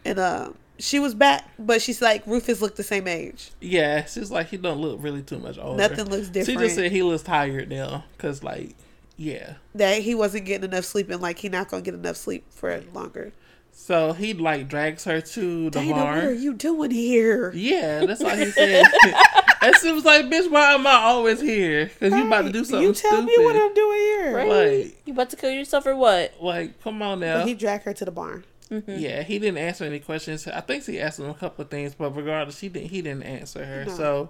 And 0.06 0.18
uh, 0.18 0.50
she 0.80 1.00
was 1.00 1.14
back, 1.14 1.50
but 1.60 1.82
she's 1.82 2.02
like, 2.02 2.26
Rufus 2.26 2.62
looked 2.62 2.78
the 2.78 2.84
same 2.84 3.08
age. 3.08 3.52
Yeah, 3.62 4.06
she's 4.06 4.32
like 4.32 4.48
he 4.48 4.58
don't 4.58 4.80
look 4.80 4.98
really 5.02 5.22
too 5.22 5.38
much 5.38 5.58
older. 5.60 5.78
Nothing 5.78 6.06
looks 6.10 6.30
different. 6.30 6.60
She 6.60 6.66
just 6.66 6.76
said 6.76 6.92
he 6.92 7.04
looks 7.04 7.24
tired 7.24 7.70
now, 7.70 8.06
cause 8.18 8.44
like, 8.44 8.76
yeah. 9.18 9.54
that 9.76 10.02
he 10.02 10.16
wasn't 10.16 10.46
getting 10.46 10.72
enough 10.72 10.86
sleep, 10.86 11.10
and 11.10 11.22
like 11.22 11.38
he 11.40 11.50
not 11.50 11.70
gonna 11.70 11.84
get 11.84 11.94
enough 11.94 12.16
sleep 12.16 12.46
for 12.50 12.82
longer. 12.94 13.34
So 13.80 14.12
he 14.14 14.34
like 14.34 14.68
drags 14.68 15.04
her 15.06 15.22
to 15.22 15.70
the 15.70 15.80
Dana, 15.80 15.92
what 15.94 16.24
are 16.26 16.34
you 16.34 16.56
doing 16.56 16.90
here? 16.92 17.52
Yeah, 17.54 18.06
that's 18.08 18.22
what 18.24 18.38
he 18.38 18.46
said. 18.46 18.84
and 19.62 19.76
she 19.82 19.92
was 19.92 20.04
like, 20.04 20.26
"Bitch, 20.26 20.50
why 20.50 20.74
am 20.74 20.86
I 20.88 20.94
always 20.96 21.40
here? 21.40 21.90
Cause 22.00 22.12
you 22.12 22.26
about 22.26 22.42
to 22.42 22.52
do 22.52 22.60
Right. 22.60 22.68
something 22.68 22.88
You 22.88 22.94
tell 22.94 23.12
stupid." 23.12 23.26
me 23.38 23.46
what 23.46 23.56
I'm 23.56 23.74
doing 23.76 23.98
here. 24.00 24.36
Right? 24.36 24.50
Like- 24.84 25.02
you 25.06 25.14
about 25.14 25.30
to 25.30 25.36
kill 25.36 25.52
yourself 25.52 25.86
or 25.86 25.96
what? 25.96 26.34
Like, 26.42 26.82
come 26.82 27.02
on 27.04 27.20
now. 27.20 27.38
But 27.38 27.48
he 27.48 27.54
dragged 27.54 27.84
her 27.86 27.94
to 27.94 28.04
the 28.04 28.12
barn. 28.12 28.44
Yeah, 28.88 29.22
he 29.24 29.40
didn't 29.40 29.60
answer 29.60 29.86
any 29.86 30.00
questions. 30.00 30.46
I 30.48 30.60
think 30.60 30.84
she 30.84 31.00
asked 31.00 31.20
him 31.20 31.30
a 31.30 31.34
couple 31.36 31.62
of 31.64 31.70
things, 31.70 31.94
but 31.96 32.14
regardless, 32.18 32.58
she 32.58 32.68
didn't. 32.68 32.90
He 32.90 33.02
didn't 33.04 33.24
answer 33.24 33.64
her. 33.64 33.86
No. 33.86 33.96
So 33.96 34.30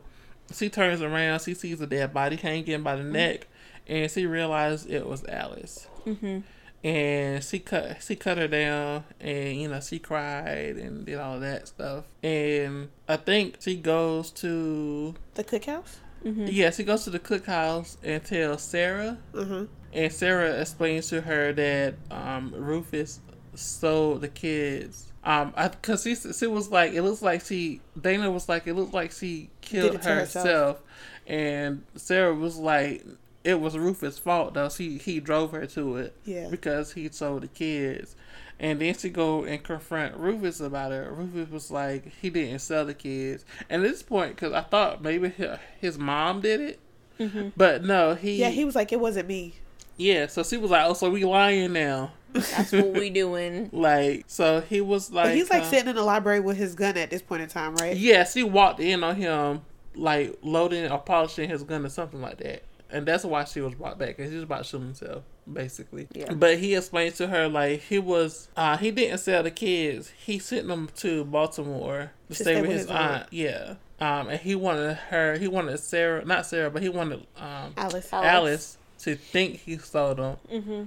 she 0.53 0.69
turns 0.69 1.01
around. 1.01 1.39
She 1.41 1.53
sees 1.55 1.81
a 1.81 1.87
dead 1.87 2.13
body 2.13 2.35
hanging 2.35 2.83
by 2.83 2.97
the 2.97 3.01
Mm-hmm. 3.01 3.11
neck, 3.13 3.47
and 3.87 4.11
she 4.11 4.25
realized 4.27 4.87
it 4.91 5.07
was 5.07 5.23
Alice. 5.25 5.87
Mm-hmm. 6.05 6.39
And 6.83 7.43
she 7.43 7.59
cut. 7.59 8.01
She 8.03 8.15
cut 8.15 8.37
her 8.37 8.47
down, 8.47 9.03
and 9.19 9.59
you 9.59 9.67
know 9.67 9.79
she 9.79 9.99
cried 9.99 10.77
and 10.77 11.05
did 11.05 11.17
all 11.17 11.39
that 11.39 11.67
stuff. 11.67 12.05
And 12.23 12.89
I 13.07 13.17
think 13.17 13.57
she 13.61 13.75
goes 13.75 14.31
to 14.31 15.15
The 15.33 15.43
cookhouse. 15.43 15.97
Mm-hmm. 16.23 16.47
yeah, 16.47 16.71
she 16.71 16.83
goes 16.83 17.03
to 17.03 17.09
the 17.09 17.19
cookhouse 17.19 17.97
and 18.03 18.23
tells 18.23 18.61
Sarah, 18.63 19.17
huh. 19.33 19.65
and 19.93 20.11
Sarah 20.11 20.59
explains 20.59 21.09
to 21.09 21.21
her 21.21 21.53
that 21.53 21.95
um, 22.11 22.53
Rufus 22.55 23.19
sold 23.53 24.21
the 24.21 24.27
kids. 24.27 25.11
Um, 25.23 25.53
I 25.55 25.67
because 25.67 26.03
she, 26.03 26.15
she 26.15 26.47
was 26.47 26.69
like, 26.69 26.93
it 26.93 27.01
looks 27.01 27.21
like 27.21 27.45
she 27.45 27.81
Dana 27.99 28.31
was 28.31 28.47
like, 28.47 28.65
it 28.67 28.73
looked 28.73 28.93
like 28.93 29.11
she 29.11 29.49
killed 29.61 30.03
herself. 30.03 30.43
herself, 30.43 30.83
and 31.27 31.83
Sarah 31.95 32.33
was 32.33 32.57
like, 32.57 33.05
it 33.47 33.59
was 33.61 33.77
Rufus' 33.77 34.17
fault 34.19 34.53
though. 34.53 34.69
She 34.69 34.97
he 34.97 35.19
drove 35.19 35.51
her 35.51 35.65
to 35.67 35.97
it, 35.97 36.15
Yeah. 36.25 36.49
because 36.49 36.93
he 36.93 37.09
sold 37.09 37.43
the 37.43 37.47
kids. 37.47 38.15
And 38.59 38.79
then 38.81 38.95
she 38.97 39.09
go 39.09 39.43
and 39.43 39.63
confront 39.63 40.15
Rufus 40.17 40.59
about 40.59 40.91
it. 40.91 41.07
Rufus 41.11 41.51
was 41.51 41.69
like, 41.69 42.11
he 42.21 42.31
didn't 42.31 42.57
sell 42.59 42.85
the 42.85 42.95
kids. 42.95 43.45
And 43.69 43.83
at 43.83 43.87
this 43.91 44.01
point, 44.01 44.35
because 44.35 44.51
I 44.51 44.61
thought 44.61 45.03
maybe 45.03 45.31
his 45.79 45.99
mom 45.99 46.41
did 46.41 46.77
it, 47.19 47.53
but 47.55 47.83
no, 47.83 48.15
he 48.15 48.37
Yeah, 48.37 48.49
he 48.49 48.65
was 48.65 48.75
like, 48.75 48.91
it 48.91 48.99
wasn't 48.99 49.27
me. 49.27 49.53
yeah, 49.97 50.25
so 50.27 50.41
she 50.43 50.57
was 50.57 50.71
like, 50.71 50.85
"Oh, 50.87 50.93
so 50.93 51.09
we 51.11 51.23
lying 51.23 51.73
now?" 51.73 52.11
That's 52.33 52.71
what 52.71 52.93
we 52.93 53.09
doing. 53.11 53.69
like, 53.73 54.25
so 54.27 54.61
he 54.61 54.81
was 54.81 55.11
like, 55.11 55.25
But 55.27 55.35
he's 55.35 55.49
like 55.49 55.63
uh, 55.63 55.65
sitting 55.69 55.89
in 55.89 55.95
the 55.95 56.03
library 56.03 56.39
with 56.39 56.57
his 56.57 56.75
gun 56.75 56.97
at 56.97 57.09
this 57.11 57.21
point 57.21 57.41
in 57.43 57.49
time, 57.49 57.75
right? 57.75 57.95
Yeah, 57.95 58.23
she 58.25 58.43
walked 58.43 58.79
in 58.79 59.03
on 59.03 59.15
him, 59.15 59.61
like 59.95 60.37
loading 60.41 60.91
or 60.91 60.97
polishing 60.99 61.49
his 61.49 61.63
gun 61.63 61.85
or 61.85 61.89
something 61.89 62.21
like 62.21 62.37
that, 62.37 62.63
and 62.91 63.05
that's 63.05 63.23
why 63.23 63.43
she 63.45 63.61
was 63.61 63.73
brought 63.75 63.97
back. 63.97 64.17
Cause 64.17 64.29
he 64.29 64.35
was 64.35 64.43
about 64.43 64.59
to 64.59 64.63
shoot 64.63 64.79
himself, 64.79 65.23
basically. 65.51 66.07
Yeah. 66.13 66.33
But 66.33 66.57
he 66.59 66.75
explained 66.75 67.15
to 67.15 67.27
her 67.27 67.47
like 67.47 67.81
he 67.81 67.99
was, 67.99 68.47
uh, 68.55 68.77
he 68.77 68.91
didn't 68.91 69.19
sell 69.19 69.43
the 69.43 69.51
kids. 69.51 70.11
He 70.17 70.39
sent 70.39 70.67
them 70.67 70.89
to 70.97 71.25
Baltimore 71.25 72.11
to, 72.29 72.35
stay, 72.35 72.61
with 72.61 72.69
his, 72.71 72.87
aunt. 72.87 73.27
Yeah. 73.31 73.75
Um, 73.99 74.29
and 74.29 74.39
he 74.39 74.53
wanted 74.55 74.93
her. 74.95 75.37
He 75.37 75.47
wanted 75.47 75.77
Sarah, 75.79 76.23
not 76.23 76.45
Sarah, 76.45 76.69
but 76.69 76.81
he 76.83 76.89
wanted 76.89 77.25
um 77.37 77.73
Alice. 77.77 78.11
Alice. 78.13 78.27
Alice 78.31 78.77
to 78.99 79.15
think 79.15 79.57
he 79.61 79.77
sold 79.77 80.17
them 80.17 80.37
Mm-hmm. 80.51 80.83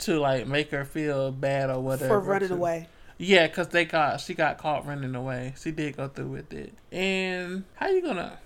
to 0.00 0.18
like 0.20 0.46
make 0.46 0.70
her 0.70 0.84
feel 0.84 1.30
bad 1.32 1.70
or 1.70 1.80
whatever 1.80 2.08
For 2.08 2.20
running 2.20 2.48
to- 2.48 2.54
away. 2.54 2.88
Yeah, 3.22 3.48
cause 3.48 3.68
they 3.68 3.84
got 3.84 4.20
she 4.22 4.32
got 4.32 4.56
caught 4.56 4.86
running 4.86 5.14
away. 5.14 5.52
She 5.60 5.72
did 5.72 5.96
go 5.96 6.08
through 6.08 6.28
with 6.28 6.52
it. 6.54 6.72
And 6.90 7.64
how 7.74 7.88
you 7.88 8.00
gonna? 8.02 8.38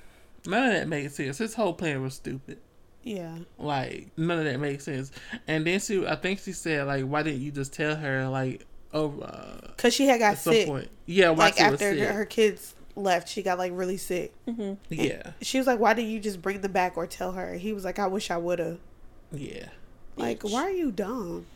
None 0.46 0.66
of 0.66 0.72
that 0.72 0.88
makes 0.88 1.14
sense. 1.14 1.38
His 1.38 1.54
whole 1.54 1.72
plan 1.74 2.02
was 2.02 2.14
stupid. 2.14 2.58
Yeah. 3.04 3.36
Like 3.58 4.10
none 4.16 4.38
of 4.38 4.44
that 4.46 4.58
makes 4.58 4.84
sense. 4.84 5.12
And 5.46 5.66
then 5.66 5.78
she, 5.80 6.06
I 6.06 6.16
think 6.16 6.40
she 6.40 6.52
said 6.52 6.86
like, 6.86 7.04
why 7.04 7.22
didn't 7.22 7.40
you 7.42 7.50
just 7.52 7.72
tell 7.72 7.94
her 7.94 8.28
like, 8.28 8.66
oh, 8.92 9.20
uh, 9.20 9.60
Because 9.76 9.94
she 9.94 10.06
had 10.06 10.18
got 10.18 10.32
at 10.32 10.38
some 10.38 10.52
sick. 10.54 10.66
point? 10.66 10.88
Yeah, 11.06 11.28
while 11.28 11.38
Like 11.48 11.56
she 11.58 11.64
was 11.64 11.72
after 11.74 11.94
sick. 11.98 12.08
her 12.08 12.24
kids 12.24 12.74
left, 12.96 13.28
she 13.28 13.42
got 13.42 13.58
like 13.58 13.72
really 13.74 13.96
sick. 13.98 14.32
yeah, 14.88 15.32
She 15.42 15.58
was 15.58 15.66
like, 15.66 15.78
why 15.78 15.94
didn't 15.94 16.10
you 16.10 16.18
just 16.20 16.40
bring 16.42 16.60
them 16.60 16.72
back 16.72 16.96
or 16.96 17.06
tell 17.06 17.32
her? 17.32 17.54
He 17.54 17.72
was 17.72 17.84
like, 17.84 17.98
I 17.98 18.06
wish 18.06 18.30
I 18.30 18.36
would 18.38 18.58
have. 18.58 18.78
yeah, 19.32 19.68
Like, 20.16 20.42
why 20.42 20.62
are 20.62 20.70
you 20.70 20.90
dumb? 20.90 21.46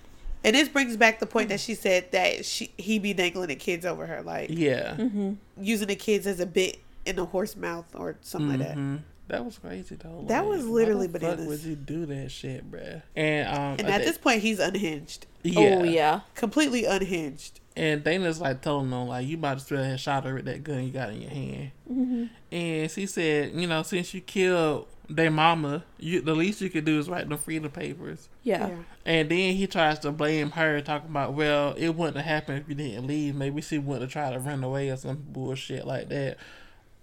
And 0.45 0.55
this 0.55 0.69
brings 0.69 0.97
back 0.97 1.19
the 1.19 1.27
point 1.27 1.49
that 1.49 1.59
she 1.61 1.75
said 1.75 2.13
that 2.13 2.45
she 2.45 2.71
he 2.79 3.01
be 3.01 3.13
dangling 3.13 3.49
the 3.49 3.57
kids 3.57 3.85
over 3.85 4.07
her, 4.07 4.23
like 4.23 4.51
yeah. 4.53 4.95
Mm-hmm. 4.97 5.33
using 5.61 5.89
the 5.89 5.97
kids 5.97 6.29
as 6.29 6.39
a 6.39 6.47
bit 6.47 6.79
in 7.05 7.19
a 7.19 7.25
horse 7.25 7.57
mouth 7.57 7.87
or 7.97 8.17
something 8.21 8.51
like 8.51 8.59
that. 8.61 9.01
That 9.29 9.45
was 9.45 9.59
crazy 9.59 9.95
though. 9.97 10.25
That 10.27 10.41
Like, 10.41 10.49
was 10.49 10.67
literally 10.67 11.07
why 11.07 11.13
the 11.13 11.21
fuck 11.21 11.37
bananas. 11.37 11.47
would 11.65 11.71
you 11.71 11.77
do 11.77 12.07
that 12.07 12.31
shit, 12.31 12.71
bruh? 12.71 13.03
And 13.15 13.49
um, 13.49 13.77
And 13.79 13.89
at 13.89 14.03
this 14.03 14.19
point, 14.19 14.41
he's 14.43 14.59
unhinged, 14.59 15.27
Oh 15.57 15.85
yeah. 15.85 16.21
completely 16.35 16.85
unhinged. 16.85 17.61
And 17.77 18.03
Dana's 18.03 18.41
like 18.41 18.61
telling 18.61 18.91
them 18.91 19.07
like 19.07 19.27
you 19.29 19.37
about 19.37 19.59
to 19.61 19.65
throw 19.65 19.79
that 19.79 20.01
shot 20.01 20.25
her 20.25 20.35
with 20.35 20.47
that 20.47 20.65
gun 20.65 20.83
you 20.85 20.91
got 20.91 21.11
in 21.11 21.21
your 21.23 21.31
hand. 21.31 21.71
Mm-hmm. 21.91 22.25
And 22.51 22.91
she 22.91 23.07
said, 23.07 23.53
you 23.55 23.67
know, 23.69 23.83
since 23.85 24.13
you 24.15 24.21
killed 24.21 24.89
their 25.11 25.31
mama, 25.31 25.85
you 25.99 26.21
the 26.21 26.35
least 26.35 26.61
you 26.61 26.71
could 26.71 26.85
do 26.85 26.99
is 26.99 27.09
write 27.09 27.29
the 27.29 27.37
freedom 27.37 27.71
papers. 27.71 28.29
Yeah. 28.43 28.69
Yeah. 28.69 28.77
And 29.07 29.29
then 29.29 29.55
he 29.55 29.67
tries 29.69 30.01
to 30.01 30.11
blame 30.11 30.51
her, 30.53 30.81
talking 30.81 31.11
about, 31.11 31.35
well, 31.35 31.75
it 31.77 31.91
wouldn't 31.95 32.17
have 32.17 32.27
happened 32.27 32.59
if 32.61 32.69
you 32.69 32.75
didn't 32.75 33.07
leave. 33.07 33.35
Maybe 33.37 33.61
she 33.63 33.79
wouldn't 33.79 34.03
have 34.03 34.11
tried 34.11 34.33
to 34.33 34.39
run 34.41 34.65
away 34.65 34.89
or 34.91 34.97
some 34.97 35.23
bullshit 35.29 35.87
like 35.87 36.09
that. 36.09 36.37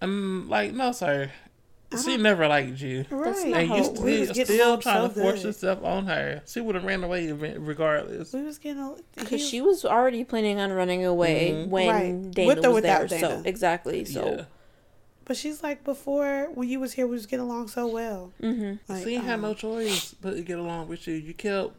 I'm 0.02 0.50
like, 0.50 0.74
no, 0.74 0.92
sir. 0.92 1.32
She 2.04 2.18
never 2.18 2.48
liked 2.48 2.80
you. 2.82 3.06
Right. 3.10 3.36
And 3.46 3.70
you 3.70 3.84
still, 3.86 4.04
We 4.04 4.26
still 4.26 4.78
trying 4.78 5.10
so 5.10 5.14
to 5.16 5.22
force 5.22 5.36
good. 5.40 5.46
yourself 5.48 5.84
on 5.84 6.06
her. 6.08 6.42
She 6.46 6.62
would 6.62 6.76
have 6.76 6.84
ran 6.84 7.04
away 7.04 7.32
regardless. 7.32 8.34
We 8.34 8.44
was 8.44 8.58
getting 8.58 8.96
Because 9.16 9.30
he- 9.30 9.38
she 9.48 9.62
was 9.62 9.86
already 9.86 10.24
planning 10.24 10.60
on 10.60 10.72
running 10.74 11.06
away 11.06 11.52
Mhm. 11.52 11.68
when 11.70 11.88
Right. 11.90 12.32
Dana 12.32 12.48
With 12.48 12.66
or 12.66 12.72
was 12.72 12.84
there. 12.84 13.02
without 13.04 13.20
So 13.20 13.42
exactly. 13.46 14.06
So 14.06 14.26
yeah. 14.38 14.44
But 15.28 15.38
she's 15.38 15.64
like, 15.64 15.84
before 15.84 16.50
when 16.54 16.70
you 16.70 16.80
was 16.80 16.94
here, 16.94 17.08
we 17.08 17.14
was 17.14 17.26
getting 17.26 17.46
along 17.48 17.70
so 17.70 17.88
well. 17.88 18.32
hmm 18.40 18.74
Like, 18.88 19.04
she 19.04 19.16
had 19.16 19.36
um, 19.36 19.42
no 19.42 19.54
choice 19.56 20.14
but 20.22 20.36
to 20.36 20.42
get 20.42 20.60
along 20.60 20.88
with 20.88 21.08
you. 21.08 21.16
You 21.16 21.34
kept 21.34 21.72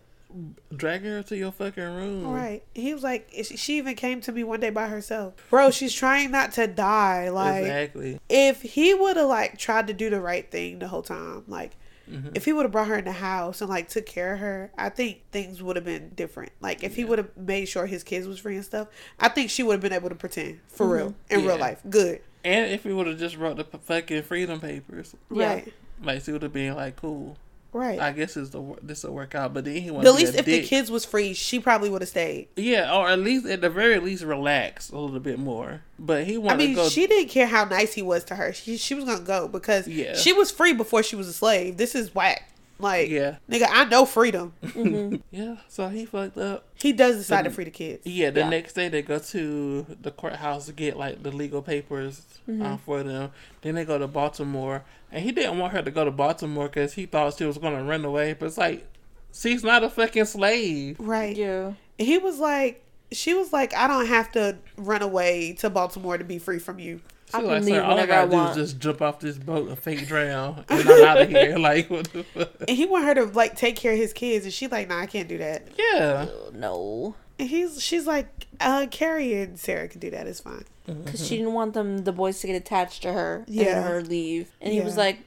dragging 0.74 1.10
her 1.10 1.22
to 1.24 1.36
your 1.36 1.52
fucking 1.52 1.82
room. 1.82 2.26
Right. 2.28 2.62
He 2.74 2.92
was 2.94 3.02
like, 3.02 3.28
she 3.32 3.56
she 3.56 3.78
even 3.78 3.94
came 3.96 4.20
to 4.22 4.32
me 4.32 4.44
one 4.44 4.60
day 4.60 4.70
by 4.70 4.88
herself. 4.88 5.34
Bro, 5.50 5.70
she's 5.70 5.92
trying 5.94 6.30
not 6.30 6.52
to 6.52 6.66
die. 6.66 7.28
Like, 7.30 7.62
exactly. 7.62 8.20
if 8.28 8.62
he 8.62 8.94
would 8.94 9.16
have 9.16 9.28
like 9.28 9.58
tried 9.58 9.86
to 9.88 9.92
do 9.92 10.10
the 10.10 10.20
right 10.20 10.50
thing 10.50 10.78
the 10.78 10.88
whole 10.88 11.02
time, 11.02 11.44
like, 11.48 11.76
Mm-hmm. 12.08 12.28
if 12.36 12.44
he 12.44 12.52
would 12.52 12.62
have 12.62 12.70
brought 12.70 12.86
her 12.86 12.98
in 12.98 13.04
the 13.04 13.10
house 13.10 13.60
and 13.60 13.68
like 13.68 13.88
took 13.88 14.06
care 14.06 14.34
of 14.34 14.38
her, 14.38 14.70
I 14.78 14.90
think 14.90 15.22
things 15.32 15.60
would 15.60 15.74
have 15.74 15.84
been 15.84 16.10
different. 16.10 16.52
Like, 16.60 16.84
if 16.84 16.94
he 16.94 17.04
would 17.04 17.18
have 17.18 17.36
made 17.36 17.64
sure 17.66 17.84
his 17.86 18.04
kids 18.04 18.28
was 18.28 18.38
free 18.38 18.54
and 18.54 18.64
stuff, 18.64 18.86
I 19.18 19.28
think 19.28 19.50
she 19.50 19.64
would 19.64 19.72
have 19.72 19.80
been 19.80 19.92
able 19.92 20.10
to 20.10 20.14
pretend 20.14 20.60
for 20.68 20.86
real 20.88 21.16
in 21.28 21.40
real 21.40 21.48
Mm-hmm. 21.48 21.48
Yeah. 21.48 21.54
life. 21.66 21.80
Good. 21.90 22.20
And 22.44 22.70
if 22.70 22.84
he 22.84 22.92
would 22.92 23.08
have 23.08 23.18
just 23.18 23.36
wrote 23.36 23.56
the 23.56 23.64
fucking 23.64 24.22
freedom 24.22 24.60
papers, 24.60 25.16
Yeah. 25.32 25.52
Right. 25.54 25.74
like 26.00 26.22
she 26.22 26.30
would 26.30 26.42
have 26.42 26.52
been 26.52 26.76
like, 26.76 26.94
cool. 26.94 27.36
Right. 27.72 28.00
I 28.00 28.12
guess 28.12 28.36
it's 28.36 28.50
the 28.50 28.62
this 28.82 29.04
will 29.04 29.12
work 29.12 29.34
out. 29.34 29.52
But 29.52 29.64
then 29.66 29.76
he 29.82 29.90
wanted 29.90 30.08
At 30.08 30.14
least 30.14 30.34
if 30.34 30.44
the 30.46 30.62
kids 30.62 30.90
was 30.90 31.04
free, 31.04 31.34
she 31.34 31.60
probably 31.60 31.90
would 31.90 32.00
have 32.02 32.08
stayed. 32.08 32.48
yeah, 32.56 32.94
or 32.94 33.08
at 33.08 33.18
least 33.18 33.44
at 33.46 33.60
the 33.60 33.68
very 33.70 33.98
least 33.98 34.22
relax 34.24 34.90
a 34.90 34.96
little 34.98 35.20
bit 35.20 35.38
more. 35.38 35.82
But 35.98 36.24
he 36.24 36.38
wanted 36.38 36.54
I 36.54 36.56
mean, 36.58 36.68
to 36.70 36.82
go. 36.82 36.88
she 36.88 37.06
didn't 37.06 37.28
care 37.28 37.46
how 37.46 37.64
nice 37.64 37.92
he 37.94 38.02
was 38.02 38.24
to 38.24 38.36
her. 38.36 38.52
She 38.52 38.76
she 38.78 38.94
was 38.94 39.04
gonna 39.04 39.20
go 39.20 39.46
because 39.48 39.86
Yeah. 39.86 40.14
she 40.16 40.32
was 40.32 40.50
free 40.50 40.72
before 40.72 41.02
she 41.02 41.16
was 41.16 41.28
a 41.28 41.32
slave. 41.32 41.76
This 41.76 41.94
is 41.94 42.14
whack. 42.14 42.50
Like, 42.78 43.08
Yeah. 43.08 43.36
nigga, 43.50 43.66
I 43.70 43.84
know 43.86 44.04
freedom. 44.04 44.52
yeah, 45.30 45.56
so 45.68 45.88
he 45.88 46.04
fucked 46.04 46.36
up. 46.36 46.64
He 46.74 46.92
does 46.92 47.16
decide 47.16 47.44
to 47.46 47.50
free 47.50 47.64
the 47.64 47.70
kids. 47.70 48.06
Yeah, 48.06 48.30
the 48.30 48.40
Yeah. 48.40 48.48
next 48.50 48.74
day 48.74 48.88
they 48.88 49.02
go 49.02 49.18
to 49.18 49.86
the 50.02 50.10
courthouse 50.10 50.66
to 50.66 50.72
get 50.72 50.96
like 50.96 51.22
the 51.22 51.30
legal 51.30 51.62
papers 51.62 52.22
Mm-hmm. 52.48 52.62
uh, 52.62 52.76
for 52.76 53.02
them. 53.02 53.32
Then 53.62 53.74
they 53.74 53.84
go 53.84 53.98
to 53.98 54.06
Baltimore, 54.06 54.84
and 55.10 55.24
he 55.24 55.32
didn't 55.32 55.58
want 55.58 55.72
her 55.72 55.82
to 55.82 55.90
go 55.90 56.04
to 56.04 56.12
Baltimore 56.12 56.66
because 56.68 56.92
he 56.92 57.04
thought 57.06 57.34
she 57.34 57.44
was 57.44 57.58
gonna 57.58 57.82
run 57.82 58.04
away. 58.04 58.34
But 58.34 58.46
it's 58.46 58.58
like 58.58 58.86
she's 59.32 59.64
not 59.64 59.82
a 59.82 59.90
fucking 59.90 60.26
slave. 60.26 60.96
Right. 61.00 61.36
Yeah. 61.36 61.72
He 61.98 62.18
was 62.18 62.38
like, 62.38 62.84
she 63.10 63.34
was 63.34 63.52
like, 63.52 63.74
I 63.74 63.88
don't 63.88 64.06
have 64.06 64.30
to 64.32 64.58
run 64.76 65.02
away 65.02 65.54
to 65.54 65.70
Baltimore 65.70 66.18
to 66.18 66.24
be 66.24 66.38
free 66.38 66.58
from 66.60 66.78
you. 66.78 67.00
She's 67.26 67.34
I 67.34 67.40
like, 67.40 67.56
can 67.56 67.64
sir, 67.64 67.72
leave 67.74 67.82
all 67.82 67.98
I 67.98 68.06
gotta 68.06 68.36
I 68.36 68.44
do 68.44 68.50
is 68.50 68.56
just 68.70 68.78
jump 68.80 69.02
off 69.02 69.18
this 69.20 69.36
boat 69.36 69.68
and 69.68 69.78
fake 69.78 70.06
drown, 70.06 70.64
and 70.68 70.88
I'm 70.88 71.04
out 71.04 71.20
of 71.22 71.28
here. 71.30 71.58
Like, 71.58 71.90
what 71.90 72.12
the 72.12 72.22
fuck? 72.22 72.50
And 72.68 72.76
he 72.76 72.86
want 72.86 73.04
her 73.04 73.14
to 73.14 73.24
like 73.24 73.56
take 73.56 73.76
care 73.76 73.92
of 73.92 73.98
his 73.98 74.12
kids, 74.12 74.44
and 74.44 74.54
she 74.54 74.68
like, 74.68 74.88
nah, 74.88 75.00
I 75.00 75.06
can't 75.06 75.28
do 75.28 75.38
that. 75.38 75.66
Yeah, 75.76 76.26
Oh, 76.28 76.50
No. 76.54 77.14
And 77.38 77.50
he's, 77.50 77.82
she's 77.82 78.06
like, 78.06 78.46
uh, 78.60 78.86
Carrie 78.90 79.34
and 79.34 79.58
Sarah 79.60 79.88
can 79.88 80.00
do 80.00 80.08
that. 80.10 80.26
It's 80.26 80.40
fine. 80.40 80.64
Because 80.86 81.26
she 81.26 81.36
didn't 81.36 81.52
want 81.52 81.74
them, 81.74 81.98
the 82.04 82.12
boys, 82.12 82.40
to 82.40 82.46
get 82.46 82.54
attached 82.56 83.02
to 83.02 83.12
her 83.12 83.44
Yeah. 83.46 83.64
then 83.82 83.82
her 83.90 84.00
leave. 84.02 84.50
And 84.62 84.72
he 84.72 84.80
was 84.80 84.96
like, 84.96 85.18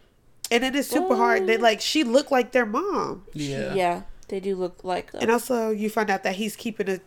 And 0.50 0.64
it 0.64 0.76
is 0.76 0.90
super 0.90 1.16
hard. 1.16 1.46
They 1.46 1.58
like, 1.58 1.82
she 1.82 2.04
looked 2.04 2.32
like 2.32 2.52
their 2.52 2.66
mom. 2.66 3.26
yeah, 3.34 3.76
yeah. 3.76 4.02
they 4.30 4.40
do 4.40 4.56
look 4.56 4.84
like 4.84 5.12
them. 5.12 5.22
And 5.22 5.30
also, 5.30 5.70
you 5.70 5.88
find 5.90 6.10
out 6.10 6.24
that 6.24 6.38
he's 6.38 6.56
keeping 6.56 6.90
a, 6.90 7.00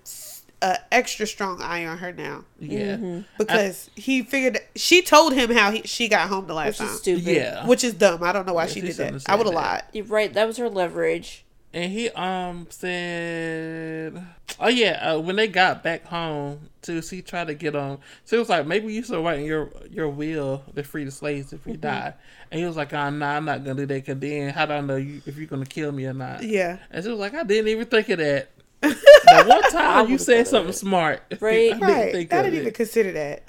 a 0.61 0.78
extra 0.93 1.26
strong 1.26 1.61
eye 1.61 1.84
on 1.84 1.99
her 1.99 2.12
now 2.12 2.45
yeah, 2.61 2.97
Mm-hmm. 2.97 3.20
because 3.38 3.90
he 3.97 4.22
figured 4.22 4.61
she 4.76 5.02
told 5.02 5.32
him 5.34 5.50
how 5.50 5.70
he, 5.70 5.82
she 5.84 6.08
got 6.08 6.28
home 6.28 6.46
the 6.46 6.54
last 6.54 6.78
Which 6.80 6.86
is 6.88 6.92
time, 6.92 6.98
stupid. 6.98 7.24
yeah. 7.24 7.66
which 7.66 7.84
is 7.84 7.94
dumb. 7.94 8.22
I 8.22 8.32
don't 8.32 8.46
know 8.46 8.54
why 8.54 8.64
Yeah, 8.64 8.68
she 8.68 8.80
she 8.80 8.86
did 8.88 8.96
that. 8.96 9.22
I 9.28 9.34
would 9.36 9.46
have 9.46 9.54
lied. 9.54 9.82
You're 9.92 10.04
right. 10.06 10.32
That 10.32 10.46
was 10.46 10.56
her 10.56 10.68
leverage. 10.68 11.44
And 11.74 11.90
he 11.90 12.10
um 12.10 12.66
said, 12.70 14.22
"Oh 14.60 14.68
yeah, 14.68 15.12
uh, 15.14 15.18
when 15.20 15.36
they 15.36 15.48
got 15.48 15.82
back 15.82 16.04
home, 16.06 16.68
too, 16.82 17.00
she 17.02 17.22
tried 17.22 17.46
to 17.46 17.54
get 17.54 17.74
on. 17.74 17.98
So 18.24 18.36
it 18.36 18.40
was 18.40 18.48
like 18.50 18.66
maybe 18.66 18.92
you 18.92 19.02
should 19.02 19.24
write 19.24 19.38
in 19.40 19.46
your 19.46 19.70
your 19.90 20.08
will 20.10 20.64
to 20.74 20.82
free 20.82 21.04
the 21.04 21.10
slaves 21.10 21.52
if 21.52 21.64
we 21.66 21.76
die." 21.76 22.12
And 22.50 22.60
he 22.60 22.66
was 22.66 22.76
like, 22.76 22.92
"Oh 22.92 23.08
nah, 23.10 23.36
I'm 23.36 23.46
not 23.46 23.64
gonna 23.64 23.74
do 23.80 23.86
that. 23.86 24.04
Cause 24.06 24.18
then 24.18 24.50
how 24.52 24.66
do 24.66 24.74
I 24.74 24.80
know 24.82 24.96
you 24.96 25.22
if 25.24 25.36
you're 25.38 25.46
gonna 25.46 25.64
kill 25.66 25.92
me 25.92 26.04
or 26.06 26.12
not?" 26.12 26.42
Yeah, 26.42 26.78
And 26.90 27.02
she 27.02 27.10
was 27.10 27.18
like, 27.18 27.34
"I 27.34 27.42
didn't 27.42 27.68
even 27.68 27.86
think 27.86 28.08
of 28.10 28.18
that." 28.18 28.50
the 28.82 29.44
one 29.46 29.62
time 29.70 30.06
you 30.06 30.12
would've 30.14 30.20
said 30.26 30.48
something 30.48 30.70
it. 30.70 30.76
smart, 30.76 31.22
Right. 31.40 31.72
I 31.72 31.74
didn't 31.74 31.80
right. 31.80 32.12
think 32.12 32.32
I 32.34 32.42
didn't 32.42 32.54
it. 32.58 32.60
even 32.62 32.72
consider 32.74 33.12
that. 33.12 33.44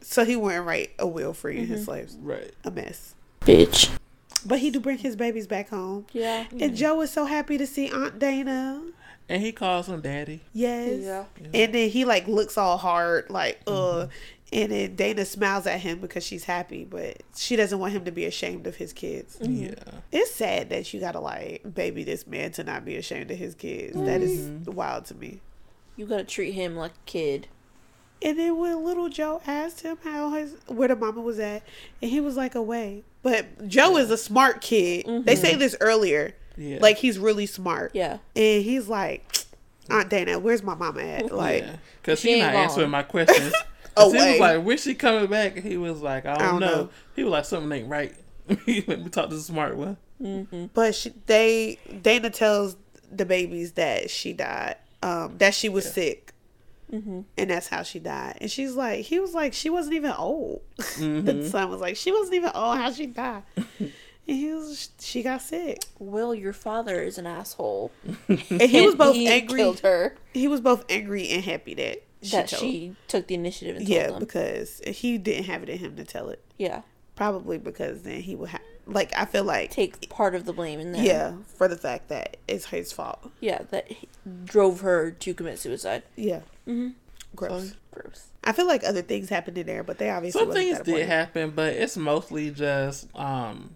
So 0.00 0.24
he 0.24 0.36
wouldn't 0.36 0.66
write 0.66 0.90
a 0.98 1.06
will 1.06 1.32
free 1.32 1.58
Mm-hmm. 1.58 1.72
his 1.72 1.84
slaves. 1.84 2.16
right. 2.20 2.52
A 2.64 2.70
mess. 2.70 3.14
Bitch. 3.42 3.90
But 4.44 4.58
he 4.58 4.70
do 4.70 4.80
bring 4.80 4.98
his 4.98 5.14
babies 5.16 5.46
back 5.46 5.68
home. 5.70 6.06
Yeah. 6.12 6.46
And 6.60 6.74
Joe 6.76 7.00
is 7.02 7.10
so 7.10 7.24
happy 7.26 7.58
to 7.58 7.66
see 7.66 7.90
Aunt 7.90 8.18
Dana. 8.18 8.82
And 9.28 9.40
he 9.40 9.52
calls 9.52 9.88
him 9.88 10.00
daddy. 10.00 10.40
Yes. 10.52 11.00
Yeah. 11.00 11.24
And 11.54 11.72
then 11.74 11.88
he 11.90 12.04
like 12.04 12.26
looks 12.26 12.58
all 12.58 12.76
hard, 12.76 13.30
like, 13.30 13.60
uh 13.66 13.70
Mm-hmm. 13.72 14.10
and 14.52 14.72
then 14.72 14.96
Dana 14.96 15.24
smiles 15.24 15.66
at 15.66 15.80
him 15.80 16.00
because 16.00 16.24
she's 16.26 16.44
happy, 16.44 16.84
but 16.84 17.22
she 17.36 17.54
doesn't 17.56 17.78
want 17.78 17.92
him 17.92 18.04
to 18.04 18.10
be 18.10 18.24
ashamed 18.26 18.66
of 18.66 18.76
his 18.76 18.92
kids. 18.92 19.38
Yeah. 19.40 19.74
It's 20.10 20.32
sad 20.32 20.70
that 20.70 20.92
you 20.92 20.98
gotta 21.00 21.20
like 21.20 21.62
baby 21.74 22.02
this 22.04 22.26
man 22.26 22.50
to 22.52 22.64
not 22.64 22.84
be 22.84 22.96
ashamed 22.96 23.30
of 23.30 23.38
his 23.38 23.54
kids. 23.54 23.94
That 23.96 24.22
is 24.22 24.40
Mm-hmm. 24.48 24.72
wild 24.72 25.04
to 25.06 25.14
me. 25.14 25.40
You 25.96 26.06
gotta 26.06 26.24
treat 26.24 26.52
him 26.52 26.74
like 26.76 26.92
a 26.92 27.06
kid. 27.06 27.46
And 28.24 28.38
then 28.38 28.56
when 28.58 28.84
little 28.84 29.08
Joe 29.08 29.40
asked 29.46 29.80
him 29.82 29.98
how 30.04 30.30
his 30.32 30.54
where 30.66 30.88
the 30.88 30.96
mama 30.96 31.20
was 31.20 31.38
at, 31.38 31.62
and 32.00 32.10
he 32.10 32.20
was 32.20 32.36
like 32.36 32.54
away. 32.54 33.02
But 33.22 33.68
Joe 33.68 33.96
is 33.96 34.10
a 34.10 34.16
smart 34.18 34.60
kid. 34.60 35.24
They 35.26 35.36
say 35.36 35.54
this 35.54 35.76
earlier. 35.80 36.34
Yeah. 36.56 36.78
Like 36.80 36.98
he's 36.98 37.18
really 37.18 37.46
smart. 37.46 37.92
Yeah. 37.94 38.18
And 38.36 38.62
he's 38.64 38.88
like, 38.88 39.24
Aunt 39.90 40.08
Dana, 40.10 40.38
where's 40.38 40.62
my 40.62 40.74
mama 40.74 41.00
at? 41.02 41.32
Like 41.32 41.64
because 42.02 42.20
She 42.20 42.34
he 42.34 42.40
not 42.40 42.52
gone. 42.52 42.62
answering 42.64 42.90
my 42.90 43.02
questions. 43.02 43.52
'Cause 43.94 44.12
he 44.12 44.18
Away. 44.18 44.30
was 44.32 44.40
like, 44.40 44.62
"When's 44.64 44.82
she 44.84 44.94
coming 44.94 45.26
back?" 45.26 45.56
And 45.56 45.66
he 45.66 45.76
was 45.76 46.00
like, 46.00 46.24
"I 46.24 46.34
don't, 46.38 46.52
don't 46.52 46.60
know. 46.60 46.66
know. 46.84 46.88
He 47.14 47.24
was 47.24 47.30
like, 47.32 47.44
"Something 47.44 47.72
ain't 47.80 47.88
right." 47.90 48.14
we 48.66 48.80
talked 48.82 49.28
to 49.30 49.36
the 49.36 49.40
smart 49.42 49.76
one. 49.76 49.98
But 50.72 50.94
she, 50.94 51.12
they 51.26 51.78
Dana 52.00 52.30
tells 52.30 52.76
the 53.10 53.26
babies 53.26 53.72
that 53.72 54.08
she 54.10 54.32
died, 54.32 54.76
um, 55.02 55.36
that 55.38 55.54
she 55.54 55.68
was 55.68 55.92
sick, 55.92 56.32
Mm-hmm. 56.92 57.20
and 57.38 57.50
that's 57.50 57.68
how 57.68 57.82
she 57.82 57.98
died. 57.98 58.36
And 58.40 58.50
she's 58.50 58.74
like, 58.74 59.06
he 59.06 59.18
was 59.18 59.32
like, 59.32 59.54
she 59.54 59.70
wasn't 59.70 59.94
even 59.94 60.12
old. 60.12 60.60
the 60.76 60.82
mm-hmm. 60.82 61.46
son 61.46 61.70
was 61.70 61.80
like, 61.80 61.96
she 61.96 62.12
wasn't 62.12 62.34
even 62.34 62.50
old. 62.54 62.76
How 62.76 62.92
she 62.92 63.06
died? 63.06 63.44
and 63.56 63.92
he 64.26 64.52
was, 64.52 64.90
she 65.00 65.22
got 65.22 65.40
sick. 65.40 65.82
Will, 65.98 66.34
your 66.34 66.52
father 66.52 67.00
is 67.00 67.16
an 67.16 67.26
asshole. 67.26 67.92
And 68.28 68.38
he 68.38 68.84
was 68.84 68.94
both 68.96 69.14
he 69.14 69.26
angry. 69.26 69.58
Killed 69.58 69.80
her. 69.80 70.16
He 70.34 70.48
was 70.48 70.60
both 70.60 70.84
angry 70.90 71.30
and 71.30 71.42
happy 71.42 71.72
that 71.74 72.02
she 72.20 72.36
that 72.36 72.48
told. 72.48 72.60
she 72.60 72.94
took 73.08 73.26
the 73.26 73.34
initiative 73.34 73.80
yeah, 73.82 74.08
them. 74.08 74.20
because 74.20 74.82
he 74.86 75.16
didn't 75.16 75.44
have 75.44 75.62
it 75.62 75.70
in 75.70 75.78
him 75.78 75.96
to 75.96 76.04
tell 76.04 76.28
it. 76.28 76.44
yeah. 76.58 76.82
Probably 77.14 77.58
because 77.58 78.02
then 78.02 78.22
he 78.22 78.34
would 78.34 78.48
have, 78.48 78.62
like, 78.86 79.12
I 79.16 79.26
feel 79.26 79.44
like, 79.44 79.70
Take 79.70 80.08
part 80.08 80.34
of 80.34 80.46
the 80.46 80.52
blame 80.52 80.80
in 80.80 80.94
yeah, 80.94 81.34
for 81.56 81.68
the 81.68 81.76
fact 81.76 82.08
that 82.08 82.38
it's 82.48 82.66
his 82.66 82.90
fault. 82.90 83.30
Yeah, 83.38 83.62
that 83.70 83.92
he 83.92 84.08
drove 84.44 84.80
her 84.80 85.10
to 85.10 85.34
commit 85.34 85.58
suicide. 85.58 86.04
Yeah. 86.16 86.40
Mm-hmm. 86.66 86.88
Gross. 87.34 87.74
Gross. 87.90 88.26
I 88.44 88.52
feel 88.52 88.66
like 88.66 88.84
other 88.84 89.02
things 89.02 89.28
happened 89.28 89.56
in 89.58 89.66
there, 89.66 89.82
but 89.82 89.98
they 89.98 90.10
obviously 90.10 90.40
Some 90.42 90.52
things 90.52 90.78
that 90.78 90.84
did 90.86 91.06
happen, 91.06 91.50
but 91.50 91.72
it's 91.74 91.96
mostly 91.96 92.50
just 92.50 93.08
um. 93.16 93.74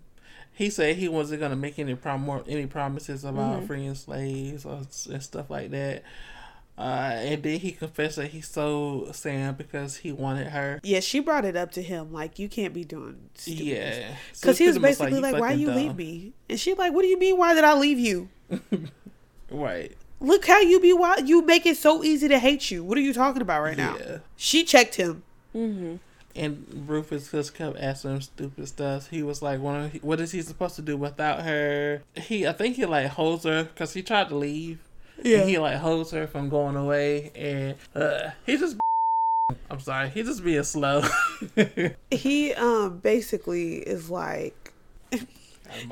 He 0.53 0.71
said 0.71 0.97
he 0.97 1.09
wasn't 1.09 1.41
gonna 1.41 1.57
make 1.57 1.79
any 1.79 1.95
prom- 1.95 2.43
any 2.49 2.67
promises 2.67 3.25
about 3.25 3.59
Mm-hmm. 3.59 3.67
freeing 3.67 3.95
slaves 3.95 4.65
or, 4.65 4.83
and 5.13 5.23
stuff 5.23 5.51
like 5.51 5.71
that. 5.71 6.03
Uh, 6.79 7.13
and 7.15 7.43
then 7.43 7.59
he 7.59 7.73
confessed 7.73 8.17
that 8.17 8.29
he 8.29 8.41
sold 8.43 9.15
Sam 9.17 9.55
because 9.55 9.97
he 9.97 10.13
wanted 10.13 10.49
her. 10.49 10.79
Yeah, 10.83 11.01
she 11.01 11.21
brought 11.21 11.47
it 11.47 11.57
up 11.57 11.71
to 11.73 11.83
him 11.83 12.13
like 12.13 12.39
you 12.39 12.49
can't 12.51 12.75
be 12.75 12.85
doing 12.85 13.31
stupid. 13.35 13.63
Yeah, 13.65 14.15
So 14.35 14.43
Because 14.43 14.59
he 14.59 14.67
was 14.67 14.77
it's 14.77 14.83
pretty 14.83 14.93
much 14.93 14.99
basically 14.99 15.21
like, 15.33 15.41
"Why 15.41 15.49
fucking 15.49 15.61
you 15.61 15.67
dumb." 15.69 15.77
leave 15.77 15.97
me?" 15.97 16.33
And 16.51 16.61
she 16.61 16.75
like, 16.75 16.93
"What 16.93 17.03
do 17.03 17.09
you 17.09 17.19
mean? 17.19 17.37
Why 17.39 17.55
did 17.55 17.65
I 17.65 17.75
leave 17.75 17.99
you? 17.99 18.29
Right. 19.51 19.93
Look 20.21 20.47
how 20.47 20.61
you 20.61 20.81
be. 20.81 20.93
Why 20.93 21.19
you 21.19 21.43
make 21.43 21.67
it 21.67 21.77
so 21.77 22.03
easy 22.03 22.29
to 22.29 22.39
hate 22.39 22.71
you? 22.71 22.83
What 22.83 22.97
are 22.99 23.03
you 23.03 23.13
talking 23.13 23.43
about 23.43 23.63
right 23.63 23.77
now?" 23.77 23.97
Yeah. 23.99 24.19
She 24.37 24.65
checked 24.65 24.97
him. 24.97 25.23
And 26.35 26.85
Rufus 26.87 27.31
just 27.31 27.55
kept 27.55 27.79
asking 27.79 28.11
him 28.13 28.21
stupid 28.21 28.69
stuff. 28.69 29.09
He 29.09 29.23
was 29.23 29.41
like, 29.43 29.61
"What? 29.61 30.03
What 30.03 30.21
is 30.21 30.33
he 30.33 30.43
supposed 30.43 30.77
to 30.77 30.83
do 30.83 30.97
without 30.97 31.43
her?" 31.43 32.03
He, 32.15 32.47
I 32.47 32.53
think 32.53 32.77
he 32.77 32.85
like 32.85 33.09
holds 33.09 33.45
her 33.45 33.65
because 33.65 33.95
he 33.95 34.03
tried 34.03 34.29
to 34.29 34.37
leave. 34.37 34.79
Yeah. 35.23 35.39
And 35.39 35.49
he 35.49 35.59
like 35.59 35.77
holds 35.77 36.11
her 36.11 36.27
from 36.27 36.49
going 36.49 36.77
away, 36.77 37.33
and 37.35 37.77
uh, 37.95 38.31
he 38.45 38.57
just. 38.57 38.77
I'm 39.71 39.81
sorry, 39.81 40.11
he 40.11 40.23
just 40.23 40.45
being 40.45 40.63
slow. 40.65 41.03
He 42.11 42.53
um 42.55 42.99
basically 42.99 43.77
is 43.77 44.11
like, 44.11 44.73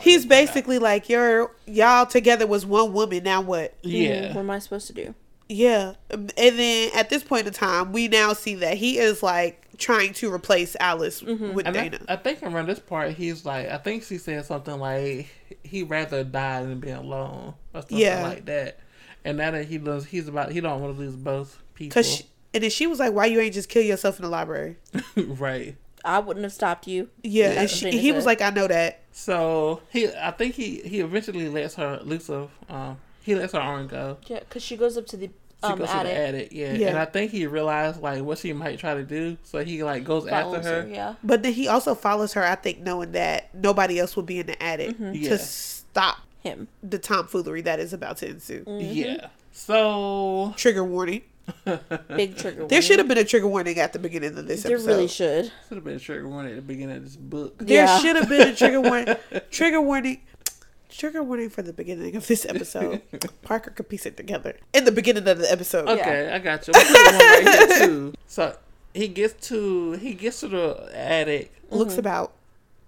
he's 0.00 0.26
basically 0.26 0.78
like, 0.78 1.08
"You're 1.08 1.50
y'all 1.66 2.06
together 2.06 2.46
was 2.46 2.64
one 2.66 2.92
woman. 2.92 3.22
Now 3.24 3.40
what?" 3.40 3.80
Mm-hmm. 3.82 3.96
yeah. 3.96 4.28
What 4.28 4.40
am 4.40 4.50
I 4.50 4.58
supposed 4.58 4.86
to 4.88 4.92
do? 4.92 5.14
Yeah, 5.48 5.94
um, 6.10 6.28
and 6.38 6.58
then 6.58 6.90
at 6.94 7.10
this 7.10 7.22
point 7.22 7.46
in 7.46 7.52
time, 7.52 7.92
we 7.92 8.08
now 8.08 8.32
see 8.32 8.54
that 8.56 8.78
he 8.78 8.98
is 8.98 9.22
like 9.22 9.64
trying 9.76 10.12
to 10.14 10.32
replace 10.32 10.74
Alice 10.80 11.20
mm-hmm. 11.20 11.52
with 11.52 11.66
And 11.66 11.76
I, 11.76 11.88
Dana. 11.88 12.04
I 12.08 12.16
think 12.16 12.42
around 12.42 12.66
this 12.66 12.78
part, 12.78 13.12
he's 13.12 13.44
like, 13.44 13.68
I 13.68 13.76
think 13.76 14.04
she 14.04 14.18
said 14.18 14.44
something 14.46 14.78
like, 14.78 15.28
he'd 15.62 15.90
rather 15.90 16.24
die 16.24 16.62
than 16.62 16.80
be 16.80 16.90
alone 16.90 17.54
or 17.74 17.82
something 17.82 17.98
Yeah. 17.98 18.22
like 18.22 18.46
that. 18.46 18.78
And 19.24 19.36
now 19.36 19.50
that 19.50 19.66
he 19.66 19.78
does, 19.78 20.06
he's 20.06 20.28
about, 20.28 20.52
he 20.52 20.60
don't 20.60 20.80
want 20.80 20.94
to 20.94 21.00
lose 21.00 21.16
both 21.16 21.60
people. 21.74 21.94
Cause 21.94 22.10
she, 22.10 22.24
and 22.54 22.62
then 22.62 22.70
she 22.70 22.86
was 22.86 23.00
like, 23.00 23.12
"Why 23.12 23.26
you 23.26 23.40
ain't 23.40 23.52
just 23.52 23.68
kill 23.68 23.82
yourself 23.82 24.18
in 24.18 24.22
the 24.22 24.30
library?" 24.30 24.76
right. 25.16 25.76
I 26.04 26.18
wouldn't 26.18 26.44
have 26.44 26.52
stopped 26.52 26.86
you. 26.86 27.08
Yeah, 27.22 27.50
and 27.62 27.70
she, 27.70 27.90
he 27.98 28.12
was 28.12 28.26
like, 28.26 28.40
"I 28.42 28.50
know 28.50 28.66
that." 28.68 29.00
So 29.12 29.80
he, 29.90 30.08
I 30.08 30.30
think 30.32 30.54
he, 30.54 30.80
he 30.80 31.00
eventually 31.00 31.48
lets 31.48 31.74
her 31.76 32.00
loose 32.02 32.28
of, 32.28 32.50
um, 32.68 32.98
he 33.22 33.34
lets 33.34 33.52
her 33.52 33.60
arm 33.60 33.86
go. 33.86 34.18
Yeah, 34.26 34.40
because 34.40 34.62
she 34.62 34.76
goes 34.76 34.96
up 34.98 35.06
to 35.06 35.16
the 35.16 35.26
She 35.28 35.32
um, 35.70 35.78
goes 35.78 35.88
to 35.88 35.94
attic. 35.94 36.12
the 36.12 36.18
attic, 36.18 36.48
yeah. 36.52 36.72
Yeah. 36.74 36.88
And 36.88 36.98
I 36.98 37.04
think 37.04 37.30
he 37.30 37.46
realized 37.46 38.00
like 38.02 38.22
what 38.22 38.38
she 38.38 38.52
might 38.52 38.78
try 38.78 38.94
to 38.94 39.04
do, 39.04 39.36
so 39.44 39.64
he 39.64 39.82
like 39.84 40.04
goes 40.04 40.26
after 40.26 40.60
follows 40.60 40.64
her. 40.66 40.88
Yeah. 40.90 41.14
But 41.22 41.42
then 41.42 41.52
he 41.52 41.68
also 41.68 41.94
follows 41.94 42.32
her, 42.34 42.44
I 42.44 42.56
think, 42.56 42.80
knowing 42.80 43.12
that 43.12 43.54
nobody 43.54 43.98
else 43.98 44.16
will 44.16 44.24
be 44.24 44.40
in 44.40 44.46
the 44.46 44.60
attic 44.62 44.96
Yeah. 44.98 45.28
to 45.30 45.38
stop 45.38 46.18
Him. 46.40 46.68
the 46.82 46.98
tomfoolery 46.98 47.62
that 47.62 47.78
is 47.80 47.92
about 47.92 48.16
to 48.18 48.28
ensue. 48.28 48.64
Yeah. 48.66 49.28
So 49.52 50.52
Trigger 50.56 50.84
warning. 50.84 51.22
Big 52.16 52.36
trigger. 52.36 52.66
There 52.66 52.80
should 52.82 52.98
have 52.98 53.08
been 53.08 53.18
a 53.18 53.24
trigger 53.24 53.46
warning 53.48 53.78
at 53.78 53.92
the 53.92 53.98
beginning 53.98 54.36
of 54.38 54.46
this 54.46 54.62
There 54.62 54.72
episode. 54.76 54.88
really 54.88 55.08
should. 55.08 55.44
should 55.68 55.74
have 55.76 55.84
been 55.84 55.96
a 55.96 56.00
trigger 56.00 56.28
warning 56.28 56.52
at 56.52 56.56
the 56.56 56.62
beginning 56.62 56.96
of 56.96 57.04
this 57.04 57.16
book. 57.16 57.58
There 57.58 57.84
Yeah. 57.84 57.98
should 57.98 58.16
have 58.16 58.28
been 58.28 58.48
a 58.48 58.54
trigger 58.54 58.80
warning. 58.80 59.16
trigger 59.50 59.80
warning. 59.80 60.20
Trigger 60.88 61.22
warning 61.24 61.50
for 61.50 61.62
the 61.62 61.72
beginning 61.72 62.14
of 62.14 62.26
this 62.26 62.46
episode. 62.46 63.02
Parker 63.42 63.70
could 63.70 63.88
piece 63.88 64.06
it 64.06 64.16
together 64.16 64.56
in 64.72 64.84
the 64.84 64.92
beginning 64.92 65.26
of 65.26 65.38
the 65.38 65.50
episode. 65.50 65.88
Okay, 65.88 66.30
I 66.30 66.38
got 66.38 66.66
you. 66.68 66.72
I'm 66.76 66.92
gonna 66.92 67.18
put 67.18 67.90
one 67.90 68.04
right. 68.06 68.14
So 68.26 68.56
he 68.94 69.08
gets 69.08 69.48
to 69.48 69.92
he 69.92 70.14
gets 70.14 70.40
to 70.40 70.48
the 70.48 70.90
attic. 70.94 71.52
Looks 71.70 71.92
mm-hmm. 71.92 72.00
about. 72.00 72.32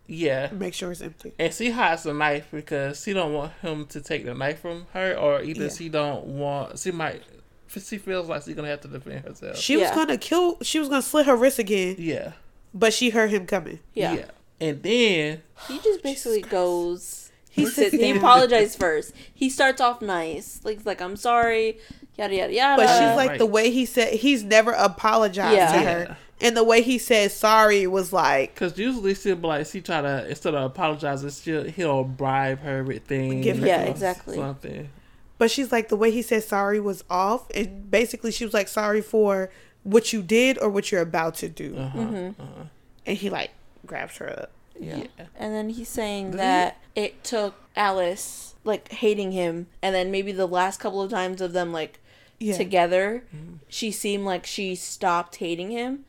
Yeah. 0.07 0.50
Make 0.52 0.72
sure 0.74 0.92
it's 0.92 1.00
empty. 1.00 1.32
And 1.36 1.52
she 1.52 1.70
hides 1.72 2.04
the 2.04 2.14
knife 2.14 2.46
because 2.52 3.02
she 3.02 3.12
don't 3.12 3.32
want 3.32 3.52
him 3.54 3.86
to 3.86 4.00
take 4.00 4.24
the 4.24 4.34
knife 4.34 4.61
from 4.61 4.86
her, 4.92 5.16
or 5.18 5.42
either 5.42 5.64
Yeah. 5.64 5.70
she 5.70 5.88
don't 5.88 6.24
want. 6.26 6.78
She 6.78 6.92
might. 6.92 7.22
She 7.68 7.98
feels 7.98 8.28
like 8.28 8.42
she's 8.44 8.54
gonna 8.54 8.68
have 8.68 8.80
to 8.82 8.88
defend 8.88 9.24
herself. 9.24 9.56
She 9.56 9.76
was 9.76 9.88
Yeah. 9.88 9.94
gonna 9.94 10.18
kill. 10.18 10.58
She 10.62 10.78
was 10.78 10.88
gonna 10.88 11.02
slit 11.02 11.26
her 11.26 11.36
wrist 11.36 11.58
again, 11.58 11.96
yeah. 11.98 12.32
but 12.72 12.92
she 12.94 13.10
heard 13.10 13.30
him 13.30 13.46
coming. 13.46 13.80
Yeah. 13.94 14.24
And 14.60 14.82
then 14.82 15.42
He 15.68 15.78
just 15.80 16.02
basically 16.02 16.42
goes. 16.42 17.30
He 17.50 17.62
He, 17.62 17.66
sits 17.68 17.90
sits, 17.92 18.02
he 18.02 18.10
apologized 18.10 18.78
first. 18.78 19.12
He 19.34 19.48
starts 19.50 19.80
off 19.80 20.02
nice, 20.02 20.60
like 20.64 20.76
he's 20.78 20.86
like 20.86 21.00
I'm 21.00 21.16
sorry, 21.16 21.78
yada 22.18 22.34
yada 22.34 22.52
yada. 22.52 22.82
But 22.82 22.88
she's 22.88 23.16
like 23.16 23.30
right. 23.30 23.38
the 23.38 23.46
way 23.46 23.70
he 23.70 23.86
said 23.86 24.12
he's 24.14 24.42
never 24.44 24.72
apologized 24.72 25.56
Yeah. 25.56 25.72
to 25.72 25.78
her, 25.78 26.16
and 26.42 26.54
the 26.56 26.64
way 26.64 26.82
he 26.82 26.98
said 26.98 27.32
sorry 27.32 27.86
was 27.86 28.12
like 28.12 28.54
Because 28.54 28.78
usually 28.78 29.14
she'll 29.14 29.36
be 29.36 29.46
like, 29.48 29.66
she 29.66 29.80
try 29.80 30.02
to, 30.02 30.28
instead 30.28 30.54
of 30.54 30.64
apologizing, 30.64 31.30
she'll, 31.30 31.64
he'll 31.64 32.04
bribe 32.04 32.60
her 32.60 32.84
with 32.84 33.04
things. 33.04 33.42
Give 33.44 33.58
her 33.58 33.66
Yeah, 33.66 33.82
exactly. 33.84 34.36
Something. 34.36 34.90
But 35.39 35.51
she's 35.51 35.70
like 35.72 35.89
the 35.89 35.97
way 35.97 36.11
he 36.11 36.22
said 36.22 36.45
sorry 36.45 36.80
was 36.80 37.05
off, 37.11 37.51
and 37.55 37.91
basically 37.91 38.32
she 38.32 38.45
was 38.45 38.55
like 38.55 38.68
sorry 38.68 39.03
for 39.03 39.51
what 39.82 40.12
you 40.12 40.22
did 40.22 40.59
or 40.59 40.68
what 40.70 40.91
you're 40.91 41.03
about 41.03 41.34
to 41.37 41.49
do, 41.49 41.76
Uh-huh. 41.76 42.01
uh-huh. 42.01 42.64
and 43.07 43.16
he 43.18 43.30
like 43.30 43.51
grabs 43.84 44.16
her 44.16 44.28
up. 44.43 44.51
Yeah. 44.78 45.05
And 45.39 45.55
then 45.55 45.70
he's 45.70 45.89
saying 45.89 46.32
that 46.32 46.78
it 46.95 47.22
took 47.24 47.55
Alice 47.76 48.55
like 48.64 48.91
hating 48.91 49.32
him, 49.32 49.66
and 49.82 49.95
then 49.95 50.11
maybe 50.11 50.32
the 50.32 50.47
last 50.49 50.80
couple 50.80 51.01
of 51.03 51.11
times 51.11 51.41
of 51.41 51.53
them 51.53 51.72
like 51.72 52.01
Yeah, 52.39 52.57
together, 52.57 53.24
Mm-hmm. 53.34 53.55
she 53.68 53.91
seemed 53.91 54.24
like 54.24 54.45
she 54.47 54.74
stopped 54.74 55.37
hating 55.37 55.70
him. 55.70 56.05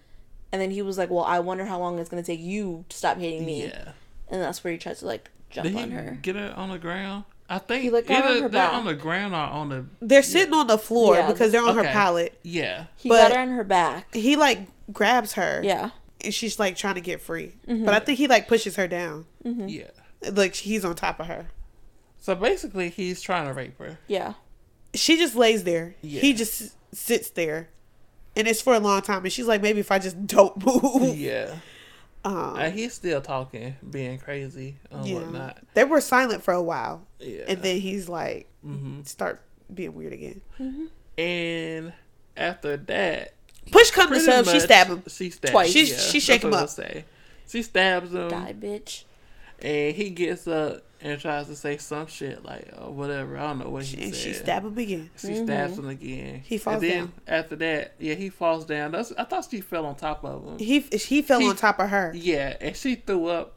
And 0.52 0.62
then 0.62 0.72
he 0.72 0.82
was 0.82 0.98
like, 0.98 1.10
"Well, 1.10 1.24
I 1.26 1.40
wonder 1.40 1.66
how 1.66 1.78
long 1.78 2.00
it's 2.00 2.10
gonna 2.10 2.24
take 2.24 2.40
you 2.40 2.86
to 2.90 2.98
stop 2.98 3.18
hating 3.18 3.46
me." 3.46 3.66
Yeah. 3.68 3.92
And 4.30 4.42
that's 4.42 4.64
where 4.64 4.72
he 4.72 4.80
tries 4.80 5.00
to 5.00 5.06
like 5.06 5.30
jump 5.50 5.66
Did 5.68 5.76
he 5.76 5.84
on 5.84 5.92
her. 5.92 6.18
get 6.22 6.36
her 6.38 6.54
on 6.58 6.70
the 6.70 6.80
ground? 6.80 7.26
I 7.50 7.60
think 7.60 7.84
He, 7.84 7.90
like, 7.90 8.08
got 8.08 8.26
either 8.26 8.28
on 8.28 8.34
her 8.34 8.40
they're 8.42 8.50
back. 8.50 8.74
on 8.74 8.86
the 8.86 8.94
ground 8.94 9.34
or 9.34 9.38
on 9.38 9.70
the 9.70 9.86
they're 10.02 10.22
sitting 10.24 10.54
on 10.54 10.68
the 10.68 10.78
floor 10.78 11.16
Yeah, 11.16 11.32
because 11.32 11.52
they're 11.52 11.66
on 11.66 11.76
her 11.76 11.82
okay. 11.82 11.92
pallet. 11.92 12.38
yeah. 12.44 12.86
He 12.98 13.08
but- 13.10 13.30
got 13.30 13.34
her 13.34 13.40
on 13.42 13.50
her 13.50 13.64
back. 13.64 14.14
He 14.14 14.36
like 14.36 14.68
grabs 14.92 15.34
her, 15.34 15.62
Yeah. 15.64 15.92
and 16.24 16.34
she's 16.34 16.60
like 16.60 16.76
trying 16.76 16.96
to 16.96 17.02
get 17.02 17.22
free, 17.22 17.54
Mm-hmm. 17.68 17.86
but 17.86 17.94
I 17.94 18.00
think 18.00 18.18
he 18.18 18.28
like 18.28 18.48
pushes 18.48 18.76
her 18.76 18.88
down, 18.88 19.26
Yeah. 19.44 19.86
like 20.32 20.56
he's 20.56 20.84
on 20.84 20.96
top 20.96 21.20
of 21.20 21.28
her. 21.28 21.48
So 22.20 22.36
basically, 22.36 22.90
he's 22.90 23.22
trying 23.22 23.48
to 23.48 23.54
rape 23.54 23.78
her. 23.80 24.00
Yeah. 24.08 24.34
She 24.94 25.16
just 25.18 25.36
lays 25.36 25.64
there. 25.64 25.96
Yeah. 26.02 26.20
He 26.22 26.34
just 26.34 26.76
sits 26.94 27.30
there, 27.30 27.70
and 28.36 28.48
it's 28.48 28.62
for 28.62 28.74
a 28.74 28.80
long 28.80 29.02
time. 29.02 29.24
And 29.24 29.32
she's 29.32 29.46
like, 29.46 29.62
maybe 29.62 29.80
if 29.80 29.92
I 29.92 30.00
just 30.00 30.26
don't 30.28 30.66
move. 30.66 31.16
Yeah. 31.18 31.56
Um, 32.28 32.58
And 32.58 32.74
he's 32.74 32.94
still 32.94 33.22
talking, 33.22 33.76
being 33.90 34.18
crazy 34.20 34.76
and 34.92 35.06
yeah. 35.08 35.16
whatnot. 35.20 35.58
They 35.74 35.84
were 35.84 36.02
silent 36.02 36.44
for 36.44 36.54
a 36.54 36.62
while, 36.62 37.06
Yeah. 37.20 37.46
and 37.48 37.62
then 37.62 37.80
he's 37.80 38.10
like, 38.10 38.48
hmm 38.62 39.02
start 39.04 39.42
being 39.74 39.94
weird 39.96 40.14
again. 40.14 40.42
And 41.18 41.94
after 42.36 42.78
that, 42.78 43.34
Push 43.72 43.92
come 43.92 44.10
to 44.14 44.20
shove, 44.20 44.46
she 44.48 44.54
much 44.54 44.62
stab 44.64 44.88
him. 44.88 45.04
She 45.08 45.30
stabs 45.30 45.52
Twice. 45.52 45.72
She- 45.72 45.86
yeah, 45.92 45.98
she 45.98 46.20
shake 46.22 46.44
him 46.44 46.54
up. 46.54 46.70
Say. 46.70 47.04
She 47.50 47.62
stabs 47.64 48.14
him, 48.14 48.30
Die, 48.30 48.56
bitch. 48.60 49.04
and 49.60 49.96
he 49.96 50.10
gets 50.10 50.48
up 50.48 50.84
and 51.12 51.22
tries 51.22 51.48
to 51.48 51.56
say 51.56 51.78
some 51.78 52.08
shit 52.08 52.44
like 52.44 52.70
or 52.80 52.92
whatever. 52.92 53.38
I 53.38 53.48
don't 53.48 53.60
know 53.60 53.70
what 53.70 53.84
he 53.86 54.02
And 54.04 54.14
said. 54.14 54.24
she 54.24 54.34
stabbed 54.34 54.66
him 54.66 54.78
again. 54.78 55.10
She 55.18 55.36
stabs 55.36 55.78
him 55.78 55.88
again. 55.88 56.42
He 56.46 56.58
falls 56.58 56.82
and 56.84 56.92
then 56.92 57.00
down. 57.06 57.14
After 57.28 57.56
that, 57.58 57.94
yeah, 58.00 58.14
he 58.16 58.30
falls 58.30 58.66
down. 58.66 58.92
That's, 58.92 59.12
I 59.18 59.24
thought 59.24 59.48
she 59.50 59.62
fell 59.62 59.86
on 59.86 59.96
top 59.96 60.24
of 60.24 60.44
him. 60.46 60.60
He 60.60 60.80
he 60.82 61.22
fell 61.22 61.40
He- 61.40 61.48
on 61.50 61.56
top 61.56 61.80
of 61.80 61.90
her, 61.90 62.12
Yeah, 62.16 62.56
and 62.62 62.76
she 62.76 62.96
threw 62.96 63.28
up 63.28 63.54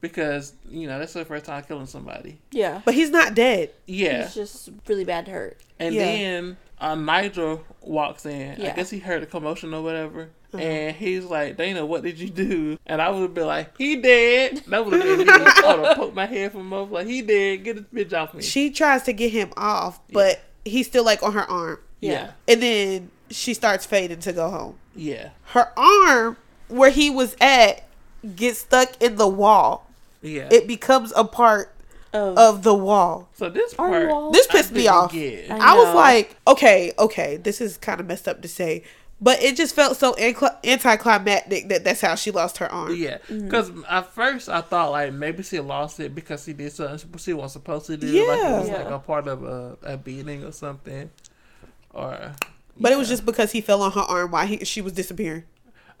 because 0.00 0.52
you 0.68 0.86
know 0.86 0.98
that's 0.98 1.14
her 1.14 1.24
first 1.24 1.44
time 1.44 1.62
killing 1.64 1.86
somebody. 1.86 2.40
Yeah. 2.52 2.82
but 2.84 2.94
he's 2.94 3.10
not 3.10 3.34
dead. 3.34 3.70
Yeah, 3.86 4.24
It's 4.24 4.34
just 4.34 4.68
really 4.86 5.04
bad 5.04 5.28
hurt. 5.28 5.58
and 5.78 5.94
Yeah. 5.94 6.04
then 6.04 6.56
uh, 6.80 6.94
Nigel 6.94 7.64
walks 7.82 8.24
in. 8.26 8.60
I 8.62 8.72
guess 8.74 8.90
he 8.90 8.98
heard 9.00 9.22
the 9.22 9.26
commotion 9.26 9.74
or 9.74 9.82
whatever. 9.82 10.30
Uh-huh. 10.54 10.62
And 10.62 10.96
he's 10.96 11.24
like, 11.24 11.56
Dana, 11.58 11.84
what 11.84 12.02
did 12.02 12.18
you 12.18 12.30
do? 12.30 12.78
And 12.86 13.02
I 13.02 13.10
would 13.10 13.20
have 13.20 13.34
been 13.34 13.46
like, 13.46 13.76
he 13.76 13.96
dead. 13.96 14.62
That 14.68 14.84
would 14.84 14.94
have 14.94 15.02
been 15.02 15.26
me. 15.26 15.32
I 15.32 15.74
would 15.76 15.86
have 15.86 15.96
poked 15.96 16.14
my 16.14 16.24
head 16.26 16.52
from 16.52 16.72
over 16.72 16.94
like, 16.94 17.06
he 17.06 17.20
dead. 17.22 17.64
Get 17.64 17.76
this 17.92 18.06
bitch 18.06 18.18
off 18.18 18.32
me. 18.32 18.42
She 18.42 18.70
tries 18.70 19.02
to 19.04 19.12
get 19.12 19.30
him 19.30 19.52
off, 19.58 20.00
but 20.10 20.40
he's 20.64 20.86
still 20.86 21.04
like 21.04 21.22
on 21.22 21.32
her 21.34 21.48
arm, 21.50 21.78
yeah. 22.00 22.32
and 22.46 22.62
then 22.62 23.10
she 23.30 23.52
starts 23.52 23.84
fading 23.84 24.20
to 24.20 24.32
go 24.32 24.48
home. 24.50 24.74
Yeah. 24.96 25.30
Her 25.52 25.70
arm, 25.76 26.36
where 26.68 26.90
he 26.90 27.10
was 27.10 27.36
at, 27.40 27.86
gets 28.34 28.60
stuck 28.60 29.02
in 29.02 29.16
the 29.16 29.28
wall. 29.28 29.86
Yeah. 30.22 30.48
It 30.50 30.66
becomes 30.66 31.12
a 31.14 31.24
part 31.24 31.72
Of, 32.12 32.38
of 32.38 32.62
the 32.62 32.74
wall. 32.74 33.28
so 33.34 33.50
this 33.50 33.74
Our 33.74 33.88
part. 33.90 34.08
wall. 34.08 34.30
This 34.32 34.46
pissed 34.46 34.72
me 34.72 34.88
off. 34.88 35.14
I 35.14 35.46
I 35.50 35.74
was 35.76 35.94
like, 35.94 36.36
okay, 36.46 36.92
okay, 36.98 37.36
this 37.36 37.60
is 37.60 37.76
kind 37.76 38.00
of 38.00 38.06
messed 38.06 38.26
up 38.26 38.40
to 38.42 38.48
say, 38.48 38.82
but 39.20 39.42
it 39.42 39.56
just 39.56 39.74
felt 39.74 39.96
so 39.96 40.14
anti- 40.14 40.46
anticlimactic 40.64 41.68
that 41.68 41.84
that's 41.84 42.00
how 42.00 42.14
she 42.14 42.30
lost 42.30 42.58
her 42.58 42.70
arm. 42.70 42.94
Yeah, 42.94 43.18
Mm-hmm. 43.28 43.44
because 43.46 43.70
at 43.88 44.06
first 44.14 44.48
I 44.48 44.60
thought 44.60 44.90
like 44.92 45.12
maybe 45.12 45.42
she 45.42 45.60
lost 45.60 45.98
it 46.00 46.14
because 46.14 46.44
she 46.44 46.52
did 46.52 46.72
something 46.72 47.18
she 47.18 47.32
wasn't 47.32 47.52
supposed 47.52 47.86
to 47.86 47.96
do. 47.96 48.06
Like 48.28 48.38
it 48.38 48.42
was 48.60 48.68
Yeah. 48.68 48.76
like 48.82 48.90
a 48.90 48.98
part 48.98 49.26
of 49.28 49.42
a, 49.44 49.76
a 49.82 49.96
beating 49.96 50.44
or 50.44 50.52
something. 50.52 51.10
Or 51.92 52.32
But 52.78 52.92
it 52.92 52.98
was 52.98 53.08
just 53.08 53.26
because 53.26 53.52
he 53.52 53.60
fell 53.60 53.82
on 53.82 53.92
her 53.92 54.00
arm 54.00 54.30
while 54.30 54.46
he, 54.46 54.64
she 54.64 54.80
was 54.80 54.92
disappearing. 54.92 55.44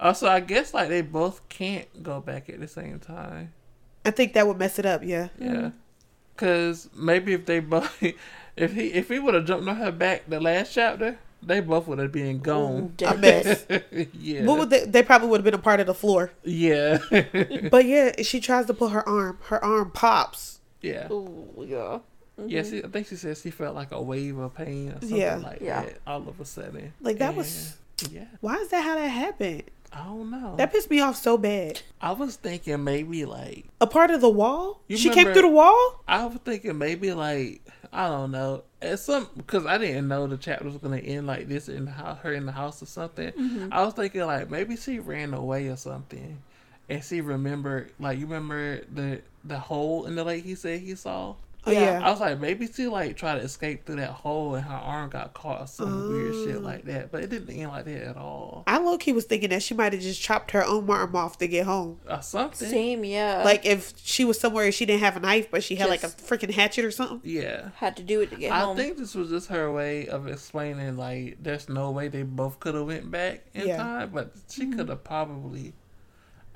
Also, 0.00 0.28
I 0.28 0.38
guess 0.40 0.72
like 0.72 0.88
they 0.88 1.00
both 1.02 1.48
can't 1.48 2.02
go 2.04 2.20
back 2.20 2.48
at 2.48 2.60
the 2.60 2.68
same 2.68 3.00
time. 3.00 3.52
I 4.04 4.12
think 4.12 4.32
that 4.34 4.46
would 4.46 4.58
mess 4.58 4.78
it 4.78 4.86
up. 4.86 5.02
Yeah. 5.02 5.28
Yeah, 5.40 5.70
because 6.36 6.88
maybe 6.94 7.32
if 7.32 7.46
they 7.46 7.58
both, 7.58 8.00
if 8.56 8.74
he 8.74 8.92
if 8.92 9.08
he 9.08 9.18
would 9.18 9.34
have 9.34 9.44
jumped 9.44 9.68
on 9.68 9.76
her 9.76 9.90
back 9.90 10.22
the 10.28 10.38
last 10.40 10.72
chapter, 10.72 11.18
they 11.42 11.60
both 11.60 11.86
would 11.88 11.98
have 11.98 12.12
been 12.12 12.38
gone. 12.40 12.94
A 13.06 13.16
mess. 13.16 13.66
yeah, 14.12 14.44
What 14.44 14.58
would 14.58 14.70
they, 14.70 14.84
they 14.84 15.02
probably 15.02 15.28
would 15.28 15.38
have 15.40 15.44
been 15.44 15.54
a 15.54 15.58
part 15.58 15.80
of 15.80 15.86
the 15.86 15.94
floor. 15.94 16.30
yeah, 16.44 16.98
But 17.70 17.84
yeah, 17.86 18.12
she 18.22 18.40
tries 18.40 18.66
to 18.66 18.74
pull 18.74 18.88
her 18.88 19.06
arm. 19.08 19.38
Her 19.44 19.62
arm 19.64 19.90
pops. 19.92 20.60
yeah. 20.82 21.10
Ooh, 21.12 21.64
yeah. 21.66 21.98
Yeah, 22.46 22.60
mm-hmm. 22.62 22.70
she, 22.70 22.84
I 22.84 22.88
think 22.88 23.06
she 23.08 23.16
said 23.16 23.36
she 23.36 23.50
felt 23.50 23.74
like 23.74 23.90
a 23.90 24.00
wave 24.00 24.38
of 24.38 24.54
pain 24.54 24.90
or 24.90 25.00
something 25.00 25.16
Yeah. 25.16 25.36
like 25.36 25.60
Yeah. 25.60 25.82
that 25.84 25.98
all 26.06 26.28
of 26.28 26.38
a 26.38 26.44
sudden. 26.44 26.92
Like, 27.00 27.18
that 27.18 27.28
And, 27.30 27.36
was- 27.38 27.76
Yeah, 28.12 28.26
Why 28.40 28.54
is 28.56 28.68
that 28.68 28.84
how 28.84 28.94
that 28.94 29.08
happened? 29.08 29.64
I 29.92 30.04
don't 30.04 30.30
know. 30.30 30.54
That 30.56 30.70
pissed 30.70 30.90
me 30.90 31.00
off 31.00 31.16
so 31.16 31.36
bad. 31.38 31.80
I 32.00 32.12
was 32.12 32.36
thinking 32.36 32.84
maybe 32.84 33.24
like 33.24 33.64
A 33.80 33.86
part 33.88 34.10
of 34.12 34.20
the 34.20 34.28
wall? 34.28 34.82
You 34.86 34.96
she 34.98 35.10
came 35.10 35.32
through 35.32 35.42
the 35.42 35.48
wall? 35.48 36.04
I 36.06 36.26
was 36.26 36.36
thinking 36.44 36.76
maybe 36.78 37.12
like 37.12 37.62
I 37.92 38.06
don't 38.08 38.30
know 38.30 38.62
at 38.80 38.98
some 39.00 39.28
because 39.36 39.66
I 39.66 39.78
didn't 39.78 40.08
know 40.08 40.26
the 40.26 40.36
chapter 40.36 40.64
was 40.64 40.76
gonna 40.76 40.98
end 40.98 41.26
like 41.26 41.48
this 41.48 41.68
in 41.68 41.86
the 41.86 41.90
house, 41.90 42.18
her 42.22 42.32
in 42.32 42.46
the 42.46 42.52
house 42.52 42.82
or 42.82 42.86
something. 42.86 43.32
Mm-hmm. 43.32 43.72
I 43.72 43.82
was 43.84 43.94
thinking 43.94 44.22
like 44.22 44.50
maybe 44.50 44.76
she 44.76 44.98
ran 44.98 45.34
away 45.34 45.68
or 45.68 45.76
something, 45.76 46.38
and 46.88 47.02
she 47.02 47.20
remembered 47.20 47.92
like 47.98 48.18
you 48.18 48.26
remember 48.26 48.82
the 48.94 49.20
the 49.44 49.58
hole 49.58 50.06
in 50.06 50.14
the 50.14 50.24
lake 50.24 50.44
he 50.44 50.54
said 50.54 50.80
he 50.80 50.94
saw. 50.94 51.34
Oh, 51.68 51.72
Yeah. 51.72 51.98
yeah. 52.00 52.06
I 52.06 52.10
was 52.10 52.20
like 52.20 52.40
maybe 52.40 52.66
she 52.66 52.86
like 52.86 53.16
tried 53.16 53.36
to 53.36 53.40
escape 53.42 53.84
through 53.86 53.96
that 53.96 54.10
hole 54.10 54.54
and 54.54 54.64
her 54.64 54.74
arm 54.74 55.10
got 55.10 55.34
caught 55.34 55.60
or 55.60 55.66
some 55.66 56.08
weird 56.10 56.34
Oh. 56.34 56.46
shit 56.46 56.62
like 56.62 56.84
that, 56.84 57.12
but 57.12 57.22
it 57.22 57.30
didn't 57.30 57.50
end 57.50 57.70
like 57.70 57.84
that 57.84 58.02
at 58.02 58.16
all. 58.16 58.64
I 58.66 58.78
low 58.78 58.98
key 58.98 59.12
was 59.12 59.24
thinking 59.24 59.50
that 59.50 59.62
she 59.62 59.74
might 59.74 59.92
have 59.92 60.02
just 60.02 60.20
chopped 60.20 60.50
her 60.52 60.64
own 60.64 60.88
arm 60.90 61.14
off 61.16 61.38
to 61.38 61.46
get 61.46 61.66
home. 61.66 62.00
Or 62.08 62.22
something. 62.22 62.68
Same, 62.68 63.04
yeah. 63.04 63.42
Like 63.44 63.64
if 63.66 63.92
she 63.96 64.24
was 64.24 64.40
somewhere 64.40 64.64
and 64.64 64.74
she 64.74 64.86
didn't 64.86 65.00
have 65.00 65.16
a 65.16 65.20
knife, 65.20 65.50
but 65.50 65.62
she 65.62 65.76
had 65.76 65.88
like 65.88 66.02
a 66.02 66.08
freaking 66.08 66.50
hatchet 66.52 66.84
or 66.84 66.90
something. 66.90 67.20
Yeah. 67.24 67.70
had 67.76 67.96
to 67.96 68.02
do 68.02 68.20
it 68.20 68.30
to 68.30 68.36
get 68.36 68.52
I 68.52 68.60
home. 68.60 68.76
I 68.76 68.80
think 68.80 68.96
this 68.98 69.14
was 69.14 69.30
just 69.30 69.48
her 69.48 69.70
way 69.72 70.06
of 70.08 70.26
explaining 70.26 70.96
like 70.96 71.38
there's 71.42 71.68
no 71.68 71.90
way 71.90 72.08
they 72.08 72.22
both 72.22 72.60
could 72.60 72.74
have 72.74 72.86
went 72.86 73.10
back 73.10 73.44
in 73.54 73.68
Yeah. 73.68 73.76
time, 73.76 74.10
but 74.12 74.32
she 74.48 74.62
mm-hmm. 74.62 74.78
could 74.78 74.88
have 74.88 75.04
probably 75.04 75.74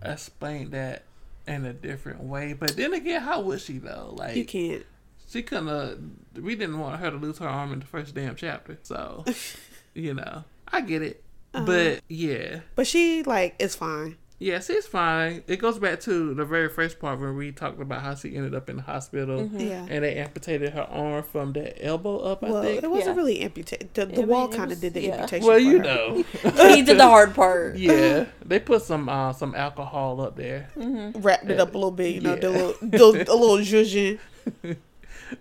explained 0.03 0.73
that 0.73 1.05
in 1.47 1.65
a 1.65 1.73
different 1.73 2.23
way. 2.23 2.53
But 2.53 2.77
then 2.77 2.95
again, 2.95 3.21
how 3.23 3.41
would 3.41 3.61
she 3.61 3.79
though? 3.79 4.15
Like 4.17 4.37
You 4.37 4.45
can't. 4.45 4.85
She 5.33 5.43
couldn't. 5.43 5.69
have 5.69 5.99
We 6.45 6.55
didn't 6.55 6.79
want 6.79 7.01
her 7.01 7.11
to 7.11 7.17
lose 7.17 7.39
her 7.39 7.49
arm 7.49 7.73
in 7.73 7.81
the 7.81 7.87
first 7.87 8.15
damn 8.15 8.37
chapter, 8.37 8.79
so 8.83 9.25
you 9.95 10.15
know 10.15 10.45
I 10.69 10.81
get 10.83 11.03
it. 11.03 11.23
Uh-huh. 11.55 11.65
But 11.67 12.01
yeah, 12.09 12.61
But 12.77 12.87
she 12.87 13.23
like 13.25 13.55
is 13.59 13.75
fine. 13.77 14.17
yes, 14.39 14.71
it's 14.71 14.87
fine. 14.87 15.43
It 15.47 15.59
goes 15.59 15.79
back 15.79 16.01
to 16.01 16.33
the 16.35 16.45
very 16.47 16.69
first 16.71 16.99
part 16.99 17.21
where 17.21 17.33
we 17.35 17.53
talked 17.53 17.79
about 17.81 18.01
how 18.03 18.15
she 18.15 18.35
ended 18.35 18.55
up 18.55 18.71
in 18.71 18.77
the 18.77 18.83
hospital. 18.83 19.49
Yeah. 19.53 19.87
And 19.89 20.03
they 20.03 20.17
amputated 20.17 20.71
her 20.73 20.83
arm 20.83 21.23
from 21.23 21.53
the 21.53 21.85
elbow 21.85 22.19
up, 22.21 22.43
I 22.43 22.51
Well, 22.51 22.63
think. 22.63 22.83
it 22.83 22.91
wasn't 22.91 23.09
Yeah. 23.17 23.23
really 23.23 23.41
amputated. 23.41 23.93
The, 23.95 24.07
the 24.07 24.23
wall 24.23 24.49
kind 24.49 24.73
of 24.73 24.81
did 24.81 24.95
the 24.95 25.03
yeah. 25.03 25.15
amputation. 25.15 25.47
Well, 25.47 25.59
you 25.59 25.77
her. 25.79 25.85
know. 25.85 26.25
he 26.75 26.81
did 26.83 26.99
the 26.99 27.07
hard 27.07 27.35
part. 27.35 27.77
yeah, 27.77 28.25
they 28.45 28.59
put 28.59 28.81
some 28.83 29.09
uh, 29.11 29.35
some 29.35 29.55
alcohol 29.55 30.23
up 30.23 30.37
there. 30.37 30.71
wrapped 30.77 31.51
it 31.51 31.61
up 31.61 31.75
a 31.75 31.79
little 31.79 31.91
bit. 31.91 32.15
You 32.15 32.21
know, 32.23 32.35
Yeah. 32.35 32.41
the 32.41 32.51
little, 32.51 32.75
the, 32.81 33.31
a 33.31 33.37
little 33.37 33.59
zhuzhin. 33.59 34.19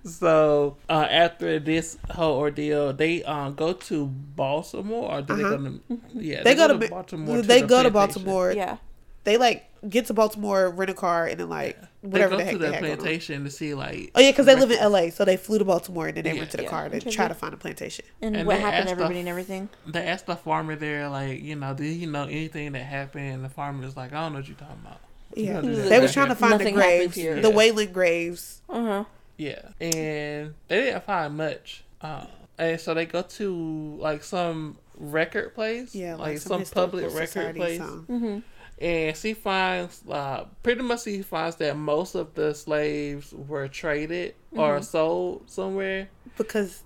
So 0.04 0.78
uh, 0.90 1.08
after 1.10 1.60
this 1.60 1.98
whole 2.12 2.38
ordeal, 2.38 2.94
they 2.94 3.24
um 3.24 3.56
go 3.56 3.74
to 3.74 4.06
Baltimore, 4.08 5.12
or 5.12 5.22
do 5.22 5.36
they 5.36 5.44
Uh-huh. 5.44 5.58
go 5.58 5.64
to? 5.64 5.80
Yeah, 6.14 6.44
They, 6.44 6.56
go, 6.56 6.68
to, 6.68 6.88
Baltimore. 6.90 7.42
They 7.42 7.62
the 7.62 7.68
go 7.68 7.84
to. 7.84 7.92
Baltimore. 7.92 8.52
Yeah. 8.52 8.78
They 9.24 9.38
like 9.38 9.66
get 9.88 10.08
to 10.08 10.14
Baltimore, 10.16 10.70
rent 10.72 10.90
a 10.90 10.94
car, 10.96 11.28
and 11.28 11.40
then 11.40 11.48
like 11.50 11.80
They 12.02 12.10
whatever 12.10 12.32
go 12.32 12.38
the 12.38 12.44
heck 12.46 12.54
to 12.54 12.58
they 12.58 12.68
the 12.68 12.74
had 12.74 12.82
going 12.84 12.98
plantation 12.98 13.44
to 13.44 13.52
see 13.52 13.74
like. 13.76 14.12
Oh 14.16 14.20
yeah, 14.22 14.32
because 14.32 14.48
they 14.48 14.56
live 14.56 14.72
in. 14.72 14.80
L.A., 14.80 15.12
so 15.12 15.26
they 15.26 15.38
flew 15.38 15.60
to 15.60 15.66
Baltimore 15.66 16.08
and 16.08 16.18
then 16.18 16.24
they 16.24 16.34
Yeah. 16.34 16.40
rented 16.40 16.60
a 16.60 16.64
Yeah. 16.64 16.70
car 16.70 16.90
to 16.90 17.00
try 17.12 17.28
to 17.28 17.36
find 17.36 17.54
a 17.54 17.58
plantation. 17.58 18.06
And, 18.22 18.36
And 18.36 18.48
what 18.48 18.60
happened 18.60 18.86
to 18.88 18.92
everybody 18.94 19.16
the- 19.16 19.20
and 19.22 19.30
everything. 19.30 19.70
They 19.86 20.08
asked 20.08 20.26
the 20.26 20.36
farmer 20.36 20.76
there, 20.76 21.08
like, 21.10 21.44
you 21.44 21.56
know, 21.56 21.74
did 21.76 21.96
he 21.98 22.06
know 22.08 22.24
anything 22.24 22.72
that 22.72 22.84
happened? 22.84 23.28
And 23.32 23.46
the 23.46 23.50
farmer 23.50 23.86
was 23.86 23.96
like, 23.96 24.12
I 24.12 24.22
don't 24.22 24.34
know 24.34 24.40
what 24.40 24.48
you're 24.48 24.58
talking 24.58 24.82
about. 24.84 24.98
Yeah, 25.36 25.54
Nothing 25.54 25.74
they 25.76 25.90
that 25.90 26.02
was 26.02 26.14
trying 26.14 26.30
to 26.30 26.36
find 26.36 26.54
the 26.54 26.58
Nothing 26.58 26.76
happened 26.76 27.14
graves, 27.14 27.16
the 27.16 27.22
Yeah. 27.50 27.56
Weylin 27.56 27.94
graves. 27.94 28.62
Uh 28.70 28.84
huh. 28.84 29.04
Yeah, 29.42 29.70
and 29.80 30.54
they 30.68 30.82
didn't 30.86 31.04
find 31.04 31.36
much. 31.38 31.84
Uh, 32.02 32.26
and 32.58 32.80
so 32.80 32.94
they 32.94 33.06
go 33.06 33.22
to 33.24 33.98
like 34.00 34.24
some 34.24 34.78
record 34.98 35.56
place, 35.56 35.96
Yeah, 35.96 36.16
like, 36.16 36.38
some 36.40 36.64
some, 36.66 36.74
public 36.74 37.14
record 37.14 37.56
place. 37.56 37.80
Mm-hmm. 37.82 38.40
and 38.80 39.18
she 39.18 39.34
finds 39.34 40.04
uh, 40.10 40.46
pretty 40.64 40.82
much 40.84 41.04
she 41.04 41.22
finds 41.24 41.56
that 41.58 41.76
most 41.78 42.14
of 42.16 42.34
the 42.36 42.54
slaves 42.54 43.34
were 43.34 43.68
traded 43.68 44.36
or 44.52 44.76
Mm-hmm. 44.76 44.84
sold 44.84 45.50
somewhere 45.50 46.08
because 46.38 46.84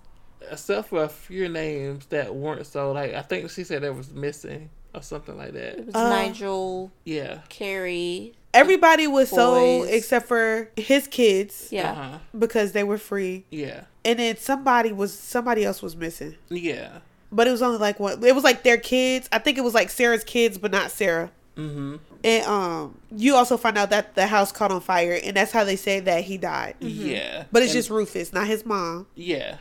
except 0.52 0.90
for 0.90 1.04
a 1.04 1.10
few 1.10 1.50
names 1.50 2.06
that 2.08 2.34
weren't 2.36 2.66
sold 2.68 2.96
like 2.96 3.14
i 3.16 3.22
think 3.24 3.50
she 3.50 3.64
said 3.64 3.82
that 3.82 3.96
was 3.96 4.12
missing 4.14 4.70
or 4.94 5.02
something 5.02 5.36
like 5.38 5.54
that. 5.54 5.74
It 5.74 5.78
that 5.78 5.86
was 5.88 5.96
Uh, 5.96 6.10
Nigel, 6.10 6.92
yeah 7.04 7.40
Carrie. 7.50 8.34
Everybody 8.56 9.08
was 9.08 9.30
sold 9.30 9.82
Boys. 9.86 9.90
except 9.92 10.28
for 10.28 10.70
his 10.78 11.08
kids 11.08 11.68
Yeah. 11.72 11.92
uh-huh. 11.92 12.18
because 12.38 12.72
they 12.72 12.84
were 12.84 12.98
free, 12.98 13.46
yeah 13.52 13.82
and 14.04 14.20
then 14.20 14.38
somebody 14.38 14.92
was 14.92 15.14
somebody 15.18 15.66
else 15.66 15.82
was 15.82 15.96
missing. 15.96 16.36
yeah 16.50 17.00
But 17.32 17.48
it 17.48 17.52
was 17.52 17.62
only 17.62 17.80
like 17.80 18.00
one. 18.00 18.24
It 18.24 18.36
was 18.36 18.44
like 18.44 18.64
their 18.64 18.78
kids. 18.78 19.28
I 19.32 19.40
think 19.40 19.58
it 19.58 19.64
was 19.64 19.74
like 19.74 19.90
Sarah's 19.90 20.24
kids, 20.24 20.58
but 20.58 20.72
not 20.72 20.92
Sarah. 20.92 21.32
mm-hmm 21.58 21.96
And 22.24 22.46
um, 22.46 22.98
you 23.16 23.36
also 23.36 23.58
find 23.58 23.78
out 23.78 23.90
that 23.90 24.16
the 24.16 24.28
house 24.28 24.52
caught 24.52 24.72
on 24.72 24.82
fire, 24.82 25.20
and 25.24 25.36
that's 25.36 25.52
how 25.52 25.64
they 25.64 25.76
say 25.76 26.00
that 26.02 26.24
he 26.24 26.38
died. 26.38 26.76
yeah 26.80 27.44
But 27.52 27.64
it's 27.64 27.72
And- 27.72 27.78
just 27.80 27.90
Rufus, 27.90 28.32
not 28.34 28.48
his 28.48 28.66
mom. 28.66 29.08
yeah 29.16 29.58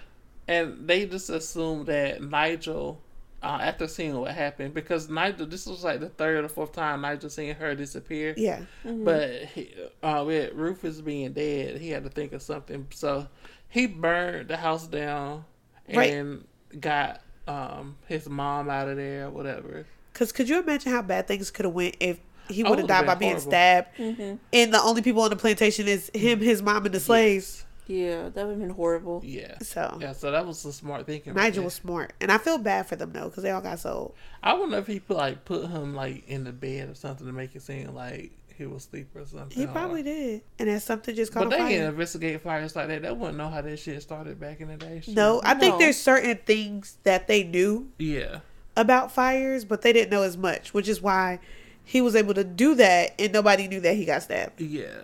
and 0.47 0.87
they 0.87 1.07
just 1.07 1.31
assumed 1.31 1.87
that 1.87 2.21
nigel 2.23 3.01
uh, 3.45 3.59
after 3.61 3.87
seeing 3.87 4.16
what 4.19 4.33
happened 4.35 4.73
because 4.75 5.09
nigel 5.09 5.47
this 5.47 5.66
was 5.66 5.85
like 5.85 6.01
the 6.01 6.09
third 6.09 6.45
or 6.45 6.49
fourth 6.49 6.73
time 6.73 7.03
nigel 7.03 7.29
seeing 7.31 7.55
her 7.55 7.75
disappear 7.75 8.35
Yeah, 8.37 8.62
But 8.85 9.31
he, 9.55 9.75
uh, 10.03 10.25
with 10.27 10.53
Rufus 10.55 11.01
being 11.01 11.33
dead, 11.35 11.79
he 11.81 11.91
had 11.91 12.05
to 12.05 12.11
think 12.11 12.33
of 12.33 12.43
something. 12.43 12.87
So 12.91 13.29
he 13.69 13.87
burned 13.87 14.49
the 14.49 14.57
house 14.57 14.87
down 14.87 15.45
Right. 15.93 16.15
and 16.15 16.47
got 16.81 17.21
um, 17.47 17.97
his 18.07 18.27
mom 18.29 18.71
out 18.71 18.89
of 18.89 18.97
there, 18.97 19.27
or 19.27 19.31
whatever. 19.31 19.85
because 20.12 20.33
could 20.33 20.49
you 20.49 20.61
imagine 20.61 20.91
how 20.93 21.03
bad 21.03 21.27
things 21.29 21.51
could 21.51 21.66
have 21.66 21.75
went 21.75 21.97
if 22.01 22.19
he 22.49 22.65
Oh, 22.65 22.71
would 22.71 22.79
have 22.79 22.89
died 22.89 23.07
by 23.07 23.15
been 23.15 23.29
being 23.31 23.41
stabbed, 23.41 23.89
Mm-hmm. 23.99 24.37
and 24.53 24.73
the 24.75 24.81
only 24.83 25.03
people 25.03 25.21
on 25.23 25.31
the 25.31 25.37
plantation 25.37 25.87
is 25.87 26.11
him, 26.15 26.41
his 26.41 26.62
mom, 26.62 26.87
and 26.87 26.95
the 26.95 27.01
slaves. 27.01 27.64
Yeah, 27.86 28.31
that 28.31 28.47
would 28.47 28.52
have 28.52 28.61
been 28.61 28.70
horrible. 28.70 29.20
Yeah. 29.24 29.59
So 29.61 29.98
Yeah, 30.01 30.12
so 30.12 30.31
that 30.31 30.47
was 30.47 30.65
a 30.65 30.73
smart 30.73 31.06
thinking. 31.06 31.35
right 31.35 31.43
Nigel 31.44 31.56
there. 31.56 31.65
was 31.65 31.74
smart, 31.74 32.12
and 32.20 32.32
I 32.32 32.39
feel 32.39 32.59
bad 32.59 32.86
for 32.86 32.97
them 32.97 33.12
though 33.12 33.28
because 33.28 33.43
they 33.43 33.51
all 33.51 33.61
got 33.61 33.78
sold. 33.78 34.15
I 34.43 34.55
wonder 34.55 34.78
if 34.78 34.86
he 34.86 35.01
put 35.01 35.16
like 35.19 35.44
put 35.44 35.66
him 35.69 35.94
like 35.94 36.27
in 36.28 36.44
the 36.44 36.52
bed 36.52 36.89
or 36.90 36.94
something 36.94 37.27
to 37.27 37.32
make 37.32 37.55
it 37.55 37.62
seem 37.62 37.94
like 37.94 38.32
he 38.56 38.66
was 38.66 38.85
asleep 38.86 39.09
or 39.15 39.27
something. 39.27 39.59
He 39.59 39.66
probably 39.66 40.02
did, 40.02 40.43
and 40.59 40.69
then 40.69 40.78
something 40.81 41.15
just 41.15 41.32
caught 41.32 41.51
But 41.51 41.59
on 41.61 41.66
they 41.66 41.74
can 41.74 41.81
fire. 41.82 41.89
investigate 41.90 42.40
fires 42.40 42.77
like 42.77 42.89
that. 42.89 43.02
They 43.02 43.11
wouldn't 43.12 43.36
know 43.36 43.48
how 43.51 43.61
that 43.61 43.77
shit 43.78 44.01
started 44.01 44.39
back 44.40 44.61
in 44.61 44.69
the 44.69 44.77
day. 44.77 45.01
shit. 45.05 45.15
No, 45.15 45.40
I 45.44 45.55
think 45.55 45.78
there's 45.78 45.97
certain 46.01 46.39
things 46.47 46.97
that 47.02 47.27
they 47.27 47.43
knew 47.44 47.90
Yeah. 47.98 48.39
about 48.77 49.11
fires, 49.12 49.65
but 49.65 49.82
they 49.82 49.93
didn't 49.93 50.11
know 50.11 50.23
as 50.23 50.36
much, 50.39 50.73
which 50.73 50.89
is 50.89 51.02
why 51.02 51.40
he 51.82 52.01
was 52.01 52.15
able 52.16 52.32
to 52.35 52.44
do 52.44 52.74
that, 52.77 53.12
and 53.19 53.32
nobody 53.32 53.66
knew 53.69 53.81
that 53.81 53.97
he 53.97 54.05
got 54.05 54.23
stabbed. 54.23 54.61
Yeah. 54.61 55.01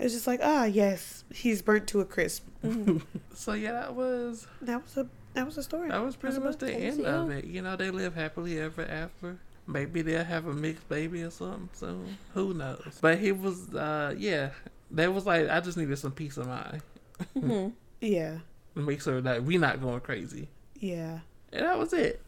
It's 0.00 0.12
just 0.14 0.26
like, 0.26 0.40
ah, 0.42 0.64
yes, 0.64 1.21
he's 1.34 1.62
burnt 1.62 1.86
to 1.88 2.00
a 2.00 2.04
crisp. 2.04 2.46
So 3.34 3.54
yeah, 3.54 3.72
that 3.72 3.94
was 3.94 4.46
That 4.60 4.82
was 4.82 4.96
a 4.96 5.06
that 5.34 5.46
was 5.46 5.56
a 5.58 5.62
story. 5.62 5.88
that 5.88 6.02
was 6.04 6.14
pretty 6.16 6.34
That's 6.38 6.44
much 6.44 6.58
the 6.58 6.72
end 6.74 7.06
of 7.06 7.30
it. 7.30 7.44
You 7.46 7.62
know, 7.62 7.74
they 7.76 7.90
live 7.90 8.14
happily 8.14 8.58
ever 8.60 8.82
after. 8.82 9.38
Maybe 9.66 10.02
they'll 10.02 10.24
have 10.24 10.46
a 10.46 10.52
mixed 10.52 10.88
baby 10.88 11.22
or 11.22 11.30
something 11.30 11.68
soon. 11.72 12.18
Who 12.34 12.52
knows? 12.52 12.98
But 13.00 13.18
he 13.18 13.32
was, 13.32 13.72
uh, 13.74 14.14
yeah. 14.18 14.50
that 14.90 15.14
was 15.14 15.24
like, 15.24 15.48
I 15.48 15.60
just 15.60 15.78
needed 15.78 15.96
some 15.98 16.12
peace 16.12 16.36
of 16.36 16.48
mind 16.48 16.82
Yeah, 18.00 18.38
make 18.74 19.00
sure 19.00 19.20
that 19.20 19.44
we 19.44 19.56
not 19.58 19.80
going 19.80 20.00
crazy. 20.00 20.48
yeah. 20.78 21.20
And 21.52 21.64
that 21.66 21.78
was 21.78 21.92
it. 21.92 22.20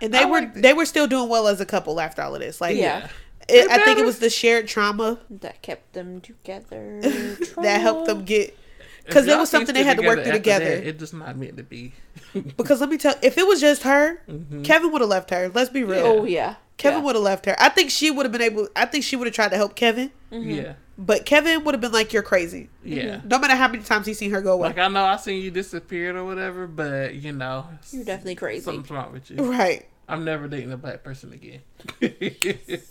And 0.00 0.12
they 0.14 0.22
I 0.22 0.24
were 0.26 0.46
they 0.54 0.72
were 0.74 0.84
still 0.86 1.06
doing 1.06 1.28
well 1.28 1.48
as 1.48 1.60
a 1.60 1.66
couple 1.66 1.98
after 2.00 2.22
all 2.22 2.34
of 2.34 2.40
this. 2.40 2.60
Like, 2.60 2.76
Yeah. 2.76 3.08
It, 3.48 3.70
I 3.70 3.84
think 3.84 3.98
it 3.98 4.04
was 4.04 4.18
the 4.18 4.30
shared 4.30 4.68
trauma 4.68 5.18
That 5.30 5.62
kept 5.62 5.92
them 5.92 6.20
together. 6.20 7.00
that 7.56 7.80
helped 7.80 8.06
them 8.06 8.24
get. 8.24 8.56
Because 9.04 9.26
it 9.26 9.36
was 9.36 9.50
something 9.50 9.74
they 9.74 9.82
had 9.82 9.96
to 9.98 10.06
work 10.06 10.22
through 10.22 10.32
together. 10.32 10.64
that, 10.64 10.86
it 10.86 10.98
just 10.98 11.12
not 11.14 11.36
meant 11.36 11.56
to 11.56 11.62
be. 11.64 11.92
Because 12.56 12.80
let 12.80 12.88
me 12.88 12.96
tell, 12.98 13.14
if 13.22 13.36
it 13.36 13.46
was 13.46 13.60
just 13.60 13.82
her, 13.82 14.22
Mhm. 14.28 14.64
Kevin 14.64 14.90
would 14.92 15.00
have 15.00 15.10
left 15.10 15.30
her. 15.30 15.50
Let's 15.52 15.70
be 15.70 15.82
real. 15.84 16.06
Oh 16.06 16.24
yeah. 16.24 16.54
Kevin 16.78 17.00
yeah. 17.00 17.04
would 17.04 17.14
have 17.16 17.24
left 17.24 17.46
her. 17.46 17.54
I 17.60 17.68
think 17.68 17.90
she 17.90 18.10
would 18.10 18.24
have 18.24 18.32
been 18.32 18.40
able. 18.42 18.68
I 18.74 18.86
think 18.86 19.04
she 19.04 19.16
would 19.16 19.26
have 19.26 19.34
tried 19.34 19.50
to 19.50 19.56
help 19.56 19.74
Kevin, 19.76 20.10
Yeah. 20.30 20.74
but 20.96 21.26
Kevin 21.26 21.62
would 21.64 21.74
have 21.74 21.80
been 21.80 21.92
like, 21.92 22.12
"You're 22.12 22.22
crazy." 22.22 22.70
Yeah. 22.84 23.20
No 23.24 23.38
matter 23.38 23.54
how 23.54 23.68
many 23.68 23.82
times 23.84 24.06
he's 24.06 24.18
seen 24.18 24.30
her 24.30 24.40
go 24.40 24.54
away. 24.54 24.68
Like 24.68 24.78
I 24.78 24.88
know 24.88 25.04
I 25.04 25.16
seen 25.16 25.42
you 25.42 25.50
disappeared 25.50 26.16
or 26.16 26.24
whatever, 26.24 26.66
but 26.66 27.14
you 27.14 27.32
know, 27.32 27.66
You're 27.90 28.04
definitely 28.04 28.36
crazy. 28.36 28.64
something's 28.64 28.90
wrong 28.90 29.12
with 29.12 29.30
you. 29.30 29.36
right. 29.44 29.86
I'm 30.08 30.24
never 30.24 30.48
dating 30.48 30.72
a 30.72 30.76
black 30.76 31.02
person 31.04 31.32
again. 31.32 31.60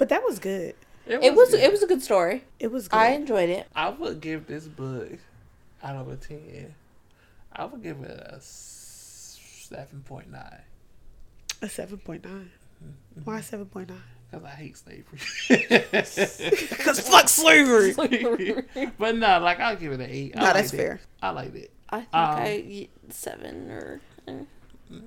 But 0.00 0.08
that 0.08 0.22
was 0.24 0.38
good. 0.38 0.74
It 1.06 1.34
was 1.34 1.50
good. 1.50 1.60
it 1.60 1.70
was 1.70 1.82
a 1.82 1.86
good 1.86 2.02
story. 2.02 2.44
It 2.58 2.72
was 2.72 2.88
good. 2.88 2.96
I 2.96 3.08
enjoyed 3.10 3.50
it. 3.50 3.66
I 3.76 3.90
would 3.90 4.20
give 4.22 4.46
this 4.46 4.66
book 4.66 5.18
out 5.82 5.94
of 5.96 6.08
a 6.08 6.16
ten. 6.16 6.74
I 7.52 7.66
would 7.66 7.82
give 7.82 8.00
it 8.00 8.10
a 8.10 8.38
seven 8.40 10.00
point 10.00 10.30
nine 10.32 10.62
a 11.60 11.68
seven 11.68 11.98
point 11.98 12.24
nine. 12.24 12.50
Why 13.24 13.42
seven 13.42 13.66
point 13.66 13.90
nine? 13.90 14.00
because 14.30 14.44
I 14.46 14.50
hate 14.50 14.76
slavery. 14.78 15.18
Because 16.70 17.00
fuck 17.00 17.28
slavery. 17.28 17.92
but 18.98 19.16
no, 19.16 19.38
like 19.40 19.60
I'll 19.60 19.76
give 19.76 19.92
it 19.92 20.00
an 20.00 20.08
eight. 20.08 20.34
No, 20.34 20.44
that's 20.52 20.72
it. 20.72 20.76
fair. 20.78 21.00
I 21.22 21.30
liked 21.30 21.56
it. 21.56 21.70
I 21.90 21.96
think 21.98 22.14
Um, 22.14 22.30
I 22.38 22.88
seven 23.10 23.70
or 23.70 24.00
eh. 24.28 24.34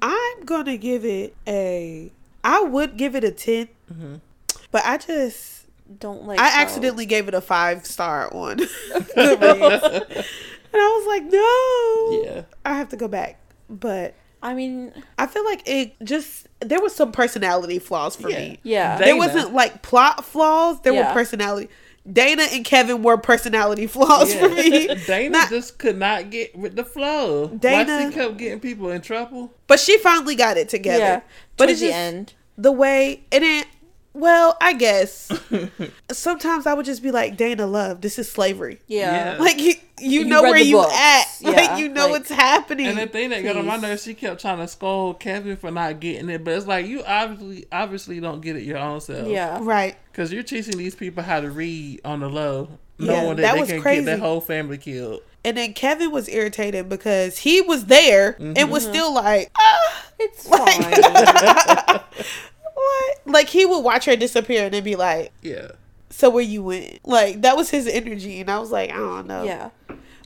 I'm 0.04 0.44
gonna 0.46 0.78
give 0.78 1.04
it 1.04 1.36
a. 1.48 2.12
I 2.44 2.62
would 2.62 2.96
give 2.98 3.16
it 3.16 3.24
a 3.24 3.32
10 3.32 3.70
Mhm. 3.92 4.22
But 4.74 4.84
I 4.86 4.98
just 4.98 5.66
don't 6.00 6.26
like. 6.26 6.38
I 6.40 6.50
how- 6.50 6.62
accidentally 6.62 7.06
gave 7.06 7.30
it 7.30 7.34
a 7.34 7.40
five 7.42 7.86
star 7.86 8.34
on 8.34 8.58
Goodreads, 9.18 10.16
and 10.16 10.82
I 10.82 11.00
was 11.00 11.08
like, 11.08 11.24
no. 11.24 12.24
Yeah. 12.36 12.42
I 12.66 12.76
have 12.76 12.90
to 12.90 12.98
go 12.98 13.08
back, 13.08 13.40
but 13.70 14.16
I 14.42 14.54
mean, 14.54 14.92
I 15.18 15.28
feel 15.28 15.46
like 15.46 15.62
it 15.66 15.96
just 16.04 16.48
there 16.60 16.82
was 16.82 16.94
some 16.96 17.12
personality 17.12 17.80
flaws 17.80 18.16
for 18.16 18.30
Yeah. 18.30 18.38
me. 18.40 18.60
yeah. 18.64 18.98
They- 18.98 19.06
There 19.06 19.18
wasn't 19.18 19.54
like 19.54 19.82
plot 19.82 20.26
flaws. 20.26 20.82
There 20.82 20.94
were 20.94 21.14
personality. 21.14 21.70
Dana 22.12 22.44
and 22.52 22.66
Kevin 22.66 23.02
were 23.02 23.18
personality 23.18 23.88
flaws 23.88 24.34
for 24.36 24.50
me. 24.50 24.88
Dana 25.08 25.30
Not- 25.30 25.50
just 25.50 25.78
could 25.78 25.98
not 25.98 26.30
get 26.32 26.54
with 26.54 26.76
the 26.76 26.84
flow. 26.84 27.48
Dana- 27.48 27.86
Dana 27.86 28.12
she 28.12 28.16
kept 28.18 28.36
getting 28.38 28.60
people 28.60 28.90
in 28.90 29.00
trouble. 29.02 29.54
but 29.68 29.80
she 29.80 29.98
finally 30.00 30.36
got 30.36 30.58
it 30.58 30.68
together. 30.68 31.00
yeah. 31.00 31.22
But 31.56 31.68
Towards 31.68 31.72
it's 31.74 31.82
the 31.82 31.88
just 31.88 31.98
end. 31.98 32.34
the 32.58 32.72
way 32.74 33.24
and 33.32 33.44
it. 33.46 33.68
Well, 34.16 34.56
I 34.62 34.74
guess 34.74 35.32
sometimes 36.12 36.68
I 36.68 36.74
would 36.76 36.86
just 36.86 37.02
be 37.02 37.10
like, 37.12 37.36
Dana, 37.36 37.66
love, 37.66 38.02
this 38.02 38.20
is 38.20 38.32
slavery. 38.32 38.80
Yeah. 38.88 39.34
Yeah. 39.36 39.42
Like 39.42 39.58
you, 39.60 39.74
you, 40.00 40.20
You 40.22 40.26
know 40.26 40.44
where 40.44 40.58
you 40.58 40.78
books. 40.78 40.94
at. 40.96 41.24
Yeah, 41.42 41.50
like 41.52 41.80
you 41.80 41.90
know 41.90 42.04
like- 42.04 42.12
what's 42.12 42.30
happening. 42.30 42.86
And 42.88 42.98
the 42.98 43.08
thing 43.08 43.32
that 43.32 43.44
got 43.44 43.58
on 43.58 43.66
my 43.66 43.76
nerves, 43.78 44.04
she 44.04 44.14
kept 44.14 44.40
trying 44.42 44.60
to 44.60 44.68
scold 44.68 45.20
Kevin 45.20 45.58
for 45.58 45.72
not 45.72 46.00
getting 46.00 46.30
it, 46.30 46.44
but 46.44 46.54
it's 46.54 46.68
like 46.68 46.86
you 46.86 47.04
obviously 47.04 47.66
obviously 47.72 48.20
don't 48.20 48.42
get 48.42 48.56
it 48.56 48.64
your 48.64 48.78
own 48.78 49.02
self. 49.02 49.28
Yeah. 49.28 49.58
right. 49.62 49.98
Because 50.12 50.32
you're 50.32 50.44
teaching 50.44 50.78
these 50.78 50.96
people 50.96 51.24
how 51.24 51.42
to 51.42 51.50
read 51.50 52.00
on 52.06 52.20
the 52.22 52.30
low, 52.30 52.70
Yeah, 53.00 53.08
knowing 53.24 53.38
that, 53.38 53.56
that 53.56 53.66
they 53.68 53.74
can 53.74 53.82
crazy. 53.82 54.02
get 54.02 54.06
their 54.06 54.18
whole 54.20 54.40
family 54.42 54.78
killed. 54.78 55.22
And 55.44 55.58
then 55.58 55.74
Kevin 55.74 56.12
was 56.12 56.30
irritated 56.30 56.88
because 56.88 57.40
he 57.40 57.60
was 57.62 57.86
there 57.88 58.38
and 58.40 58.56
Mm-hmm. 58.56 58.72
was 58.72 58.84
still 58.84 59.14
like, 59.14 59.50
ah, 59.58 60.06
It's 60.20 60.48
Like- 60.48 60.70
fine. 60.72 62.00
what? 62.84 63.18
Like 63.26 63.50
he 63.50 63.66
would 63.66 63.80
watch 63.82 64.06
her 64.06 64.16
disappear 64.16 64.66
and 64.66 64.74
then 64.74 64.84
be 64.84 64.96
like, 64.96 65.32
Yeah. 65.42 65.72
so 66.10 66.30
where 66.30 66.44
you 66.44 66.64
went? 66.64 67.00
Like 67.08 67.42
that 67.42 67.56
was 67.58 67.70
his 67.70 67.88
energy, 67.88 68.40
and 68.42 68.50
I 68.52 68.60
was 68.60 68.72
like, 68.72 68.92
I 68.92 68.98
don't 68.98 69.28
know. 69.28 69.44
yeah. 69.44 69.70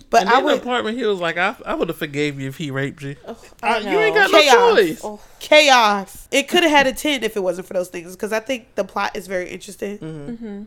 But 0.09 0.21
and 0.21 0.29
I 0.29 0.37
in 0.39 0.45
the 0.45 0.51
would 0.53 0.61
apartment, 0.61 0.97
he 0.97 1.03
was 1.05 1.19
like, 1.19 1.37
I, 1.37 1.53
I 1.65 1.73
would 1.75 1.89
have 1.89 1.97
forgave 1.97 2.39
you 2.39 2.47
if 2.47 2.55
he 2.55 2.71
raped 2.71 3.03
you. 3.03 3.17
Ugh, 3.25 3.35
Uh, 3.61 3.65
I 3.65 3.77
you 3.79 3.99
ain't 3.99 4.15
know. 4.15 4.21
got 4.21 4.31
no 4.31 4.39
Chaos. 4.41 4.75
choice. 4.77 5.01
Oh, 5.03 5.19
chaos. 5.39 6.27
It 6.31 6.47
could 6.47 6.63
have 6.63 6.71
had 6.71 6.87
a 6.87 6.93
ten 6.93 7.23
if 7.23 7.35
it 7.35 7.41
wasn't 7.41 7.67
for 7.67 7.73
those 7.73 7.89
things, 7.89 8.15
because 8.15 8.31
I 8.31 8.39
think 8.39 8.73
the 8.75 8.85
plot 8.85 9.17
is 9.17 9.27
very 9.27 9.49
interesting. 9.49 9.97
Mm-hmm. 9.97 10.63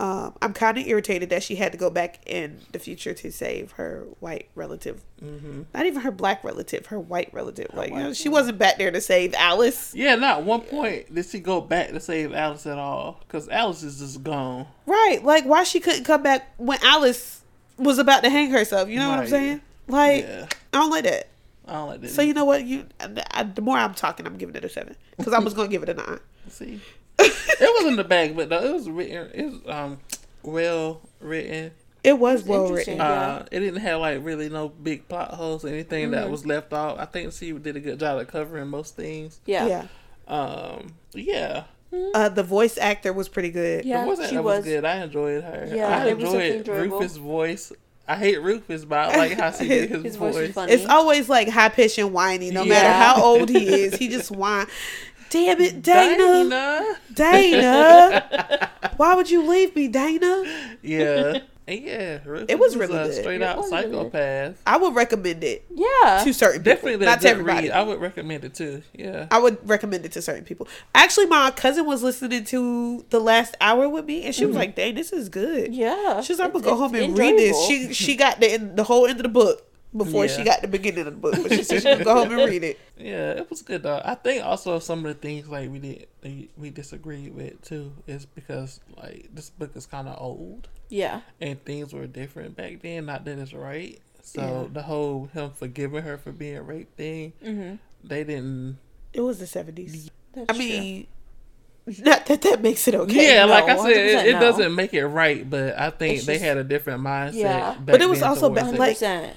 Um, 0.00 0.34
I'm 0.40 0.54
kind 0.54 0.78
of 0.78 0.86
irritated 0.86 1.28
that 1.28 1.42
she 1.42 1.56
had 1.56 1.72
to 1.72 1.78
go 1.78 1.90
back 1.90 2.20
in 2.24 2.58
the 2.72 2.78
future 2.78 3.12
to 3.12 3.30
save 3.30 3.72
her 3.72 4.06
white 4.18 4.48
relative. 4.54 5.02
Mm-hmm. 5.22 5.64
Not 5.74 5.84
even 5.84 6.00
her 6.00 6.10
black 6.10 6.42
relative, 6.42 6.86
her 6.86 6.98
white 6.98 7.28
relative. 7.34 7.68
Like 7.74 7.90
you 7.90 7.96
know, 7.96 8.12
she 8.14 8.30
wasn't 8.30 8.56
back 8.56 8.78
there 8.78 8.90
to 8.90 9.00
save 9.02 9.34
Alice. 9.34 9.94
Yeah, 9.94 10.14
not 10.14 10.44
one 10.44 10.62
point 10.62 11.14
did 11.14 11.26
she 11.26 11.38
go 11.38 11.60
back 11.60 11.90
to 11.90 12.00
save 12.00 12.32
Alice 12.32 12.66
at 12.66 12.78
all. 12.78 13.20
Because 13.26 13.46
Alice 13.50 13.82
is 13.82 13.98
just 13.98 14.24
gone. 14.24 14.66
Right. 14.86 15.22
Like 15.22 15.44
why 15.44 15.64
she 15.64 15.80
couldn't 15.80 16.04
come 16.04 16.22
back 16.22 16.50
when 16.56 16.78
Alice 16.82 17.42
was 17.76 17.98
about 17.98 18.24
to 18.24 18.30
hang 18.30 18.48
herself. 18.48 18.88
You 18.88 19.00
know 19.00 19.10
what 19.10 19.18
I'm 19.18 19.26
saying? 19.26 19.60
Like 19.86 20.24
Yeah. 20.24 20.46
I 20.72 20.78
don't 20.78 20.90
like 20.90 21.04
that. 21.04 21.28
I 21.68 21.72
don't 21.74 21.88
like 21.88 22.00
that. 22.00 22.10
So 22.10 22.22
you 22.22 22.32
know 22.32 22.46
what? 22.46 22.64
You 22.64 22.86
I, 23.32 23.42
the 23.42 23.60
more 23.60 23.76
I'm 23.76 23.92
talking, 23.92 24.26
I'm 24.26 24.38
giving 24.38 24.54
it 24.54 24.64
a 24.64 24.68
seven 24.70 24.96
because 25.18 25.34
I 25.34 25.40
was 25.40 25.52
gonna 25.52 25.68
give 25.68 25.82
it 25.82 25.90
a 25.90 25.94
nine. 25.94 26.20
See, 26.48 26.80
it 27.60 27.74
was 27.78 27.86
in 27.86 27.96
the 27.96 28.04
bag, 28.04 28.36
but 28.36 28.48
though 28.48 28.62
it 28.64 28.72
was 28.72 28.88
written. 28.88 29.30
It 29.34 29.44
was 29.46 29.60
um 29.66 29.98
well 30.42 31.00
written. 31.20 31.72
It 32.02 32.18
was 32.18 32.42
well 32.44 32.62
interesting. 32.66 32.98
written. 32.98 33.06
Yeah. 33.12 33.20
Uh, 33.36 33.46
it 33.52 33.60
didn't 33.60 33.80
have 33.80 34.00
like 34.00 34.24
really 34.24 34.48
no 34.48 34.70
big 34.70 35.06
plot 35.08 35.34
holes 35.34 35.64
or 35.64 35.68
anything 35.68 36.12
that 36.12 36.30
was 36.30 36.46
left 36.46 36.72
off. 36.72 36.98
I 36.98 37.04
think 37.04 37.32
she 37.32 37.52
did 37.52 37.76
a 37.76 37.80
good 37.80 38.00
job 38.00 38.18
of 38.20 38.28
covering 38.28 38.68
most 38.68 38.96
things. 38.96 39.40
yeah. 39.46 39.66
Yeah. 39.66 39.86
Um, 40.28 40.94
yeah, 41.12 41.64
Uh, 42.14 42.28
the 42.28 42.44
voice 42.44 42.78
actor 42.78 43.12
was 43.12 43.28
pretty 43.28 43.50
good. 43.50 43.84
Yeah, 43.84 44.04
the 44.04 44.06
voice 44.14 44.18
she 44.18 44.24
actor 44.36 44.42
was, 44.42 44.56
was. 44.58 44.64
good. 44.64 44.84
I 44.84 45.02
enjoyed 45.02 45.42
her. 45.42 45.68
Yeah, 45.74 45.88
I 45.88 46.06
it 46.06 46.16
was 46.16 46.24
definitely 46.26 46.56
enjoyed 46.58 46.76
enjoyable. 46.76 46.98
Rufus' 47.00 47.16
voice. 47.16 47.72
I 48.06 48.16
hate 48.16 48.40
Rufus, 48.40 48.84
but 48.84 48.98
I 49.10 49.16
like 49.16 49.32
how 49.38 49.50
she 49.50 49.66
did 49.68 49.90
his, 49.90 50.02
His 50.04 50.16
voice. 50.16 50.34
voice 50.34 50.52
funny. 50.52 50.72
It's 50.72 50.86
always 50.86 51.28
like 51.28 51.48
high 51.48 51.68
pitched 51.68 51.98
and 51.98 52.12
whiny, 52.12 52.50
no 52.52 52.64
matter 52.64 52.88
how 52.88 53.20
old 53.22 53.48
he 53.48 53.66
is. 53.82 53.96
He 53.96 54.08
just 54.08 54.30
whine. 54.30 54.66
Damn 55.30 55.60
it, 55.60 55.82
Dana. 55.82 56.48
Dana. 56.50 56.96
Dana. 57.14 58.70
Why 58.96 59.14
would 59.14 59.30
you 59.30 59.48
leave 59.48 59.74
me, 59.74 59.88
Dana? 59.88 60.44
Yeah. 60.82 61.38
Yeah, 61.70 62.18
Rufus 62.24 62.46
It 62.48 62.58
was 62.58 62.76
really 62.76 62.96
a 62.96 63.04
good. 63.04 63.14
straight 63.14 63.40
It 63.40 63.44
out 63.44 63.58
was 63.58 63.70
really 63.70 63.84
good. 63.84 63.92
psychopath. 63.92 64.62
I 64.66 64.76
would 64.76 64.92
recommend 64.92 65.44
it 65.44 65.64
yeah. 65.72 66.20
to 66.24 66.32
certain 66.32 66.62
people. 66.62 66.74
Definitely 66.74 67.06
not 67.06 67.20
to 67.20 67.28
everybody. 67.28 67.68
read. 67.68 67.70
I 67.70 67.82
would 67.84 68.00
recommend 68.00 68.44
it 68.44 68.54
too. 68.54 68.82
Yeah. 68.92 69.28
I 69.30 69.38
would 69.38 69.68
recommend 69.68 70.04
it 70.04 70.10
to 70.12 70.22
certain 70.22 70.44
people. 70.44 70.66
Actually, 70.96 71.26
my 71.26 71.52
cousin 71.52 71.86
was 71.86 72.02
listening 72.02 72.44
to 72.46 73.04
the 73.10 73.20
last 73.20 73.56
hour 73.60 73.88
with 73.88 74.04
me, 74.04 74.24
and 74.24 74.34
she 74.34 74.46
was 74.46 74.54
mm-hmm. 74.54 74.58
like, 74.58 74.74
"Dang, 74.74 74.96
this 74.96 75.12
is 75.12 75.28
good." 75.28 75.72
Yeah. 75.72 76.22
She's 76.22 76.40
like, 76.40 76.46
"I'm 76.46 76.52
gonna 76.54 76.64
go 76.64 76.76
home 76.76 76.94
it's 76.96 77.04
and 77.04 77.16
read 77.16 77.38
this." 77.38 77.56
She 77.66 77.94
she 77.94 78.16
got 78.16 78.40
the 78.40 78.56
the 78.56 78.82
whole 78.82 79.06
end 79.06 79.20
of 79.20 79.22
the 79.22 79.28
book 79.28 79.69
before 79.96 80.28
she 80.28 80.38
Yeah. 80.38 80.44
got 80.44 80.62
the 80.62 80.68
beginning 80.68 81.00
of 81.00 81.04
the 81.06 81.10
book, 81.12 81.34
but 81.42 81.50
she 81.52 81.62
said 81.64 81.82
she 81.82 81.88
gonna 81.88 82.04
go 82.04 82.14
home 82.14 82.30
and 82.38 82.48
read 82.50 82.62
it. 82.64 82.78
Yeah, 82.96 83.30
it 83.32 83.48
was 83.50 83.62
good 83.62 83.82
though. 83.82 84.00
I 84.04 84.14
think 84.14 84.44
also 84.44 84.78
some 84.78 84.98
of 85.00 85.04
the 85.06 85.14
things 85.14 85.48
like 85.48 85.70
we 85.70 85.78
did 85.78 86.06
we 86.56 86.70
disagreed 86.70 87.34
with 87.34 87.60
too 87.62 87.92
is 88.06 88.26
because 88.26 88.80
like 88.96 89.28
this 89.32 89.50
book 89.50 89.70
is 89.74 89.86
kind 89.86 90.06
of 90.08 90.20
old 90.20 90.68
Yeah. 90.90 91.22
and 91.40 91.64
things 91.64 91.92
were 91.94 92.06
different 92.06 92.56
back 92.56 92.82
then. 92.82 93.06
Not 93.06 93.24
that 93.24 93.38
it's 93.38 93.52
right. 93.54 93.98
So 94.22 94.40
Yeah. 94.68 94.72
the 94.74 94.82
whole 94.82 95.28
him 95.32 95.50
forgiving 95.52 96.02
her 96.02 96.18
for 96.18 96.30
being 96.30 96.64
raped 96.66 96.96
thing, 96.98 97.32
Mm-hmm. 97.44 97.76
they 98.06 98.22
didn't. 98.24 98.78
It 99.12 99.22
was 99.22 99.38
the 99.38 99.46
seventies. 99.46 100.10
That's 100.34 100.46
I 100.54 100.58
mean, 100.58 101.06
not 102.04 102.26
that 102.26 102.42
that 102.42 102.62
makes 102.62 102.86
it 102.86 102.94
okay. 102.94 103.34
yeah, 103.34 103.46
no, 103.46 103.50
like 103.52 103.64
I 103.64 103.76
said, 103.78 103.90
it, 103.96 104.26
it 104.28 104.32
no. 104.34 104.40
doesn't 104.40 104.74
make 104.74 104.94
it 104.94 105.06
right, 105.06 105.48
but 105.48 105.76
I 105.78 105.90
think 105.90 106.18
It's 106.18 106.26
they 106.26 106.38
had 106.38 106.58
a 106.58 106.62
different 106.64 107.02
mindset. 107.02 107.34
Yeah. 107.34 107.70
back 107.74 107.86
But 107.86 108.02
it 108.02 108.08
was 108.08 108.22
also 108.22 108.48
towards 108.48 108.70
back, 108.70 108.78
like- 108.78 108.96
100%. 108.98 109.30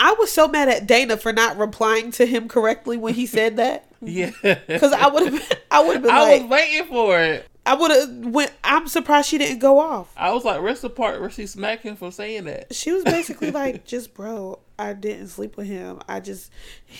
I 0.00 0.12
was 0.18 0.30
so 0.30 0.48
mad 0.48 0.68
at 0.68 0.86
Dana 0.86 1.16
for 1.16 1.32
not 1.32 1.56
replying 1.58 2.10
to 2.12 2.26
him 2.26 2.48
correctly 2.48 2.96
when 2.96 3.14
he 3.14 3.26
said 3.26 3.56
that. 3.56 3.86
yeah, 4.02 4.30
Because 4.42 4.92
I 4.92 5.08
would 5.08 5.32
have, 5.32 5.52
I 5.70 5.82
would 5.84 5.94
have 5.94 6.02
been 6.02 6.10
I 6.12 6.22
like, 6.22 6.42
was 6.42 6.50
waiting 6.50 6.86
for 6.86 7.20
it. 7.20 7.46
I 7.66 7.74
would 7.74 7.90
have 7.90 8.32
went. 8.32 8.52
I'm 8.64 8.88
surprised 8.88 9.28
she 9.28 9.36
didn't 9.38 9.58
go 9.58 9.78
off. 9.78 10.10
I 10.16 10.32
was 10.32 10.44
like, 10.44 10.62
rest 10.62 10.82
the 10.82 10.90
part 10.90 11.20
where 11.20 11.28
she 11.30 11.46
smacked 11.46 11.82
him 11.82 11.96
for 11.96 12.10
saying 12.10 12.44
that? 12.44 12.74
She 12.74 12.92
was 12.92 13.04
basically 13.04 13.50
like, 13.50 13.84
just 13.84 14.14
bro, 14.14 14.60
I 14.78 14.92
didn't 14.92 15.28
sleep 15.28 15.56
with 15.56 15.66
him. 15.66 16.00
I 16.08 16.20
just 16.20 16.52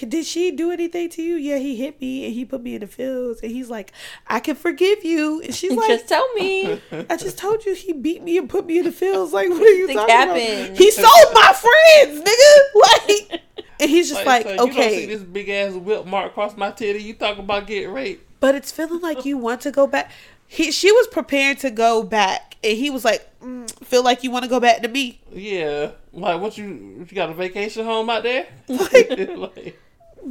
did 0.06 0.26
she 0.26 0.50
do 0.50 0.70
anything 0.72 1.08
to 1.10 1.22
you? 1.22 1.36
Yeah, 1.36 1.58
he 1.58 1.76
hit 1.76 2.00
me 2.00 2.24
and 2.26 2.34
he 2.34 2.44
put 2.44 2.62
me 2.62 2.74
in 2.74 2.80
the 2.80 2.86
fields. 2.88 3.40
And 3.40 3.52
he's 3.52 3.70
like, 3.70 3.92
I 4.26 4.40
can 4.40 4.56
forgive 4.56 5.04
you. 5.04 5.40
And 5.42 5.54
she's 5.54 5.72
like, 5.76 5.86
Just 5.88 6.08
tell 6.08 6.26
me. 6.34 6.80
I 7.08 7.16
just 7.16 7.38
told 7.38 7.64
you 7.64 7.74
he 7.74 7.92
beat 7.92 8.22
me 8.22 8.36
and 8.36 8.48
put 8.50 8.66
me 8.66 8.78
in 8.78 8.84
the 8.84 8.92
fields. 8.92 9.32
Like, 9.32 9.48
what 9.48 9.62
are 9.62 9.74
you 9.74 9.86
Think 9.86 10.00
talking 10.00 10.14
happened. 10.14 10.66
about? 10.66 10.76
He 10.78 10.90
sold 10.90 11.34
my 11.34 11.52
friends, 11.54 12.20
nigga. 12.28 12.58
Like, 13.30 13.42
and 13.80 13.88
he's 13.90 14.08
just 14.10 14.26
like, 14.26 14.42
so 14.42 14.50
you 14.50 14.56
don't 14.56 14.72
see 14.72 14.80
okay, 14.80 15.06
this 15.06 15.22
big 15.22 15.48
ass 15.48 15.72
whip 15.74 16.04
mark 16.04 16.32
across 16.32 16.56
my 16.56 16.70
titty. 16.72 17.00
You 17.02 17.14
talk 17.14 17.38
about 17.38 17.66
getting 17.68 17.92
raped. 17.92 18.24
but 18.40 18.54
it's 18.56 18.72
feeling 18.72 19.00
like 19.00 19.24
you 19.24 19.38
want 19.38 19.60
to 19.62 19.70
go 19.70 19.86
back. 19.86 20.10
He, 20.48 20.72
she 20.72 20.90
was 20.90 21.06
prepared 21.08 21.58
to 21.58 21.70
go 21.70 22.02
back, 22.02 22.56
and 22.64 22.76
he 22.76 22.88
was 22.90 23.04
like, 23.04 23.28
mm, 23.40 23.67
feel 23.82 24.02
like 24.02 24.22
you 24.24 24.30
want 24.30 24.44
to 24.44 24.48
go 24.48 24.60
back 24.60 24.82
to 24.82 24.88
me. 24.88 25.20
Yeah, 25.32 25.92
like 26.12 26.40
what 26.40 26.58
you 26.58 27.06
you 27.08 27.14
got 27.14 27.30
a 27.30 27.34
vacation 27.34 27.84
home 27.84 28.10
out 28.10 28.22
there? 28.22 28.46
like, 28.68 29.78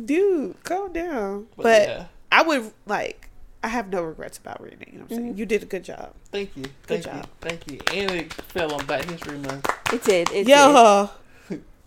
dude, 0.06 0.64
calm 0.64 0.94
down. 0.94 1.48
But, 1.56 1.64
But, 1.64 1.82
yeah. 1.88 2.06
I 2.32 2.44
would 2.44 2.72
like. 2.86 3.30
I 3.64 3.70
have 3.70 3.90
no 3.90 4.04
regrets 4.04 4.38
about 4.38 4.62
reading. 4.62 4.88
You 4.92 5.00
know 5.00 5.06
what 5.06 5.12
I'm 5.12 5.18
saying? 5.18 5.30
Mm-hmm. 5.32 5.40
You 5.40 5.46
did 5.46 5.64
a 5.64 5.66
good 5.66 5.84
job. 5.84 6.14
thank 6.32 6.56
you, 6.56 6.66
thank 6.84 7.06
you, 7.06 7.12
job. 7.12 7.28
thank 7.42 7.70
you. 7.72 7.80
And 7.94 8.12
it 8.12 8.34
fell 8.34 8.74
on 8.74 8.86
Black 8.86 9.04
History 9.06 9.40
Month. 9.40 9.68
It 9.92 10.04
did. 10.04 10.30
It 10.30 10.46
did. 10.46 10.48
Yeah. 10.48 11.08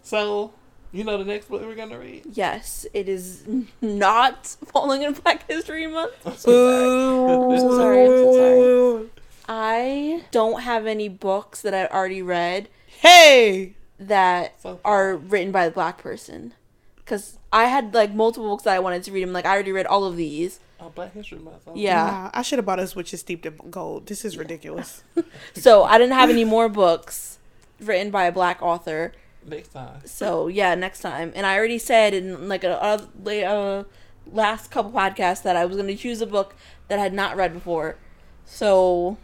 So 0.03 0.53
you 0.93 1.05
know 1.05 1.19
the 1.19 1.25
next 1.25 1.49
book 1.49 1.63
we're 1.63 1.77
gonna 1.77 1.99
read. 1.99 2.25
Yes, 2.33 2.85
it 2.93 3.09
is 3.09 3.45
not 3.81 4.47
falling 4.73 5.03
in 5.03 5.13
Black 5.13 5.47
History 5.49 5.87
Month. 5.87 6.13
Boo. 6.25 6.33
so 6.43 7.77
sorry, 7.77 8.03
I'm 8.03 8.09
so 8.09 9.11
I 9.53 10.23
don't 10.31 10.61
have 10.63 10.87
any 10.87 11.09
books 11.09 11.61
that 11.63 11.75
I've 11.75 11.91
already 11.91 12.23
read 12.23 12.69
Hey. 12.87 13.75
that 13.99 14.55
So- 14.63 14.79
are 14.85 15.17
written 15.17 15.51
by 15.51 15.65
a 15.65 15.71
black 15.73 15.99
person. 15.99 16.55
Because 16.97 17.37
I 17.53 17.65
had 17.65 17.93
like 17.93 18.15
multiple 18.15 18.49
books 18.49 18.63
that 18.63 18.75
I 18.77 18.79
wanted 18.79 19.03
to 19.03 19.13
read. 19.13 19.25
I'm 19.25 19.33
like, 19.33 19.45
I 19.45 19.51
already 19.53 19.73
read 19.73 19.87
all 19.87 20.05
of 20.05 20.17
these. 20.17 20.61
Oh, 20.79 20.89
Black 20.91 21.13
History 21.13 21.39
Month. 21.41 21.67
Okay. 21.67 21.81
Yeah. 21.81 22.05
Wow, 22.11 22.31
I 22.33 22.43
should 22.43 22.59
have 22.61 22.65
bought 22.65 22.79
us 22.79 22.95
which 22.95 23.13
is 23.13 23.21
steeped 23.21 23.45
in 23.45 23.57
gold. 23.71 24.07
This 24.07 24.25
is 24.25 24.39
ridiculous. 24.39 25.03
So 25.55 25.83
I 25.83 25.99
didn't 25.99 26.15
have 26.15 26.31
any 26.31 26.45
more 26.45 26.69
books 26.69 27.39
written 27.81 28.11
by 28.13 28.25
a 28.27 28.33
black 28.33 28.63
author. 28.63 29.13
Next 29.45 29.73
time. 29.73 30.01
So 30.05 30.47
yeah, 30.47 30.75
next 30.77 31.01
time. 31.01 31.33
And 31.35 31.45
I 31.45 31.57
already 31.59 31.79
said 31.79 32.15
in 32.15 32.49
like 32.49 32.63
a, 32.63 32.79
a, 33.27 33.45
uh 33.45 33.85
last 34.33 34.71
couple 34.71 34.93
podcasts 34.93 35.43
that 35.43 35.57
I 35.57 35.65
was 35.65 35.77
going 35.77 35.89
to 35.89 35.97
choose 35.97 36.21
a 36.21 36.27
book 36.27 36.55
that 36.87 36.99
I 37.01 37.03
had 37.03 37.13
not 37.13 37.37
read 37.37 37.53
before. 37.53 37.97
So 38.45 39.19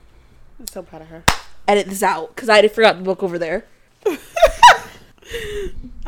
I'm 0.59 0.67
so 0.67 0.83
proud 0.83 1.03
of 1.03 1.09
her. 1.09 1.25
edit 1.69 1.87
this 1.89 2.03
out 2.03 2.35
because 2.35 2.49
I 2.49 2.67
forgot 2.69 2.97
the 2.99 3.03
book 3.03 3.23
over 3.23 3.39
there. 3.39 3.65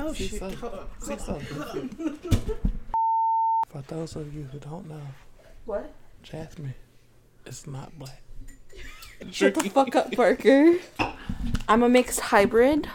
Oh 0.01 0.13
See 0.13 0.29
shit. 0.29 0.39
some- 0.39 0.53
Hold 0.53 0.75
on. 0.75 0.87
see 1.03 1.19
something. 1.19 2.19
For 3.69 3.83
those 3.89 4.15
of 4.15 4.33
you 4.33 4.45
who 4.45 4.59
don't 4.61 4.89
know, 4.89 5.01
What? 5.65 5.93
Jazmine 6.25 6.75
is 7.45 7.67
not 7.67 7.99
black. 7.99 8.23
Shut 9.33 9.55
the 9.57 9.69
fuck 9.71 9.97
up, 9.97 10.13
Parker. 10.13 10.77
I'm 11.69 11.83
a 11.83 11.89
mixed 11.89 12.21
hybrid. 12.21 12.89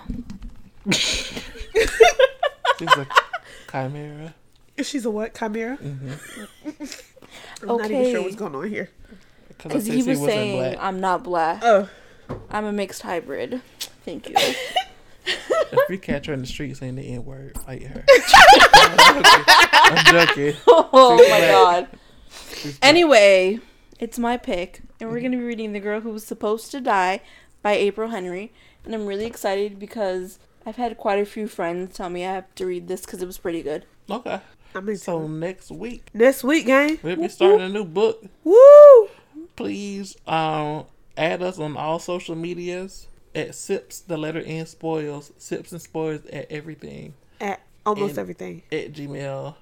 She's 0.91 1.41
a 2.79 3.05
chimera. 3.69 4.33
She's 4.81 5.05
a 5.05 5.11
what? 5.11 5.35
Chimera? 5.35 5.77
Mm-hmm. 5.77 7.69
I'm 7.69 7.77
not 7.77 7.91
even 7.91 8.03
sure 8.05 8.17
Okay. 8.17 8.19
what's 8.23 8.35
going 8.37 8.55
on 8.55 8.69
here. 8.69 8.89
Because 9.63 9.85
he 9.85 10.03
was 10.03 10.19
saying 10.19 10.77
I'm 10.79 10.99
not 10.99 11.23
black. 11.23 11.61
Oh. 11.63 11.89
I'm 12.49 12.65
a 12.65 12.71
mixed 12.71 13.01
hybrid. 13.01 13.61
Thank 14.05 14.29
you. 14.29 14.35
If 15.25 15.89
we 15.89 15.97
catch 15.97 16.25
her 16.27 16.33
in 16.33 16.41
the 16.41 16.45
street 16.47 16.75
saying 16.77 16.95
the 16.95 17.01
N 17.01 17.23
word, 17.25 17.57
fight 17.65 17.81
her. 17.83 18.03
I'm 18.73 20.05
joking. 20.05 20.55
oh 20.67 21.17
She's 21.17 21.29
my 21.29 21.37
black. 21.39 21.51
god. 21.51 21.87
She's 22.55 22.77
black. 22.79 22.89
Anyway, 22.89 23.59
it's 23.99 24.19
my 24.19 24.37
pick, 24.37 24.81
and 24.99 25.09
we're 25.09 25.21
gonna 25.21 25.37
be 25.37 25.43
reading 25.43 25.73
"The 25.73 25.79
Girl 25.79 26.01
Who 26.01 26.09
Was 26.11 26.25
Supposed 26.25 26.71
to 26.71 26.81
Die" 26.81 27.21
by 27.61 27.71
April 27.73 28.09
Henry, 28.09 28.51
and 28.85 28.93
I'm 28.93 29.05
really 29.05 29.25
excited 29.25 29.79
because 29.79 30.39
I've 30.65 30.75
had 30.75 30.97
quite 30.97 31.19
a 31.19 31.25
few 31.25 31.47
friends 31.47 31.95
tell 31.95 32.09
me 32.09 32.25
I 32.25 32.33
have 32.33 32.53
to 32.55 32.65
read 32.65 32.87
this 32.87 33.01
because 33.01 33.21
it 33.21 33.25
was 33.25 33.37
pretty 33.37 33.61
good. 33.63 33.85
Okay. 34.09 34.41
I'm 34.75 34.89
into 34.89 34.99
So 34.99 35.27
next 35.27 35.69
week 35.71 36.09
Next 36.15 36.43
week, 36.43 36.65
gang. 36.65 36.97
we'll 37.03 37.15
be 37.15 37.29
starting 37.29 37.61
a 37.61 37.69
new 37.69 37.85
book. 37.85 38.25
Woo! 38.43 39.07
Please 39.55 40.15
um 40.27 40.85
add 41.17 41.41
us 41.43 41.59
on 41.59 41.77
all 41.77 41.99
social 41.99 42.35
medias 42.35 43.07
at 43.35 43.53
sips 43.55 43.99
the 43.99 44.17
letter 44.17 44.41
N 44.45 44.65
spoils 44.65 45.31
sips 45.37 45.71
and 45.71 45.81
spoils 45.81 46.25
at 46.27 46.51
everything 46.51 47.13
At 47.39 47.61
almost 47.85 48.11
And- 48.11 48.19
everything. 48.19 48.63
at 48.71 48.93
Gmail. 48.93 49.55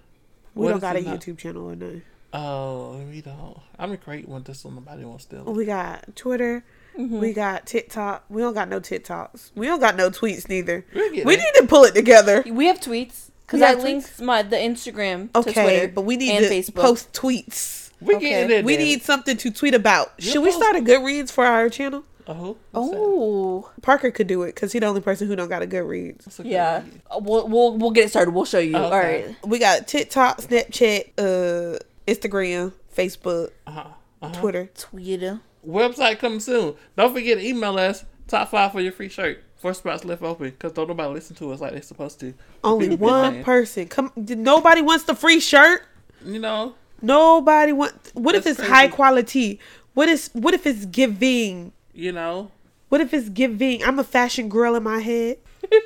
We 0.56 0.64
What 0.66 0.72
don't 0.72 0.80
got 0.80 0.96
a 0.98 1.02
not- 1.02 1.20
YouTube 1.22 1.38
channel 1.38 1.70
or 1.70 1.76
nothing. 1.76 2.02
Oh, 2.34 2.98
we 3.12 3.20
don't. 3.22 3.58
I'm 3.78 3.90
gonna 3.90 3.98
create 3.98 4.28
one 4.30 4.44
just 4.46 4.62
so 4.62 4.70
nobody 4.70 5.04
won't 5.04 5.22
steal 5.22 5.42
it. 5.48 5.52
We 5.52 5.66
got 5.66 6.16
Twitter. 6.16 6.64
We 6.98 7.34
got 7.34 7.66
TikTok. 7.66 8.26
We 8.30 8.42
don't 8.42 8.54
got 8.54 8.68
no 8.70 8.80
TikToks. 8.80 9.52
We 9.56 9.66
don't 9.68 9.80
got 9.80 9.96
no 9.96 10.10
tweets 10.10 10.48
neither. 10.50 10.86
We'll 10.94 11.12
get 11.14 11.26
We 11.26 11.36
there. 11.36 11.46
need 11.46 11.60
to 11.62 11.68
pull 11.68 11.84
it 11.86 11.94
together. 11.96 12.44
We 12.46 12.68
have 12.68 12.80
tweets 12.80 13.30
because 13.46 13.62
I 13.62 13.70
have 13.70 13.80
tweets? 13.80 13.84
linked 13.84 14.22
my 14.22 14.44
the 14.44 14.56
Instagram 14.58 15.32
to 15.34 15.40
Okay, 15.40 15.54
Twitter 15.54 15.88
but 15.94 16.02
we 16.02 16.16
need 16.18 16.32
and 16.32 16.46
to 16.46 16.50
Facebook. 16.52 16.76
post 16.82 17.12
tweets. 17.14 17.91
We 18.02 18.16
Okay. 18.16 18.30
getting 18.30 18.48
there. 18.50 18.64
We 18.64 18.74
Daddy. 18.78 18.86
need 18.86 19.02
something 19.04 19.38
to 19.38 19.52
tweet 19.52 19.74
about. 19.76 20.12
You're 20.18 20.34
Should 20.34 20.44
we 20.44 20.52
start 20.52 20.76
a 20.76 20.80
Goodreads 20.80 21.32
for 21.32 21.46
our 21.46 21.70
channel? 21.70 22.04
Oh. 22.28 22.56
Oh, 22.74 23.70
Parker 23.82 24.10
could 24.12 24.28
do 24.28 24.44
it 24.44 24.56
because 24.56 24.72
he's 24.72 24.80
the 24.80 24.86
only 24.88 25.02
person 25.02 25.28
who 25.28 25.36
don't 25.36 25.50
got 25.50 25.62
a 25.64 25.68
Goodreads. 25.68 26.24
That's 26.26 26.40
a 26.40 26.44
good 26.44 26.52
yeah. 26.52 26.78
idea. 26.78 26.92
We'll 27.20 27.48
we'll 27.48 27.78
we'll 27.78 27.92
get 27.92 28.06
it 28.06 28.10
started. 28.10 28.32
We'll 28.32 28.46
show 28.46 28.60
you. 28.60 28.76
Okay. 28.76 28.84
All 28.86 28.92
right. 28.92 29.36
We 29.46 29.60
got 29.60 29.88
TikTok, 29.88 30.40
Snapchat, 30.42 31.10
uh, 31.18 31.80
Instagram, 32.08 32.74
Facebook, 32.96 33.50
Uh-huh. 33.68 33.84
Uh-huh. 34.22 34.34
Twitter. 34.40 34.70
Twitter. 34.78 35.42
Website 35.68 36.20
coming 36.20 36.40
soon. 36.40 36.76
Don't 36.96 37.14
forget 37.14 37.38
to 37.38 37.46
email 37.46 37.78
us. 37.78 38.06
Top 38.28 38.50
five 38.50 38.72
for 38.72 38.82
your 38.82 38.92
free 38.92 39.10
shirt. 39.10 39.44
Four 39.58 39.74
spots 39.74 40.06
left 40.06 40.24
open 40.24 40.50
because 40.50 40.72
don't 40.74 40.88
nobody 40.88 41.14
listen 41.14 41.36
to 41.38 41.52
us 41.52 41.60
like 41.62 41.72
they're 41.74 41.82
supposed 41.82 42.20
to. 42.22 42.34
Only 42.64 42.96
one 42.96 43.44
person. 43.44 43.88
Come. 43.88 44.12
Nobody 44.16 44.82
wants 44.82 45.04
the 45.04 45.16
free 45.16 45.40
shirt. 45.40 45.84
You 46.26 46.40
know, 46.40 46.76
Nobody 47.02 47.72
want. 47.72 47.94
What 48.14 48.36
if 48.36 48.46
it's 48.46 48.58
crazy. 48.60 48.72
high 48.72 48.88
quality? 48.88 49.60
What 49.94 50.08
is? 50.10 50.30
What 50.34 50.54
if 50.54 50.66
it's 50.66 50.86
giving? 50.86 51.74
you 51.94 52.12
know. 52.12 52.52
What 52.90 53.02
if 53.02 53.14
it's 53.14 53.30
giving? 53.30 53.84
I'm 53.84 54.00
a 54.00 54.04
fashion 54.04 54.50
girl 54.50 54.76
in 54.76 54.84
my 54.84 55.00
head. 55.00 55.38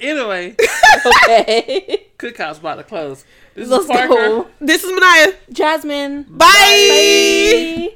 Anyway, 0.00 0.56
Okay. 1.06 2.06
Cookhouse 2.18 2.58
about 2.58 2.74
to 2.74 2.82
close. 2.82 3.24
This 3.54 3.68
Let's 3.68 3.84
is 3.84 3.90
Parker. 3.90 4.08
go. 4.08 4.46
This 4.60 4.82
is 4.82 4.90
Maniah. 4.90 5.36
Jazmine. 5.52 6.26
Bye. 6.28 6.48
Bye. 6.48 7.94